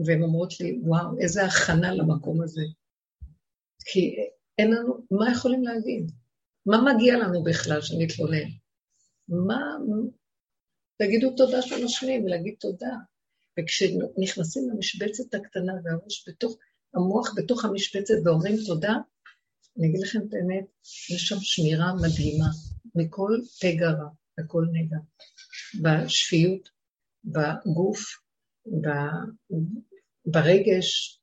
והן 0.06 0.22
אומרות 0.24 0.60
לי, 0.60 0.80
וואו, 0.84 1.20
איזה 1.20 1.46
הכנה 1.46 1.94
למקום 1.94 2.42
הזה. 2.42 2.62
כי 3.86 4.16
אין 4.58 4.72
לנו, 4.72 5.06
מה 5.12 5.32
יכולים 5.32 5.64
להגיד? 5.64 6.12
מה 6.66 6.94
מגיע 6.94 7.18
לנו 7.18 7.44
בכלל 7.44 7.82
שנתלונן? 7.82 8.50
מה... 9.28 9.60
תגידו 10.98 11.34
תודה 11.38 11.62
שנושמים 11.62 12.26
ולהגיד 12.26 12.56
תודה. 12.60 12.96
וכשנכנסים 13.60 14.70
למשבצת 14.70 15.34
הקטנה 15.34 15.74
והראש 15.84 16.30
בתוך, 16.30 16.58
המוח 16.94 17.34
בתוך 17.38 17.66
המשבצת 17.66 18.14
ואומרים 18.26 18.56
תודה, 18.66 18.94
אני 19.78 19.88
אגיד 19.88 20.02
לכם 20.02 20.20
את 20.20 20.34
האמת, 20.34 20.66
יש 21.16 21.28
שם 21.28 21.36
שמירה 21.40 21.94
מדהימה 21.94 22.50
מכל 22.96 23.32
פגע 23.62 23.90
רע, 23.90 24.10
וכל 24.40 24.66
נגע. 24.72 24.98
בשפיות, 25.84 26.70
בגוף. 27.24 28.00
ברגש, 30.26 31.20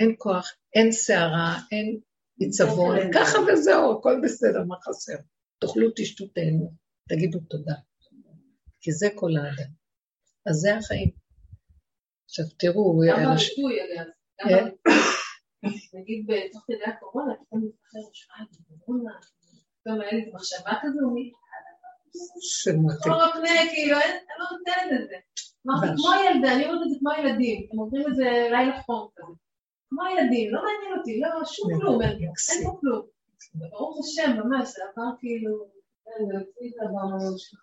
אין 0.00 0.14
כוח, 0.18 0.52
אין 0.74 0.92
שערה, 0.92 1.56
אין 1.72 2.00
עיצבון, 2.40 2.96
ככה 3.14 3.38
וזהו, 3.52 3.98
הכל 3.98 4.20
בסדר, 4.24 4.64
מה 4.68 4.76
חסר? 4.82 5.16
תאכלו, 5.58 5.90
תשתו, 5.96 6.26
תהנו, 6.26 6.72
תגידו 7.08 7.38
תודה. 7.50 7.74
כי 8.80 8.92
זה 8.92 9.08
כל 9.14 9.30
האדם. 9.36 9.70
אז 10.50 10.54
זה 10.54 10.76
החיים. 10.76 11.10
עכשיו 12.24 12.44
תראו, 12.58 13.00
אנשים... 13.02 13.54
בריפוי, 13.54 13.74
אגב. 13.82 14.06
כן. 14.38 14.64
נגיד 15.98 16.26
בתוך 16.28 16.62
כדי 16.66 16.84
הקורונה, 16.96 17.34
פתאום 17.34 17.60
זוכרת, 17.62 18.14
שמע, 18.14 18.34
קורונה, 18.84 19.12
פתאום 19.80 20.00
היה 20.00 20.12
לי 20.12 20.30
מחשבה 20.34 20.72
כזו, 20.82 21.10
מי- 21.14 21.32
כאילו, 23.70 23.96
אני 23.96 24.12
לא 24.38 24.46
נותנת 24.52 25.02
את 25.02 25.08
זה. 25.08 25.16
אמרתי. 25.66 25.86
כמו 25.96 26.10
ילדה, 26.24 26.54
אני 26.54 26.64
אומרת 26.64 26.82
את 26.84 26.90
זה 26.90 26.96
כמו 27.00 27.10
ילדים, 27.18 27.66
הם 27.72 27.78
אומרים 27.78 28.08
את 28.08 28.16
זה 28.16 28.24
לילה 28.24 28.82
חום 28.82 29.08
כזה. 29.16 29.32
כמו 29.90 30.02
ילדים, 30.12 30.54
לא 30.54 30.60
מעניין 30.62 30.98
אותי, 30.98 31.20
לא, 31.20 31.44
שום 31.44 31.80
כלום, 31.80 32.02
אין 32.02 32.64
פה 32.64 32.76
כלום. 32.80 33.02
ברוך 33.70 33.98
השם, 34.00 34.36
ממש, 34.44 34.68
זה 34.68 34.82
עבר 34.92 35.10
כאילו... 35.20 35.74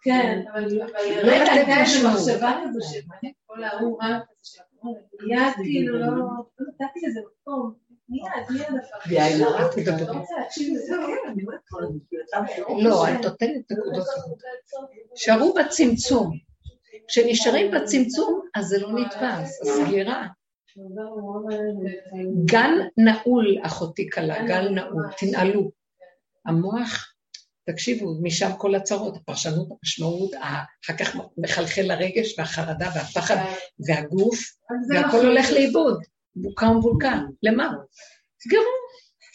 כן. 0.03 0.11
כן, 0.11 0.43
אבל 0.51 0.73
לא 0.73 0.83
רגע 1.23 1.51
הייתה 1.51 1.81
איזו. 1.81 2.09
מחשבה 2.09 2.53
כזו 2.63 2.79
שמעניין, 2.81 3.33
כל 3.45 3.63
ההוא 3.63 4.03
רע 4.03 4.19
כזה 4.19 4.39
של 4.43 4.61
הקורונה, 4.61 4.99
מיד 5.23 5.53
כאילו 5.63 5.99
לא 5.99 6.07
לא 6.07 6.25
נתתי 6.59 7.07
לזה 7.07 7.19
מקום, 7.19 7.73
לא 12.83 12.89
לא, 12.89 13.07
את 13.09 13.25
נותנת 13.25 13.71
נקודות 13.71 14.05
טובות. 14.15 14.43
שערו 15.15 15.53
בצמצום. 15.53 16.37
כשנשארים 17.11 17.71
בצמצום, 17.71 18.41
אז 18.55 18.65
זה 18.65 18.79
לא 18.79 18.91
נתפס, 18.91 19.61
הסגירה. 19.61 20.27
גל 22.45 22.71
נעול, 22.97 23.57
אחותי 23.61 24.09
קלה, 24.09 24.45
גל 24.47 24.69
נעול, 24.69 25.03
תנעלו. 25.17 25.71
המוח, 26.45 27.13
תקשיבו, 27.65 28.13
משם 28.21 28.49
כל 28.57 28.75
הצרות, 28.75 29.15
הפרשנות, 29.15 29.67
המשמעות, 29.71 30.31
אחר 30.33 30.93
כך 30.99 31.15
מחלחל 31.37 31.81
לרגש 31.81 32.39
והחרדה 32.39 32.89
והפחד 32.95 33.35
והגוף, 33.87 34.39
והכל 34.89 35.25
הולך 35.25 35.51
לאיבוד, 35.51 36.03
בוקה 36.35 36.65
ומבולקה. 36.65 37.19
למה? 37.43 37.73
תסגרו. 38.37 38.63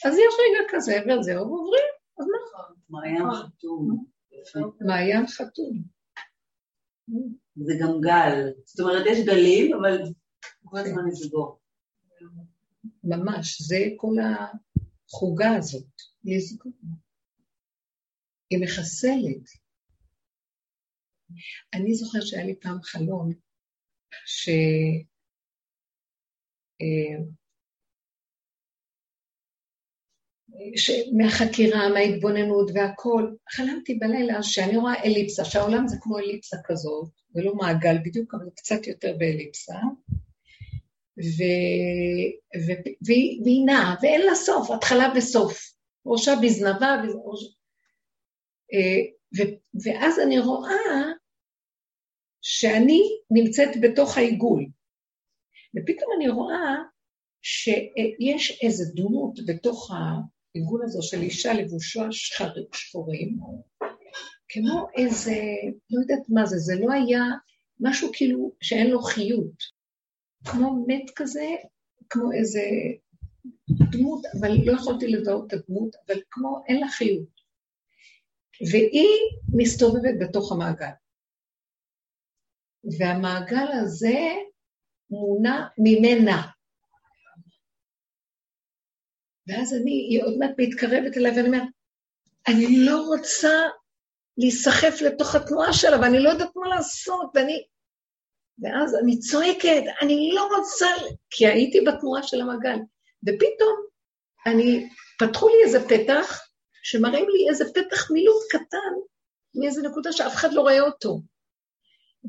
אז 0.06 0.14
יש 0.14 0.34
רגע 0.40 0.68
כזה 0.68 1.00
וזהו, 1.02 1.36
ועוברים, 1.36 1.88
אז 2.20 2.26
מה? 2.26 2.62
מעיין 2.90 3.30
חתום. 3.30 4.04
מעיין 4.80 5.26
חתום. 5.26 5.95
זה 7.56 7.72
גם 7.80 8.00
גל. 8.00 8.52
זאת 8.64 8.80
אומרת, 8.80 9.06
יש 9.10 9.26
גלים, 9.26 9.74
אבל 9.74 9.98
כל 10.64 10.78
הזמן 10.78 11.02
לסגור. 11.10 11.60
ממש, 13.04 13.62
זה 13.62 13.76
כל 13.96 14.14
החוגה 14.18 15.56
הזאת. 15.58 15.86
היא 18.50 18.58
מחסלת. 18.62 19.66
אני 21.74 21.94
זוכרת 21.94 22.26
שהיה 22.26 22.44
לי 22.44 22.60
פעם 22.60 22.82
חלום, 22.82 23.32
ש... 24.26 24.48
אה, 26.80 27.24
מהחקירה, 31.12 31.88
מההתבוננות 31.88 32.70
והכול, 32.74 33.36
חלמתי 33.50 33.94
בלילה 33.94 34.42
שאני 34.42 34.76
רואה 34.76 35.02
אליפסה, 35.04 35.44
שהעולם 35.44 35.88
זה 35.88 35.96
כמו 36.00 36.18
אליפסה 36.18 36.56
כזאת, 36.64 37.08
ולא 37.34 37.54
מעגל 37.54 37.96
בדיוק, 38.04 38.34
אבל 38.34 38.50
קצת 38.56 38.86
יותר 38.86 39.16
באליפסה, 39.18 39.74
ו... 41.18 41.42
ו... 42.66 42.72
והיא, 43.06 43.40
והיא 43.44 43.66
נעה, 43.66 43.94
ואין 44.02 44.20
לה 44.20 44.34
סוף, 44.34 44.70
התחלה 44.70 45.12
וסוף. 45.16 45.76
ראשה 46.06 46.32
בזנבה, 46.42 47.02
וראש... 47.04 47.56
אה, 48.72 49.00
ו... 49.36 49.40
ואז 49.84 50.18
אני 50.26 50.38
רואה 50.38 51.02
שאני 52.42 53.02
נמצאת 53.30 53.68
בתוך 53.82 54.18
העיגול. 54.18 54.66
ופתאום 55.76 56.10
אני 56.16 56.28
רואה 56.28 56.74
שיש 57.42 58.58
איזו 58.62 58.84
דמות 58.94 59.38
בתוך 59.46 59.90
העיגול 60.56 60.82
הזה 60.84 60.98
של 61.02 61.22
אישה 61.22 61.52
לבושה 61.52 62.06
שחורים, 62.72 63.38
כמו 64.48 64.86
איזה, 64.96 65.36
לא 65.90 66.00
יודעת 66.00 66.28
מה 66.28 66.46
זה, 66.46 66.58
זה 66.58 66.74
לא 66.80 66.92
היה 66.92 67.22
משהו 67.80 68.10
כאילו 68.12 68.52
שאין 68.60 68.90
לו 68.90 69.02
חיות. 69.02 69.76
כמו 70.44 70.84
מת 70.86 71.10
כזה, 71.16 71.46
כמו 72.10 72.32
איזה 72.32 72.60
דמות, 73.90 74.22
אבל 74.40 74.50
לא 74.64 74.72
יכולתי 74.72 75.06
לזהות 75.06 75.46
את 75.46 75.52
הדמות, 75.52 75.96
אבל 76.06 76.20
כמו 76.30 76.62
אין 76.68 76.80
לה 76.80 76.88
חיות. 76.88 77.36
והיא 78.72 79.18
מסתובבת 79.56 80.14
בתוך 80.20 80.52
המעגל. 80.52 80.86
והמעגל 82.98 83.66
הזה 83.82 84.18
מונע 85.10 85.66
ממנה. 85.78 86.42
ואז 89.46 89.74
אני, 89.74 89.90
היא 89.90 90.24
עוד 90.24 90.36
מעט 90.38 90.50
מתקרבת 90.58 91.16
אליי 91.16 91.30
ואני 91.30 91.46
אומרת, 91.46 91.68
אני 92.48 92.66
לא 92.78 93.00
רוצה 93.06 93.62
להיסחף 94.38 95.00
לתוך 95.00 95.34
התנועה 95.34 95.72
שלה 95.72 96.00
ואני 96.00 96.18
לא 96.18 96.30
יודעת 96.30 96.50
מה 96.56 96.68
לעשות, 96.68 97.30
ואני... 97.34 97.64
ואז 98.58 98.94
אני 99.02 99.18
צועקת, 99.18 99.82
אני 100.02 100.30
לא 100.34 100.48
רוצה, 100.56 100.86
כי 101.30 101.46
הייתי 101.46 101.80
בתנועה 101.80 102.22
של 102.22 102.40
המעגל. 102.40 102.78
ופתאום 103.26 103.86
אני, 104.46 104.88
פתחו 105.18 105.48
לי 105.48 105.64
איזה 105.64 105.88
פתח, 105.88 106.42
שמראים 106.82 107.26
לי 107.28 107.48
איזה 107.48 107.64
פתח 107.74 108.10
מילוט 108.10 108.42
קטן, 108.50 108.94
מאיזה 109.54 109.82
נקודה 109.82 110.12
שאף 110.12 110.34
אחד 110.34 110.52
לא 110.52 110.60
רואה 110.60 110.80
אותו. 110.80 111.20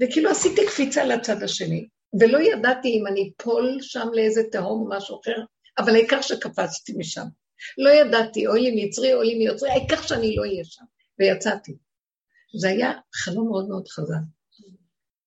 וכאילו 0.01 0.29
עשיתי 0.29 0.65
קפיצה 0.67 1.05
לצד 1.05 1.43
השני, 1.43 1.87
ולא 2.19 2.37
ידעתי 2.37 2.87
אם 2.87 3.07
אני 3.07 3.31
אפול 3.37 3.77
שם 3.81 4.07
לאיזה 4.13 4.41
תהום 4.51 4.81
או 4.81 4.89
משהו 4.89 5.21
אחר, 5.21 5.41
אבל 5.77 5.95
העיקר 5.95 6.21
שקפצתי 6.21 6.93
משם. 6.97 7.25
לא 7.77 7.89
ידעתי, 7.89 8.47
אוי 8.47 8.61
לי 8.61 8.71
מיצרי, 8.71 9.13
אוי 9.13 9.27
לי 9.27 9.37
מיוצרי, 9.37 9.69
העיקר 9.69 10.01
שאני 10.01 10.35
לא 10.35 10.41
אהיה 10.41 10.63
שם. 10.65 10.85
ויצאתי. 11.19 11.77
זה 12.59 12.69
היה 12.69 12.91
חלום 13.13 13.47
מאוד 13.47 13.67
מאוד 13.67 13.87
חזק. 13.87 14.15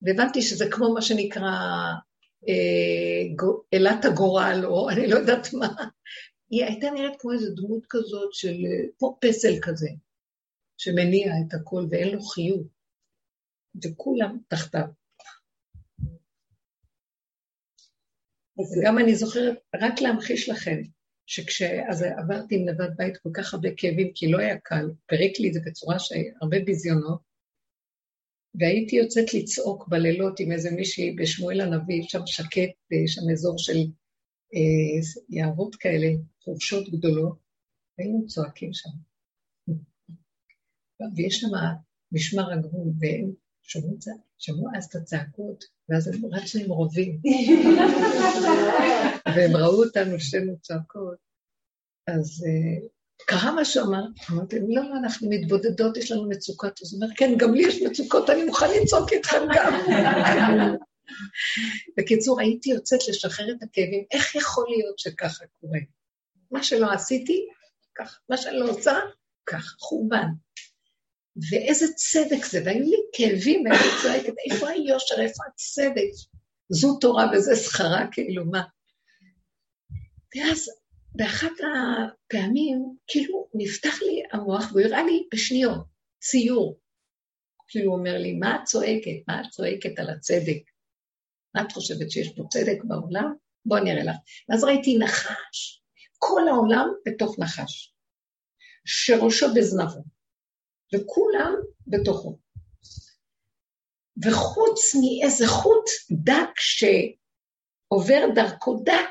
והבנתי 0.02 0.42
שזה 0.42 0.70
כמו 0.70 0.94
מה 0.94 1.02
שנקרא 1.02 1.50
אה, 2.48 3.46
אלת 3.74 4.04
הגורל, 4.04 4.60
או 4.64 4.90
אני 4.90 5.06
לא 5.06 5.16
יודעת 5.16 5.52
מה. 5.52 5.68
היא 6.50 6.64
הייתה 6.64 6.90
נראית 6.90 7.14
כמו 7.18 7.32
איזו 7.32 7.54
דמות 7.54 7.82
כזאת 7.88 8.34
של 8.34 8.56
פה 8.98 9.16
פסל 9.20 9.54
כזה, 9.62 9.88
שמניע 10.76 11.32
את 11.46 11.54
הכל 11.54 11.86
ואין 11.90 12.08
לו 12.08 12.22
חיות. 12.22 12.66
וכולם 13.84 14.38
תחתיו. 14.48 14.86
וגם 18.58 18.98
אני 18.98 19.14
זוכרת, 19.14 19.58
רק 19.74 20.00
להמחיש 20.00 20.48
לכם, 20.48 20.82
שכשאז 21.26 22.02
עברתי 22.02 22.54
עם 22.54 22.68
נווד 22.68 22.90
בית 22.96 23.16
כל 23.16 23.30
כך 23.34 23.54
הרבה 23.54 23.68
כאבים, 23.76 24.12
כי 24.14 24.30
לא 24.30 24.38
היה 24.38 24.58
קל, 24.58 24.90
פרק 25.06 25.40
לי 25.40 25.48
את 25.48 25.54
זה 25.54 25.60
בצורה 25.66 25.98
שהרבה 25.98 26.56
ביזיונות, 26.64 27.20
והייתי 28.54 28.96
יוצאת 28.96 29.34
לצעוק 29.34 29.88
בלילות 29.88 30.40
עם 30.40 30.52
איזה 30.52 30.70
מישהי 30.70 31.16
בשמואל 31.16 31.60
הנביא, 31.60 32.02
שם 32.02 32.26
שקט, 32.26 32.72
שם 33.06 33.20
אזור 33.32 33.58
של 33.58 33.78
אה, 34.54 35.00
יערות 35.28 35.74
כאלה, 35.74 36.06
חורשות 36.44 36.88
גדולות, 36.88 37.38
והיינו 37.98 38.26
צועקים 38.26 38.72
שם. 38.72 38.90
ויש 41.16 41.40
שם 41.40 41.48
משמר 42.12 42.52
הגבול, 42.52 42.88
והם 43.00 43.32
שמעו, 43.62 43.96
שמעו 44.38 44.68
אז 44.76 44.84
את 44.84 44.94
הצעקות, 44.94 45.64
ואז 45.90 46.08
הם 46.08 46.34
רצו 46.34 46.58
עם 46.58 46.70
רובים. 46.70 47.18
והם 49.36 49.56
ראו 49.56 49.84
אותנו 49.84 50.20
שתינו 50.20 50.56
צועקות. 50.60 51.16
אז 52.06 52.44
uh, 52.46 52.88
קרה 53.26 53.52
מה 53.52 53.64
שאמר, 53.64 54.04
אמרתי 54.30 54.56
לא, 54.60 54.66
לא, 54.68 54.96
אנחנו 54.96 55.30
מתבודדות, 55.30 55.96
יש 55.96 56.12
לנו 56.12 56.28
מצוקות. 56.28 56.80
אז 56.82 56.92
הוא 56.92 57.02
אומר, 57.02 57.14
כן, 57.16 57.34
גם 57.36 57.54
לי 57.54 57.62
יש 57.62 57.82
מצוקות, 57.82 58.30
אני 58.30 58.44
מוכן 58.44 58.66
לצעוק 58.82 59.12
איתכם 59.12 59.42
גם. 59.54 59.72
בקיצור, 61.96 62.40
הייתי 62.40 62.70
יוצאת 62.70 63.08
לשחרר 63.08 63.50
את 63.50 63.62
הכאבים, 63.62 64.04
איך 64.10 64.34
יכול 64.34 64.66
להיות 64.68 64.98
שככה 64.98 65.44
קורה? 65.60 65.78
מה 66.50 66.62
שלא 66.62 66.92
עשיתי, 66.92 67.46
ככה. 67.94 68.16
מה 68.28 68.36
שאני 68.36 68.58
לא 68.58 68.70
עושה, 68.70 68.98
ככה, 69.46 69.74
חורבן. 69.78 70.26
ואיזה 71.36 71.86
צדק 71.94 72.44
זה, 72.44 72.62
והיו 72.64 72.84
לי 72.84 72.96
כאבים, 73.12 73.64
ואני 73.64 74.02
צועקת, 74.02 74.34
איפה 74.50 74.68
היושר, 74.68 75.14
איפה 75.20 75.42
הצדק? 75.48 76.10
זו 76.68 76.98
תורה 77.00 77.26
וזה 77.32 77.56
שכרה, 77.56 78.06
כאילו, 78.12 78.44
מה? 78.44 78.62
ואז 80.36 80.70
באחת 81.14 81.50
הפעמים, 81.60 82.96
כאילו, 83.06 83.48
נפתח 83.54 84.02
לי 84.02 84.22
המוח, 84.32 84.72
והוא 84.72 84.80
הראה 84.80 85.02
לי 85.02 85.22
בשניות, 85.34 85.84
ציור. 86.20 86.78
כאילו, 87.68 87.90
הוא 87.90 87.98
אומר 87.98 88.18
לי, 88.18 88.32
מה 88.32 88.56
את 88.56 88.64
צועקת? 88.64 89.28
מה 89.28 89.40
את 89.40 89.50
צועקת 89.50 89.98
על 89.98 90.10
הצדק? 90.10 90.62
מה 91.54 91.62
את 91.62 91.72
חושבת 91.72 92.10
שיש 92.10 92.28
פה 92.36 92.42
צדק 92.50 92.84
בעולם? 92.84 93.34
בואי 93.64 93.80
אני 93.80 93.92
אראה 93.92 94.04
לך. 94.04 94.16
ואז 94.48 94.64
ראיתי 94.64 94.98
נחש, 94.98 95.82
כל 96.18 96.48
העולם 96.48 96.88
בתוך 97.06 97.38
נחש, 97.38 97.94
שראשו 98.84 99.46
בזנבו. 99.54 100.19
וכולם 100.94 101.54
בתוכו. 101.86 102.38
וחוץ 104.24 104.94
מאיזה 104.94 105.46
חוט 105.46 105.84
דק 106.10 106.50
שעובר 106.56 108.26
דרכו 108.34 108.82
דק, 108.84 109.10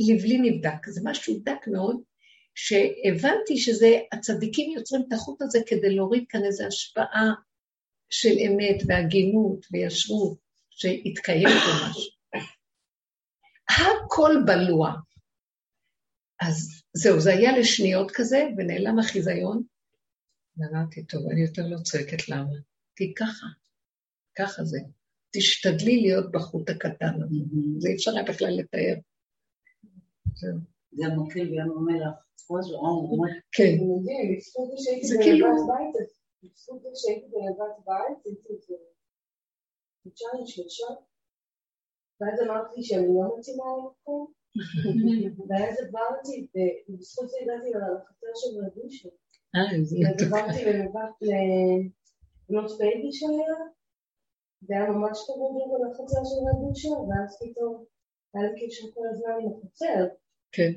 לבלי 0.00 0.38
נבדק. 0.38 0.86
זה 0.86 1.00
משהו 1.04 1.38
דק 1.42 1.66
מאוד, 1.66 2.00
שהבנתי 2.54 3.56
שזה, 3.56 3.98
הצדיקים 4.12 4.70
יוצרים 4.70 5.02
את 5.08 5.12
החוט 5.12 5.42
הזה 5.42 5.58
כדי 5.66 5.94
להוריד 5.94 6.24
כאן 6.28 6.44
איזו 6.44 6.64
השפעה 6.66 7.32
של 8.10 8.34
אמת 8.46 8.82
והגינות 8.86 9.66
וישרות, 9.72 10.38
שיתקיים 10.70 11.48
פה 11.48 11.88
משהו. 11.88 12.12
הכל 13.68 14.34
בלוע. 14.46 14.92
אז 16.40 16.82
זהו, 16.94 17.20
זה 17.20 17.30
היה 17.32 17.58
לשניות 17.58 18.10
כזה, 18.14 18.44
ונעלם 18.56 18.98
החיזיון, 18.98 19.62
ואמרתי, 20.56 21.06
טוב, 21.06 21.22
אני 21.30 21.40
יותר 21.40 21.62
לא 21.66 21.78
צועקת 21.82 22.28
למה. 22.28 22.54
כי 22.96 23.14
ככה, 23.14 23.46
ככה 24.38 24.64
זה. 24.64 24.78
תשתדלי 25.36 26.00
להיות 26.00 26.32
בחוט 26.32 26.70
הקטן 26.70 27.14
הזה. 27.22 27.36
זה 27.78 27.88
אי 27.88 27.94
אפשר 27.94 28.10
היה 28.10 28.24
בכלל 28.24 28.52
לתאר. 28.58 28.94
זה 30.92 31.04
מתחיל 31.16 31.48
בים 31.50 31.70
המלח. 31.70 32.14
כן. 33.52 33.76
זה 35.02 35.14
כאילו... 35.22 35.46
בזכות 36.42 36.82
זה 36.82 36.88
שהייתי 36.94 37.26
בלבת 37.26 37.76
בית, 37.86 38.18
הייתי 38.24 38.74
חודשיים, 40.02 40.46
שלושה, 40.46 40.86
ואז 42.20 42.40
אמרתי 42.46 42.82
שאני 42.82 43.06
לא 43.06 43.38
מתאימה 43.38 43.64
למקום, 43.78 44.32
ואז 45.48 45.74
עברתי, 45.86 46.48
ובזכות 46.88 47.30
זה 47.30 47.36
הגעתי 47.42 47.70
לחצר 47.70 48.32
של 48.34 48.58
רדושה. 48.64 49.08
אה. 49.54 49.60
עברתי 50.26 50.64
למבט 50.64 51.14
לבנות 51.22 52.78
בייבי 52.78 53.12
שהיה, 53.12 53.54
זה 54.60 54.74
היה 54.74 54.90
ממש 54.90 55.18
לי 55.28 55.90
לחצר 55.90 56.20
של 56.24 56.40
רדושה, 56.48 56.88
ואז 56.88 57.38
פתאום 57.40 57.84
היה 58.34 58.44
לי 58.44 58.66
קשר 58.66 58.84
כל 58.94 59.00
הזמן 59.10 59.30
עם 59.42 59.50
החצר, 59.52 60.14
כן, 60.52 60.72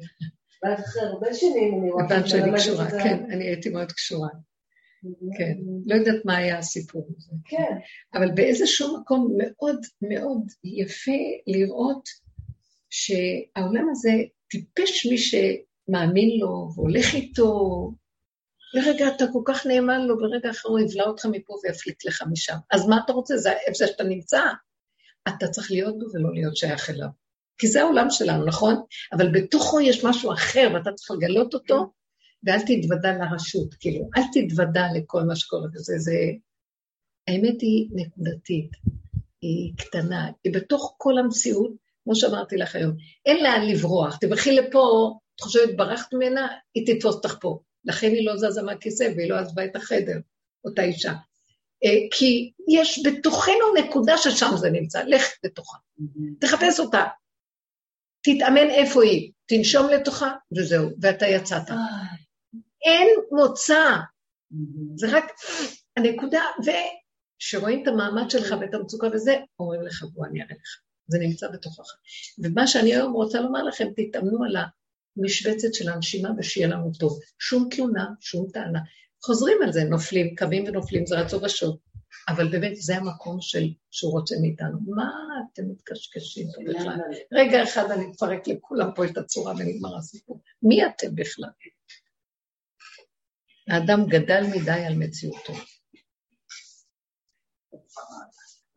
ואז 0.64 0.80
אחרי 0.80 1.04
הרבה 1.04 1.34
שנים 1.34 1.82
אני 1.82 1.92
רואה 1.92 2.28
שלי 2.28 2.42
מלמדת 2.42 2.56
קשורה, 2.56 2.92
כן, 2.92 3.26
אני 3.32 3.44
הייתי 3.44 3.70
מאוד 3.70 3.92
קשורה, 3.92 4.30
כן. 5.38 5.54
לא 5.86 5.96
יודעת 5.96 6.26
מה 6.26 6.38
היה 6.38 6.58
הסיפור 6.58 7.08
הזה. 7.18 7.32
כן, 7.46 7.78
אבל 8.14 8.32
באיזשהו 8.32 8.98
מקום 8.98 9.34
מאוד 9.38 9.80
מאוד 10.02 10.42
יפה 10.64 11.12
לראות 11.48 12.04
שהעולם 12.90 13.90
הזה 13.92 14.12
טיפש 14.50 15.06
מי 15.06 15.18
שמאמין 15.18 16.40
לו 16.40 16.70
והולך 16.76 17.14
איתו. 17.14 17.92
לרגע 18.76 19.08
אתה 19.08 19.26
כל 19.34 19.42
כך 19.46 19.66
נאמן 19.66 20.02
לו, 20.02 20.18
ברגע 20.18 20.50
אחר 20.50 20.70
הוא 20.70 20.80
יבלע 20.80 21.04
אותך 21.04 21.26
מפה 21.26 21.54
ויפליט 21.64 22.06
לך 22.06 22.24
משם. 22.32 22.56
אז 22.72 22.88
מה 22.88 23.00
אתה 23.06 23.14
רוצה? 23.14 23.38
זה 23.38 23.52
איפה 23.52 23.88
שאתה 23.88 24.04
נמצא. 24.04 24.42
אתה 25.28 25.48
צריך 25.48 25.72
להיות 25.72 26.00
בו 26.00 26.06
ולא 26.14 26.34
להיות 26.34 26.58
שייך 26.58 26.90
אליו. 26.90 27.08
כי 27.58 27.68
זה 27.68 27.82
העולם 27.82 28.10
שלנו, 28.10 28.46
נכון? 28.46 28.84
אבל 29.14 29.32
בתוכו 29.32 29.82
יש 29.82 30.06
משהו 30.06 30.34
אחר 30.34 30.72
ואתה 30.74 30.92
צריך 30.92 31.12
לגלות 31.12 31.54
אותו, 31.54 31.92
ואל 32.44 32.60
תתוודע 32.60 33.12
לרשות, 33.18 33.74
כאילו, 33.74 34.10
אל 34.18 34.22
תתוודע 34.34 34.84
לכל 34.96 35.24
מה 35.24 35.36
שקורה 35.36 35.68
בזה. 35.74 35.94
זה... 35.98 36.16
האמת 37.28 37.62
היא 37.62 37.90
נקודתית, 37.92 38.72
היא 39.42 39.74
קטנה, 39.78 40.30
היא 40.44 40.54
בתוך 40.54 40.96
כל 40.98 41.18
המציאות, 41.18 41.72
כמו 42.04 42.16
שאמרתי 42.16 42.58
לך 42.58 42.76
היום. 42.76 42.96
אין 43.26 43.44
לאן 43.44 43.68
לברוח, 43.68 44.18
תברכי 44.18 44.56
לפה, 44.56 45.14
את 45.36 45.42
חושבת 45.42 45.76
ברחת 45.76 46.14
ממנה, 46.14 46.48
היא 46.76 46.96
תתפוס 46.96 47.16
אותך 47.16 47.36
פה. 47.42 47.60
לכן 47.86 48.08
היא 48.08 48.26
לא 48.26 48.38
זזה 48.38 48.62
מהכיסא 48.62 49.12
והיא 49.16 49.30
לא 49.30 49.36
עזבה 49.36 49.66
את 49.66 49.76
החדר, 49.76 50.20
אותה 50.66 50.82
אישה. 50.82 51.14
אה, 51.84 51.90
כי 52.12 52.52
יש 52.68 53.04
בתוכנו 53.06 53.74
נקודה 53.78 54.18
ששם 54.18 54.52
זה 54.58 54.70
נמצא, 54.70 55.04
לך 55.04 55.24
לתוכה, 55.44 55.78
תחפש 56.40 56.80
אותה. 56.80 57.04
תתאמן 58.22 58.70
איפה 58.70 59.04
היא, 59.04 59.32
תנשום 59.46 59.90
לתוכה, 59.90 60.32
וזהו, 60.58 60.90
ואתה 61.02 61.28
יצאת. 61.28 61.70
אין 62.86 63.08
מוצא, 63.32 63.84
זה 64.96 65.08
רק 65.18 65.26
הנקודה, 65.98 66.42
וכשרואים 66.60 67.84
את 67.84 67.88
המעמד 67.88 68.30
שלך 68.30 68.56
ואת 68.62 68.74
המצוקה 68.74 69.08
וזה, 69.14 69.36
אומרים 69.60 69.82
לך, 69.82 70.04
בוא 70.14 70.26
אני 70.26 70.42
אראה 70.42 70.56
לך. 70.56 70.80
זה 71.08 71.20
נמצא 71.20 71.48
בתוכך. 71.48 71.96
ומה 72.44 72.68
שאני 72.68 72.96
היום 72.96 73.14
רוצה 73.14 73.42
לומר 73.42 73.64
לכם, 73.64 73.88
תתאמנו 73.96 74.44
על 74.44 74.56
המשבצת 75.18 75.74
של 75.74 75.90
הנשימה 75.90 76.30
ושיהיה 76.38 76.68
לנו 76.68 76.92
טוב. 77.00 77.20
שום 77.40 77.68
תלונה, 77.72 78.06
שום 78.22 78.48
טענה. 78.54 78.80
חוזרים 79.26 79.58
על 79.64 79.72
זה, 79.72 79.84
נופלים, 79.84 80.36
קמים 80.36 80.64
ונופלים, 80.68 81.06
זה 81.06 81.16
רצו 81.16 81.42
ושוב. 81.42 81.78
אבל 82.30 82.52
באמת, 82.52 82.76
זה 82.76 82.98
המקום 82.98 83.38
של, 83.42 83.68
שהוא 83.92 84.12
רוצה 84.12 84.36
מאיתנו. 84.42 84.80
מה 84.88 85.12
אתם 85.54 85.64
מתקשקשים 85.72 86.48
פה 86.56 86.62
בכלל? 86.70 86.98
רגע 87.34 87.64
אחד 87.64 87.92
אני 87.92 88.06
אפרק 88.16 88.48
לכולם 88.48 88.90
פה 88.96 89.06
את 89.06 89.18
הצורה 89.18 89.54
ונגמר 89.58 89.98
הסיפור. 89.98 90.42
מי 90.64 90.86
אתם 90.86 91.16
בכלל? 91.16 91.50
האדם 93.70 94.06
גדל 94.10 94.44
מדי 94.56 94.72
על 94.72 94.96
מציאותו. 94.96 95.54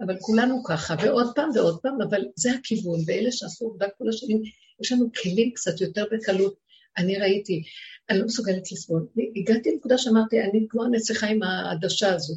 אבל 0.01 0.17
כולנו 0.21 0.65
ככה, 0.65 0.95
ועוד 1.03 1.33
פעם 1.35 1.51
ועוד 1.55 1.81
פעם, 1.83 2.03
אבל 2.09 2.21
זה 2.35 2.51
הכיוון, 2.53 3.01
ואלה 3.07 3.33
שעשו 3.33 3.65
עובדה 3.65 3.87
כל 3.99 4.09
השנים, 4.09 4.43
יש 4.81 4.93
לנו 4.93 5.11
כלים 5.23 5.53
קצת 5.55 5.81
יותר 5.81 6.05
בקלות. 6.13 6.55
אני 6.99 7.19
ראיתי, 7.19 7.63
אני 8.11 8.19
לא 8.19 8.25
מסוגלת 8.25 8.73
לסבול. 8.73 9.07
הגעתי 9.37 9.71
לנקודה 9.71 9.99
שאמרתי, 9.99 10.41
אני 10.41 10.67
כמו 10.69 10.85
הנסיכה 10.85 11.27
עם 11.27 11.43
העדשה 11.43 12.15
הזו. 12.15 12.35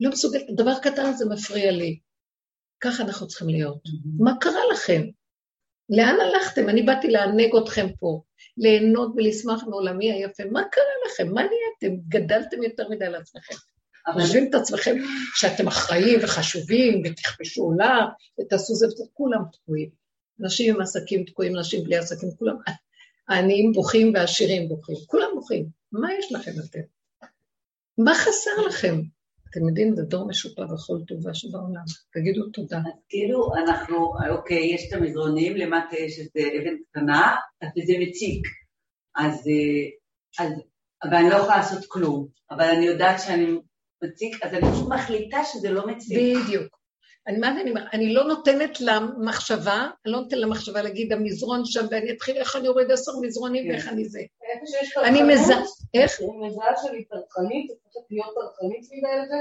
לא 0.00 0.10
מסוגלת, 0.10 0.42
דבר 0.56 0.78
קטן 0.78 1.12
זה 1.12 1.24
מפריע 1.28 1.70
לי. 1.70 1.98
ככה 2.80 3.02
אנחנו 3.02 3.26
צריכים 3.26 3.48
להיות. 3.48 3.78
מה 4.18 4.32
קרה 4.40 4.60
לכם? 4.72 5.02
לאן 5.88 6.16
הלכתם? 6.20 6.68
אני 6.68 6.82
באתי 6.82 7.08
לענג 7.08 7.56
אתכם 7.62 7.86
פה, 7.98 8.22
ליהנות 8.56 9.12
ולשמוח 9.16 9.64
מעולמי 9.64 10.12
היפה. 10.12 10.42
מה 10.44 10.62
קרה 10.72 10.84
לכם? 11.06 11.34
מה 11.34 11.42
נהייתם? 11.42 12.02
גדלתם 12.08 12.62
יותר 12.62 12.88
מדי 12.88 13.08
לעצמכם. 13.08 13.54
חושבים 14.12 14.50
את 14.50 14.54
עצמכם 14.54 14.96
שאתם 15.34 15.66
אחראים 15.66 16.18
וחשובים, 16.22 17.02
ותכבשו 17.04 17.62
עולם, 17.62 18.06
ותעשו 18.40 18.74
זה 18.74 18.86
וזה, 18.86 19.04
כולם 19.12 19.40
תקועים. 19.52 20.01
אנשים 20.40 20.74
עם 20.74 20.80
עסקים 20.80 21.24
תקועים, 21.24 21.56
אנשים 21.56 21.84
בלי 21.84 21.96
עסקים, 21.96 22.30
כולם, 22.38 22.56
העניים 23.28 23.72
בוכים 23.72 24.12
והעשירים 24.14 24.68
בוכים, 24.68 24.96
כולם 25.06 25.28
בוכים. 25.34 25.66
מה 25.92 26.08
יש 26.18 26.32
לכם 26.32 26.50
אתם? 26.70 26.80
מה 27.98 28.14
חסר 28.14 28.66
לכם? 28.68 29.00
אתם 29.50 29.68
יודעים, 29.68 29.96
זה 29.96 30.02
דור 30.02 30.28
משופע 30.28 30.64
בכל 30.64 30.98
טובה 31.08 31.34
שבעולם. 31.34 31.84
תגידו 32.12 32.46
תודה. 32.46 32.78
אז 32.78 33.00
כאילו 33.08 33.50
אנחנו, 33.56 34.12
אוקיי, 34.30 34.74
יש 34.74 34.88
את 34.88 34.92
המזרונים, 34.92 35.56
למטה 35.56 35.96
יש 35.96 36.18
איזה 36.18 36.48
אבן 36.48 36.76
קטנה, 36.90 37.36
וזה 37.64 37.92
מציק. 38.00 38.46
אז, 39.16 39.48
אה, 39.48 40.44
אז, 40.44 40.52
אבל 41.02 41.14
אני 41.14 41.30
לא 41.30 41.34
יכולה 41.34 41.56
לעשות 41.56 41.84
כלום. 41.88 42.28
אבל 42.50 42.64
אני 42.64 42.86
יודעת 42.86 43.20
שאני 43.20 43.46
מציק, 44.04 44.44
אז 44.44 44.54
אני 44.54 44.72
פשוט 44.72 44.88
מחליטה 44.88 45.38
שזה 45.44 45.70
לא 45.70 45.86
מציק. 45.86 46.18
בדיוק. 46.18 46.81
אני, 47.26 47.38
מה 47.38 47.60
אני 47.60 47.70
אומרת? 47.70 47.88
אני 47.92 48.12
לא 48.12 48.24
נותנת 48.24 48.80
למחשבה, 48.80 49.88
אני 50.04 50.12
לא 50.12 50.20
נותנת 50.20 50.40
למחשבה 50.40 50.82
להגיד 50.82 51.12
המזרון 51.12 51.64
שם, 51.64 51.86
ואני 51.90 52.12
אתחיל 52.12 52.36
איך 52.36 52.56
אני 52.56 52.68
אוריד 52.68 52.90
עשר 52.90 53.12
מזרונים 53.22 53.70
ואיך 53.70 53.88
אני 53.88 54.04
זה. 54.04 54.20
אני 55.04 55.22
מזהה, 55.22 55.62
איך? 55.94 56.20
אני 56.20 56.48
מזהה 56.48 56.76
שאני 56.82 57.04
טרחנית, 57.04 57.70
הופכת 57.70 58.10
להיות 58.10 58.34
טרחנית 58.34 58.88
מדי 58.92 59.22
לזה. 59.22 59.36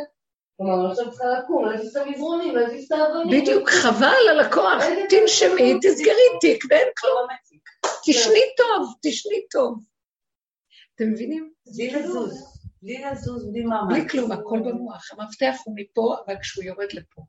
כלומר, 0.58 0.92
עכשיו 0.92 1.12
צריכה 1.12 1.26
לקום, 1.40 1.66
להזיז 1.66 1.98
את 1.98 2.08
המזרונים, 2.08 2.56
להזיז 2.56 2.86
את 2.86 2.92
האבנים. 2.92 3.42
בדיוק, 3.42 3.70
חבל 3.70 4.30
על 4.30 4.40
הכוח, 4.40 4.84
תנשמי, 5.10 5.74
תסגרי 5.82 6.28
תיק 6.42 6.64
ואין 6.70 6.88
כלום. 6.98 7.28
לא. 7.30 7.90
תשני 8.06 8.42
טוב, 8.58 8.94
תשני 9.02 9.48
טוב. 9.52 9.80
אתם 10.96 11.12
מבינים? 11.12 11.52
בלי 11.76 11.92
לזוז, 11.92 12.62
בלי 12.82 13.04
לזוז, 13.12 13.52
בלי 13.52 13.64
מאמץ. 13.64 13.90
בלי 13.90 14.10
כלום, 14.10 14.32
הכל 14.32 14.60
במוח. 14.60 15.12
המפתח 15.12 15.56
הוא 15.66 15.76
מפה, 15.78 16.16
אבל 16.26 16.36
כשהוא 16.42 16.64
יורד 16.64 16.94
לפה. 16.94 17.22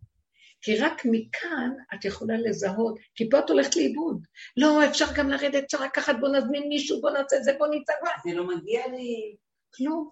כי 0.63 0.77
רק 0.77 1.03
מכאן 1.05 1.71
את 1.95 2.05
יכולה 2.05 2.37
לזהות, 2.37 2.99
כי 3.15 3.31
פה 3.31 3.39
את 3.39 3.51
הולכת 3.51 3.77
לאיבוד. 3.77 4.27
לא, 4.57 4.87
אפשר 4.87 5.07
גם 5.17 5.29
לרדת, 5.31 5.65
אפשר 5.65 5.85
לקחת, 5.85 6.15
בוא 6.21 6.29
נזמין 6.29 6.69
מישהו, 6.69 7.01
בוא 7.01 7.11
נעשה 7.11 7.37
את 7.37 7.45
זה, 7.45 7.53
בוא 7.59 7.67
נצא. 7.67 7.93
זה 8.25 8.35
לא 8.35 8.47
מגיע 8.47 8.87
לי. 8.89 9.37
כלום. 9.75 10.11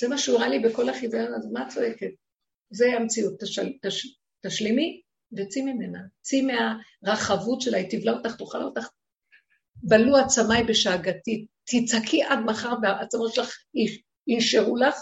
זה 0.00 0.08
מה 0.08 0.18
שהוא 0.18 0.36
הראה 0.36 0.48
לי 0.48 0.58
בכל 0.58 0.88
החיוון, 0.88 1.34
אז 1.34 1.52
מה 1.52 1.62
את 1.62 1.72
צועקת? 1.72 2.10
זה 2.70 2.86
המציאות, 2.86 3.40
תשל, 3.40 3.72
תש, 3.82 4.18
תשלימי 4.46 5.02
וצאי 5.32 5.62
ממנה. 5.62 5.98
צאי 6.22 6.42
מהרחבות 6.42 7.60
שלה, 7.60 7.78
היא 7.78 7.90
תבלע 7.90 8.12
אותך, 8.12 8.36
תאכל 8.36 8.62
אותך. 8.62 8.88
בלו 9.74 10.16
עצמיי 10.16 10.64
בשאגתי, 10.64 11.46
תצעקי 11.64 12.22
עד 12.22 12.38
מחר 12.38 12.74
והעצמות 12.82 13.34
שלך 13.34 13.56
ינשרו 14.26 14.76
לך, 14.76 14.94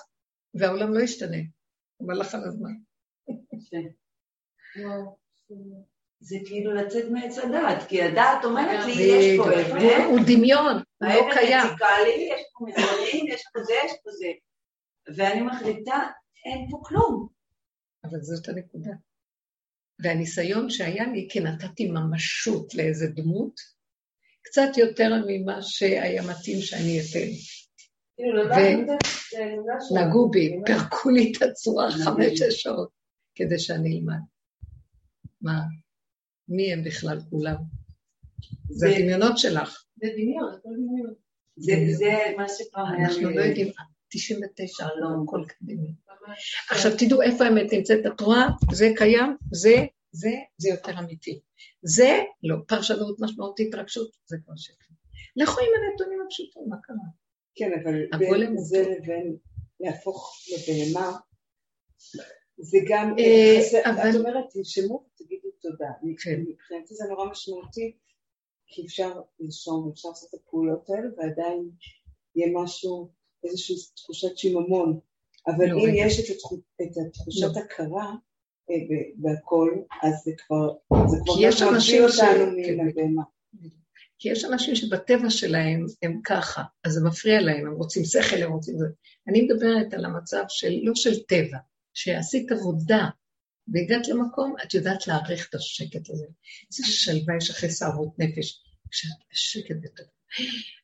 והעולם 0.55 0.94
לא 0.94 1.01
ישתנה. 1.01 1.39
אבל 2.06 2.20
לך 2.20 2.35
על 2.35 2.44
הזמן. 2.44 2.73
זה 6.20 6.36
כאילו 6.47 6.74
לצאת 6.74 7.05
מעץ 7.11 7.39
הדעת, 7.39 7.89
כי 7.89 8.03
הדעת 8.03 8.45
אומרת 8.45 8.85
לי, 8.86 9.03
יש 9.03 9.39
פה. 9.39 9.45
אבן, 9.45 10.05
הוא 10.05 10.19
דמיון, 10.27 10.74
הוא 10.74 11.09
לא 11.09 11.09
האבן 11.09 11.35
קיים. 11.35 11.66
מציקה 11.66 11.86
לי, 12.05 12.28
יש 12.32 12.43
פה 12.53 12.65
מזרונים, 12.66 13.35
יש 13.35 13.43
פה 13.53 13.65
זה, 13.65 13.73
יש 13.85 13.93
פה 14.05 14.11
זה. 14.11 14.27
ואני 15.16 15.43
מחליטה, 15.43 16.03
אין 16.45 16.66
פה 16.70 16.81
כלום. 16.82 17.28
אבל 18.05 18.20
זאת 18.20 18.49
הנקודה. 18.49 18.90
והניסיון 19.99 20.70
שהיה 20.70 21.05
לי, 21.07 21.28
כי 21.31 21.40
נתתי 21.40 21.90
ממשות 21.90 22.74
לאיזה 22.74 23.07
דמות, 23.07 23.61
קצת 24.43 24.77
יותר 24.77 25.11
ממה 25.27 25.62
שהיה 25.62 26.23
מתאים 26.23 26.61
שאני 26.61 27.01
אתן. 27.01 27.31
כאילו, 28.16 28.45
לדעת 28.45 28.59
ו- 28.59 28.81
את 28.81 28.86
זה, 28.86 29.11
זה 29.31 29.45
אמונה 29.45 29.74
שלנו. 29.81 30.07
נגעו 30.07 30.31
בי, 30.31 30.61
פירקו 30.66 31.11
לי 31.11 31.32
את 31.36 31.43
הצורה 31.43 31.90
חמש-שש 31.90 32.62
שעות 32.62 32.89
כדי 33.35 33.59
שאני 33.59 33.99
אלמד. 33.99 34.20
מה? 35.40 35.60
מי 36.48 36.73
הם 36.73 36.85
בכלל 36.85 37.19
כולם? 37.31 37.56
זה 38.70 38.89
זה- 38.89 38.97
הדמיונות 38.97 39.39
שלך. 39.39 39.85
זה 39.97 40.06
דמיון, 40.16 40.55
הכל 40.59 40.69
דמיון. 40.74 41.15
זה 41.56 41.73
זה 41.98 42.15
מה 42.36 42.44
שפעם 42.48 42.86
היה 42.86 43.09
אנחנו 43.09 43.31
לא 43.31 43.40
יודעים, 43.40 43.69
99, 44.09 44.85
לא, 44.85 44.90
חלום. 44.90 45.24
הכל 45.28 45.44
קדימי. 45.48 45.89
ממש. 46.28 46.66
עכשיו 46.70 46.93
תדעו 46.98 47.23
איפה 47.23 47.44
האמת 47.44 47.73
נמצאת, 47.73 48.06
את 48.15 48.20
רואה? 48.20 48.47
זה 48.73 48.89
קיים, 48.97 49.36
זה, 49.52 49.74
זה, 50.12 50.31
זה 50.59 50.69
יותר 50.69 50.98
אמיתי. 50.98 51.40
זה, 51.82 52.19
לא, 52.43 52.56
פרשנות 52.69 53.16
משמעותית, 53.20 53.69
התרגשות, 53.74 54.10
זה 54.27 54.36
כבר 54.44 54.56
שקר. 54.56 54.85
לכו 55.36 55.60
עם 55.60 55.66
הנתונים 55.90 56.19
הפשוטים, 56.27 56.62
מה 56.69 56.77
קרה? 56.82 56.97
כן, 57.55 57.70
אבל 57.82 58.19
בין 58.19 58.59
זה. 58.59 58.78
לבין 58.98 59.36
להפוך 59.81 60.36
לבהמה, 60.52 61.16
זה 62.59 62.78
גם, 62.89 63.14
אה, 63.18 63.59
זה- 63.70 63.82
אבל- 63.90 64.10
את 64.10 64.14
אומרת, 64.16 64.44
תנשמו 64.52 65.05
ותגידו 65.14 65.48
תודה. 65.62 65.86
כן. 66.24 66.40
מבחינתי 66.48 66.94
זה 66.94 67.05
נורא 67.10 67.30
משמעותי, 67.30 67.93
כי 68.66 68.82
אפשר 68.86 69.12
לנשום, 69.40 69.90
אפשר 69.93 70.09
לעשות 70.09 70.28
את 70.35 70.40
הפעולות 70.40 70.90
האלה, 70.90 71.09
ועדיין 71.16 71.70
יהיה 72.36 72.48
משהו, 72.55 73.09
איזושהי 73.44 73.76
תחושת 73.97 74.36
שיממון. 74.39 74.98
אבל 75.47 75.66
לא, 75.66 75.78
אם. 75.78 75.94
יש 75.97 76.20
את 76.20 76.36
התחו- 76.36 76.60
את 76.82 77.06
התחושת 77.06 77.56
לא. 77.56 77.60
הכרה 77.60 78.14
אה, 78.70 78.74
ב- 78.90 79.12
בהכל, 79.16 79.70
אז 80.02 80.12
זה 80.24 80.30
כבר, 80.47 80.68
זה 81.10 81.16
כבר 81.24 81.35
ש- 82.10 82.20
אותנו 82.20 82.52
כן. 82.66 82.78
מן 82.80 82.89
הבהמה. 82.89 83.22
כי 84.18 84.28
יש 84.32 84.44
אנשים 84.44 84.74
שבטבע 84.74 85.30
שלהם 85.30 85.86
הם 86.02 86.20
ככה, 86.24 86.62
אז 86.85 86.93
זה 86.93 87.01
מפריע 87.09 87.40
להם, 87.40 87.66
הם 87.66 87.72
רוצים 87.72 88.05
שכל, 88.05 88.43
הם 88.43 88.52
רוצים 88.52 88.78
זה. 88.78 88.85
אני 89.28 89.43
מדברת 89.43 89.94
על 89.94 90.05
המצב 90.05 90.44
של, 90.48 90.72
לא 90.82 90.94
של 90.94 91.22
טבע, 91.22 91.59
שעשית 92.01 92.53
עבודה 92.53 93.05
והגעת 93.69 94.09
למקום, 94.09 94.55
את 94.65 94.75
יודעת 94.75 95.07
להעריך 95.07 95.49
את 95.49 95.55
השקט 95.55 96.11
הזה. 96.11 96.27
איזה 96.70 96.93
שלווה 96.93 97.37
יש 97.37 97.51
אחרי 97.51 97.70
סערות 97.70 98.19
נפש, 98.19 98.62
כשאת 98.91 99.11
בשקט. 99.33 99.77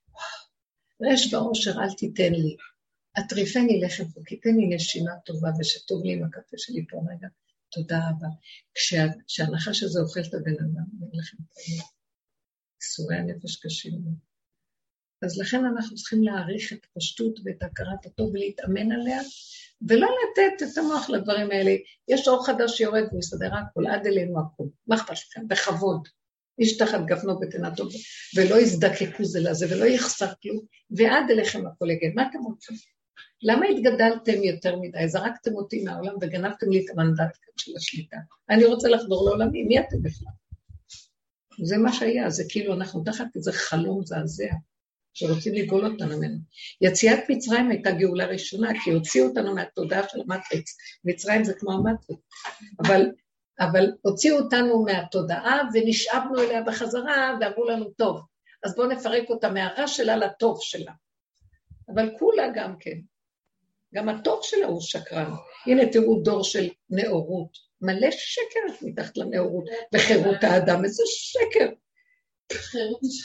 וואו, 0.09 1.13
רש 1.13 1.33
ועושר 1.35 1.71
אל 1.71 1.95
תיתן 1.95 2.33
לי. 2.33 2.57
אטריפני 3.19 3.81
לחם 3.81 4.05
חוקי, 4.09 4.37
תן 4.41 4.55
לי 4.57 4.77
נשימה 4.77 5.11
טובה 5.27 5.49
ושטוב 5.61 6.05
לי 6.05 6.13
עם 6.13 6.25
הקפה 6.25 6.57
שלי 6.57 6.87
פה 6.91 6.97
רגע. 7.11 7.29
תודה 7.73 7.99
רבה. 8.11 8.29
כשה- 8.75 9.19
כשהנחש 9.27 9.83
הזה 9.83 10.01
אוכל 10.01 10.21
את 10.21 10.35
הבן 10.35 10.55
אדם, 10.55 10.87
אין 11.03 11.21
לכם 11.21 11.37
כאלה. 11.55 11.83
ייסורי 12.83 13.17
הנפש 13.17 13.57
קשים. 13.57 13.93
מאוד. 14.05 14.34
אז 15.25 15.39
לכן 15.39 15.65
אנחנו 15.65 15.97
צריכים 15.97 16.23
להעריך 16.23 16.73
את 16.73 16.79
הפשטות 16.91 17.41
ואת 17.45 17.63
הכרת 17.63 18.07
הטוב 18.07 18.31
ולהתאמן 18.35 18.93
עליה, 18.93 19.21
ולא 19.89 20.09
לתת 20.09 20.63
את 20.63 20.79
המוח 20.79 21.11
לדברים 21.11 21.51
האלה. 21.51 21.77
יש 22.09 22.29
אור 22.29 22.47
חדש 22.47 22.77
שיורד 22.77 23.05
ומסתדר 23.13 23.55
הכל, 23.55 23.87
עד 23.87 24.07
אלינו 24.07 24.41
הכל. 24.41 24.65
מה 24.87 24.95
אכפת 24.97 25.11
לכם? 25.11 25.49
בכבוד. 25.49 26.09
איש 26.59 26.77
תחת 26.77 27.01
גפנו 27.05 27.41
בתנתו, 27.41 27.85
ולא 28.37 28.61
יזדקקו 28.61 29.25
זה 29.25 29.41
לזה, 29.41 29.67
ולא 29.71 29.85
יחסר 29.85 30.33
כלום, 30.43 30.61
ועד 30.91 31.31
אליכם 31.31 31.67
הכל 31.67 31.91
יגן. 31.91 32.15
מה 32.15 32.29
אתם 32.31 32.39
רוצים? 32.39 32.77
למה 33.43 33.67
התגדלתם 33.67 34.43
יותר 34.43 34.77
מדי? 34.77 35.09
זרקתם 35.09 35.55
אותי 35.55 35.85
מהעולם 35.85 36.15
וגנבתם 36.21 36.71
לי 36.71 36.85
את 36.85 36.91
המנדט 36.91 37.37
של 37.57 37.73
השליטה. 37.77 38.17
אני 38.51 38.65
רוצה 38.65 38.89
לחזור 38.89 39.29
לעולמי, 39.29 39.63
מי 39.63 39.79
אתם 39.79 40.03
בכלל? 40.03 40.33
זה 41.63 41.77
מה 41.77 41.93
שהיה, 41.93 42.31
זה 42.31 42.45
כאילו 42.49 42.75
אנחנו 42.75 43.05
תחת 43.05 43.27
איזה 43.37 43.53
חלום 43.53 44.01
מזעזע, 44.01 44.53
שרוצים 45.15 45.55
לגאול 45.55 45.87
אותנו 45.87 46.19
ממנו. 46.19 46.39
יציאת 46.81 47.19
מצרים 47.29 47.71
הייתה 47.71 47.91
גאולה 47.91 48.27
ראשונה, 48.27 48.69
כי 48.85 48.91
הוציאו 48.91 49.27
אותנו 49.27 49.55
מהתודעה 49.55 50.09
של 50.09 50.21
המטריקס. 50.21 50.77
מצרים 51.05 51.45
זה 51.45 51.55
כמו 51.55 51.73
המטריקס. 51.73 52.23
אבל, 52.87 53.07
אבל 53.61 53.93
הוציאו 54.03 54.39
אותנו 54.39 54.85
מהתודעה 54.85 55.61
ונשאבנו 55.75 56.43
אליה 56.43 56.63
בחזרה, 56.63 57.37
ואמרו 57.41 57.65
לנו, 57.65 57.91
טוב, 57.91 58.21
אז 58.65 58.75
בואו 58.75 58.89
נפרק 58.89 59.31
אותה 59.31 59.49
מהרע 59.51 59.87
שלה 59.87 60.17
לטוב 60.17 60.59
שלה. 60.61 60.93
אבל 61.95 62.11
כולה 62.19 62.49
גם 62.55 62.75
כן. 62.81 62.99
גם 63.95 64.09
הטוב 64.09 64.41
שלה 64.43 64.67
הוא 64.67 64.81
שקרן. 64.81 65.31
הנה 65.67 65.93
תראו 65.93 66.23
דור 66.23 66.45
של 66.45 66.69
נאורות. 66.91 67.65
מלא 67.81 68.11
שקר 68.11 68.87
מתחת 68.87 69.17
לנאורות 69.17 69.65
וחירות 69.95 70.45
האדם, 70.45 70.85
איזה 70.85 71.03
שקר. 71.07 71.69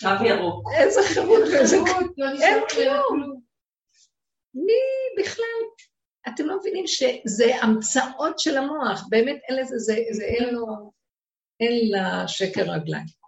קו 0.01 0.25
ירוק. 0.25 0.67
איזה 0.77 0.99
חירות 1.03 1.43
לא 2.17 2.29
אין 2.29 2.37
ממנה 2.37 2.61
כלום. 2.69 3.41
מי 4.53 5.23
בכלל? 5.23 5.45
אתם 6.27 6.45
לא 6.45 6.59
מבינים 6.59 6.87
שזה 6.87 7.55
המצאות 7.61 8.39
של 8.39 8.57
המוח, 8.57 9.07
באמת 9.09 9.39
אין 9.49 9.57
לזה, 9.57 9.77
זה, 9.77 9.95
זה 10.11 10.23
אין 10.23 10.53
לו, 10.53 10.91
אין 11.59 11.91
לשקר 11.91 12.61
רגליים. 12.61 13.18